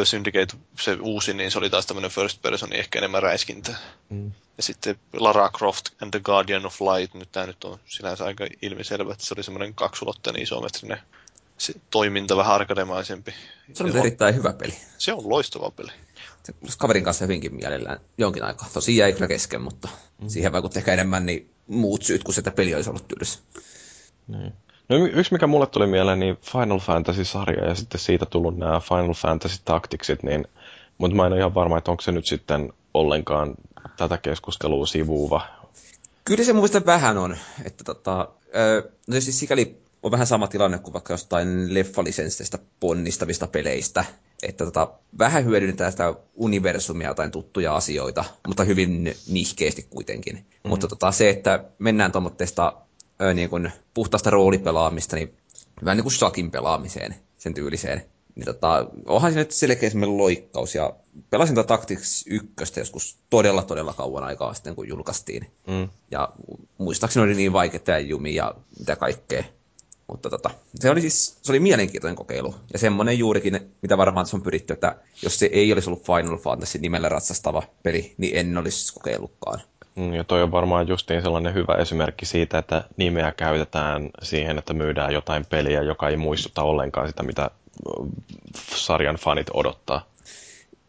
[0.03, 3.75] Syndicate, se uusi, niin se oli taas tämmöinen first person, niin ehkä enemmän räiskintä.
[4.09, 4.31] Mm.
[4.57, 8.47] Ja sitten Lara Croft and the Guardian of Light, nyt tämä nyt on sinänsä aika
[8.61, 11.01] ilmiselvä, että se oli semmoinen kaksulotteinen isometrinen
[11.57, 13.33] se toiminta vähän arkademaisempi.
[13.73, 14.73] Se on erittäin hyvä peli.
[14.97, 15.91] Se on loistava peli.
[16.43, 18.69] Se kaverin kanssa hyvinkin mielellään jonkin aikaa.
[18.73, 19.87] Tosi jäi kyllä kesken, mutta
[20.21, 20.29] mm.
[20.29, 23.39] siihen vaikutti ehkä enemmän niin muut syyt kuin se, että peli olisi ollut tylsä.
[24.27, 24.53] Niin.
[24.89, 29.13] No yksi, mikä mulle tuli mieleen, niin Final Fantasy-sarja ja sitten siitä tullut nämä Final
[29.13, 30.47] Fantasy Tacticsit, niin,
[30.97, 33.55] mutta mä en ole ihan varma, että onko se nyt sitten ollenkaan
[33.97, 35.41] tätä keskustelua sivuuva.
[36.25, 38.29] Kyllä se mun vähän on, että tota,
[39.07, 44.05] no siis sikäli on vähän sama tilanne kuin vaikka jostain leffalisensseistä ponnistavista peleistä,
[44.43, 50.35] että tota, vähän hyödynnetään sitä universumia tai tuttuja asioita, mutta hyvin nihkeästi kuitenkin.
[50.35, 50.69] Mm.
[50.69, 52.73] Mutta tota, se, että mennään tuommoitteesta
[53.33, 55.33] niin kuin puhtaasta roolipelaamista, niin
[55.85, 58.03] vähän niin kuin shakin pelaamiseen, sen tyyliseen.
[58.35, 60.93] Niin tota, onhan se nyt selkeä semmoinen loikkaus, ja
[61.29, 65.51] pelasin tätä Tactics 1 joskus todella, todella kauan aikaa sitten, kun julkaistiin.
[65.67, 65.89] Mm.
[66.11, 66.29] Ja
[66.77, 69.43] muistaakseni oli niin vaikeita ja jumi ja mitä kaikkea.
[70.07, 72.55] Mutta tota, se oli siis se oli mielenkiintoinen kokeilu.
[72.73, 76.77] Ja semmoinen juurikin, mitä varmaan on pyritty, että jos se ei olisi ollut Final Fantasy
[76.79, 79.59] nimellä ratsastava peli, niin en olisi kokeillutkaan.
[79.95, 84.73] Mm, ja toi on varmaan justiin sellainen hyvä esimerkki siitä, että nimeä käytetään siihen, että
[84.73, 87.51] myydään jotain peliä, joka ei muistuta ollenkaan sitä, mitä
[88.75, 90.05] sarjan fanit odottaa.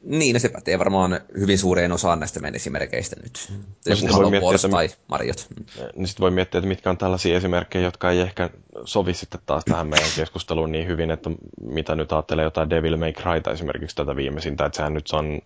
[0.03, 3.47] Niin, se pätee varmaan hyvin suureen osaan näistä meidän esimerkkeistä nyt.
[3.51, 3.65] Mm.
[3.87, 5.47] Joku no voi miettiä, että, tai Mariot.
[5.57, 5.65] Mm.
[5.97, 8.51] Niin sitten voi miettiä, että mitkä on tällaisia esimerkkejä, jotka ei ehkä
[8.85, 11.31] sovi sitten taas tähän meidän keskusteluun niin hyvin, että
[11.61, 15.41] mitä nyt ajattelee jotain Devil May Cryta esimerkiksi tätä viimeisintä, että sehän nyt on,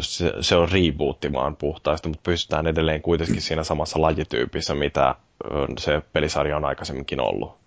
[0.00, 5.14] se, se on rebootimaan puhtaasti, mutta pystytään edelleen kuitenkin siinä samassa lajityypissä, mitä
[5.78, 7.63] se pelisarja on aikaisemminkin ollut.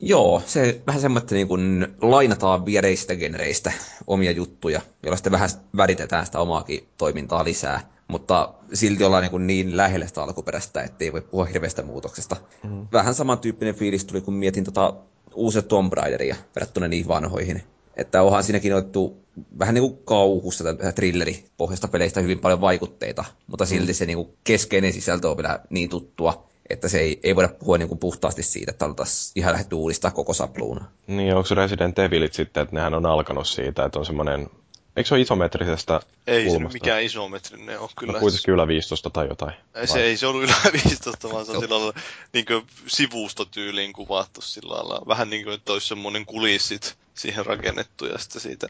[0.00, 3.72] Joo, se vähän semmoinen, että niin kun lainataan viereistä genereistä
[4.06, 9.76] omia juttuja, joilla sitten vähän väritetään sitä omaakin toimintaa lisää, mutta silti ollaan niin, niin
[9.76, 12.36] lähellä sitä alkuperäistä, ettei voi puhua hirveästä muutoksesta.
[12.64, 12.86] Mm.
[12.92, 14.94] Vähän samantyyppinen fiilis tuli, kun mietin tota
[15.34, 17.62] uusia Tomb Raideria verrattuna niihin vanhoihin.
[17.96, 19.16] Että onhan siinäkin otettu
[19.58, 24.16] vähän niin kuin kauhusta tai trilleri pohjasta peleistä hyvin paljon vaikutteita, mutta silti se niin
[24.16, 27.98] kuin keskeinen sisältö on vielä niin tuttua, että se ei, ei voida puhua niin kuin
[27.98, 30.84] puhtaasti siitä, että oltaisiin ihan lähdetty uudistaa koko sapluuna.
[31.06, 34.50] Niin, onko Resident Evilit sitten, että nehän on alkanut siitä, että on semmoinen
[34.98, 36.72] Eikö se ole isometrisestä Ei kulmasta?
[36.72, 38.12] se mikään isometrinen ole kyllä.
[38.12, 39.54] No kuitenkin ylä 15 tai jotain.
[39.74, 41.92] Ei se, ei se ollut ylä 15, vaan se on sillä lailla
[42.32, 42.46] niin
[42.86, 45.02] sivustotyyliin kuvattu sillä lailla.
[45.08, 48.66] Vähän niin kuin, että olisi semmoinen kulissit siihen rakennettu ja sitten siitä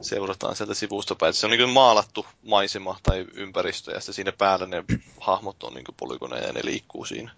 [0.00, 1.34] seurataan sieltä sivusta päin.
[1.34, 4.84] Se on niin maalattu maisema tai ympäristö ja sitten siinä päällä ne
[5.20, 7.30] hahmot on niin polygoneja ja ne liikkuu siinä.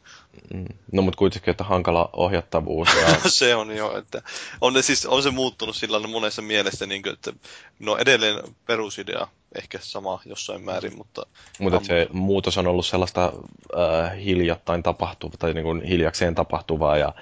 [0.55, 0.65] Mm.
[0.93, 2.89] No mutta kuitenkin, että hankala ohjattavuus.
[2.95, 3.17] Ja...
[3.31, 4.23] se on jo, että
[4.61, 7.33] on, ne, siis, on se muuttunut sillä monessa mielessä, niin kuin, että
[7.79, 9.29] no edelleen perusidea
[9.59, 11.27] ehkä sama jossain määrin, mutta...
[11.59, 11.85] Mutta am...
[11.85, 13.33] se muutos on ollut sellaista
[13.77, 17.15] äh, hiljattain tapahtuvaa, tai niin kuin hiljakseen tapahtuvaa, ja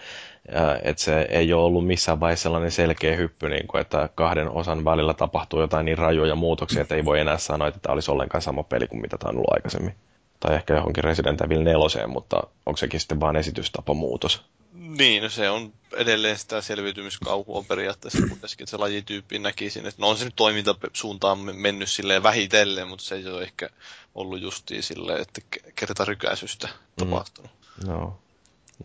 [0.82, 4.84] että se ei ole ollut missään vaiheessa sellainen selkeä hyppy, niin kuin, että kahden osan
[4.84, 8.42] välillä tapahtuu jotain niin rajoja muutoksia, että ei voi enää sanoa, että tämä olisi ollenkaan
[8.42, 9.94] sama peli kuin mitä tämä on ollut aikaisemmin.
[10.40, 14.42] Tai ehkä johonkin Resident Evil 4, mutta onko sekin sitten vain esitystapamuutos?
[14.72, 20.16] Niin, no se on edelleen sitä selviytymiskauhua periaatteessa kuitenkin, se lajityyppi näkisin, että no on
[20.16, 23.68] se nyt toimintasuuntaan mennyt silleen vähitellen, mutta se ei ole ehkä
[24.14, 25.40] ollut justiin silleen, että
[25.74, 26.72] kertarykäisystä mm.
[26.96, 27.50] tapahtunut.
[27.86, 28.18] No.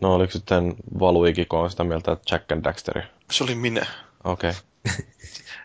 [0.00, 3.02] No oliko sitten Valuikiko sitä mieltä, että Jack and Daxter?
[3.30, 3.86] Se oli minä.
[4.24, 4.50] Okei.
[4.50, 4.62] Okay.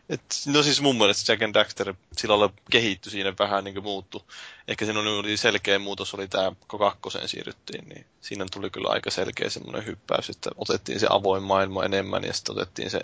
[0.10, 3.84] Et, no siis mun mielestä Jack and Daxter sillä lailla kehittyi siinä vähän niin kuin
[3.84, 4.24] muuttu.
[4.68, 9.50] Ehkä siinä oli selkeä muutos, oli tämä kakkoseen siirryttiin, niin siinä tuli kyllä aika selkeä
[9.50, 13.02] semmoinen hyppäys, että otettiin se avoin maailma enemmän ja sitten otettiin se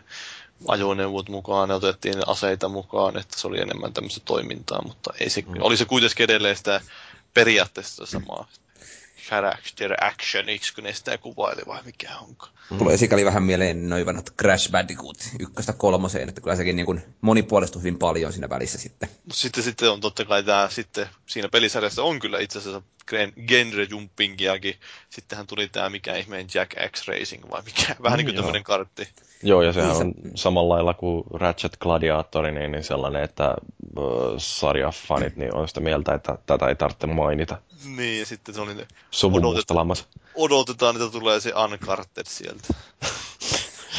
[0.68, 5.42] ajoneuvot mukaan ja otettiin aseita mukaan, että se oli enemmän tämmöistä toimintaa, mutta ei se,
[5.42, 5.54] mm.
[5.60, 6.82] oli se kuitenkin edelleen sitä
[7.34, 8.48] periaatteessa samaa
[9.30, 12.48] character actioniksi, kun ne sitä kuvaili vai mikä onko.
[12.72, 12.78] Mm.
[12.78, 17.04] Tulee sikäli vähän mieleen noin vanhat Crash Bandicoot ykköstä kolmoseen, että kyllä sekin niin kuin
[17.22, 19.10] monipuolistui hyvin paljon siinä välissä sitten.
[19.32, 22.82] Sitten, sitten on totta kai tämä sitten, siinä pelisarjassa on kyllä itse asiassa
[23.48, 24.76] genre jumpingiakin.
[25.10, 28.64] Sittenhän tuli tämä mikä ihmeen Jack X Racing vai mikä, vähän mm, niin kuin tämmöinen
[28.64, 29.08] kartti.
[29.44, 33.54] Joo, ja sehän niin on samalla lailla kuin Ratchet Gladiatori, niin, niin sellainen, että äh,
[34.38, 37.62] sarjafanit niin on sitä mieltä, että tätä ei tarvitse mainita.
[37.96, 38.88] Niin, ja sitten se oli ne...
[39.24, 39.88] Odotetaan,
[40.36, 42.68] odotetaan, että tulee se Uncharted sieltä.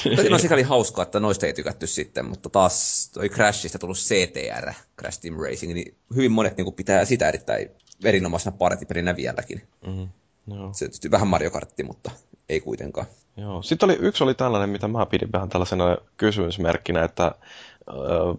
[0.05, 4.73] Mutta on sikäli hauskaa, että noista ei tykätty sitten, mutta taas toi Crashista tullut CTR,
[4.99, 7.71] Crash Team Racing, niin hyvin monet niin pitää sitä erittäin
[8.05, 9.63] erinomaisena partipelinä vieläkin.
[9.87, 10.09] Mm-hmm.
[10.55, 10.73] Joo.
[10.73, 12.11] Se tietysti vähän Mario Kartti, mutta
[12.49, 13.07] ei kuitenkaan.
[13.37, 13.63] Joo.
[13.63, 17.33] Sitten oli, yksi oli tällainen, mitä mä pidin vähän tällaisena kysymysmerkkinä, että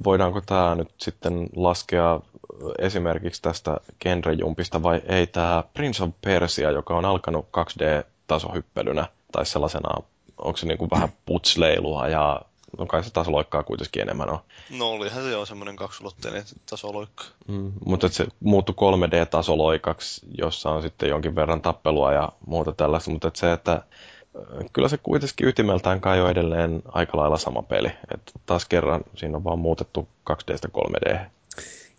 [0.03, 2.19] voidaanko tämä nyt sitten laskea
[2.79, 9.89] esimerkiksi tästä genrejumpista vai ei tämä Prince of Persia, joka on alkanut 2D-tasohyppelynä tai sellaisena,
[10.37, 12.41] onko se niin kuin vähän putsleilua ja
[12.77, 14.39] no kai se tasoloikkaa kuitenkin enemmän on.
[14.69, 17.23] No olihan se jo semmoinen kaksulotteinen tasoloikka.
[17.47, 23.31] Mm, mutta se muuttui 3D-tasoloikaksi, jossa on sitten jonkin verran tappelua ja muuta tällaista, mutta
[23.33, 23.83] se, että
[24.73, 27.91] kyllä se kuitenkin ytimeltään kai on edelleen aika lailla sama peli.
[28.13, 31.19] Et taas kerran siinä on vaan muutettu 2Dstä 3D.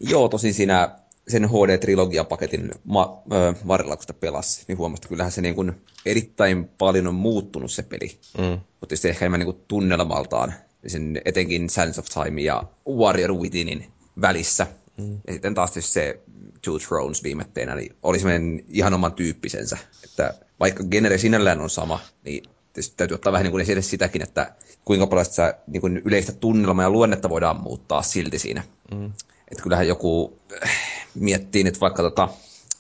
[0.00, 5.32] Joo, tosi siinä sen HD-trilogiapaketin ma- ö, varrella, kun sitä pelasi, niin huomasi, että kyllähän
[5.32, 5.73] se niin kuin
[6.07, 8.18] erittäin paljon on muuttunut se peli.
[8.39, 8.44] Mm.
[8.44, 10.55] Mutta tietysti ehkä enemmän niin kuin tunnelmaltaan,
[10.86, 13.86] sen etenkin Sands of Time ja Warrior Withinin
[14.20, 14.66] välissä.
[14.97, 15.20] Mm.
[15.26, 16.20] Ja sitten taas se
[16.62, 19.78] Two Thrones viimetteinä, niin oli semmoinen ihan oman tyyppisensä.
[20.05, 22.42] Että vaikka genere sinällään on sama, niin
[22.73, 26.32] tietysti täytyy ottaa vähän niin kuin esille sitäkin, että kuinka paljon sitä niin kuin yleistä
[26.32, 28.62] tunnelmaa ja luonnetta voidaan muuttaa silti siinä.
[28.94, 29.12] Mm.
[29.50, 30.70] Että kyllähän joku äh,
[31.15, 32.29] miettii nyt vaikka tota,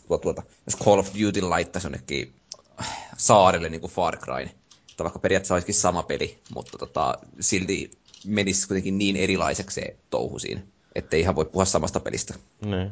[0.08, 2.32] tuota, tuota, jos Call of Duty laittaisi jonnekin
[3.16, 4.42] saarelle niin kuin Far Cry,
[4.90, 7.90] että vaikka periaatteessa olisikin sama peli, mutta tota, silti
[8.26, 10.60] menisi kuitenkin niin erilaiseksi se touhu siinä,
[10.94, 12.34] että ihan voi puhua samasta pelistä.
[12.64, 12.90] Niin.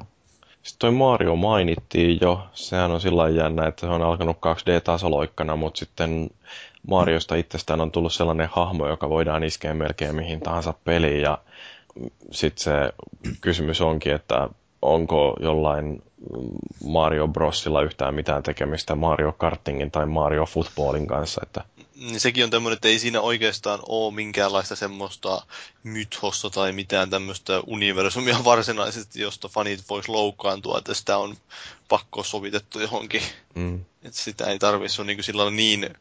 [0.62, 5.78] Sitten toi Mario mainittiin jo, sehän on sillä jännä, että se on alkanut 2D-tasoloikkana, mutta
[5.78, 6.30] sitten
[6.88, 11.38] Mariosta itsestään on tullut sellainen hahmo, joka voidaan iskeä melkein mihin tahansa peliin, ja
[12.30, 12.72] sitten se
[13.40, 14.48] kysymys onkin, että
[14.82, 16.02] onko jollain
[16.84, 21.64] Mario Brosilla yhtään mitään tekemistä Mario Kartingin tai Mario Footballin kanssa, että
[21.98, 25.46] niin sekin on tämmöinen, että ei siinä oikeastaan ole minkäänlaista semmoista
[25.82, 31.36] mythosta tai mitään tämmöistä universumia varsinaisesti, josta fanit vois loukkaantua, että sitä on
[31.88, 33.22] pakko sovitettu johonkin.
[33.54, 33.84] Mm.
[34.02, 35.94] Että sitä ei tarvitse, niin sillä niin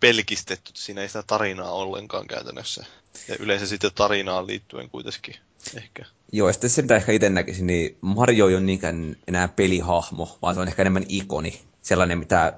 [0.00, 2.84] pelkistetty, että siinä ei sitä tarinaa ollenkaan käytännössä.
[3.28, 5.36] Ja yleensä sitten tarinaan liittyen kuitenkin
[5.76, 6.04] ehkä.
[6.32, 10.38] Joo, ja sitten se mitä ehkä itse näkisin, niin Mario ei ole niinkään enää pelihahmo,
[10.42, 11.60] vaan se on ehkä enemmän ikoni.
[11.82, 12.52] Sellainen, mitä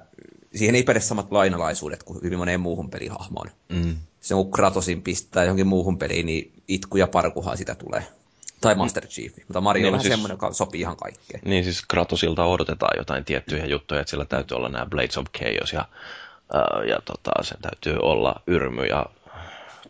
[0.55, 3.47] siihen ei päde samat lainalaisuudet kuin hyvin moneen muuhun pelihahmoon.
[3.69, 3.95] Mm.
[4.21, 8.03] Se on Kratosin pistää johonkin muuhun peliin, niin itku ja parkuhan sitä tulee.
[8.61, 9.33] Tai Master Chief.
[9.47, 11.41] Mutta Mario niin, on siis, semmoinen, joka sopii ihan kaikkeen.
[11.45, 15.73] Niin siis Kratosilta odotetaan jotain tiettyjä juttuja, että sillä täytyy olla nämä Blades of Chaos
[15.73, 15.87] ja,
[16.53, 19.05] ää, ja tota, sen täytyy olla yrmy ja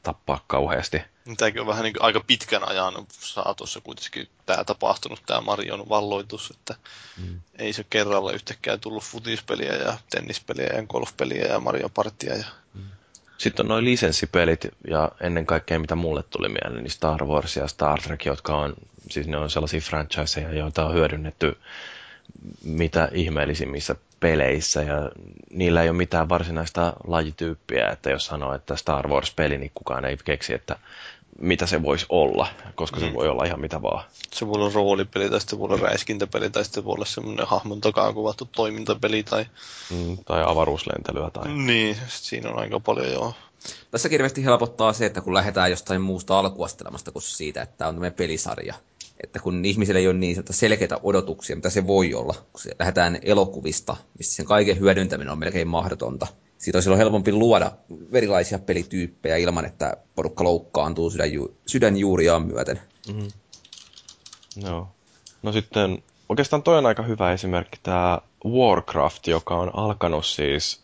[0.04, 1.02] tappaa kauheasti.
[1.38, 6.76] Tämäkin on vähän niin aika pitkän ajan saatossa kuitenkin tämä tapahtunut, tämä Marion valloitus, että
[7.18, 7.40] mm.
[7.56, 12.36] ei se kerralla yhtäkkiä tullut futispeliä ja tennispeliä ja golfpeliä ja Mario Partia.
[12.36, 12.46] Ja...
[12.74, 12.82] Mm.
[13.38, 17.68] Sitten on noin lisenssipelit ja ennen kaikkea mitä mulle tuli mieleen, niin Star Wars ja
[17.68, 18.74] Star Trek, jotka on,
[19.10, 21.58] siis ne on sellaisia franchiseja, joita on hyödynnetty
[22.64, 25.12] mitä ihmeellisimmissä peleissä ja
[25.50, 30.18] niillä ei ole mitään varsinaista lajityyppiä, että jos sanoo, että Star Wars-peli, niin kukaan ei
[30.26, 30.76] keksi, että
[31.40, 33.06] mitä se voisi olla, koska mm.
[33.06, 34.04] se voi olla ihan mitä vaan.
[34.34, 37.82] Se voi olla roolipeli, tai sitten voi olla räiskintäpeli, tai sitten voi olla semmoinen hahmon
[37.82, 39.46] takaa kuvattu toimintapeli, tai...
[39.92, 41.54] Mm, tai avaruuslentelyä, tai...
[41.54, 43.34] Niin, siinä on aika paljon joo.
[43.92, 48.14] Tässä kirveesti helpottaa se, että kun lähdetään jostain muusta alkuastelemasta kuin siitä, että on tämmöinen
[48.14, 48.76] pelisarja,
[49.24, 53.20] että kun ihmisillä ei ole niin selkeitä odotuksia, mitä se voi olla, kun se lähdetään
[53.22, 56.28] elokuvista, missä sen kaiken hyödyntäminen on melkein mahdotonta.
[56.64, 57.72] Siitä on silloin helpompi luoda
[58.14, 62.82] erilaisia pelityyppejä ilman, että porukka loukkaantuu sydänju- sydänjuuriaan myöten.
[63.08, 63.28] Mm-hmm.
[64.66, 64.88] Joo.
[65.42, 70.84] No sitten oikeastaan toi on aika hyvä esimerkki tämä Warcraft, joka on alkanut siis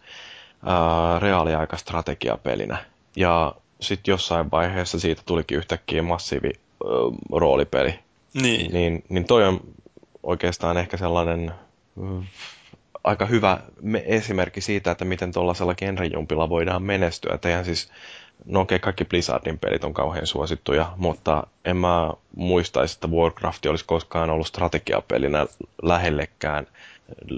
[0.66, 2.86] ää, reaaliaikastrategiapelinä.
[3.16, 6.90] Ja sitten jossain vaiheessa siitä tulikin yhtäkkiä massiivi ää,
[7.32, 8.00] roolipeli.
[8.34, 8.74] Niin.
[8.74, 9.04] niin.
[9.10, 9.60] Niin toi on
[10.24, 11.52] oikeastaan ehkä sellainen
[11.96, 12.24] mm,
[13.10, 13.58] aika hyvä
[14.06, 17.40] esimerkki siitä, että miten tuollaisella genrejumpilla voidaan menestyä.
[17.46, 17.92] Eihän siis,
[18.46, 23.66] no okei, okay, kaikki Blizzardin pelit on kauhean suosittuja, mutta en mä muistaisi, että Warcraft
[23.66, 25.46] olisi koskaan ollut strategiapelinä
[25.82, 26.68] lähellekään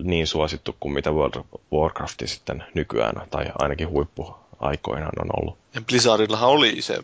[0.04, 3.90] niin suosittu kuin mitä World of Warcraft sitten nykyään, tai ainakin
[4.62, 5.58] huippuaikoinaan on ollut.
[5.74, 7.00] Ja Blizzardillahan oli se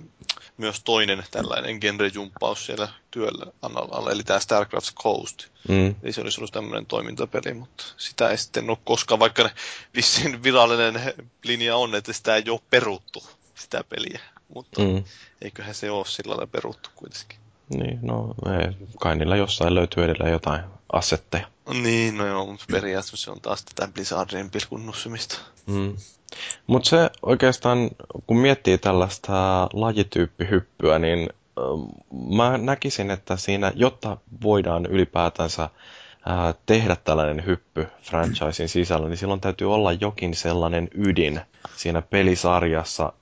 [0.58, 5.44] myös toinen tällainen genrejumppaus siellä työllä alla, eli tämä StarCraft Coast.
[5.70, 5.96] Mm.
[6.04, 9.52] Eli se olisi ollut tämmöinen toimintapeli, mutta sitä ei sitten ole koskaan, vaikka ne
[9.96, 11.14] vissiin virallinen
[11.44, 13.24] linja on, että sitä ei ole peruttu,
[13.56, 14.20] sitä peliä.
[14.56, 15.04] Mutta mm.
[15.42, 17.38] eiköhän se ole sillä lailla peruttu kuitenkin.
[17.70, 20.62] Niin, no ei, kai niillä jossain löytyy edelleen jotain
[20.94, 21.48] assetteja.
[21.74, 25.38] Niin, no joo, mutta periaatteessa se on taas tätä Blizzardin pilkunnussumista.
[25.66, 25.96] Mm.
[26.68, 27.90] Mutta se oikeastaan,
[28.28, 31.30] kun miettii tällaista lajityyppihyppyä, niin
[32.36, 35.70] mä näkisin, että siinä, jotta voidaan ylipäätänsä
[36.66, 41.42] tehdä tällainen hyppy franchisein sisällä, niin silloin täytyy olla jokin sellainen ydin
[41.76, 43.14] siinä pelisarjassa,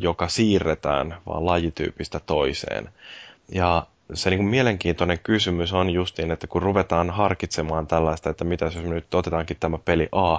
[0.00, 2.88] joka siirretään vaan lajityypistä toiseen.
[3.54, 8.64] Ja se niin kuin mielenkiintoinen kysymys on justiin, että kun ruvetaan harkitsemaan tällaista, että mitä
[8.64, 10.38] jos me nyt otetaankin tämä peli A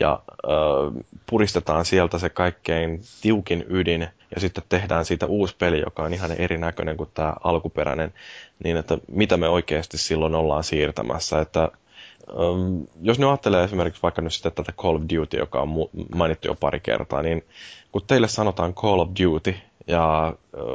[0.00, 6.02] ja äh, puristetaan sieltä se kaikkein tiukin ydin ja sitten tehdään siitä uusi peli, joka
[6.02, 8.12] on ihan erinäköinen kuin tämä alkuperäinen,
[8.64, 11.40] niin että mitä me oikeasti silloin ollaan siirtämässä.
[11.40, 11.68] Että
[12.30, 15.68] ähm, jos ne ajattelee esimerkiksi vaikka nyt sitten tätä Call of Duty, joka on
[16.14, 17.44] mainittu jo pari kertaa, niin
[17.92, 19.54] kun teille sanotaan Call of Duty
[19.86, 20.34] ja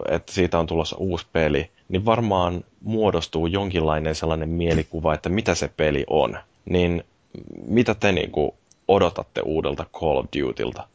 [0.10, 5.70] että siitä on tulossa uusi peli, niin varmaan muodostuu jonkinlainen sellainen mielikuva, että mitä se
[5.78, 6.38] peli on.
[6.66, 7.04] Niin
[7.68, 8.52] mitä te niin kuin
[8.88, 10.88] odotatte uudelta Call of Dutylta?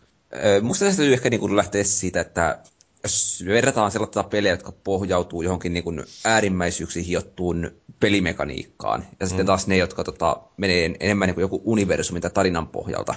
[0.62, 2.58] Musta tästä ehkä niin kuin lähteä siitä, että
[3.02, 9.46] jos verrataan sellaista pelejä, jotka pohjautuu johonkin niin kuin äärimmäisyyksiin hiottuun pelimekaniikkaan, ja sitten mm.
[9.46, 13.14] taas ne, jotka tota, menee enemmän niin kuin joku universumi tai tarinan pohjalta.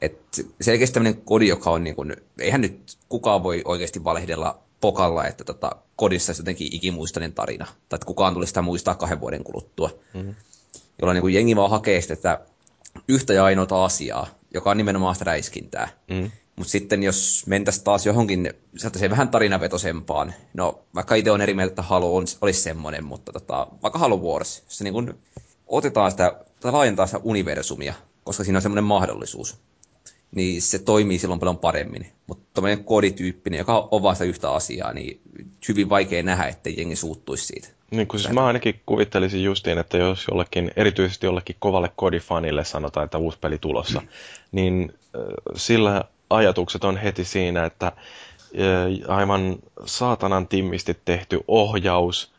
[0.00, 5.26] Et selkeästi tämmöinen kodi, joka on niin kuin, eihän nyt kukaan voi oikeasti valehdella pokalla,
[5.26, 9.44] että tota, kodissa olisi jotenkin ikimuistainen tarina, tai että kukaan tulisi sitä muistaa kahden vuoden
[9.44, 9.90] kuluttua.
[10.14, 10.34] Mm.
[10.98, 12.40] Jolloin niin kuin jengi vaan hakee sitä
[13.08, 15.88] yhtä ja ainoata asiaa, joka on nimenomaan sitä räiskintää.
[16.10, 16.30] Mm.
[16.56, 21.70] Mutta sitten jos mentäisiin taas johonkin, saataisiin vähän tarinavetoisempaan, no vaikka itse on eri mieltä,
[21.70, 25.18] että Halo on, olisi semmoinen, mutta tota, vaikka Halo Wars, se niin kun
[25.66, 27.94] otetaan sitä, tai laajentaa sitä universumia,
[28.24, 29.56] koska siinä on semmoinen mahdollisuus,
[30.34, 32.06] niin se toimii silloin paljon paremmin.
[32.26, 35.20] Mutta tämmöinen kodityyppinen, joka on vasta yhtä asiaa, niin
[35.68, 37.68] hyvin vaikea nähdä, että jengi suuttuisi siitä.
[37.90, 43.04] Niin kuin siis mä ainakin kuvittelisin justiin, että jos jollekin, erityisesti jollekin kovalle kodifanille sanotaan,
[43.04, 44.08] että uusi peli tulossa, mm.
[44.52, 44.94] niin
[45.56, 47.92] sillä ajatukset on heti siinä, että
[49.08, 52.32] aivan saatanan timmisti tehty ohjaus,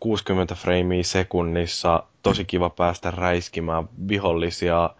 [0.00, 4.90] 60 freimiä sekunnissa, tosi kiva päästä räiskimään vihollisia,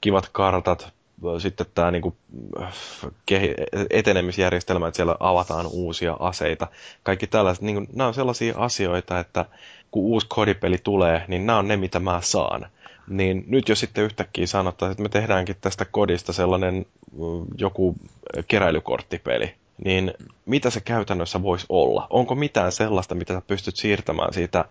[0.00, 0.92] kivat kartat,
[1.38, 2.16] sitten tämä niinku,
[3.90, 6.66] etenemisjärjestelmä, että siellä avataan uusia aseita.
[7.02, 9.44] Kaikki tällaiset, niinku, nämä on sellaisia asioita, että
[9.90, 12.66] kun uusi kodipeli tulee, niin nämä on ne, mitä mä saan.
[13.08, 16.86] Niin nyt jos sitten yhtäkkiä sanotaan, että me tehdäänkin tästä kodista sellainen
[17.58, 17.96] joku
[18.48, 20.14] keräilykorttipeli, niin
[20.46, 22.06] mitä se käytännössä voisi olla?
[22.10, 24.64] Onko mitään sellaista, mitä sä pystyt siirtämään siitä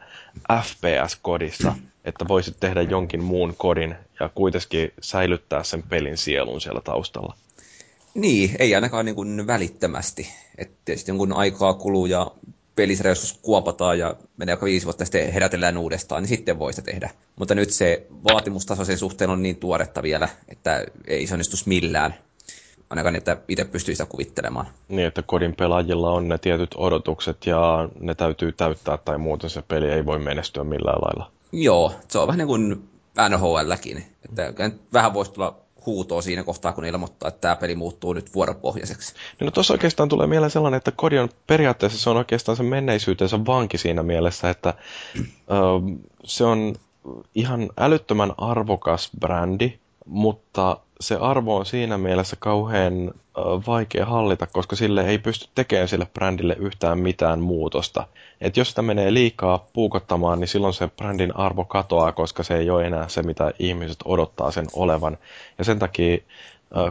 [0.64, 1.74] FPS-kodista,
[2.06, 7.36] että voisit tehdä jonkin muun kodin ja kuitenkin säilyttää sen pelin sielun siellä taustalla?
[8.14, 10.30] Niin, ei ainakaan niin kuin välittömästi.
[10.58, 12.32] Että tietysti jonkun aikaa kuluu ja
[12.76, 16.92] pelisarja joskus kuopataan ja menee aika viisi vuotta sitten herätellään uudestaan, niin sitten voi sitä
[16.92, 17.10] tehdä.
[17.36, 22.16] Mutta nyt se vaatimustaso sen suhteen on niin tuoretta vielä, että ei se onnistus millään
[22.90, 24.68] ainakaan että itse pystyy sitä kuvittelemaan.
[24.88, 29.62] Niin, että kodin pelaajilla on ne tietyt odotukset ja ne täytyy täyttää tai muuten se
[29.62, 31.32] peli ei voi menestyä millään lailla.
[31.52, 32.90] Joo, se on vähän niin kuin
[33.30, 33.98] NHLkin.
[34.26, 34.54] Että
[34.94, 39.14] vähän voisi tulla huutoa siinä kohtaa, kun ilmoittaa, että tämä peli muuttuu nyt vuoropohjaiseksi.
[39.40, 42.64] Niin no tuossa oikeastaan tulee mieleen sellainen, että kodi on periaatteessa se on oikeastaan se
[42.64, 44.74] menneisyytensä vanki siinä mielessä, että
[45.30, 46.76] ö, se on
[47.36, 49.80] ihan älyttömän arvokas brändi,
[50.10, 53.12] mutta se arvo on siinä mielessä kauhean
[53.68, 58.08] vaikea hallita, koska sille ei pysty tekemään sille brändille yhtään mitään muutosta.
[58.42, 62.70] Et jos sitä menee liikaa puukottamaan, niin silloin se brändin arvo katoaa, koska se ei
[62.70, 65.18] ole enää se, mitä ihmiset odottaa sen olevan.
[65.58, 66.18] Ja sen takia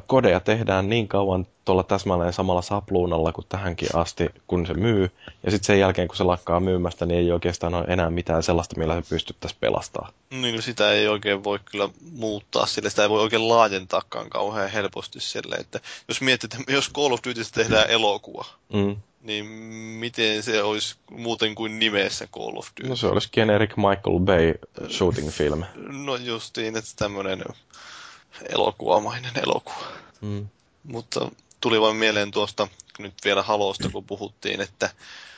[0.07, 5.11] kodeja tehdään niin kauan tuolla täsmälleen samalla sapluunalla kuin tähänkin asti, kun se myy.
[5.43, 8.79] Ja sitten sen jälkeen, kun se lakkaa myymästä, niin ei oikeastaan ole enää mitään sellaista,
[8.79, 10.13] millä se pystyttäisiin pelastamaan.
[10.31, 14.71] Niin, no sitä ei oikein voi kyllä muuttaa sille, sitä ei voi oikein laajentaakaan kauhean
[14.71, 18.97] helposti sille, että jos miettii, että jos Call of Duty tehdään elokuva, mm.
[19.23, 19.47] niin
[20.01, 22.89] miten se olisi muuten kuin nimessä Call of Duty?
[22.89, 24.55] No se olisi generic Michael Bay
[24.91, 25.65] shooting film.
[26.05, 27.45] No justiin, että tämmöinen
[28.49, 29.87] elokuvamainen elokuva.
[30.21, 30.49] Mm.
[30.85, 31.31] Mutta
[31.61, 34.91] tuli vain mieleen tuosta nyt vielä Halosta, kun puhuttiin, että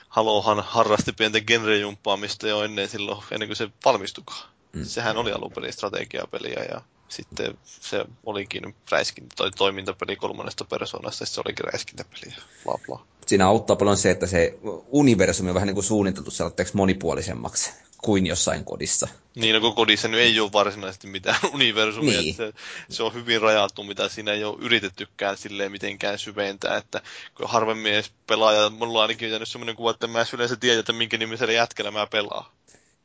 [0.08, 4.48] Halohan harrasti pientä genrejumppaamista jo ennen, silloin, ennen kuin se valmistukaan.
[4.72, 4.84] Mm.
[4.84, 11.40] Sehän oli alun perin strategiapeliä ja sitten se olikin räiskintä tai toimintapeli kolmannesta persoonasta, se
[11.44, 13.06] olikin räiskintäpeli bla bla.
[13.26, 14.58] Siinä auttaa paljon se, että se
[14.88, 17.72] universumi on vähän niin kuin suunniteltu sellaiseksi monipuolisemmaksi
[18.02, 19.08] kuin jossain kodissa.
[19.34, 22.20] Niin, no kun kodissa nyt ei ole varsinaisesti mitään universumia.
[22.20, 22.34] Niin.
[22.34, 22.52] Se,
[22.88, 27.02] se, on hyvin rajattu, mitä siinä ei ole yritettykään silleen mitenkään syventää, että
[27.34, 30.92] kun harvemmin edes pelaaja, mulla on ainakin jäänyt semmoinen kuva, että mä yleensä tiedä, että
[30.92, 32.44] minkä nimisellä jätkellä mä pelaan.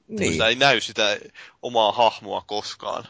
[0.07, 0.31] Niin.
[0.31, 1.17] Sitä ei näy sitä
[1.61, 3.07] omaa hahmoa koskaan,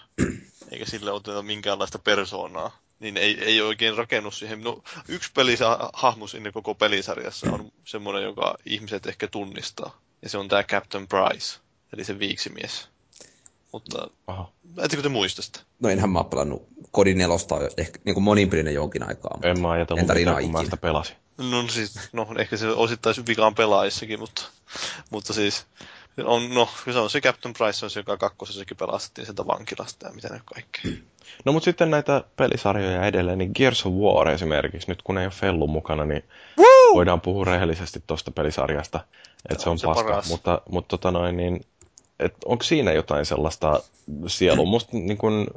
[0.71, 2.79] eikä sille oteta minkäänlaista persoonaa.
[2.99, 4.61] niin ei, ei oikein rakennut siihen.
[4.61, 10.01] No, yksi pelisa, hahmo sinne koko pelisarjassa on semmoinen, joka ihmiset ehkä tunnistaa.
[10.21, 11.59] Ja se on tämä Captain Price,
[11.93, 12.87] eli se viiksimies.
[13.71, 14.51] Mutta Aha.
[14.77, 15.59] ettekö te muista sitä?
[15.79, 19.39] No enhän mä oon pelannut kodin nelosta ehkä niin kuin moninpelinen jonkin aikaa.
[19.43, 21.15] En mä ajatellut mitään, kun mä sitä pelasin.
[21.37, 24.41] No siis, no ehkä se osittain vikaan pelaajissakin, mutta,
[25.09, 25.65] mutta siis
[26.23, 30.13] on, no, se on se Captain Price, on se, joka kakkosessakin pelastettiin sieltä vankilasta ja
[30.13, 30.91] mitä ne kaikkea.
[31.45, 35.33] No mutta sitten näitä pelisarjoja edelleen, niin Gears of War esimerkiksi, nyt kun ei ole
[35.33, 36.23] Fellu mukana, niin
[36.57, 36.95] Woo!
[36.95, 38.99] voidaan puhua rehellisesti tuosta pelisarjasta,
[39.49, 40.03] että se on, se paska.
[40.03, 40.29] Paras.
[40.29, 41.65] Mutta, mutta tota noin, niin
[42.19, 43.83] että onko siinä jotain sellaista
[44.27, 44.65] sielua.
[44.75, 45.47] Musta niin kun,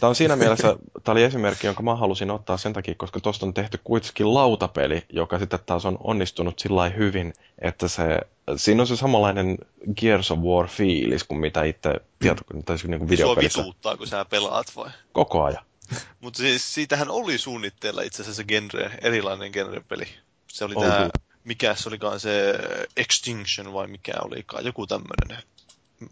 [0.00, 3.46] tämä on siinä mielessä, tämä oli esimerkki, jonka mä halusin ottaa sen takia, koska tuosta
[3.46, 8.20] on tehty kuitenkin lautapeli, joka sitten taas on onnistunut sillä hyvin, että se,
[8.56, 9.58] siinä on se samanlainen
[9.96, 13.54] Gears of War fiilis kuin mitä itse tieto, tai niin videopelissä.
[13.54, 14.90] Sua vituuttaa, kun sä pelaat vai?
[15.12, 15.64] Koko ajan.
[16.20, 20.08] Mutta siis siitähän oli suunnitteilla itse asiassa genre, erilainen genrepeli.
[20.48, 21.10] Se oli tämä,
[21.44, 22.54] mikä se olikaan se
[22.96, 25.42] Extinction vai mikä olikaan, joku tämmöinen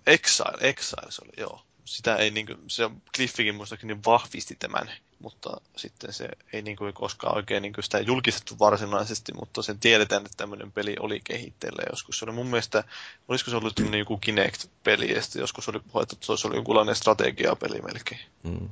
[0.06, 1.65] Exile, Exile se oli, joo.
[1.86, 7.62] Sitä ei niinku, se Cliffikin muistaakseni vahvisti tämän, mutta sitten se ei niinku koskaan oikein
[7.62, 12.18] niinku sitä julkistettu varsinaisesti, mutta sen tiedetään, että tämmöinen peli oli kehitteillä joskus.
[12.18, 12.84] Se oli mun mielestä,
[13.28, 16.96] olisiko se ollut tämmöinen joku Kinect-peli, ja sitten joskus oli puhuttu, että se oli jonkunlainen
[16.96, 18.20] strategiapeli melkein.
[18.42, 18.68] Mm.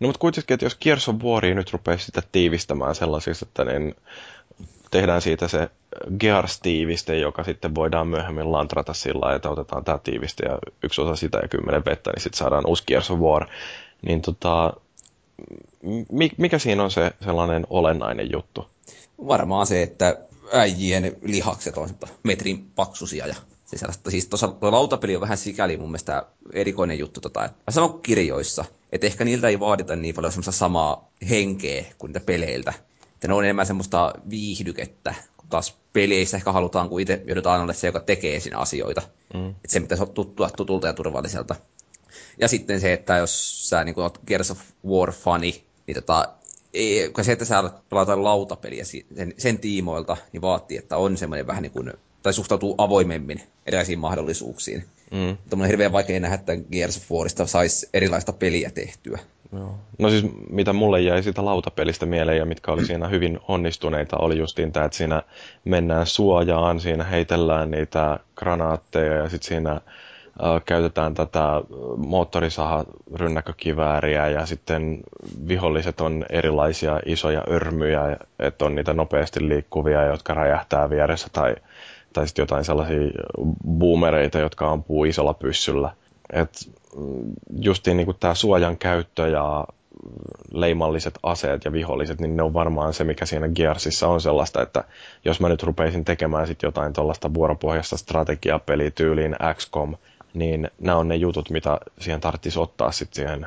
[0.00, 1.16] No mutta kuitenkin, että jos Gears of
[1.54, 3.94] nyt rupeaa sitä tiivistämään sellaisista, että niin
[4.94, 5.70] tehdään siitä se
[6.20, 11.38] Gears-tiiviste, joka sitten voidaan myöhemmin lantrata sillä että otetaan tämä tiiviste ja yksi osa sitä
[11.42, 13.46] ja kymmenen vettä, niin sitten saadaan uusi Gears of War.
[14.02, 14.72] Niin tota,
[16.38, 18.68] mikä siinä on se sellainen olennainen juttu?
[19.26, 20.18] Varmaan se, että
[20.52, 21.88] äijien lihakset on
[22.22, 24.10] metrin paksusia ja se sellaista.
[24.10, 29.06] Siis tuossa lautapeli on vähän sikäli mun mielestä erikoinen juttu, tota, että sama kirjoissa, että
[29.06, 32.72] ehkä niiltä ei vaadita niin paljon samaa henkeä kuin niitä peleiltä.
[33.24, 37.72] Että ne on enemmän semmoista viihdykettä, kun taas peleissä ehkä halutaan, kun itse joudutaan olla
[37.72, 39.02] se, joka tekee siinä asioita.
[39.34, 39.48] Mm.
[39.50, 41.56] Että se pitäisi tuttua tutulta ja turvalliselta.
[42.40, 46.28] Ja sitten se, että jos sä niin oot Gears of War-fani, niin tota,
[46.74, 51.46] ei, kun se, että sä pelataan lautapeliä sen, sen tiimoilta, niin vaatii, että on semmoinen
[51.46, 54.84] vähän niin kuin, tai suhtautuu avoimemmin erilaisiin mahdollisuuksiin.
[55.10, 55.36] Mm.
[55.52, 59.18] on hirveän vaikea nähdä, että Gears of Warista saisi erilaista peliä tehtyä.
[59.54, 59.74] Joo.
[59.98, 64.38] No siis mitä mulle jäi siitä lautapelistä mieleen ja mitkä oli siinä hyvin onnistuneita oli
[64.38, 65.22] justiin tämä, että siinä
[65.64, 69.80] mennään suojaan, siinä heitellään niitä granaatteja ja sitten siinä
[70.66, 71.62] käytetään tätä
[71.96, 72.84] moottorisaha
[73.14, 75.00] rynnäkkökivääriä ja sitten
[75.48, 81.54] viholliset on erilaisia isoja örmyjä, että on niitä nopeasti liikkuvia, jotka räjähtää vieressä tai,
[82.12, 83.10] tai sitten jotain sellaisia
[83.68, 85.90] boomereita, jotka ampuu isolla pyssyllä.
[86.32, 86.50] Et
[86.96, 89.64] mm, justiin niin tämä suojan käyttö ja
[90.52, 94.84] leimalliset aseet ja viholliset, niin ne on varmaan se, mikä siinä Gearsissa on sellaista, että
[95.24, 99.96] jos mä nyt rupeisin tekemään sit jotain tuollaista vuoropohjasta strategiapelityyliin XCOM,
[100.34, 103.46] niin nämä on ne jutut, mitä siihen tarvitsisi ottaa sitten siihen,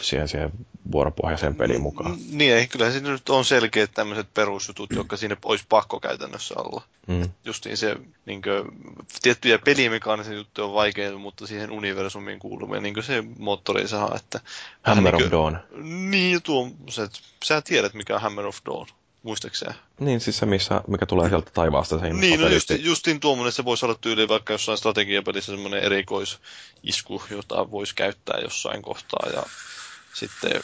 [0.00, 0.52] siihen, siihen
[0.92, 2.16] vuoropohjaiseen peliin mukaan.
[2.30, 6.82] Niin, ei, kyllä siinä nyt on selkeät tämmöiset perusjutut, jotka siinä olisi pakko käytännössä olla.
[7.06, 7.30] Mm.
[7.44, 8.62] Justiin se, niin kuin,
[9.22, 14.40] tiettyjä pelimekaanisia juttuja on vaikeita, mutta siihen universumiin kuulumia, niin kuin se moottorisaha, että...
[14.82, 15.82] Hammer niin kuin, of Dawn.
[16.10, 17.08] Niin, tuo, se,
[17.44, 18.86] sä tiedät mikä on Hammer of Dawn
[19.22, 19.74] muistaakseni.
[20.00, 21.98] Niin, siis se, missä, mikä tulee sieltä taivaasta.
[21.98, 27.22] Se niin, no just, justiin tuommoinen, se voisi olla tyyli vaikka jossain strategiapelissä semmoinen erikoisisku,
[27.30, 29.30] jota voisi käyttää jossain kohtaa.
[29.32, 29.42] Ja
[30.18, 30.60] sitten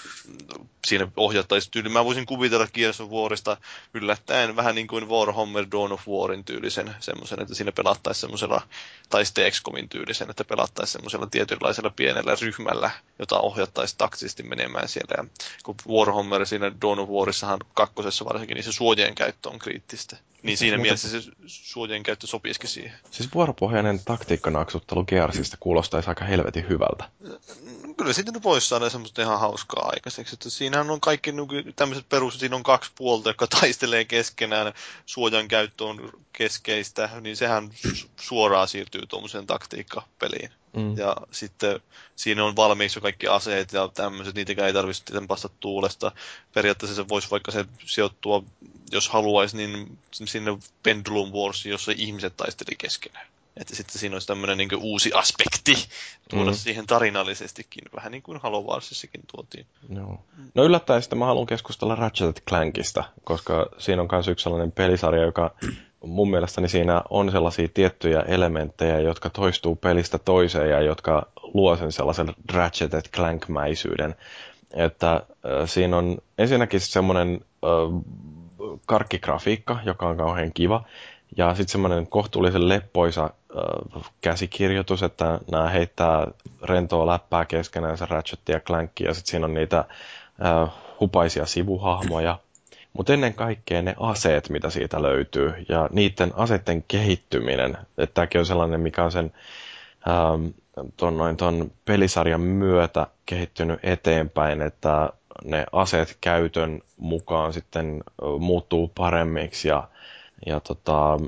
[0.87, 1.89] siinä ohjattaisiin tyyli.
[1.89, 3.57] Mä voisin kuvitella Gears of Warista
[3.95, 8.63] yllättäen vähän niin kuin Warhammer Dawn of Warin tyylisen semmoisen, että siinä pelattaisiin semmoisella,
[9.11, 15.15] tai sitten XCOMin tyylisen, että pelattaisiin semmoisella tietynlaisella pienellä ryhmällä, jota ohjattaisiin taktisesti menemään siellä.
[15.17, 15.25] Ja
[15.63, 20.17] kun Warhammer siinä Dawn of Warissahan kakkosessa varsinkin, niin se suojien käyttö on kriittistä.
[20.43, 22.99] Niin siinä mielessä se suojien käyttö sopisikin siihen.
[23.11, 27.05] Siis vuoropohjainen taktiikkanaksuttelu Gearsista kuulostaisi aika helvetin hyvältä
[27.97, 30.35] kyllä siitä nyt voisi saada semmoista ihan hauskaa aikaiseksi.
[30.35, 31.33] Että siinähän on kaikki
[31.77, 34.73] tämmöiset perus, siinä on kaksi puolta, jotka taistelee keskenään,
[35.07, 37.71] suojan käyttö on keskeistä, niin sehän
[38.17, 40.51] suoraan siirtyy tuommoiseen taktiikkapeliin.
[40.77, 40.97] Mm.
[40.99, 41.81] Ja sitten
[42.17, 46.13] siinä on valmiiksi jo kaikki aseet ja tämmöiset, niitäkään ei tarvitse tempasta tuulesta.
[46.55, 48.43] Periaatteessa se voisi vaikka se sijoittua,
[48.93, 53.27] jos haluaisi, niin sinne Pendulum Wars, jossa ihmiset taisteli keskenään.
[53.57, 55.75] Että sitten siinä olisi tämmöinen niin uusi aspekti
[56.31, 56.57] tuoda mm.
[56.57, 59.67] siihen tarinallisestikin, vähän niin kuin Halo Warsissakin tuotiin.
[59.89, 60.19] No,
[60.55, 65.23] no yllättäen sitten mä haluan keskustella Ratchet Clankista, koska siinä on myös yksi sellainen pelisarja,
[65.23, 65.55] joka
[66.05, 71.93] mun mielestäni siinä on sellaisia tiettyjä elementtejä, jotka toistuu pelistä toiseen ja jotka luo sen
[71.93, 74.15] sellaisen Ratchet Clank-mäisyyden.
[74.71, 75.23] Että
[75.67, 77.41] siinä on ensinnäkin semmoinen
[78.87, 80.85] karkkigrafiikka, joka on kauhean kiva.
[81.37, 83.31] Ja sitten semmoinen kohtuullisen leppoisa äh,
[84.21, 86.27] käsikirjoitus, että nämä heittää
[86.63, 92.39] rentoa läppää keskenään se Ratchet ja Clank, ja sitten siinä on niitä äh, hupaisia sivuhahmoja.
[92.93, 97.77] Mutta ennen kaikkea ne aseet, mitä siitä löytyy, ja niiden aseiden kehittyminen.
[97.99, 99.33] Että tämäkin on sellainen, mikä on sen
[100.09, 100.47] ähm,
[100.97, 105.11] ton, noin, ton pelisarjan myötä kehittynyt eteenpäin, että
[105.45, 108.05] ne aseet käytön mukaan sitten
[108.39, 109.89] muuttuu paremmiksi ja,
[110.47, 111.19] ja tota,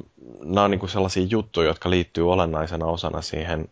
[0.45, 3.69] nämä on niin sellaisia juttuja, jotka liittyy olennaisena osana siihen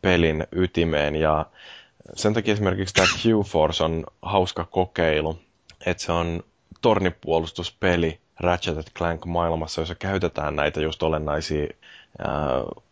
[0.00, 1.16] pelin ytimeen.
[1.16, 1.46] Ja
[2.14, 5.38] sen takia esimerkiksi tämä Q-Force on hauska kokeilu,
[5.86, 6.42] että se on
[6.82, 11.66] tornipuolustuspeli Ratchet Clank maailmassa, jossa käytetään näitä just olennaisia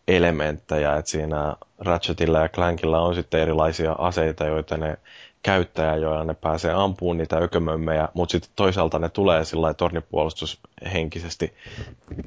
[0.08, 4.98] elementtejä, että siinä Ratchetilla ja Clankilla on sitten erilaisia aseita, joita ne
[5.42, 11.54] käyttäjä, joilla ne pääsee ampumaan niitä ökömömmejä, mutta sitten toisaalta ne tulee sillä tornipuolustushenkisesti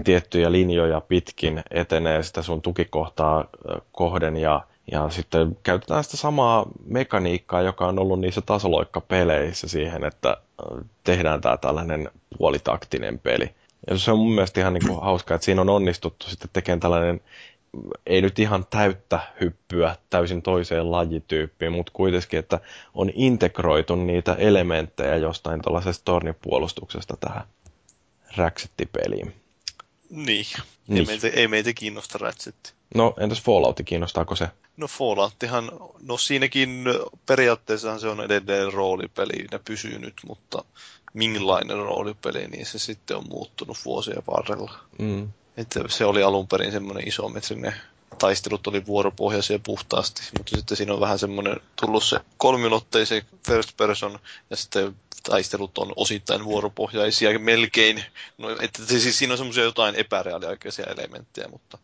[0.04, 3.46] tiettyjä linjoja pitkin, etenee sitä sun tukikohtaa
[3.92, 4.62] kohden ja,
[4.92, 10.38] ja sitten käytetään sitä samaa mekaniikkaa, joka on ollut niissä tasoloikkapeleissä siihen, että
[11.04, 13.56] tehdään tämä tällainen puolitaktinen peli.
[13.90, 16.80] Ja se on mun mielestä ihan niin kuin hauska, että siinä on onnistuttu sitten tekemään
[16.80, 17.22] tällainen
[18.06, 22.60] ei nyt ihan täyttä hyppyä täysin toiseen lajityyppiin, mutta kuitenkin, että
[22.94, 27.44] on integroitu niitä elementtejä jostain tuollaisesta tornipuolustuksesta tähän
[28.38, 29.34] Ratchet-peliin.
[30.10, 30.46] Niin.
[30.88, 31.00] niin.
[31.00, 32.76] Ei, meitä, ei meitä kiinnosta Ratchet.
[32.96, 34.48] No, entäs Fallout, kiinnostaako se?
[34.78, 35.72] No Fallouttihan,
[36.02, 36.86] no siinäkin
[37.26, 40.66] periaatteessa se on edelleen roolipeli, ne pysyy nyt, mutta
[41.14, 44.72] minkälainen roolipeli, niin se sitten on muuttunut vuosien varrella.
[45.00, 45.30] Mm.
[45.58, 47.76] Että se oli alun perin semmoinen isometrinen
[48.18, 54.20] taistelut oli vuoropohjaisia puhtaasti, mutta sitten siinä on vähän semmoinen tullut se kolmiulotteisen first person
[54.50, 58.04] ja sitten taistelut on osittain vuoropohjaisia melkein.
[58.38, 61.78] No, että siis siinä on semmoisia jotain epäreaaliaikaisia elementtejä, mutta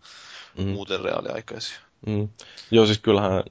[0.58, 0.67] mm.
[0.67, 1.80] muuten reaaliaikaisia.
[2.06, 2.30] Mm.
[2.72, 3.43] Joo, siis kyllähän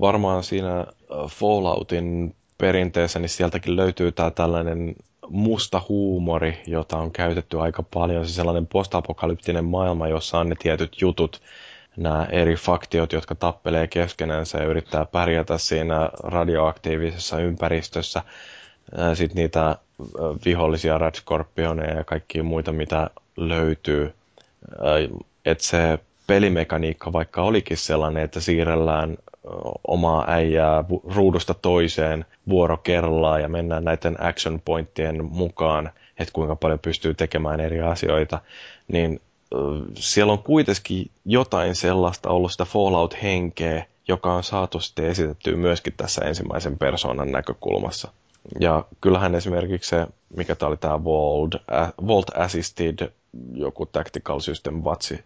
[0.00, 0.86] varmaan siinä
[1.28, 4.96] Falloutin perinteessä, niin sieltäkin löytyy tämä tällainen
[5.28, 8.26] musta huumori, jota on käytetty aika paljon.
[8.26, 11.42] Se sellainen postapokalyptinen maailma, jossa on ne tietyt jutut,
[11.96, 18.22] nämä eri faktiot, jotka tappelee keskenänsä ja yrittää pärjätä siinä radioaktiivisessa ympäristössä.
[19.14, 19.76] Sitten niitä
[20.44, 24.14] vihollisia Red Scorpioneja ja kaikkia muita, mitä löytyy.
[25.44, 29.16] Että se pelimekaniikka vaikka olikin sellainen, että siirrellään
[29.88, 36.78] omaa äijää ruudusta toiseen vuoro kerrallaan ja mennään näiden action pointtien mukaan, että kuinka paljon
[36.78, 38.40] pystyy tekemään eri asioita,
[38.88, 39.20] niin
[39.94, 46.24] siellä on kuitenkin jotain sellaista ollut sitä Fallout-henkeä, joka on saatu sitten esitettyä myöskin tässä
[46.24, 48.12] ensimmäisen persoonan näkökulmassa.
[48.60, 51.54] Ja kyllähän esimerkiksi se, mikä tämä oli tämä Vault,
[52.06, 53.12] Vault Assisted,
[53.54, 55.24] joku Tactical System vatsi,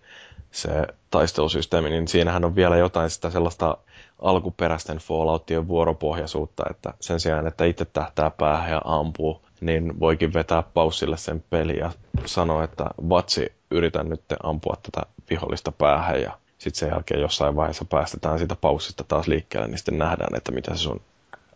[0.55, 0.71] se
[1.11, 3.79] taistelusysteemi, niin siinähän on vielä jotain sitä sellaista
[4.19, 10.63] alkuperäisten Falloutien vuoropohjaisuutta, että sen sijaan, että itse tähtää päähän ja ampuu, niin voikin vetää
[10.63, 11.93] paussille sen peli ja
[12.27, 17.85] sanoa, että vatsi, yritän nyt ampua tätä vihollista päähän ja sitten sen jälkeen jossain vaiheessa
[17.85, 21.01] päästetään siitä paussista taas liikkeelle, niin sitten nähdään, että mitä se sun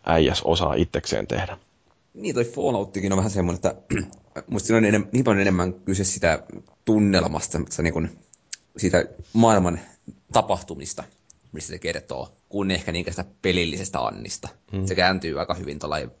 [0.05, 1.57] äijäs osaa itsekseen tehdä.
[2.13, 3.75] Niin, toi Fallouttikin on vähän semmoinen, että
[4.47, 6.43] musta siinä on enem, niin paljon enemmän kyse sitä
[6.85, 8.09] tunnelmasta, niin kuin
[8.79, 9.79] siitä maailman
[10.31, 11.03] tapahtumista,
[11.51, 14.49] mistä se kertoo, kuin ehkä niinkään sitä pelillisestä Annista.
[14.71, 14.85] Mm.
[14.85, 15.79] Se kääntyy aika hyvin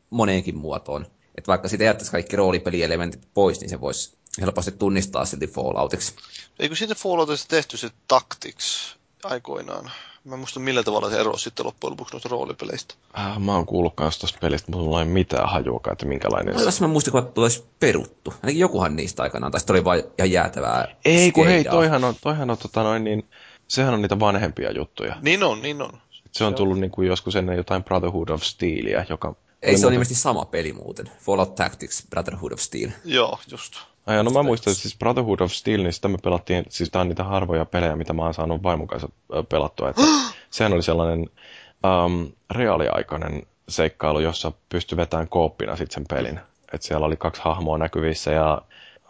[0.09, 1.05] moneenkin muotoon.
[1.37, 6.13] Että vaikka siitä jättäisi kaikki roolipelielementit pois, niin se voisi helposti tunnistaa silti Falloutiksi.
[6.59, 9.91] Eikö siitä Falloutista tehty se Tactics aikoinaan?
[10.23, 12.95] Mä en muista millä tavalla se erosi sitten loppujen lopuksi noista roolipeleistä.
[13.19, 16.71] Äh, mä oon kuullut kanssa tuosta pelistä, mutta mulla ei mitään hajuakaan, että minkälainen no,
[16.71, 16.81] se...
[16.81, 18.33] mä muistin, että olisi peruttu.
[18.43, 22.15] Ainakin jokuhan niistä aikanaan, tai sitten oli vain ihan jäätävää Ei, kun hei, toihan on,
[22.21, 23.25] toihan on tota noin, niin,
[23.67, 25.15] sehän on niitä vanhempia juttuja.
[25.21, 25.91] Niin on, niin on.
[26.31, 29.35] Se on tullut niin kuin joskus ennen jotain Brotherhood of Steelia, joka...
[29.61, 31.11] Ei, se on ilmeisesti sama peli muuten.
[31.19, 32.89] Fallout Tactics, Brotherhood of Steel.
[33.05, 33.73] Joo, just.
[34.09, 37.01] Ai, no mä muistan, että siis Brotherhood of Steel, niin sitä me pelattiin, siis tää
[37.01, 39.09] on niitä harvoja pelejä, mitä mä oon saanut vaimon kanssa
[39.49, 39.89] pelattua.
[39.89, 40.01] Että
[40.51, 41.29] sehän oli sellainen
[42.05, 46.39] um, reaaliaikainen seikkailu, jossa pystyi vetämään kooppina sitten sen pelin.
[46.73, 48.61] Että siellä oli kaksi hahmoa näkyvissä ja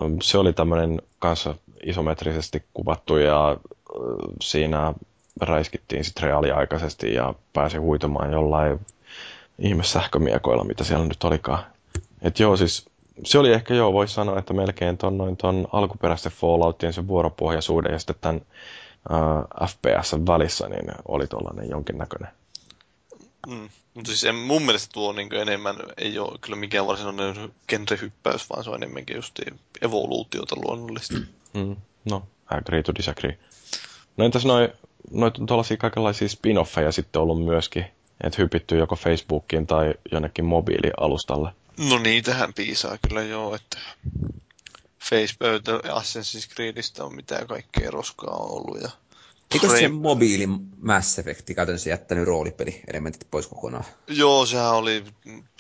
[0.01, 3.57] um, se oli tämmöinen kanssa isometrisesti kuvattu ja
[3.95, 4.93] uh, siinä
[5.41, 8.79] räiskittiin sitten reaaliaikaisesti ja pääsi huitumaan jollain
[9.59, 11.63] ihmesähkömiekoilla, mitä siellä nyt olikaan.
[12.21, 12.89] Et joo, siis
[13.25, 17.91] se oli ehkä joo, voisi sanoa, että melkein ton, noin ton alkuperäisten Falloutien se vuoropohjaisuuden
[17.93, 18.41] ja sitten tämän
[19.09, 22.31] uh, FPS välissä, niin oli tuollainen jonkinnäköinen
[23.47, 23.69] Mm.
[23.93, 28.63] Mutta siis en, mun mielestä tuo niin enemmän ei ole kyllä mikään varsinainen genrehyppäys, vaan
[28.63, 29.39] se on enemmänkin just
[29.81, 31.17] evoluutiota luonnollista.
[31.53, 31.75] Mm.
[32.09, 33.37] No, agree to disagree.
[34.17, 34.69] No entäs noin
[35.11, 37.85] noita tuollaisia kaikenlaisia spin-offeja sitten ollut myöskin,
[38.23, 41.49] että hypitty joko Facebookiin tai jonnekin mobiilialustalle.
[41.79, 43.79] No niitähän piisaa kyllä joo, että
[45.09, 48.89] Facebook, Assassin's Creedistä on mitään kaikkea roskaa ollut ja
[49.53, 50.47] Eikö se mobiili
[50.81, 53.83] Mass Effect käytännössä jättänyt roolipelielementit pois kokonaan?
[54.07, 55.03] Joo, sehän oli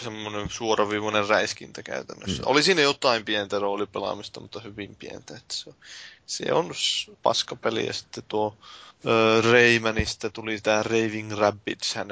[0.01, 2.43] semmoinen suoraviivainen räiskintä käytännössä.
[2.43, 2.47] Mm.
[2.47, 5.37] Oli siinä jotain pientä roolipelaamista, mutta hyvin pientä.
[5.37, 5.75] Että se, on,
[6.25, 11.95] se on paskapeli ja sitten tuo äh, Raymanista tuli tämä Raving Rabbids.
[11.95, 12.07] Hän,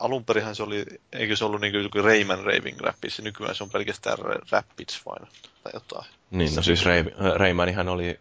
[0.00, 3.62] alun perinhän se oli, eikö se ollut niin kuin Rayman Raving Rabbids, ja nykyään se
[3.62, 4.18] on pelkästään
[4.50, 5.28] Rabbids vain
[5.62, 6.06] tai jotain.
[6.30, 7.04] Niin, no siis Ray,
[7.36, 8.18] Raymanihan oli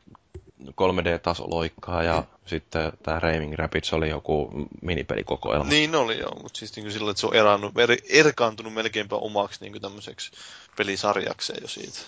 [0.67, 4.49] 3D-tasoloikkaa ja sitten tämä Raving Rapids oli joku
[4.81, 5.69] minipelikokoelma.
[5.69, 9.61] Niin oli joo, mutta siis niin sillä, että se on erannut, er, erkaantunut melkeinpä omaksi
[9.61, 10.31] niin tämmöiseksi
[10.77, 11.99] pelisarjakseen jo siitä,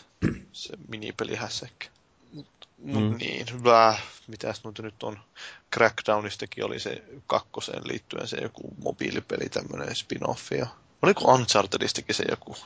[0.51, 1.87] se minipelihässäkkä.
[2.33, 3.17] Mutta mut mm.
[3.17, 3.97] niin, hyvä.
[4.27, 5.19] Mitäs nyt nyt on?
[5.73, 10.51] Crackdownistakin oli se kakkoseen liittyen se joku mobiilipeli, tämmöinen spin-off.
[10.51, 10.67] Ja
[11.01, 12.57] oliko Unchartedistakin se joku,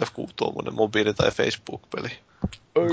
[0.00, 2.10] joku tuommoinen mobiili- tai Facebook-peli?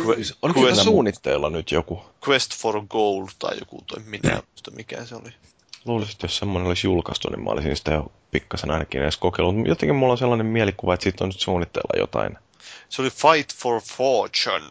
[0.07, 2.01] Quest, on kyllä suunnitteilla nyt joku.
[2.27, 4.41] Quest for Gold tai joku toi minä,
[4.75, 5.33] mikä se oli.
[5.85, 9.67] Luulisin, että jos semmoinen olisi julkaistu, niin mä olisin sitä jo pikkasen ainakin edes kokeillut.
[9.67, 12.37] Jotenkin mulla on sellainen mielikuva, että siitä on nyt suunnitteilla jotain.
[12.89, 14.69] Se oli Fight for Fortune.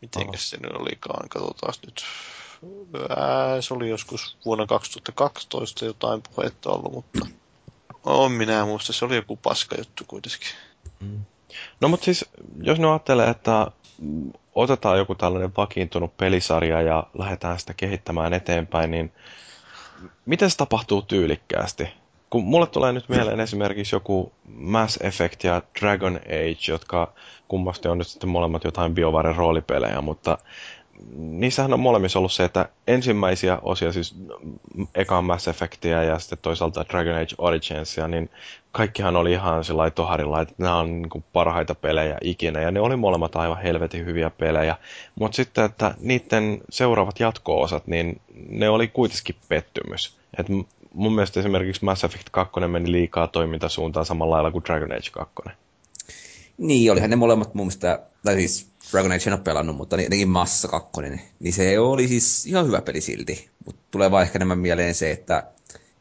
[0.00, 1.28] Mitenkäs se nyt olikaan?
[1.28, 2.04] Katsotaan nyt.
[3.16, 7.26] Ää, se oli joskus vuonna 2012 jotain puhetta ollut, mutta
[8.04, 8.92] on minä muista.
[8.92, 10.48] Se oli joku paska juttu kuitenkin.
[11.00, 11.20] Mm.
[11.80, 12.30] No mutta siis,
[12.62, 13.66] jos ne ajattelee, että
[14.54, 19.12] otetaan joku tällainen vakiintunut pelisarja ja lähdetään sitä kehittämään eteenpäin, niin
[20.26, 21.88] miten se tapahtuu tyylikkäästi?
[22.30, 27.12] Kun mulle tulee nyt mieleen esimerkiksi joku Mass Effect ja Dragon Age, jotka
[27.48, 30.38] kummasti on nyt sitten molemmat jotain BioWaren roolipelejä, mutta
[31.16, 34.16] niissähän on molemmissa ollut se, että ensimmäisiä osia, siis
[34.94, 38.30] eka Mass Effectia ja sitten toisaalta Dragon Age Originsia, niin
[38.72, 42.96] kaikkihan oli ihan sillä toharilla, että nämä on niin parhaita pelejä ikinä, ja ne oli
[42.96, 44.76] molemmat aivan helvetin hyviä pelejä.
[45.14, 50.16] Mutta sitten, että niiden seuraavat jatko-osat, niin ne oli kuitenkin pettymys.
[50.38, 50.46] Et
[50.94, 55.34] mun mielestä esimerkiksi Mass Effect 2 meni liikaa toimintasuuntaan samalla lailla kuin Dragon Age 2.
[56.60, 60.28] Niin, olihan ne molemmat mun mielestä, tai siis Dragon Age en ole pelannut, mutta jotenkin
[60.28, 60.90] Massa 2,
[61.40, 63.48] niin se oli siis ihan hyvä peli silti.
[63.66, 65.44] Mutta tulee vaan ehkä enemmän mieleen se, että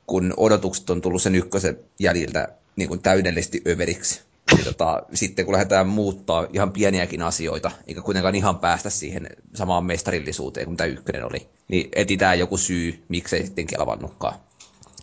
[0.07, 4.21] kun odotukset on tullut sen ykkösen jäljiltä niin kuin täydellisesti överiksi,
[4.51, 9.85] niin tota, sitten kun lähdetään muuttaa ihan pieniäkin asioita, eikä kuitenkaan ihan päästä siihen samaan
[9.85, 14.39] mestarillisuuteen kuin mitä ykkönen oli, niin etitään joku syy, miksei sitten kelvannutkaan.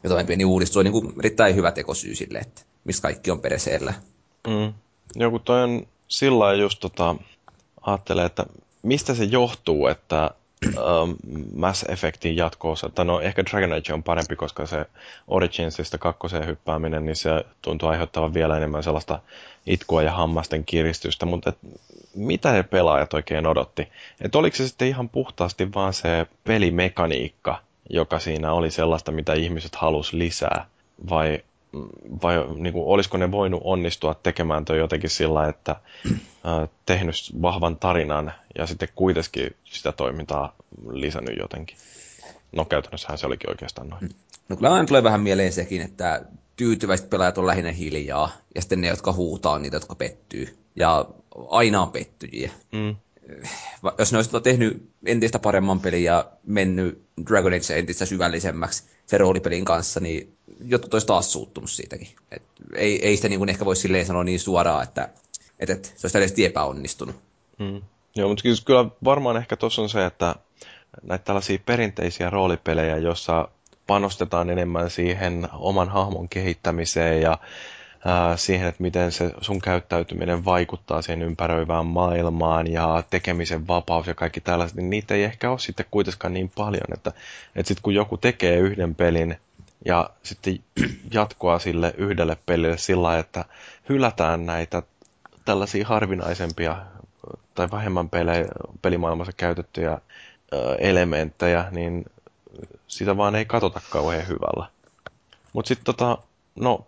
[0.02, 3.40] Ja toinen pieni uudistus on niin kuin erittäin hyvä tekosyy sille, että mistä kaikki on
[3.40, 3.94] pereseellä.
[4.46, 4.72] Mm.
[5.14, 7.16] Joku toi on sillä just tota,
[7.82, 8.46] ajattelee, että
[8.82, 10.30] mistä se johtuu, että
[10.66, 11.16] um,
[11.54, 14.86] Mass Effectin jatkoosa, tai no ehkä Dragon Age on parempi, koska se
[15.28, 19.18] Originsista kakkoseen hyppääminen, niin se tuntuu aiheuttavan vielä enemmän sellaista
[19.66, 21.58] itkua ja hammasten kiristystä, mutta et,
[22.14, 23.88] mitä ne pelaajat oikein odotti?
[24.20, 27.58] Et oliko se sitten ihan puhtaasti vaan se pelimekaniikka,
[27.90, 30.66] joka siinä oli sellaista, mitä ihmiset halusi lisää,
[31.10, 31.42] vai
[32.22, 35.76] vai niin kuin, olisiko ne voinut onnistua tekemään toi jotenkin sillä, että
[36.10, 40.56] äh, tehnyt vahvan tarinan ja sitten kuitenkin sitä toimintaa
[40.90, 41.76] lisännyt jotenkin.
[42.52, 44.10] No käytännössähän se olikin oikeastaan noin.
[44.48, 46.24] No kyllä aina tulee vähän mieleen sekin, että
[46.56, 50.58] tyytyväiset pelaajat on lähinnä hiljaa, ja sitten ne, jotka huutaa, on niitä, jotka pettyy.
[50.76, 51.06] Ja
[51.48, 52.50] aina on pettyjiä.
[52.72, 52.96] Mm.
[53.98, 59.64] Jos ne olisivat tehnyt entistä paremman pelin ja mennyt Dragon Age entistä syvällisemmäksi sen roolipelin
[59.64, 62.08] kanssa, niin jotkut olisi taas suuttunut siitäkin.
[62.30, 62.42] Et
[62.74, 65.08] ei, ei sitä niin kuin ehkä voi silleen sanoa niin suoraan, että,
[65.58, 67.16] että, että se olisi tällaisesti epäonnistunut.
[67.58, 67.82] Mm.
[68.16, 70.34] Joo, mutta kyllä varmaan ehkä tuossa on se, että
[71.02, 73.48] näitä tällaisia perinteisiä roolipelejä, joissa
[73.86, 77.38] panostetaan enemmän siihen oman hahmon kehittämiseen ja
[78.36, 84.40] siihen, että miten se sun käyttäytyminen vaikuttaa siihen ympäröivään maailmaan ja tekemisen vapaus ja kaikki
[84.40, 87.12] tällaiset, niin niitä ei ehkä ole sitten kuitenkaan niin paljon, että,
[87.56, 89.36] että sitten kun joku tekee yhden pelin,
[89.84, 90.58] ja sitten
[91.14, 93.44] jatkoa sille yhdelle pelille sillä että
[93.88, 94.82] hylätään näitä
[95.44, 96.76] tällaisia harvinaisempia
[97.54, 98.46] tai vähemmän pele,
[98.82, 99.98] pelimaailmassa käytettyjä
[100.78, 102.04] elementtejä, niin
[102.88, 104.66] sitä vaan ei katsota kauhean hyvällä.
[105.52, 106.18] Mutta sitten tota,
[106.54, 106.86] no,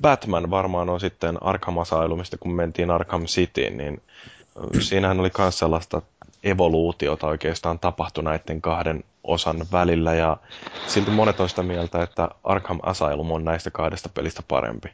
[0.00, 4.02] Batman varmaan on sitten Arkham Asylumista, kun mentiin Arkham Cityin, niin
[4.80, 6.02] siinähän oli myös sellaista
[6.44, 10.36] evoluutiota oikeastaan tapahtui näiden kahden osan välillä ja
[10.86, 14.88] silti monet on sitä mieltä, että Arkham Asylum on näistä kahdesta pelistä parempi.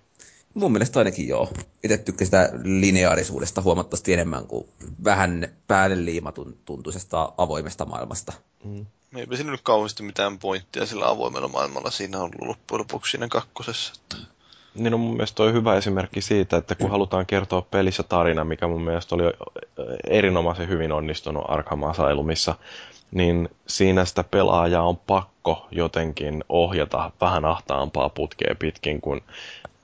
[0.55, 1.49] Mun mielestä ainakin joo.
[1.85, 4.69] Itse tykkäsin sitä lineaarisuudesta huomattavasti enemmän kuin
[5.05, 8.33] vähän päälle liimatun tuntuisesta avoimesta maailmasta.
[8.65, 8.87] Mm.
[9.17, 11.91] Eipä siinä nyt kauheasti mitään pointtia sillä avoimella maailmalla.
[11.91, 13.93] Siinä on ollut loppujen lopuksi siinä kakkosessa.
[13.97, 14.17] Että...
[14.75, 18.69] Niin on mun mielestä toi hyvä esimerkki siitä, että kun halutaan kertoa pelissä tarina, mikä
[18.69, 19.23] mun mielestä oli
[20.07, 22.55] erinomaisen hyvin onnistunut Arkham Asylumissa,
[23.11, 29.21] niin siinä sitä pelaajaa on pakko jotenkin ohjata vähän ahtaampaa putkea pitkin, kun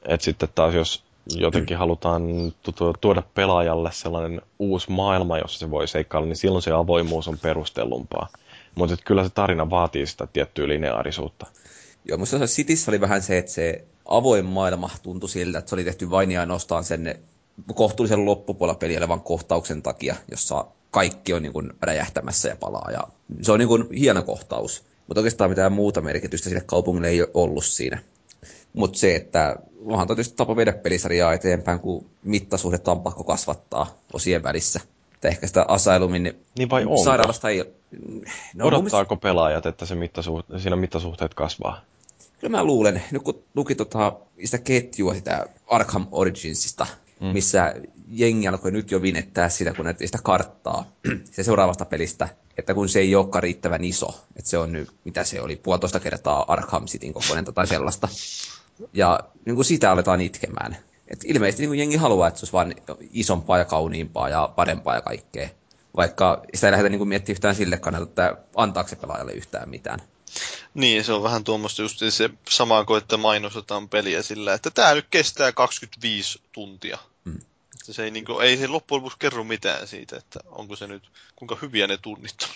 [0.05, 1.05] et sitten taas jos
[1.36, 2.23] jotenkin halutaan
[3.00, 8.28] tuoda pelaajalle sellainen uusi maailma, jossa se voi seikkailla, niin silloin se avoimuus on perustellumpaa.
[8.78, 11.47] Mutta kyllä se tarina vaatii sitä tiettyä lineaarisuutta.
[12.05, 15.84] Joo, musta Cityssä oli vähän se, että se avoin maailma tuntui siltä, että se oli
[15.84, 17.18] tehty vain ja ainoastaan sen
[17.74, 22.90] kohtuullisen loppupuolella peli olevan kohtauksen takia, jossa kaikki on niin kuin räjähtämässä ja palaa.
[22.92, 23.02] Ja
[23.42, 24.84] se on niin kuin hieno kohtaus.
[25.07, 27.98] Mutta oikeastaan mitään muuta merkitystä sille kaupungille ei ole ollut siinä.
[28.73, 34.42] Mutta se, että onhan tietysti tapa viedä pelisarjaa eteenpäin, kun mittasuhdetta on pakko kasvattaa osien
[34.42, 34.81] välissä.
[35.18, 37.05] Että ehkä sitä Asylumin niin vai onko?
[37.05, 37.64] sairaalasta ei...
[38.55, 39.28] No, Odottaako mielestä...
[39.28, 40.47] pelaajat, että se mittasuht...
[40.58, 41.80] siinä mittasuhteet kasvaa?
[42.40, 44.12] Kyllä mä luulen, nyt kun luki tota,
[44.44, 46.86] sitä ketjua sitä Arkham Originsista,
[47.20, 47.26] mm.
[47.26, 47.74] missä
[48.08, 50.92] jengi alkoi nyt jo vinettää sitä, kun näytti sitä karttaa
[51.32, 55.24] se seuraavasta pelistä, että kun se ei olekaan riittävän iso, että se on nyt, mitä
[55.24, 58.08] se oli, puolitoista kertaa Arkham Cityn kokoinen tai sellaista.
[58.92, 60.76] Ja niin kuin sitä aletaan itkemään.
[61.08, 62.74] Et ilmeisesti niin jengi haluaa, että se olisi vain
[63.12, 65.48] isompaa ja kauniimpaa ja parempaa ja kaikkea.
[65.96, 69.98] Vaikka sitä ei lähdetä niin miettimään yhtään sille kannalta, että antaako se pelaajalle yhtään mitään.
[70.74, 74.94] Niin, se on vähän tuommoista just se sama kuin, että mainostetaan peliä sillä, että tämä
[74.94, 76.98] nyt kestää 25 tuntia.
[77.74, 80.86] Että se ei, niin kuin, ei se loppujen lopuksi kerro mitään siitä, että onko se
[80.86, 82.48] nyt, kuinka hyviä ne tunnit on.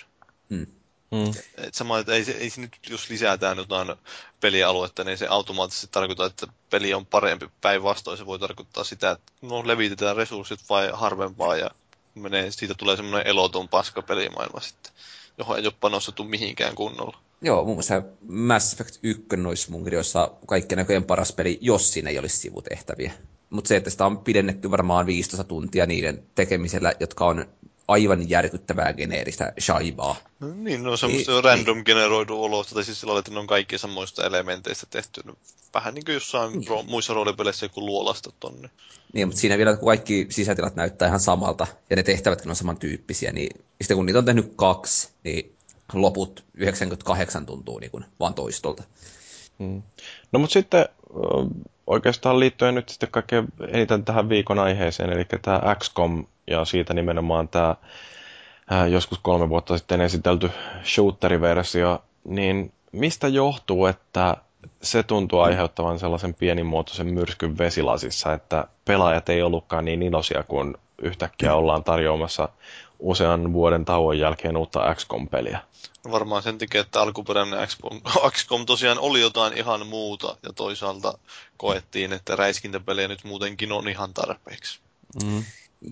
[0.51, 0.67] Hmm.
[1.13, 1.31] Mm.
[1.57, 3.95] Et sama, että ei, ei se nyt, jos lisätään jotain
[4.41, 7.47] pelialuetta, niin se automaattisesti tarkoittaa, että peli on parempi.
[7.61, 11.71] Päinvastoin se voi tarkoittaa sitä, että no levitetään resurssit vai harvempaa ja
[12.15, 14.93] menee, siitä tulee semmoinen eloton paska pelimaailma sitten,
[15.39, 17.19] johon ei ole panostettu mihinkään kunnolla.
[17.43, 22.11] Joo, muun muassa Mass Effect 1 olisi mun kirjoissa kaikkien näköjen paras peli, jos siinä
[22.11, 23.13] ei olisi sivutehtäviä.
[23.51, 27.47] Mutta se, että sitä on pidennetty varmaan 15 tuntia niiden tekemisellä, jotka on
[27.89, 30.17] aivan järkyttävää geneeristä shaibaa.
[30.41, 31.85] No, niin, no semmoista niin, random niin.
[31.87, 35.23] generoidu olosta, tai siis sillä että ne on kaikki samoista elementeistä tehty.
[35.75, 36.69] Vähän niin kuin jossain niin.
[36.69, 38.71] ro- muissa roolipeleissä joku luolasta tonne.
[39.13, 43.33] Niin, mutta siinä vielä kun kaikki sisätilat näyttää ihan samalta, ja ne tehtävätkin on samantyyppisiä,
[43.33, 45.57] niin sitten kun niitä on tehnyt kaksi, niin
[45.93, 48.83] loput 98 tuntuu niin kuin vaan toistolta.
[49.59, 49.83] Hmm.
[50.33, 50.89] No mutta sitten
[51.87, 57.49] oikeastaan liittyen nyt sitten kaikkein eniten tähän viikon aiheeseen, eli tämä XCOM ja siitä nimenomaan
[57.49, 57.77] tämä
[58.91, 60.51] joskus kolme vuotta sitten esitelty
[60.85, 64.37] shooteriversio, niin mistä johtuu, että
[64.83, 71.55] se tuntuu aiheuttavan sellaisen pienimuotoisen myrskyn vesilasissa, että pelaajat ei ollutkaan niin iloisia, kun yhtäkkiä
[71.55, 72.49] ollaan tarjoamassa
[72.99, 75.59] usean vuoden tauon jälkeen uutta XCOM-peliä.
[76.11, 78.01] Varmaan sen takia, että alkuperäinen XCOM,
[78.31, 81.19] XCOM tosiaan oli jotain ihan muuta, ja toisaalta
[81.57, 84.81] koettiin, että räiskintäpelejä nyt muutenkin on ihan tarpeeksi.
[85.25, 85.45] Mm.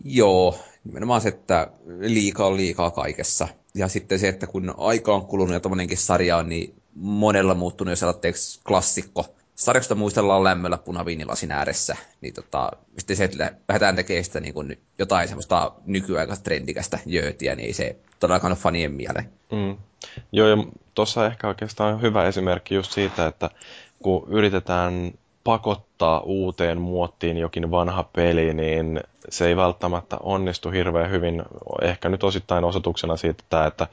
[0.04, 1.70] Joo, nimenomaan se, että
[2.00, 3.48] liikaa on liikaa kaikessa.
[3.74, 7.92] Ja sitten se, että kun aika on kulunut ja tommonenkin sarja on, niin monella muuttunut
[7.92, 9.34] jo sellaiseksi klassikko.
[9.54, 14.78] Sarjasta muistellaan lämmöllä punaviinilasin ääressä, niin tota, sitten se, että lähdetään tekemään sitä niin kuin
[14.98, 19.30] jotain semmoista nykyaikaista trendikästä jöötiä, niin ei se todellakaan ole fanien mieleen.
[19.52, 19.76] Mm.
[20.32, 20.56] Joo, ja
[20.94, 23.50] tuossa ehkä oikeastaan hyvä esimerkki just siitä, että
[24.02, 25.12] kun yritetään
[25.44, 31.42] pakottaa uuteen muottiin jokin vanha peli, niin se ei välttämättä onnistu hirveän hyvin.
[31.82, 33.86] Ehkä nyt osittain osoituksena siitä, että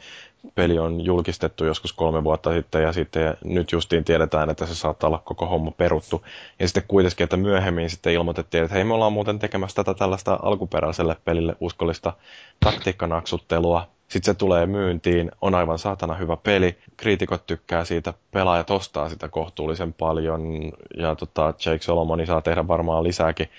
[0.56, 5.08] peli on julkistettu joskus kolme vuotta sitten ja sitten nyt justiin tiedetään, että se saattaa
[5.08, 6.26] olla koko homma peruttu.
[6.60, 10.40] Ja sitten kuitenkin, että myöhemmin sitten ilmoitettiin, että hei me ollaan muuten tekemässä tätä tällaista
[10.42, 12.14] alkuperäiselle pelille uskollista
[12.60, 13.88] taktiikkanaksuttelua.
[14.08, 19.28] Sitten se tulee myyntiin, on aivan saatana hyvä peli, kriitikot tykkää siitä, pelaajat ostaa sitä
[19.28, 23.50] kohtuullisen paljon ja tota, Jake Solomoni saa tehdä varmaan lisääkin.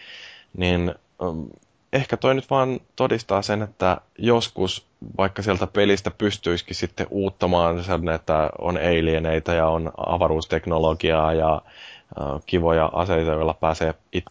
[0.56, 0.94] Niin
[1.92, 4.86] ehkä toi nyt vaan todistaa sen, että joskus
[5.18, 11.62] vaikka sieltä pelistä pystyisikin sitten uuttamaan sen, että on alieneita ja on avaruusteknologiaa ja
[12.47, 14.26] kivoja aseita, joilla pääsee it,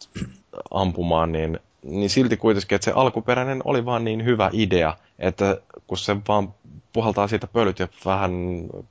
[0.72, 5.58] ampumaan, niin, niin silti kuitenkin, että se alkuperäinen oli vaan niin hyvä idea, että
[5.88, 6.54] kun se vaan
[6.94, 8.32] puhaltaa siitä pölyt ja vähän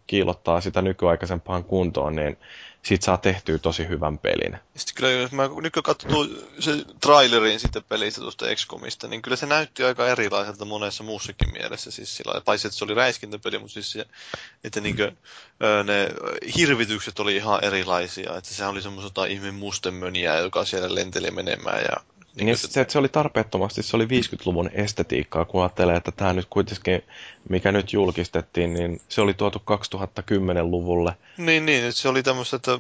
[0.07, 2.39] kiilottaa sitä nykyaikaisempaan kuntoon, niin
[2.83, 4.59] siitä saa tehtyä tosi hyvän pelin.
[4.77, 9.47] Sitten kyllä, jos mä nyt katsoin se trailerin sitten pelistä tuosta XCOMista, niin kyllä se
[9.47, 11.91] näytti aika erilaiselta monessa muussakin mielessä.
[11.91, 14.07] Siis sillä, paitsi että se oli räiskintäpeli, mutta siis se,
[14.65, 15.13] että niinkö,
[15.85, 16.09] ne
[16.57, 18.37] hirvitykset oli ihan erilaisia.
[18.37, 22.93] Että se oli semmoista ihme mustemöniä, joka siellä lenteli menemään ja niin, niin se, että
[22.93, 27.03] se oli tarpeettomasti, se oli 50-luvun estetiikkaa, kun ajattelee, että tämä nyt kuitenkin,
[27.49, 31.17] mikä nyt julkistettiin, niin se oli tuotu 2010-luvulle.
[31.39, 32.79] Niin, niin, että se oli tämmöistä, että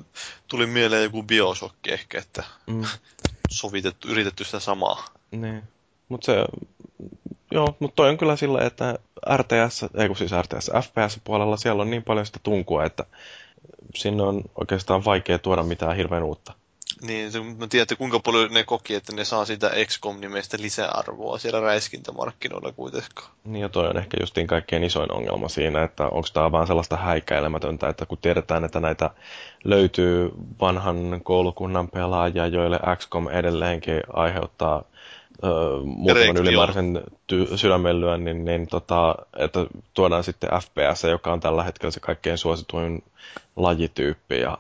[0.48, 2.84] tuli mieleen joku biosokki ehkä, että mm.
[3.50, 5.04] sovitettu, yritetty sitä samaa.
[5.30, 5.62] Niin,
[6.08, 6.44] mutta se,
[7.50, 8.98] joo, mutta toi on kyllä sillä, että
[9.36, 13.04] RTS, ei kun siis RTS, FPS-puolella siellä on niin paljon sitä tunkua, että
[13.94, 16.52] sinne on oikeastaan vaikea tuoda mitään hirveän uutta.
[17.02, 21.60] Niin, mä tiedän, että kuinka paljon ne koki, että ne saa sitä XCOM-nimestä lisäarvoa siellä
[21.60, 23.28] räiskintämarkkinoilla kuitenkaan.
[23.44, 26.97] Niin ja toi on ehkä justiin kaikkein isoin ongelma siinä, että onko tämä vaan sellaista
[26.97, 29.10] häikäilemätöntä, että kun tiedetään, että näitä
[29.65, 34.82] löytyy vanhan koulukunnan pelaajia, joille XCOM edelleenkin aiheuttaa
[35.44, 35.48] ö,
[35.84, 41.90] muutaman ylimääräisen ty- sydämellyön, niin, niin tota, että tuodaan sitten FPS, joka on tällä hetkellä
[41.90, 43.02] se kaikkein suosituin
[43.56, 44.58] lajityyppi ja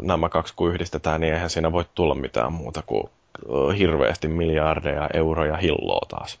[0.00, 3.10] nämä kaksi kun yhdistetään, niin eihän siinä voi tulla mitään muuta kuin
[3.78, 6.38] hirveästi miljardeja euroja hilloa taas.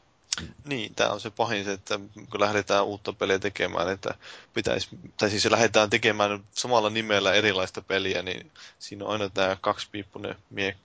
[0.64, 4.14] Niin, tämä on se pahin että kun lähdetään uutta peliä tekemään, että
[4.54, 4.88] pitäisi,
[5.20, 10.76] tai siis lähdetään tekemään samalla nimellä erilaista peliä, niin siinä on aina tämä kaksipiippunen, mie,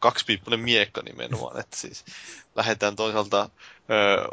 [0.58, 2.06] miekka nimenomaan, että siis
[2.56, 3.50] lähdetään toisaalta,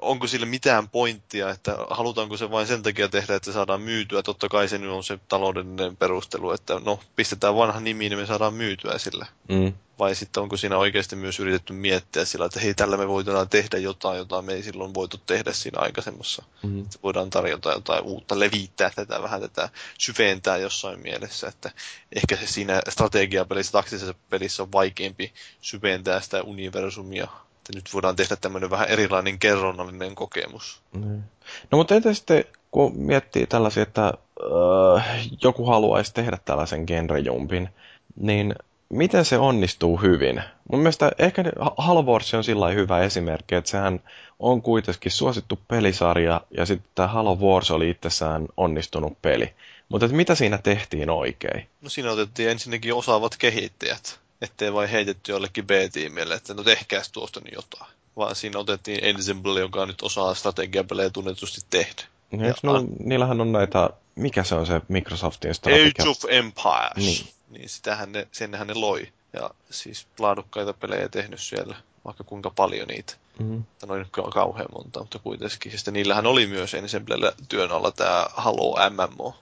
[0.02, 4.48] onko sille mitään pointtia, että halutaanko se vain sen takia tehdä, että saadaan myytyä, totta
[4.48, 8.54] kai se nyt on se taloudellinen perustelu, että no pistetään vanha nimi, niin me saadaan
[8.54, 9.26] myytyä sillä.
[9.48, 13.48] Mm vai sitten onko siinä oikeasti myös yritetty miettiä sillä, että hei, tällä me voidaan
[13.48, 16.42] tehdä jotain, jota me ei silloin voitu tehdä siinä aikaisemmassa.
[16.62, 16.82] Mm-hmm.
[16.82, 21.70] Että voidaan tarjota jotain uutta, levittää tätä vähän tätä, syventää jossain mielessä, että
[22.16, 27.28] ehkä se siinä strategiapelissä, taktisessa pelissä on vaikeampi syventää sitä universumia.
[27.68, 30.82] Että nyt voidaan tehdä tämmöinen vähän erilainen kerronnallinen kokemus.
[30.92, 31.22] Mm.
[31.70, 37.68] No mutta entä sitten, kun miettii tällaisia, että äh, joku haluaisi tehdä tällaisen genrejumpin,
[38.16, 38.55] niin
[38.88, 40.42] miten se onnistuu hyvin?
[40.70, 41.44] Mun mielestä ehkä
[41.76, 44.00] Halo Wars on sillä hyvä esimerkki, että sehän
[44.38, 49.55] on kuitenkin suosittu pelisarja ja sitten tämä Halo Wars oli itsessään onnistunut peli.
[49.88, 51.68] Mutta mitä siinä tehtiin oikein?
[51.80, 57.41] No siinä otettiin ensinnäkin osaavat kehittäjät, ettei vain heitetty jollekin B-tiimille, että no tehkääs tuosta
[57.41, 57.92] nyt jotain.
[58.17, 62.02] Vaan siinä otettiin Ensemble, joka nyt osaa strategiapelejä tunnetusti tehdä.
[62.33, 65.86] Ja, no, niillähän on näitä, mikä se on se Microsoftin strategia?
[65.86, 66.97] Age of Empires.
[66.97, 69.12] Niin niin sitähän ne, senhän ne loi.
[69.33, 73.15] Ja siis laadukkaita pelejä tehnyt siellä, vaikka kuinka paljon niitä.
[73.39, 73.65] Mm-hmm.
[73.86, 75.73] Noin kauhean monta, mutta kuitenkin.
[75.73, 79.34] Ja sitten niillähän oli myös Ensemblellä työn alla tämä Halo MMO.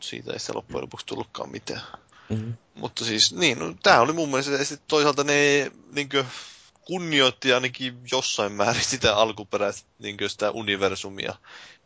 [0.00, 1.82] Siitä ei sitä loppujen lopuksi tullutkaan mitään.
[2.28, 2.54] Mm-hmm.
[2.74, 4.58] Mutta siis niin, no, tämä oli mun mielestä, ja
[4.88, 6.26] toisaalta ne niin kuin,
[6.84, 11.34] kunnioitti ainakin jossain määrin sitä alkuperäistä niin sitä universumia,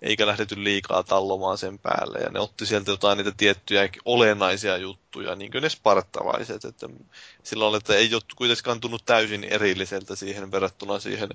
[0.02, 2.18] eikä lähdetty liikaa tallomaan sen päälle.
[2.18, 6.64] Ja ne otti sieltä jotain niitä tiettyjä olennaisia juttuja, niin kuin ne spartalaiset.
[6.64, 6.88] Että
[7.42, 11.28] silloin, että ei ole kuitenkaan tullut täysin erilliseltä siihen verrattuna siihen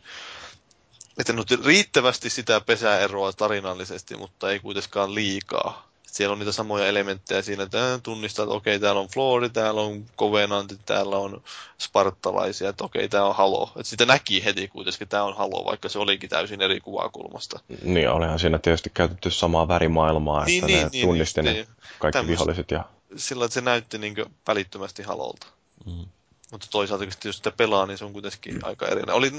[1.18, 6.88] että nyt riittävästi sitä pesää eroa tarinallisesti, mutta ei kuitenkaan liikaa siellä on niitä samoja
[6.88, 11.44] elementtejä siinä, että tunnistaa, että okei, täällä on Floori, täällä on Covenant, täällä on
[11.80, 13.72] spartalaisia, että okei, tää on Halo.
[13.76, 17.60] Että sitä näki heti kuitenkin, että tämä on Halo, vaikka se olikin täysin eri kuvakulmasta.
[17.84, 21.54] Niin, olihan siinä tietysti käytetty samaa värimaailmaa, niin, että niin, ne niin, tunnisti niin, ne
[21.54, 21.68] niin,
[22.00, 22.72] kaikki tämmöset, viholliset.
[22.72, 22.84] Ja...
[23.16, 24.16] Sillä että se näytti niin
[24.48, 25.48] välittömästi Halolta.
[25.86, 26.06] Mm.
[26.52, 29.16] Mutta toisaalta, jos sitä pelaa, niin se on kuitenkin aika erinen.
[29.16, 29.32] Oli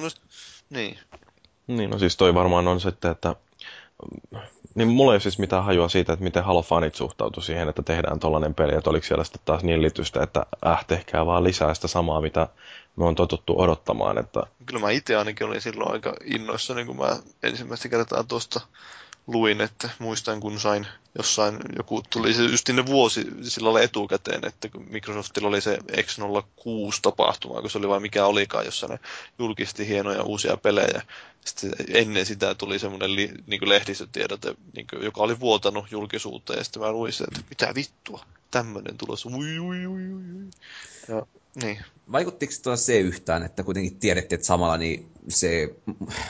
[0.70, 0.98] niin.
[1.66, 3.36] Niin, no siis toi varmaan on sitten, että
[4.78, 8.20] niin mulla ei ole siis mitään hajua siitä, että miten Halo-fanit suhtautu siihen, että tehdään
[8.20, 12.20] tollainen peli, että oliko siellä sitten taas nillitystä, että äh, tehkää vaan lisää sitä samaa,
[12.20, 12.48] mitä
[12.96, 14.18] me on totuttu odottamaan.
[14.18, 14.42] Että...
[14.66, 18.60] Kyllä mä itse ainakin olin silloin aika innoissa, niin kun mä ensimmäistä kertaa tuosta
[19.28, 20.86] luin, että muistan kun sain
[21.18, 27.70] jossain, joku tuli se just ne vuosi silloin etukäteen, että Microsoftilla oli se X06-tapahtuma, kun
[27.70, 28.98] se oli vain mikä olikaan, jossa ne
[29.38, 31.02] julkisti hienoja uusia pelejä.
[31.44, 36.64] Sitten ennen sitä tuli semmoinen li, niin lehdistötiedote, niin kuin, joka oli vuotanut julkisuuteen, ja
[36.64, 40.50] sitten mä luin että mitä vittua, tämmöinen tulossa, ui, ui, ui, ui.
[41.08, 41.26] Ja,
[41.62, 41.78] niin.
[42.12, 45.74] Vaikuttiko tuo se yhtään, että kuitenkin tiedettiin, että samalla niin se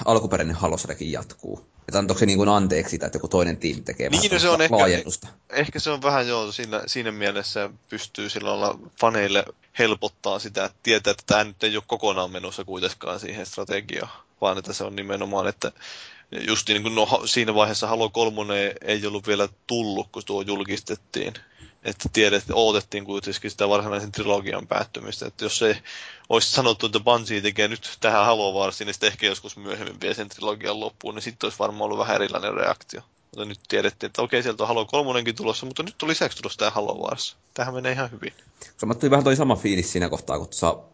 [0.04, 1.66] alkuperäinen halosrekin jatkuu?
[1.88, 4.48] Että antoiko se niin kuin anteeksi sitä, että joku toinen tiimi tekee niin, no se
[4.48, 5.28] on laajennusta?
[5.28, 9.44] Ehkä, ehkä se on vähän joo, siinä, siinä mielessä pystyy sillä olla faneille
[9.78, 14.58] helpottaa sitä, että tietää, että tämä nyt ei ole kokonaan menossa kuitenkaan siihen strategiaan, vaan
[14.58, 15.72] että se on nimenomaan, että
[16.46, 21.34] just niin kuin no, siinä vaiheessa Halo 3 ei ollut vielä tullut, kun tuo julkistettiin.
[21.84, 25.26] Että tiedet, odotettiin kuitenkin sitä varsinaisen trilogian päättymistä.
[25.26, 25.74] Että jos ei
[26.28, 30.14] olisi sanottu, että Bungie tekee nyt tähän Halo Warsiin, niin sitten ehkä joskus myöhemmin vie
[30.14, 33.00] sen trilogian loppuun, niin sitten olisi varmaan ollut vähän erilainen reaktio.
[33.30, 36.58] Mutta nyt tiedettiin, että okei, sieltä on Halo 3 tulossa, mutta nyt on lisäksi tulossa
[36.58, 37.36] tämä Halo Wars.
[37.54, 38.32] Tähän menee ihan hyvin.
[38.76, 40.48] Sama tuli vähän toi sama fiilis siinä kohtaa, kun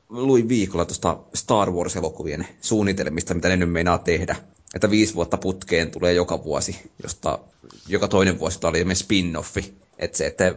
[0.08, 4.36] luin viikolla tuosta Star Wars-elokuvien suunnitelmista, mitä ne nyt meinaa tehdä.
[4.74, 7.38] Että viisi vuotta putkeen tulee joka vuosi, josta
[7.88, 9.83] joka toinen vuosi oli spin-offi.
[9.98, 10.54] Että se, että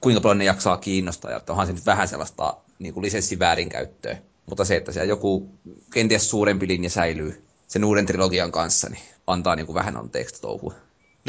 [0.00, 4.18] kuinka paljon ne jaksaa kiinnostaa, ja että onhan se nyt vähän sellaista niin kuin lisenssiväärinkäyttöä.
[4.46, 5.48] Mutta se, että siellä joku
[5.92, 10.74] kenties suurempi linja säilyy sen uuden trilogian kanssa, niin antaa niin kuin vähän anteeksi touhua.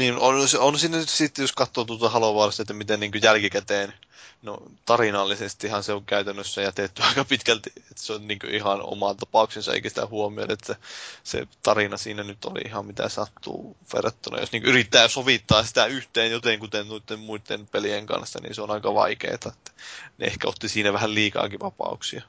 [0.00, 3.92] Niin, on, on siinä nyt sitten, jos katsoo tuota Halo että miten niin jälkikäteen,
[4.42, 9.72] no tarinallisestihan se on käytännössä jätetty aika pitkälti, että se on niin ihan oman tapauksensa,
[9.72, 10.76] eikä sitä huomioida, että
[11.24, 14.40] se tarina siinä nyt oli ihan mitä sattuu verrattuna.
[14.40, 18.70] Jos niin yrittää sovittaa sitä yhteen joten kuten noiden muiden pelien kanssa, niin se on
[18.70, 19.52] aika vaikeaa, että
[20.18, 22.22] ne ehkä otti siinä vähän liikaakin vapauksia.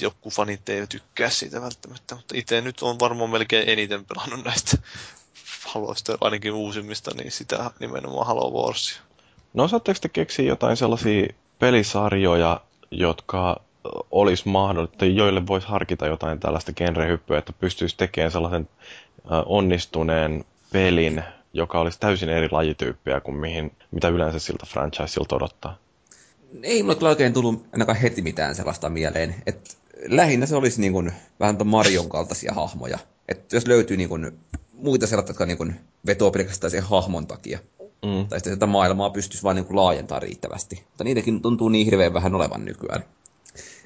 [0.00, 4.78] Joku fanit ei tykkää siitä välttämättä, mutta itse nyt on varmaan melkein eniten pelannut näistä
[5.76, 9.02] Haloista, ainakin uusimmista, niin sitä nimenomaan Halo Warsia.
[9.54, 13.60] No osaatteko te keksiä jotain sellaisia pelisarjoja, jotka
[14.10, 18.68] olisi mahdollista, joille voisi harkita jotain tällaista genrehyppyä, että pystyisi tekemään sellaisen
[19.46, 21.22] onnistuneen pelin,
[21.52, 25.78] joka olisi täysin eri lajityyppiä kuin mihin, mitä yleensä siltä franchiseilta odottaa?
[26.62, 29.34] Ei mulle kyllä oikein tullut ainakaan heti mitään sellaista mieleen.
[29.46, 29.76] Et
[30.08, 32.98] lähinnä se olisi niin kuin, vähän Marion kaltaisia hahmoja.
[33.28, 34.38] Et jos löytyy niin kuin,
[34.76, 37.58] muita sellaisia, jotka niin kuin vetoo pelkästään sen hahmon takia.
[37.78, 38.28] Mm.
[38.28, 40.82] Tai sitten että maailmaa pystyisi vain niin laajentamaan riittävästi.
[40.86, 43.04] Mutta niitäkin tuntuu niin hirveän vähän olevan nykyään.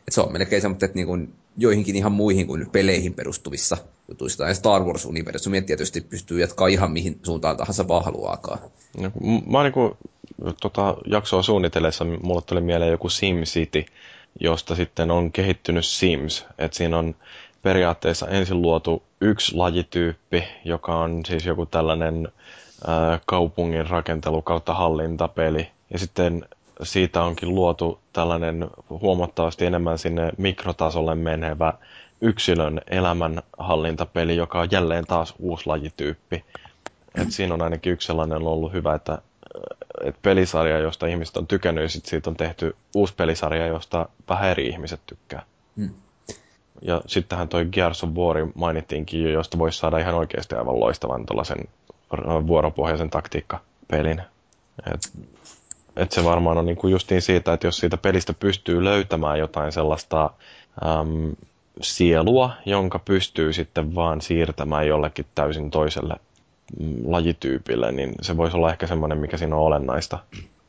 [0.09, 3.77] Et se on melkein semmoista, että niin kuin joihinkin ihan muihin kuin peleihin perustuvissa
[4.09, 4.45] jutuissa.
[4.45, 8.59] Tai Star Wars-universumia tietysti pystyy jatkaa ihan mihin suuntaan tahansa vaan haluaakaan.
[8.99, 9.11] No,
[9.47, 9.93] mä niin kuin,
[10.61, 13.85] tota, jaksoa suunnitellessa mulle tuli mieleen joku SimCity,
[14.41, 16.47] josta sitten on kehittynyt Sims.
[16.59, 17.15] Että siinä on
[17.63, 22.29] periaatteessa ensin luotu yksi lajityyppi, joka on siis joku tällainen
[23.27, 25.69] kaupungin rakentelu kautta hallintapeli.
[25.93, 26.47] Ja sitten
[26.83, 31.73] siitä onkin luotu tällainen huomattavasti enemmän sinne mikrotasolle menevä
[32.21, 36.45] yksilön elämänhallintapeli, joka on jälleen taas uusi lajityyppi.
[37.15, 39.19] Et siinä on ainakin yksi sellainen ollut hyvä, että
[40.05, 44.51] et pelisarja, josta ihmiset on tykännyt, ja sit siitä on tehty uusi pelisarja, josta vähän
[44.51, 45.43] eri ihmiset tykkää.
[45.77, 45.91] Hmm.
[46.83, 51.27] Ja sittenhän toi Gears of War mainittiinkin jo, josta voisi saada ihan oikeasti aivan loistavan
[51.27, 51.59] tuollaisen
[52.47, 54.23] vuoropohjaisen taktiikkapelin.
[54.95, 55.13] Et,
[55.97, 60.31] et se varmaan on niinku justiin siitä, että jos siitä pelistä pystyy löytämään jotain sellaista
[60.87, 61.33] äm,
[61.81, 66.15] sielua, jonka pystyy sitten vaan siirtämään jollekin täysin toiselle
[66.81, 70.19] mm, lajityypille, niin se voisi olla ehkä semmoinen, mikä siinä on olennaista.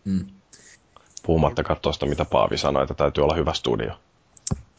[0.06, 0.26] Mm.
[1.24, 3.94] Puhumattakaan tuosta, mitä Paavi sanoi, että täytyy olla hyvä studio.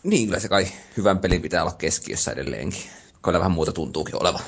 [0.03, 0.67] Niin, kyllä se kai
[0.97, 2.83] hyvän pelin pitää olla keskiössä edelleenkin.
[3.23, 4.41] Kyllä vähän muuta tuntuukin oleva.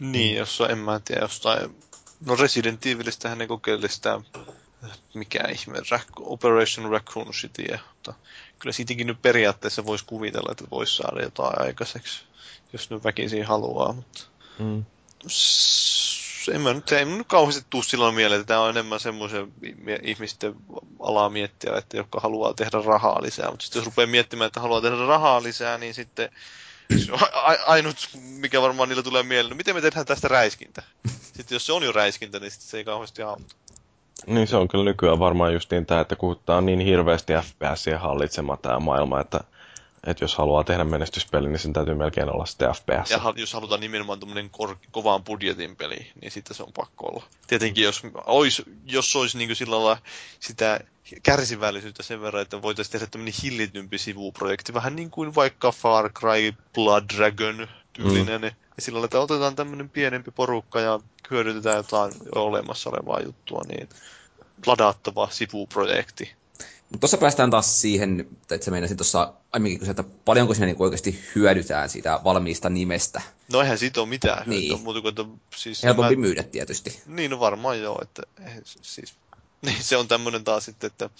[0.00, 1.76] Niin, jos en mä tiedä jostain...
[2.26, 4.20] No Resident Evilistähän ne kokeili sitä,
[5.14, 5.78] mikä ihme,
[6.16, 7.62] Operation Raccoon City,
[7.94, 8.14] mutta
[8.58, 12.22] kyllä siitäkin nyt periaatteessa voisi kuvitella, että voisi saada jotain aikaiseksi,
[12.72, 14.20] jos nyt väkisin haluaa, mutta...
[14.58, 14.84] Mm
[16.48, 19.52] en mä nyt, ei nyt kauheasti tuu silloin mieleen, että tämä on enemmän semmoisen
[20.02, 20.54] ihmisten
[21.00, 23.50] alaa miettiä, että jotka haluaa tehdä rahaa lisää.
[23.50, 26.30] Mutta sitten jos rupeaa miettimään, että haluaa tehdä rahaa lisää, niin sitten
[27.04, 27.18] se on
[27.66, 30.82] ainut, mikä varmaan niillä tulee mieleen, no miten me tehdään tästä räiskintä?
[31.22, 33.54] Sitten jos se on jo räiskintä, niin sitten se ei kauheasti auta.
[34.26, 38.56] Niin se on kyllä nykyään varmaan just niin tämä, että on niin hirveästi FPSien hallitsema
[38.56, 39.40] tämä maailma, että
[40.06, 43.10] että jos haluaa tehdä menestyspeli, niin sen täytyy melkein olla sitten FPS.
[43.10, 47.24] Ja jos halutaan nimenomaan tämmöinen kor- kovaan budjetin peli, niin sitten se on pakko olla.
[47.46, 49.98] Tietenkin jos olisi, jos olisi niin sillä lailla
[50.40, 50.80] sitä
[51.22, 56.54] kärsivällisyyttä sen verran, että voitaisiin tehdä tämmöinen hillitympi sivuprojekti, vähän niin kuin vaikka Far Cry
[56.74, 58.40] Blood Dragon tyylinen.
[58.40, 58.46] Mm.
[58.46, 63.88] Ja sillä lailla, että otetaan tämmöinen pienempi porukka ja hyödytetään jotain olemassa olevaa juttua, niin
[64.66, 66.39] ladattava sivuprojekti
[67.00, 71.88] Tuossa päästään taas siihen, että se meinasin tuossa aiemminkin että paljonko siinä niin oikeasti hyödytään
[71.88, 73.22] siitä valmiista nimestä.
[73.52, 74.68] No eihän siitä ole mitään niin.
[74.68, 75.24] hyötyä, muuta kuin, että
[75.56, 75.82] siis...
[75.82, 76.20] Helpompi mä...
[76.20, 77.02] myydä tietysti.
[77.06, 78.22] Niin, no varmaan joo, että
[78.82, 79.14] siis...
[79.66, 81.10] Niin, se on tämmöinen taas sitten, että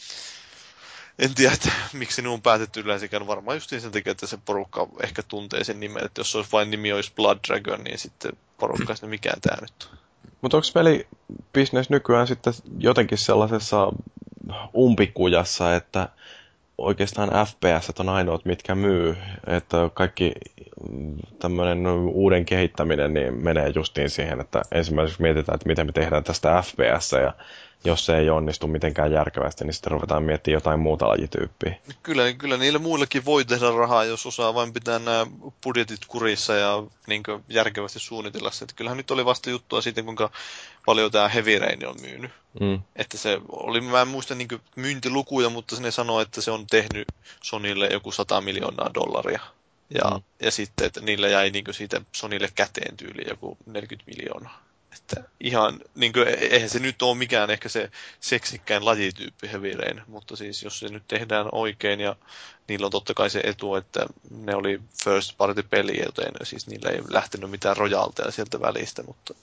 [1.19, 3.27] en tiedä, että miksi ne on päätetty yleensäkään.
[3.27, 6.05] Varmaan just sen takia, että se porukka ehkä tuntee sen nimen.
[6.05, 9.89] Että jos olisi vain nimi olisi Blood Dragon, niin sitten porukka että mikään tämä nyt
[10.41, 13.93] Mutta onko pelibisnes nykyään sitten jotenkin sellaisessa
[14.77, 16.09] umpikujassa, että
[16.79, 19.17] oikeastaan FPS on ainoat, mitkä myy.
[19.47, 20.33] Että kaikki
[21.39, 26.63] tämmöinen uuden kehittäminen niin menee justiin siihen, että ensimmäiseksi mietitään, että miten me tehdään tästä
[26.63, 27.35] FPS ja
[27.85, 31.75] jos se ei onnistu mitenkään järkevästi, niin sitten ruvetaan miettimään jotain muuta lajityyppiä.
[32.03, 35.27] Kyllä, kyllä niillä muillakin voi tehdä rahaa, jos osaa vain pitää nämä
[35.65, 38.65] budjetit kurissa ja niin järkevästi suunnitella se.
[38.65, 40.31] Että kyllähän nyt oli vasta juttua siitä, kuinka
[40.87, 42.31] paljon tämä Heavy Rain on myynyt.
[42.61, 42.83] Mm.
[42.97, 47.09] Että se oli, mä en muista niin myyntilukuja, mutta se sanoi, että se on tehnyt
[47.43, 49.41] Sonille joku 100 miljoonaa dollaria.
[49.95, 50.23] Ja, mm.
[50.43, 54.70] ja sitten, että niillä jäi niin siitä Sonille käteen tyyli joku 40 miljoonaa.
[54.97, 60.03] Että ihan, niin kuin, eihän se nyt ole mikään ehkä se seksikkäin lajityyppi Heavy Rain,
[60.07, 62.17] mutta siis jos se nyt tehdään oikein ja
[62.69, 66.91] niillä on totta kai se etu, että ne oli first party peli, joten siis niillä
[66.91, 69.35] ei lähtenyt mitään rojalteja sieltä välistä, mutta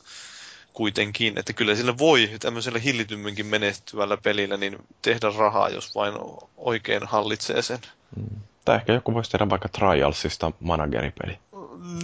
[0.73, 6.13] kuitenkin, että kyllä sillä voi tämmöisellä hillitymminkin menestyvällä pelillä niin tehdä rahaa, jos vain
[6.57, 7.79] oikein hallitsee sen.
[8.15, 8.41] Mm.
[8.65, 11.39] Tai ehkä joku voisi tehdä vaikka Trialsista manageripeli.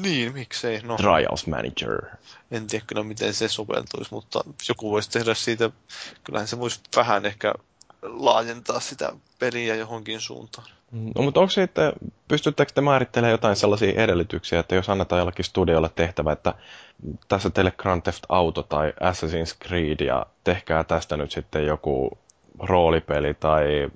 [0.01, 0.81] Niin, miksei.
[0.81, 2.01] No, Trials Manager.
[2.51, 5.69] En tiedä kyllä, miten se soveltuisi, mutta joku voisi tehdä siitä,
[6.23, 7.53] kyllähän se voisi vähän ehkä
[8.01, 10.67] laajentaa sitä peliä johonkin suuntaan.
[11.15, 11.93] No, mutta onko se, että
[12.27, 16.53] pystyttekö te määrittelemään jotain sellaisia edellytyksiä, että jos annetaan jollakin studiolle tehtävä, että
[17.27, 22.17] tässä teille Grand Theft Auto tai Assassin's Creed ja tehkää tästä nyt sitten joku
[22.59, 23.91] roolipeli tai,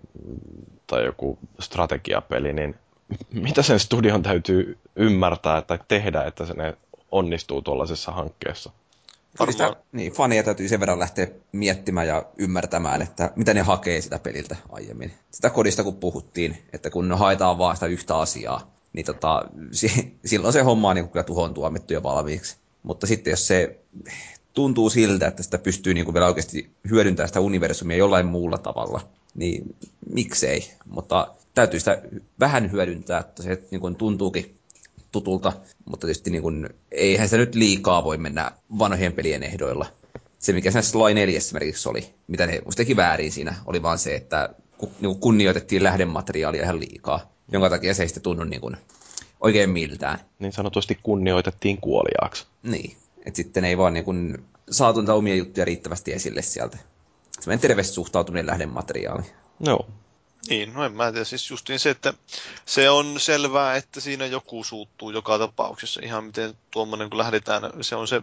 [0.88, 2.76] tai joku strategiapeli, niin
[3.34, 6.78] mitä sen studion täytyy ymmärtää tai tehdä, että se ne
[7.12, 8.72] onnistuu tuollaisessa hankkeessa?
[9.52, 14.20] Sitä, niin, fania täytyy sen verran lähteä miettimään ja ymmärtämään, että mitä ne hakee sitä
[14.20, 15.14] peliltä aiemmin.
[15.32, 20.54] Sitä kodista kun puhuttiin, että kun haetaan vaan sitä yhtä asiaa, niin tota, si- silloin
[20.54, 22.58] se homma on niin kyllä tuhon tuomittu jo valmiiksi.
[22.84, 23.80] Mutta sitten jos se
[24.54, 29.02] tuntuu siltä, että sitä pystyy niin kuin vielä oikeasti hyödyntämään sitä universumia jollain muulla tavalla,
[29.36, 29.76] niin
[30.10, 30.72] miksei.
[30.86, 32.02] Mutta täytyy sitä
[32.40, 34.60] vähän hyödyntää, että se niin kuin tuntuukin
[35.12, 35.54] tutulta,
[35.86, 39.86] mutta tietysti niin kuin, eihän se nyt liikaa voi mennä vanhojen pelien ehdoilla.
[40.40, 44.16] Se, mikä siinä Sly 4 esimerkiksi oli, mitä ne teki väärin siinä, oli vaan se,
[44.16, 44.50] että
[45.02, 48.78] niin kunnioitettiin lähdemateriaalia ihan liikaa, jonka takia se ei sitten tunnu niin kuin,
[49.40, 50.20] oikein miltään.
[50.40, 52.46] Niin sanotusti kunnioitettiin kuoliaaksi.
[52.64, 54.38] Niin, että sitten ei vaan niin kuin,
[54.72, 56.78] saatu niitä omia juttuja riittävästi esille sieltä.
[57.40, 59.24] Semmoinen terveesti suhtautuminen lähdemateriaali.
[59.60, 59.88] Joo,
[60.50, 61.26] niin, no en mä tiedä.
[61.26, 62.14] Siis justiin se, että
[62.66, 66.02] se on selvää, että siinä joku suuttuu joka tapauksessa.
[66.04, 68.22] Ihan miten tuommoinen, kun lähdetään, se on se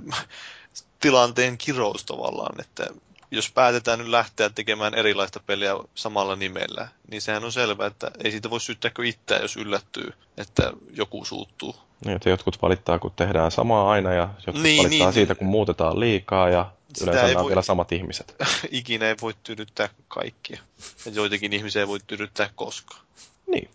[1.00, 2.86] tilanteen kirous tavallaan, että
[3.30, 8.30] jos päätetään nyt lähteä tekemään erilaista peliä samalla nimellä, niin sehän on selvää, että ei
[8.30, 11.76] siitä voi syyttää kuin itseä, jos yllättyy, että joku suuttuu.
[12.04, 15.46] Niin, että jotkut valittaa, kun tehdään samaa aina, ja jotkut niin, valittaa niin, siitä, kun
[15.46, 18.36] muutetaan liikaa, ja Yleensä ei voi, vielä samat ihmiset.
[18.70, 20.60] Ikinä ei voi tyydyttää kaikkia.
[21.06, 23.00] Ja joitakin ihmisiä ei voi tyydyttää koskaan.
[23.46, 23.70] Niin.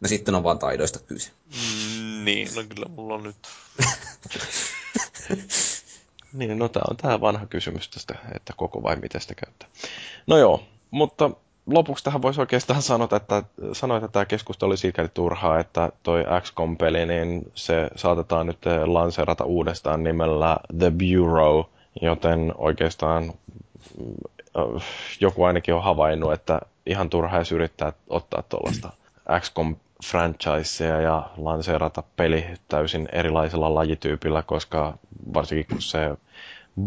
[0.00, 1.30] No sitten on vaan taidoista kyse.
[1.30, 3.36] Mm, niin, no kyllä mulla on nyt.
[6.32, 9.68] niin, no tää on tää vanha kysymys tästä, että koko vai miten sitä käyttää.
[10.26, 11.30] No joo, mutta
[11.66, 13.42] lopuksi tähän voisi oikeastaan sanoa, että,
[13.72, 19.44] sanoa, että tämä keskustelu oli sikäli turhaa, että toi XCOM-peli, niin se saatetaan nyt lanseerata
[19.44, 21.64] uudestaan nimellä The Bureau–
[22.00, 23.32] Joten oikeastaan
[24.56, 24.84] äh,
[25.20, 28.90] joku ainakin on havainnut, että ihan turha edes yrittää ottaa tuollaista
[29.40, 34.98] XCOM franchisea ja lanseerata peli täysin erilaisella lajityypillä, koska
[35.34, 36.16] varsinkin kun se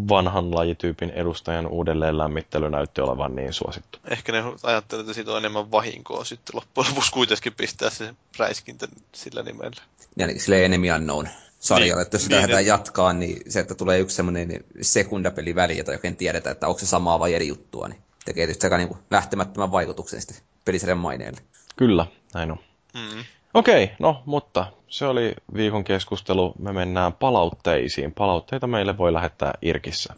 [0.10, 4.00] vanhan lajityypin edustajan uudelleen lämmittely näytti olevan niin suosittu.
[4.10, 8.88] Ehkä ne ajattelevat, että siitä on enemmän vahinkoa sitten loppujen lopuksi kuitenkin pistää se räiskintä
[9.14, 9.82] sillä nimellä.
[10.18, 11.28] Ja niin, sille enemy unknown
[11.66, 12.70] sarjalle, niin, että jos sitä niin, lähdetään niin.
[12.70, 16.86] jatkaa, niin se, että tulee yksi semmoinen sekundapeli väliin, jota oikein tiedetä, että onko se
[16.86, 21.42] samaa vai eri juttua, niin tekee tietysti aika niin lähtemättömän vaikutuksen sitten pelisarjan maineelle.
[21.76, 22.60] Kyllä, näin on.
[22.94, 23.24] Mm-hmm.
[23.54, 26.54] Okei, okay, no, mutta se oli viikon keskustelu.
[26.60, 28.12] Me mennään palautteisiin.
[28.12, 30.14] Palautteita meille voi lähettää Irkissä.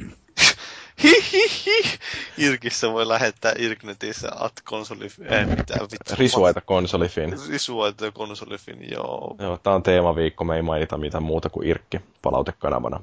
[1.03, 1.99] Hihihi.
[2.37, 5.33] Irkissä voi lähettää Irknetissä at konsolifin.
[5.33, 6.13] Ei mitään vittu.
[6.17, 7.35] Risuaita konsolifin.
[7.49, 9.35] Risuaita konsolifin, joo.
[9.39, 12.99] Joo, tää on teemaviikko, me ei mainita mitään muuta kuin Irkki palautekanavana.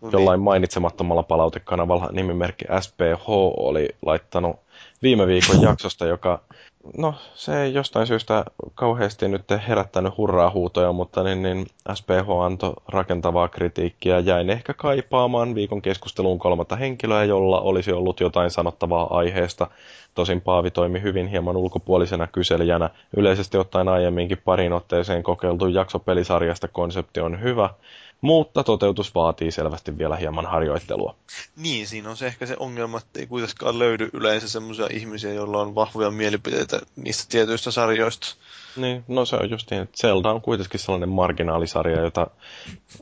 [0.00, 0.44] No Jollain niin.
[0.44, 4.56] mainitsemattomalla palautekanavalla nimimerkki SPH oli laittanut
[5.02, 6.42] viime viikon jaksosta, joka
[6.98, 12.74] no se ei jostain syystä kauheasti nyt herättänyt hurraa huutoja, mutta niin, niin SPH antoi
[12.88, 14.18] rakentavaa kritiikkiä.
[14.18, 19.70] Jäin ehkä kaipaamaan viikon keskusteluun kolmatta henkilöä, jolla olisi ollut jotain sanottavaa aiheesta.
[20.14, 22.90] Tosin Paavi toimi hyvin hieman ulkopuolisena kyselijänä.
[23.16, 27.70] Yleisesti ottaen aiemminkin parin otteeseen kokeiltu jaksopelisarjasta konsepti on hyvä,
[28.20, 31.16] mutta toteutus vaatii selvästi vielä hieman harjoittelua.
[31.56, 35.60] Niin, siinä on se ehkä se ongelma, että ei kuitenkaan löydy yleensä semmoisia ihmisiä, joilla
[35.60, 38.26] on vahvoja mielipiteitä niistä tietyistä sarjoista.
[38.76, 42.26] Niin, no se on just niin, että Zelda on kuitenkin sellainen marginaalisarja, jota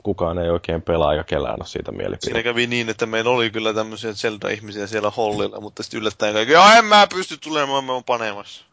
[0.02, 2.20] kukaan ei oikein pelaa ja kellään ole siitä mielipide.
[2.20, 6.52] Siinä kävi niin, että meillä oli kyllä tämmöisiä Zelda-ihmisiä siellä hollilla, mutta sitten yllättäen kaikki,
[6.52, 8.64] joo en mä pysty tulemaan, mä oon panemassa.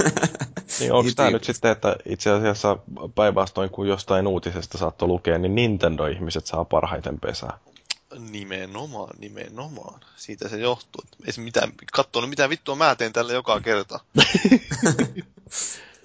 [0.80, 2.76] niin onko tämä nyt sitten, että itse asiassa
[3.14, 7.58] päinvastoin kuin jostain uutisesta saattoi lukea, niin Nintendo-ihmiset saa parhaiten pesää.
[8.30, 10.00] Nimenomaan, nimenomaan.
[10.16, 11.04] Siitä se johtuu.
[11.26, 14.00] Ei se mitään, katsoo, mitä vittua mä teen tällä joka kerta.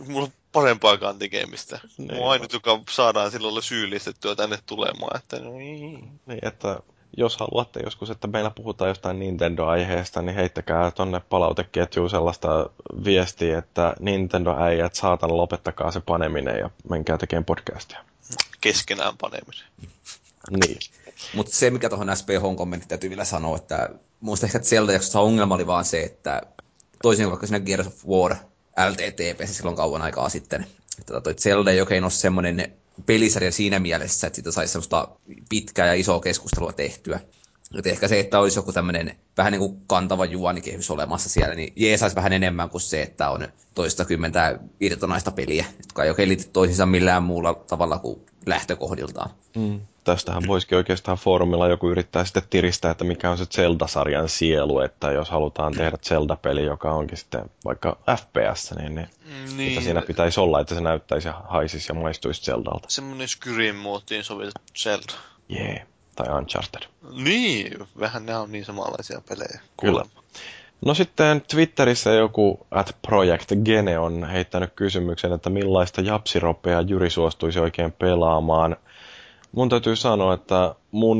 [0.07, 1.79] Mulla on parempaakaan tekemistä.
[1.97, 5.17] Niin oon ainut, joka saadaan silloin syyllistettyä tänne tulemaan.
[5.17, 6.19] Että no, niin.
[6.25, 6.79] Niin, että
[7.17, 12.69] jos haluatte joskus, että meillä puhutaan jostain Nintendo-aiheesta, niin heittäkää tonne palauteketjuun sellaista
[13.03, 17.99] viestiä, että Nintendo-äijät, saatan lopettakaa se paneminen ja menkää tekemään podcastia.
[18.61, 19.67] keskenään panemisen.
[20.49, 20.77] Niin.
[21.33, 25.55] Mutta se, mikä tuohon SPH kommentti täytyy vielä sanoa, että muista ehkä Zelda jaksossa ongelma
[25.55, 26.41] oli vaan se, että
[27.01, 28.35] toisin kuin vaikka siinä Gears of War
[28.89, 30.67] LTTP silloin kauan aikaa sitten,
[30.99, 32.73] että toi Zelda ei oikein ole semmoinen
[33.05, 35.07] pelisarja siinä mielessä, että siitä saisi semmoista
[35.49, 37.19] pitkää ja isoa keskustelua tehtyä.
[37.77, 41.73] Et ehkä se, että olisi joku tämmöinen vähän niin kuin kantava juonikehys olemassa siellä, niin
[41.75, 46.43] jeesaisi vähän enemmän kuin se, että on toista kymmentä irtonaista peliä, jotka ei oikein liity
[46.53, 49.29] toisiinsa millään muulla tavalla kuin lähtökohdiltaan.
[49.55, 49.79] Mm.
[50.03, 55.11] Tästähän voisikin oikeastaan foorumilla joku yrittää sitten tiristää, että mikä on se Zelda-sarjan sielu, että
[55.11, 60.39] jos halutaan tehdä Zelda-peli, joka onkin sitten vaikka FPS, niin, niin Niin, mitä siinä pitäisi
[60.39, 62.89] olla, että se näyttäisi ja haisisi ja maistuisi Zeldalta.
[62.89, 65.13] semmonen Skyrim muotiin sovitettu Zelda.
[65.49, 65.61] Jee.
[65.61, 65.94] Yeah.
[66.15, 66.81] Tai Uncharted.
[67.23, 69.49] Niin, vähän nämä on niin samanlaisia pelejä.
[69.49, 69.69] Kyllä.
[69.77, 70.23] Kuulemma.
[70.85, 77.59] No sitten Twitterissä joku at Project Gene on heittänyt kysymyksen, että millaista japsiropea Jyri suostuisi
[77.59, 78.75] oikein pelaamaan.
[79.51, 81.19] Mun täytyy sanoa, että mun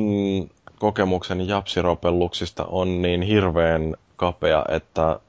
[0.79, 5.19] kokemukseni japsiropelluksista on niin hirveän kapea, että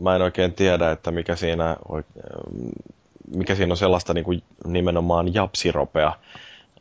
[0.00, 1.76] mä en oikein tiedä, että mikä siinä,
[3.36, 6.12] mikä siinä on sellaista niin kuin nimenomaan japsiropea,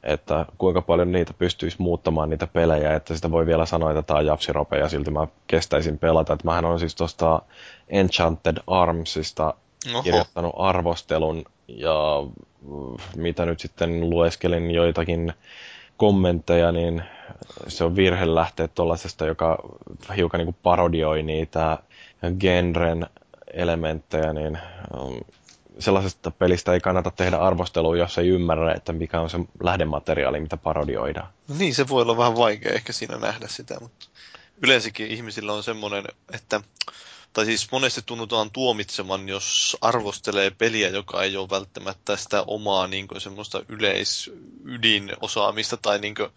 [0.06, 4.19] että kuinka paljon niitä pystyisi muuttamaan niitä pelejä, että sitä voi vielä sanoa, että tämä
[4.19, 6.34] on japsirope ja silti mä kestäisin pelata.
[6.34, 7.42] Että mähän on siis tuosta
[7.88, 9.53] Enchanted Armsista
[9.93, 10.03] Oho.
[10.03, 12.24] kirjoittanut arvostelun ja
[12.61, 15.34] mm, mitä nyt sitten lueskelin joitakin
[15.98, 17.03] kommentteja, niin
[17.67, 19.58] se on virhe lähteä tuollaisesta, joka
[20.16, 21.77] hiukan niin parodioi niitä
[22.40, 23.08] genren
[23.53, 24.58] elementtejä, niin
[25.00, 25.19] um,
[25.79, 30.57] sellaisesta pelistä ei kannata tehdä arvostelua, jos ei ymmärrä, että mikä on se lähdemateriaali, mitä
[30.57, 31.27] parodioidaan.
[31.47, 34.07] No niin, se voi olla vähän vaikea ehkä siinä nähdä sitä, mutta
[34.63, 36.61] yleensäkin ihmisillä on semmoinen, että
[37.35, 43.07] tai siis monesti tunnutaan tuomitsevan, jos arvostelee peliä, joka ei ole välttämättä sitä omaa niin
[43.07, 46.29] kuin, semmoista yleisydinosaamista, tai niin kuin,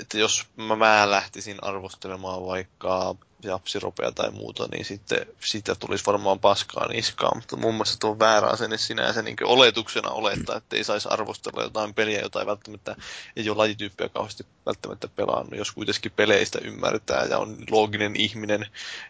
[0.00, 6.38] että jos mä, mä lähtisin arvostelemaan vaikka japsiropea tai muuta, niin sitten siitä tulisi varmaan
[6.38, 11.08] paskaa niskaan, mutta mun mielestä tuo väärä asenne sinänsä niin oletuksena olettaa, että ei saisi
[11.10, 12.96] arvostella jotain peliä, jota ei välttämättä
[13.36, 15.58] ei ole lajityyppiä kauheasti välttämättä pelannut.
[15.58, 18.66] Jos kuitenkin peleistä ymmärtää ja on looginen ihminen,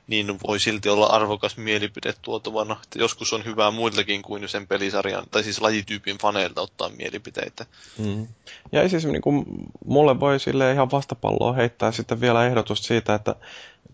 [0.07, 2.77] niin voi silti olla arvokas mielipide tuotavana.
[2.83, 7.67] Että joskus on hyvää muiltakin kuin sen pelisarjan, tai siis lajityypin faneilta ottaa mielipiteitä.
[7.99, 8.29] Mm.
[8.73, 9.45] Ja siis niin kuin,
[9.85, 13.35] mulle voi sille ihan vastapalloa heittää sitten vielä ehdotus siitä, että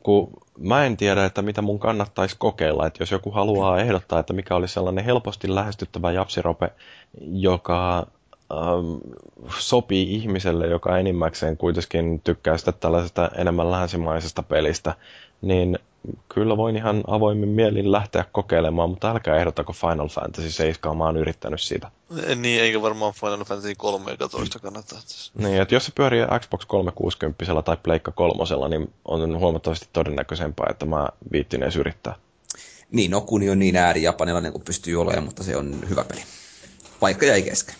[0.02, 4.32] kun mä en tiedä, että mitä mun kannattaisi kokeilla, että jos joku haluaa ehdottaa, että
[4.32, 6.72] mikä olisi sellainen helposti lähestyttävä japsirope,
[7.32, 8.06] joka
[8.52, 9.16] ähm,
[9.58, 14.94] sopii ihmiselle, joka enimmäkseen kuitenkin tykkää sitä tällaisesta enemmän länsimaisesta pelistä,
[15.42, 15.78] niin
[16.34, 21.16] kyllä voin ihan avoimin mielin lähteä kokeilemaan, mutta älkää ehdottako Final Fantasy 7, mä oon
[21.16, 21.90] yrittänyt sitä.
[22.36, 24.96] Niin, eikä varmaan Final Fantasy 13 kannata.
[25.34, 30.86] Niin, että jos se pyörii Xbox 360 tai Pleikka 3, niin on huomattavasti todennäköisempää, että
[30.86, 32.14] mä viittin edes yrittää.
[32.90, 36.20] Niin, no kuni on niin ääri japanilainen kuin pystyy olemaan, mutta se on hyvä peli.
[37.00, 37.74] Paikka jäi kesken.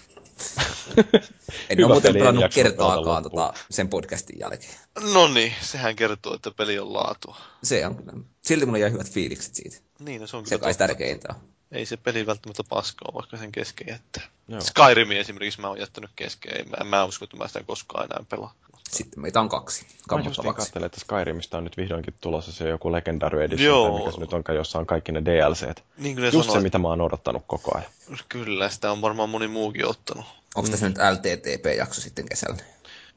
[1.71, 4.75] En ole muuten pelannut kertaakaan tota, sen podcastin jälkeen.
[5.13, 7.37] No niin, sehän kertoo, että peli on laatua.
[7.63, 8.13] Se on kyllä.
[8.43, 9.77] Silti mulla jäi hyvät fiilikset siitä.
[9.99, 10.87] Niin, no se on Se kyllä kai totta.
[10.87, 11.41] tärkeintä on.
[11.73, 14.23] Ei se peli välttämättä paskaa, ole, vaikka sen kesken jättää.
[14.49, 14.61] Joo.
[14.61, 16.69] Skyrimia esimerkiksi mä oon jättänyt kesken.
[16.71, 18.55] Mä, mä en usko, että mä sitä koskaan enää pelaa.
[18.91, 19.83] Sitten meitä on kaksi.
[19.83, 20.67] Mä just Kammottavaksi.
[20.67, 23.89] katselin, että Skyrimistä on nyt vihdoinkin tulossa se joku Legendary Edition, Joo.
[23.89, 25.83] tai mikä se nyt onkaan, jossa on kaikki ne DLCt.
[25.99, 27.91] Niin kuin ne Just se, sanoo, mitä mä oon odottanut koko ajan.
[28.29, 30.25] kyllä, sitä on varmaan moni muukin ottanut.
[30.55, 32.57] Onko tässä nyt LTTP-jakso sitten kesällä?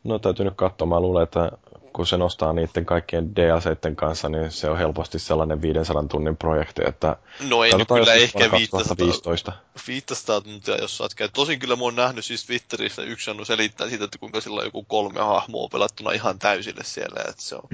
[0.03, 0.87] No täytyy nyt katsoa.
[0.87, 1.51] Mä luulen, että
[1.95, 6.81] kun se nostaa niiden kaikkien DLCiden kanssa, niin se on helposti sellainen 500 tunnin projekti,
[6.87, 9.51] että No ei nyt kyllä ehkä vuonna 500, 2015.
[9.87, 11.31] 500 tuntia, jos saat käydä.
[11.35, 14.65] Tosin kyllä mä oon nähnyt siis Twitterissä yksi on selittää siitä, että kuinka sillä on
[14.65, 17.69] joku kolme hahmoa pelattuna ihan täysille siellä, että se on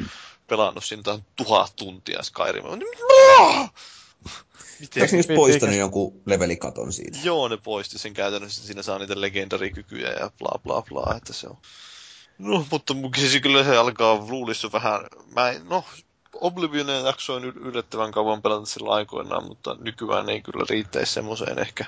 [0.48, 2.78] pelannut siinä jotain tuhat tuntia Skyrimia.
[4.80, 5.04] Miten?
[5.04, 7.18] Eikö ne poistanut jonkun levelikaton siitä?
[7.24, 11.48] Joo, ne poisti sen käytännössä, siinä saa niitä legendarikykyjä ja bla bla bla, että se
[11.48, 11.58] on.
[12.42, 13.12] No, mutta mun
[13.42, 15.02] kyllä se alkaa luulissa vähän,
[15.36, 15.84] mä en, no,
[16.34, 21.86] Oblivionia jaksoin yl- yllättävän kauan pelata sillä aikoinaan, mutta nykyään ei kyllä riittäisi semmoiseen ehkä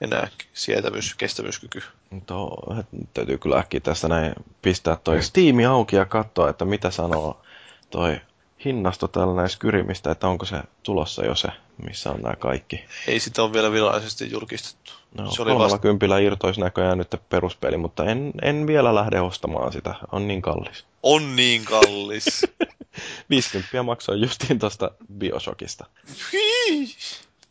[0.00, 1.82] enää sietävyys, kestävyyskyky.
[2.26, 2.76] Tuo,
[3.14, 7.42] täytyy kyllä äkkiä tästä näin pistää toi Steam auki ja katsoa, että mitä sanoo
[7.90, 8.20] toi
[8.64, 11.48] hinnasto täällä näistä kyrimistä, että onko se tulossa jo se,
[11.82, 12.84] missä on nämä kaikki.
[13.06, 14.92] Ei sitä ole vielä virallisesti julkistettu.
[15.18, 19.72] No, se oli vasta, kympillä irtoisi näköjään nyt peruspeli, mutta en, en vielä lähde ostamaan
[19.72, 19.94] sitä.
[20.12, 20.84] On niin kallis.
[21.02, 22.42] on niin kallis.
[23.30, 25.86] 50 maksoi justiin tosta Bioshockista.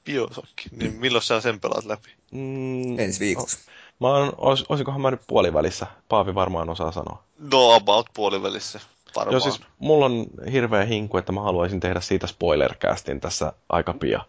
[0.06, 0.70] Biosokki.
[0.72, 2.10] Niin milloin sä sen pelaat läpi?
[2.32, 3.58] Mm, Ensi viikoksi.
[4.00, 5.88] mä oon, olis, olisikohan mä nyt puolivälissä?
[6.10, 7.24] Paavi varmaan osaa sanoa.
[7.52, 8.80] No, about puolivälissä.
[9.16, 9.34] Varmaan.
[9.34, 14.26] Joo, siis mulla on hirveä hinku, että mä haluaisin tehdä siitä spoilercastin tässä aika pian.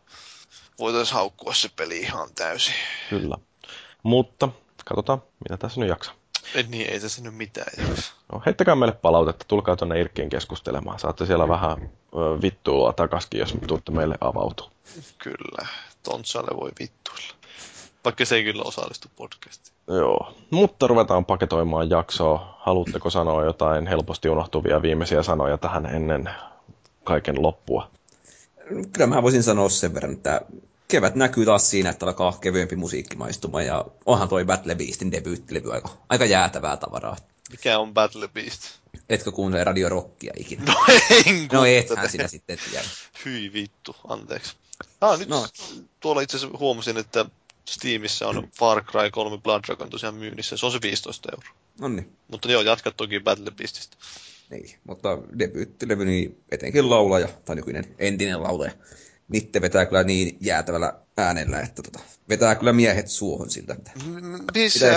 [0.78, 2.74] Voitaisiin haukkua se peli ihan täysin.
[3.10, 3.36] Kyllä.
[4.02, 4.48] Mutta
[4.84, 6.15] katsotaan, mitä tässä nyt jaksaa.
[6.55, 8.12] Ei, niin, ei tässä nyt mitään jaksa.
[8.32, 10.98] No, heittäkää meille palautetta, tulkaa tuonne Irkkiin keskustelemaan.
[10.98, 14.70] Saatte siellä vähän ö, vittuilua takaskin, jos tuutte meille avautua.
[15.18, 15.68] Kyllä.
[16.02, 17.34] Tontsalle voi vittuilla.
[18.07, 19.76] Vaikka se ei kyllä osallistu podcastiin.
[19.89, 22.57] Joo, mutta ruvetaan paketoimaan jaksoa.
[22.59, 26.31] Haluatteko sanoa jotain helposti unohtuvia viimeisiä sanoja tähän ennen
[27.05, 27.91] kaiken loppua?
[28.93, 30.41] Kyllä mä voisin sanoa sen verran, että
[30.89, 35.73] kevät näkyy taas siinä, että alkaa kevyempi musiikki maistumaan, ja onhan toi Battle Beastin debyyttilevy
[35.73, 37.17] aika, aika jäätävää tavaraa.
[37.51, 38.62] Mikä on Battle Beast?
[39.09, 40.62] Etkö kuuntele Radio Rockia ikinä?
[40.73, 40.85] No
[41.26, 42.85] en No ethän sinä sitten tiedä.
[43.25, 44.57] Hyi vittu, anteeksi.
[45.01, 45.28] Ah, nyt.
[45.28, 45.47] No.
[46.01, 47.26] tuolla itse asiassa huomasin, että
[47.69, 50.57] Steamissa on Far Cry 3 Blood Dragon tosiaan myynnissä.
[50.57, 51.57] Se on se 15 euroa.
[51.81, 52.17] No niin.
[52.28, 53.97] Mutta joo, jatka toki Battle Beastistä.
[54.51, 58.73] Niin, mutta debyyttilevy, niin etenkin laulaja, tai nykyinen entinen laulaja,
[59.28, 63.73] Nitte vetää kyllä niin jäätävällä äänellä, että tota, vetää kyllä miehet suohon siltä.
[63.73, 63.91] Että
[64.55, 64.95] Missä?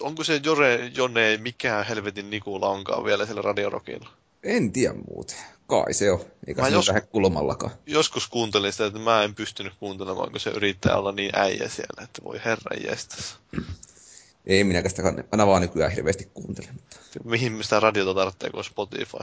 [0.00, 4.08] Onko se Jore, Jone, mikä helvetin Nikula onkaan vielä siellä radiorokilla?
[4.42, 5.36] En tiedä muuten.
[5.66, 6.20] Kai se on.
[6.46, 7.72] Eikä Mä se jos- kulmallakaan.
[7.86, 12.04] Joskus kuuntelin sitä, että mä en pystynyt kuuntelemaan, kun se yrittää olla niin äijä siellä,
[12.04, 13.36] että voi herran jestas.
[14.46, 16.68] Ei minäkään sitä kanavaa nykyään hirveästi kuuntele.
[16.72, 16.96] Mutta...
[17.24, 19.18] Mihin sitä radiota tarvitsee, kun Spotify?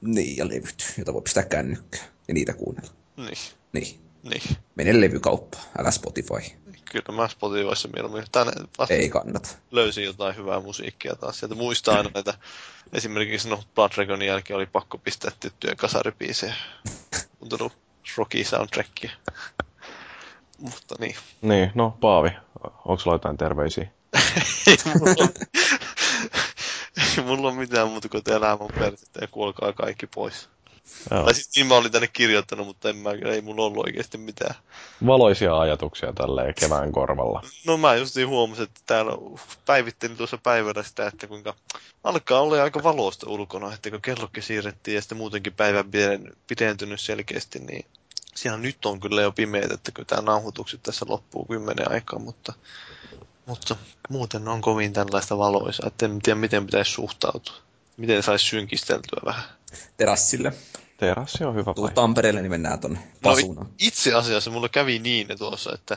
[0.00, 2.90] Niin, ja levyt, jota voi pistää kännykkään ja niitä kuunnella.
[3.16, 3.38] Niin,
[3.72, 4.42] Niin, niin.
[4.74, 6.34] mene levykauppaan, älä Spotify.
[6.84, 8.24] Kyllä mä Spotifyssa mieluummin.
[8.32, 9.48] Tänne vasta Ei kannata.
[9.70, 11.38] löysin jotain hyvää musiikkia taas.
[11.38, 12.34] Sieltä muistaa aina näitä,
[12.92, 16.54] esimerkiksi no Blood Dragonin jälkeen oli pakko pistää tyttöjen kasaripiisejä.
[17.38, 17.72] Kuuntellut
[18.16, 19.10] Rocky soundtrackia.
[20.58, 21.16] Mutta niin.
[21.42, 22.30] Niin, no Paavi,
[22.64, 23.88] onko sulla jotain terveisiä?
[24.66, 25.28] ei mulla
[27.18, 30.48] ei mulla ole mitään muuta kuin elämän persettä ja kuolkaa kaikki pois.
[31.10, 31.24] Joo.
[31.24, 34.54] Tai siis niin mä olin tänne kirjoittanut, mutta en mä, ei mulla ollut oikeasti mitään.
[35.06, 37.42] Valoisia ajatuksia tälleen kevään korvalla.
[37.66, 39.12] No mä just niin huomasin, että täällä
[39.66, 41.54] päivittelin tuossa päivällä sitä, että kuinka
[42.04, 47.00] alkaa olla aika valoista ulkona, että kun kellokin siirrettiin ja sitten muutenkin päivä piden- pidentynyt
[47.00, 47.84] selkeästi, niin
[48.34, 52.52] siellä nyt on kyllä jo pimeät, että kun tämä nauhoitukset tässä loppuu kymmenen aikaa, mutta,
[53.46, 53.76] mutta
[54.08, 57.69] muuten on kovin tällaista valoisa, että en tiedä miten pitäisi suhtautua.
[58.00, 59.44] Miten saisi synkisteltyä vähän.
[59.96, 60.52] Terassille.
[60.96, 62.00] Terassi on hyvä Tuu paikka.
[62.00, 65.96] Tampereelle, niin mennään tonne No, itse asiassa mulla kävi niin tuossa, että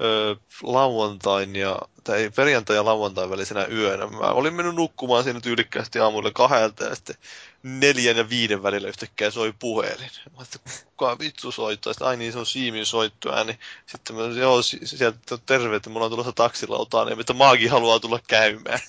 [0.00, 5.98] ö, lauantain ja, tai perjantai ja lauantain välisenä yönä mä olin mennyt nukkumaan siinä tyylikkäästi
[5.98, 7.16] aamulla kahdelta ja sitten
[7.62, 10.10] neljän ja viiden välillä yhtäkkiä soi puhelin.
[10.30, 11.92] Mä ajattelin, kuka vittu soittaa?
[11.92, 13.58] Sitten, ai niin, se on Siimin soittoääni.
[13.86, 18.00] Sitten mä joo, si- sieltä terve, että mulla on tulossa taksilautaan, ja että Maagi haluaa
[18.00, 18.80] tulla käymään.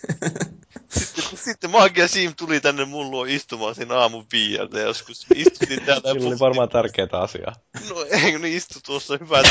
[0.90, 5.26] sitten, sitten Maagi ja Siim tuli tänne mun luo istumaan siinä aamun viieltä joskus.
[5.36, 7.56] Istuttiin täällä Sillä oli varmaan tärkeää asiaa.
[7.90, 9.46] No eikö ne istu tuossa hyvät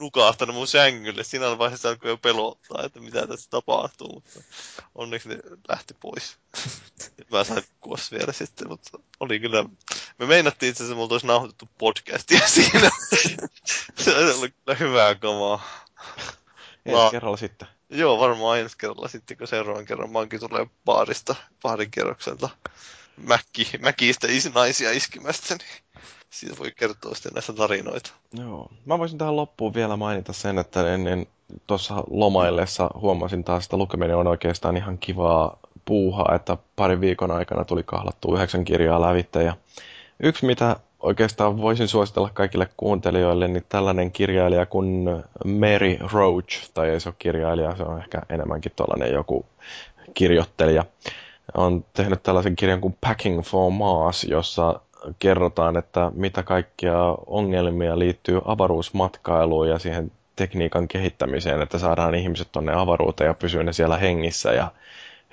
[0.00, 1.24] nukahtanut mun sängylle.
[1.24, 4.42] Siinä vaiheessa alkoi jo pelottaa, että mitä tässä tapahtuu, mutta
[4.94, 6.36] onneksi ne lähti pois.
[7.32, 9.64] Mä sain nukkua vielä sitten, mutta oli kyllä...
[10.18, 12.90] Me meinattiin itse asiassa, mulla olisi nauhoitettu podcastia siinä.
[13.98, 15.84] Se ollut kyllä hyvää kamaa.
[16.86, 17.68] Ensi kerralla sitten.
[17.90, 22.48] Joo, varmaan ensi kerralla sitten, kun seuraavan kerran mankin tulee baarista, baarin kerrokselta
[23.16, 28.12] mäkki, mäkistä is, naisia iskimästä, niin siitä voi kertoa sitten näistä tarinoita.
[28.32, 28.70] Joo.
[28.84, 31.26] Mä voisin tähän loppuun vielä mainita sen, että ennen
[31.66, 37.64] tuossa lomaillessa huomasin taas, että lukeminen on oikeastaan ihan kivaa puuhaa, että parin viikon aikana
[37.64, 39.42] tuli kahlattua yhdeksän kirjaa lävitse.
[39.42, 39.56] Ja
[40.20, 45.04] yksi, mitä oikeastaan voisin suositella kaikille kuuntelijoille, niin tällainen kirjailija kuin
[45.44, 49.46] Mary Roach, tai ei se ole kirjailija, se on ehkä enemmänkin tällainen joku
[50.14, 50.84] kirjoittelija,
[51.54, 54.80] on tehnyt tällaisen kirjan kuin Packing for Mars, jossa
[55.18, 62.72] kerrotaan, että mitä kaikkia ongelmia liittyy avaruusmatkailuun ja siihen tekniikan kehittämiseen, että saadaan ihmiset tonne
[62.74, 64.72] avaruuteen ja pysyy ne siellä hengissä ja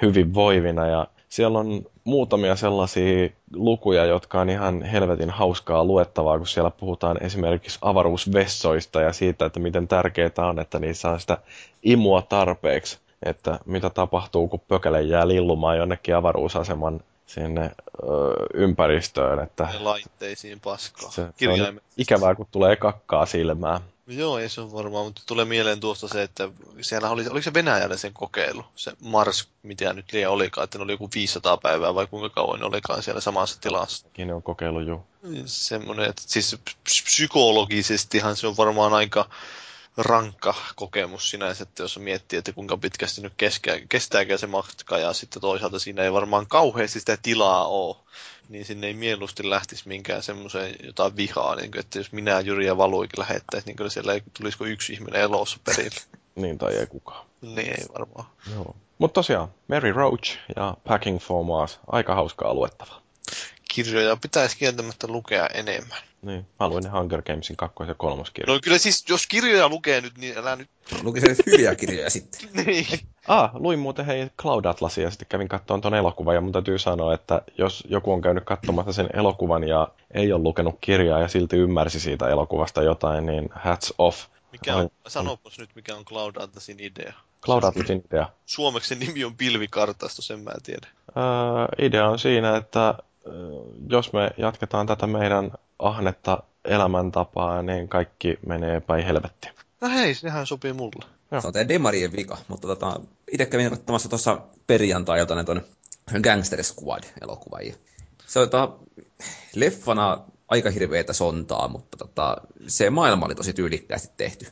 [0.02, 0.88] hyvinvoivina.
[0.88, 7.24] Ja siellä on muutamia sellaisia lukuja, jotka on ihan helvetin hauskaa luettavaa, kun siellä puhutaan
[7.24, 11.38] esimerkiksi avaruusvessoista ja siitä, että miten tärkeää on, että niissä on sitä
[11.84, 17.72] imua tarpeeksi, että mitä tapahtuu, kun pökäle jää lillumaan jonnekin avaruusaseman sinne
[18.04, 18.06] ö,
[18.54, 19.40] ympäristöön.
[19.40, 21.12] Että Ja laitteisiin paskaa.
[21.12, 23.82] se, se on ikävää, kun tulee kakkaa silmään.
[24.08, 26.50] Joo, ei se on varmaan, mutta tulee mieleen tuosta se, että
[26.82, 30.84] siellä oli, oliko se Venäjällä sen kokeilu, se Mars, mitä nyt liian olikaan, että ne
[30.84, 34.08] oli joku 500 päivää vai kuinka kauan ne olikaan siellä samassa tilassa.
[34.08, 35.04] Sekin on kokeillut jo.
[35.46, 39.30] Semmoinen, että siis psy- psykologisestihan se on varmaan aika
[39.98, 45.14] rankka kokemus sinänsä, että jos miettii, että kuinka pitkästi nyt kestää, kestääkö se matka ja
[45.14, 47.96] sitten toisaalta siinä ei varmaan kauheasti sitä tilaa ole,
[48.50, 52.66] niin sinne ei mieluusti lähtisi minkään semmoiseen jotain vihaa, niin kuin, että jos minä Jyri
[52.66, 56.02] ja Valuikin lähettäisiin, niin kyllä siellä ei tulisiko yksi ihminen elossa perille.
[56.36, 57.26] Niin tai ei kukaan.
[57.42, 58.28] niin ei varmaan.
[58.54, 58.76] Joo.
[58.98, 63.02] Mutta tosiaan, Mary Roach ja Packing for Mars, aika hauskaa luettavaa.
[63.76, 65.98] Kirjoja pitäisi kieltämättä lukea enemmän.
[66.22, 68.54] Niin, mä luin ne Hunger Gamesin kakkos- ja kolmoskirja.
[68.54, 70.70] No kyllä siis, jos kirjoja lukee nyt, niin älä nyt...
[71.04, 72.50] Luki se hyviä kirjoja sitten.
[72.66, 73.00] niin.
[73.28, 76.80] Ah, luin muuten hei Cloud Atlasia ja sitten kävin katsomaan ton elokuvan ja mun täytyy
[76.80, 81.28] sanoa, että jos joku on käynyt katsomassa sen elokuvan ja ei ole lukenut kirjaa ja
[81.28, 84.26] silti ymmärsi siitä elokuvasta jotain, niin hats off.
[84.52, 87.14] Mikä on, Ai- sanopas nyt, mikä on Cloud Atlasin idea.
[87.42, 88.30] Cloud Atlasin idea.
[88.46, 90.92] Suomeksi sen nimi on pilvikartasto, sen mä tiedän.
[91.18, 92.94] Öö, idea on siinä, että
[93.90, 99.54] jos me jatketaan tätä meidän ahnetta elämäntapaa, niin kaikki menee päin helvettiin.
[99.82, 101.06] No hei, sehän sopii mulle.
[101.42, 103.00] Se on teidän Demarien vika, mutta tota,
[103.32, 105.62] itse kävin katsomassa tuossa perjantai-iltana ton
[106.24, 107.68] Gangster Squad-elokuvan.
[107.68, 107.74] ja
[108.28, 108.74] Se on tota,
[109.56, 112.38] leffana aika hirveetä sontaa, mutta tota,
[112.68, 114.48] se maailma oli tosi tyylikkäästi tehty.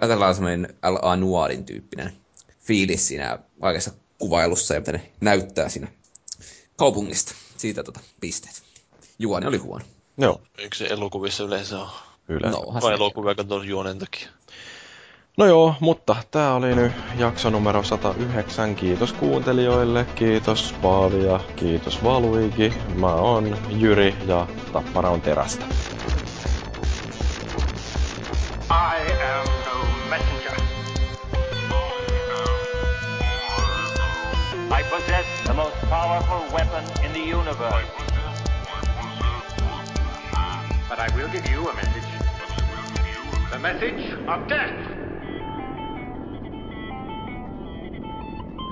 [0.00, 1.16] Tällainen semmoinen L.A.
[1.16, 2.12] Noirin tyyppinen
[2.60, 5.88] fiilis siinä kaikessa kuvailussa ja mitä ne näyttää siinä
[6.76, 7.34] kaupungista.
[7.64, 8.62] Siitä tota, pisteet.
[9.18, 9.84] Juoni oli huono.
[10.18, 11.88] Joo, Eikö se elokuvissa yleensä ole?
[12.28, 12.58] yleensä.
[12.60, 14.28] No, Vai elokuvia katsoa juonen takia?
[15.36, 18.74] No joo, mutta tää oli nyt jakso numero 109.
[18.76, 22.74] Kiitos kuuntelijoille, kiitos Paavi ja kiitos Valuigi.
[22.94, 25.64] Mä oon Jyri ja Tappara on terästä.
[28.70, 30.60] I am no messenger.
[34.80, 37.88] I possess the most powerful weapon in the universe.
[40.88, 42.08] But I will give you a message.
[43.50, 45.04] The message of death.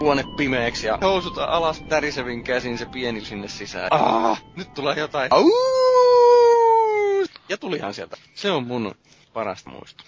[0.01, 3.89] huone pimeäksi ja housut alas tärisevin käsin se pieni sinne sisään.
[3.91, 5.33] Ah, nyt tulee jotain.
[5.33, 5.51] Au!
[7.49, 8.17] Ja tulihan sieltä.
[8.35, 8.95] Se on mun
[9.33, 10.05] parasta muisto.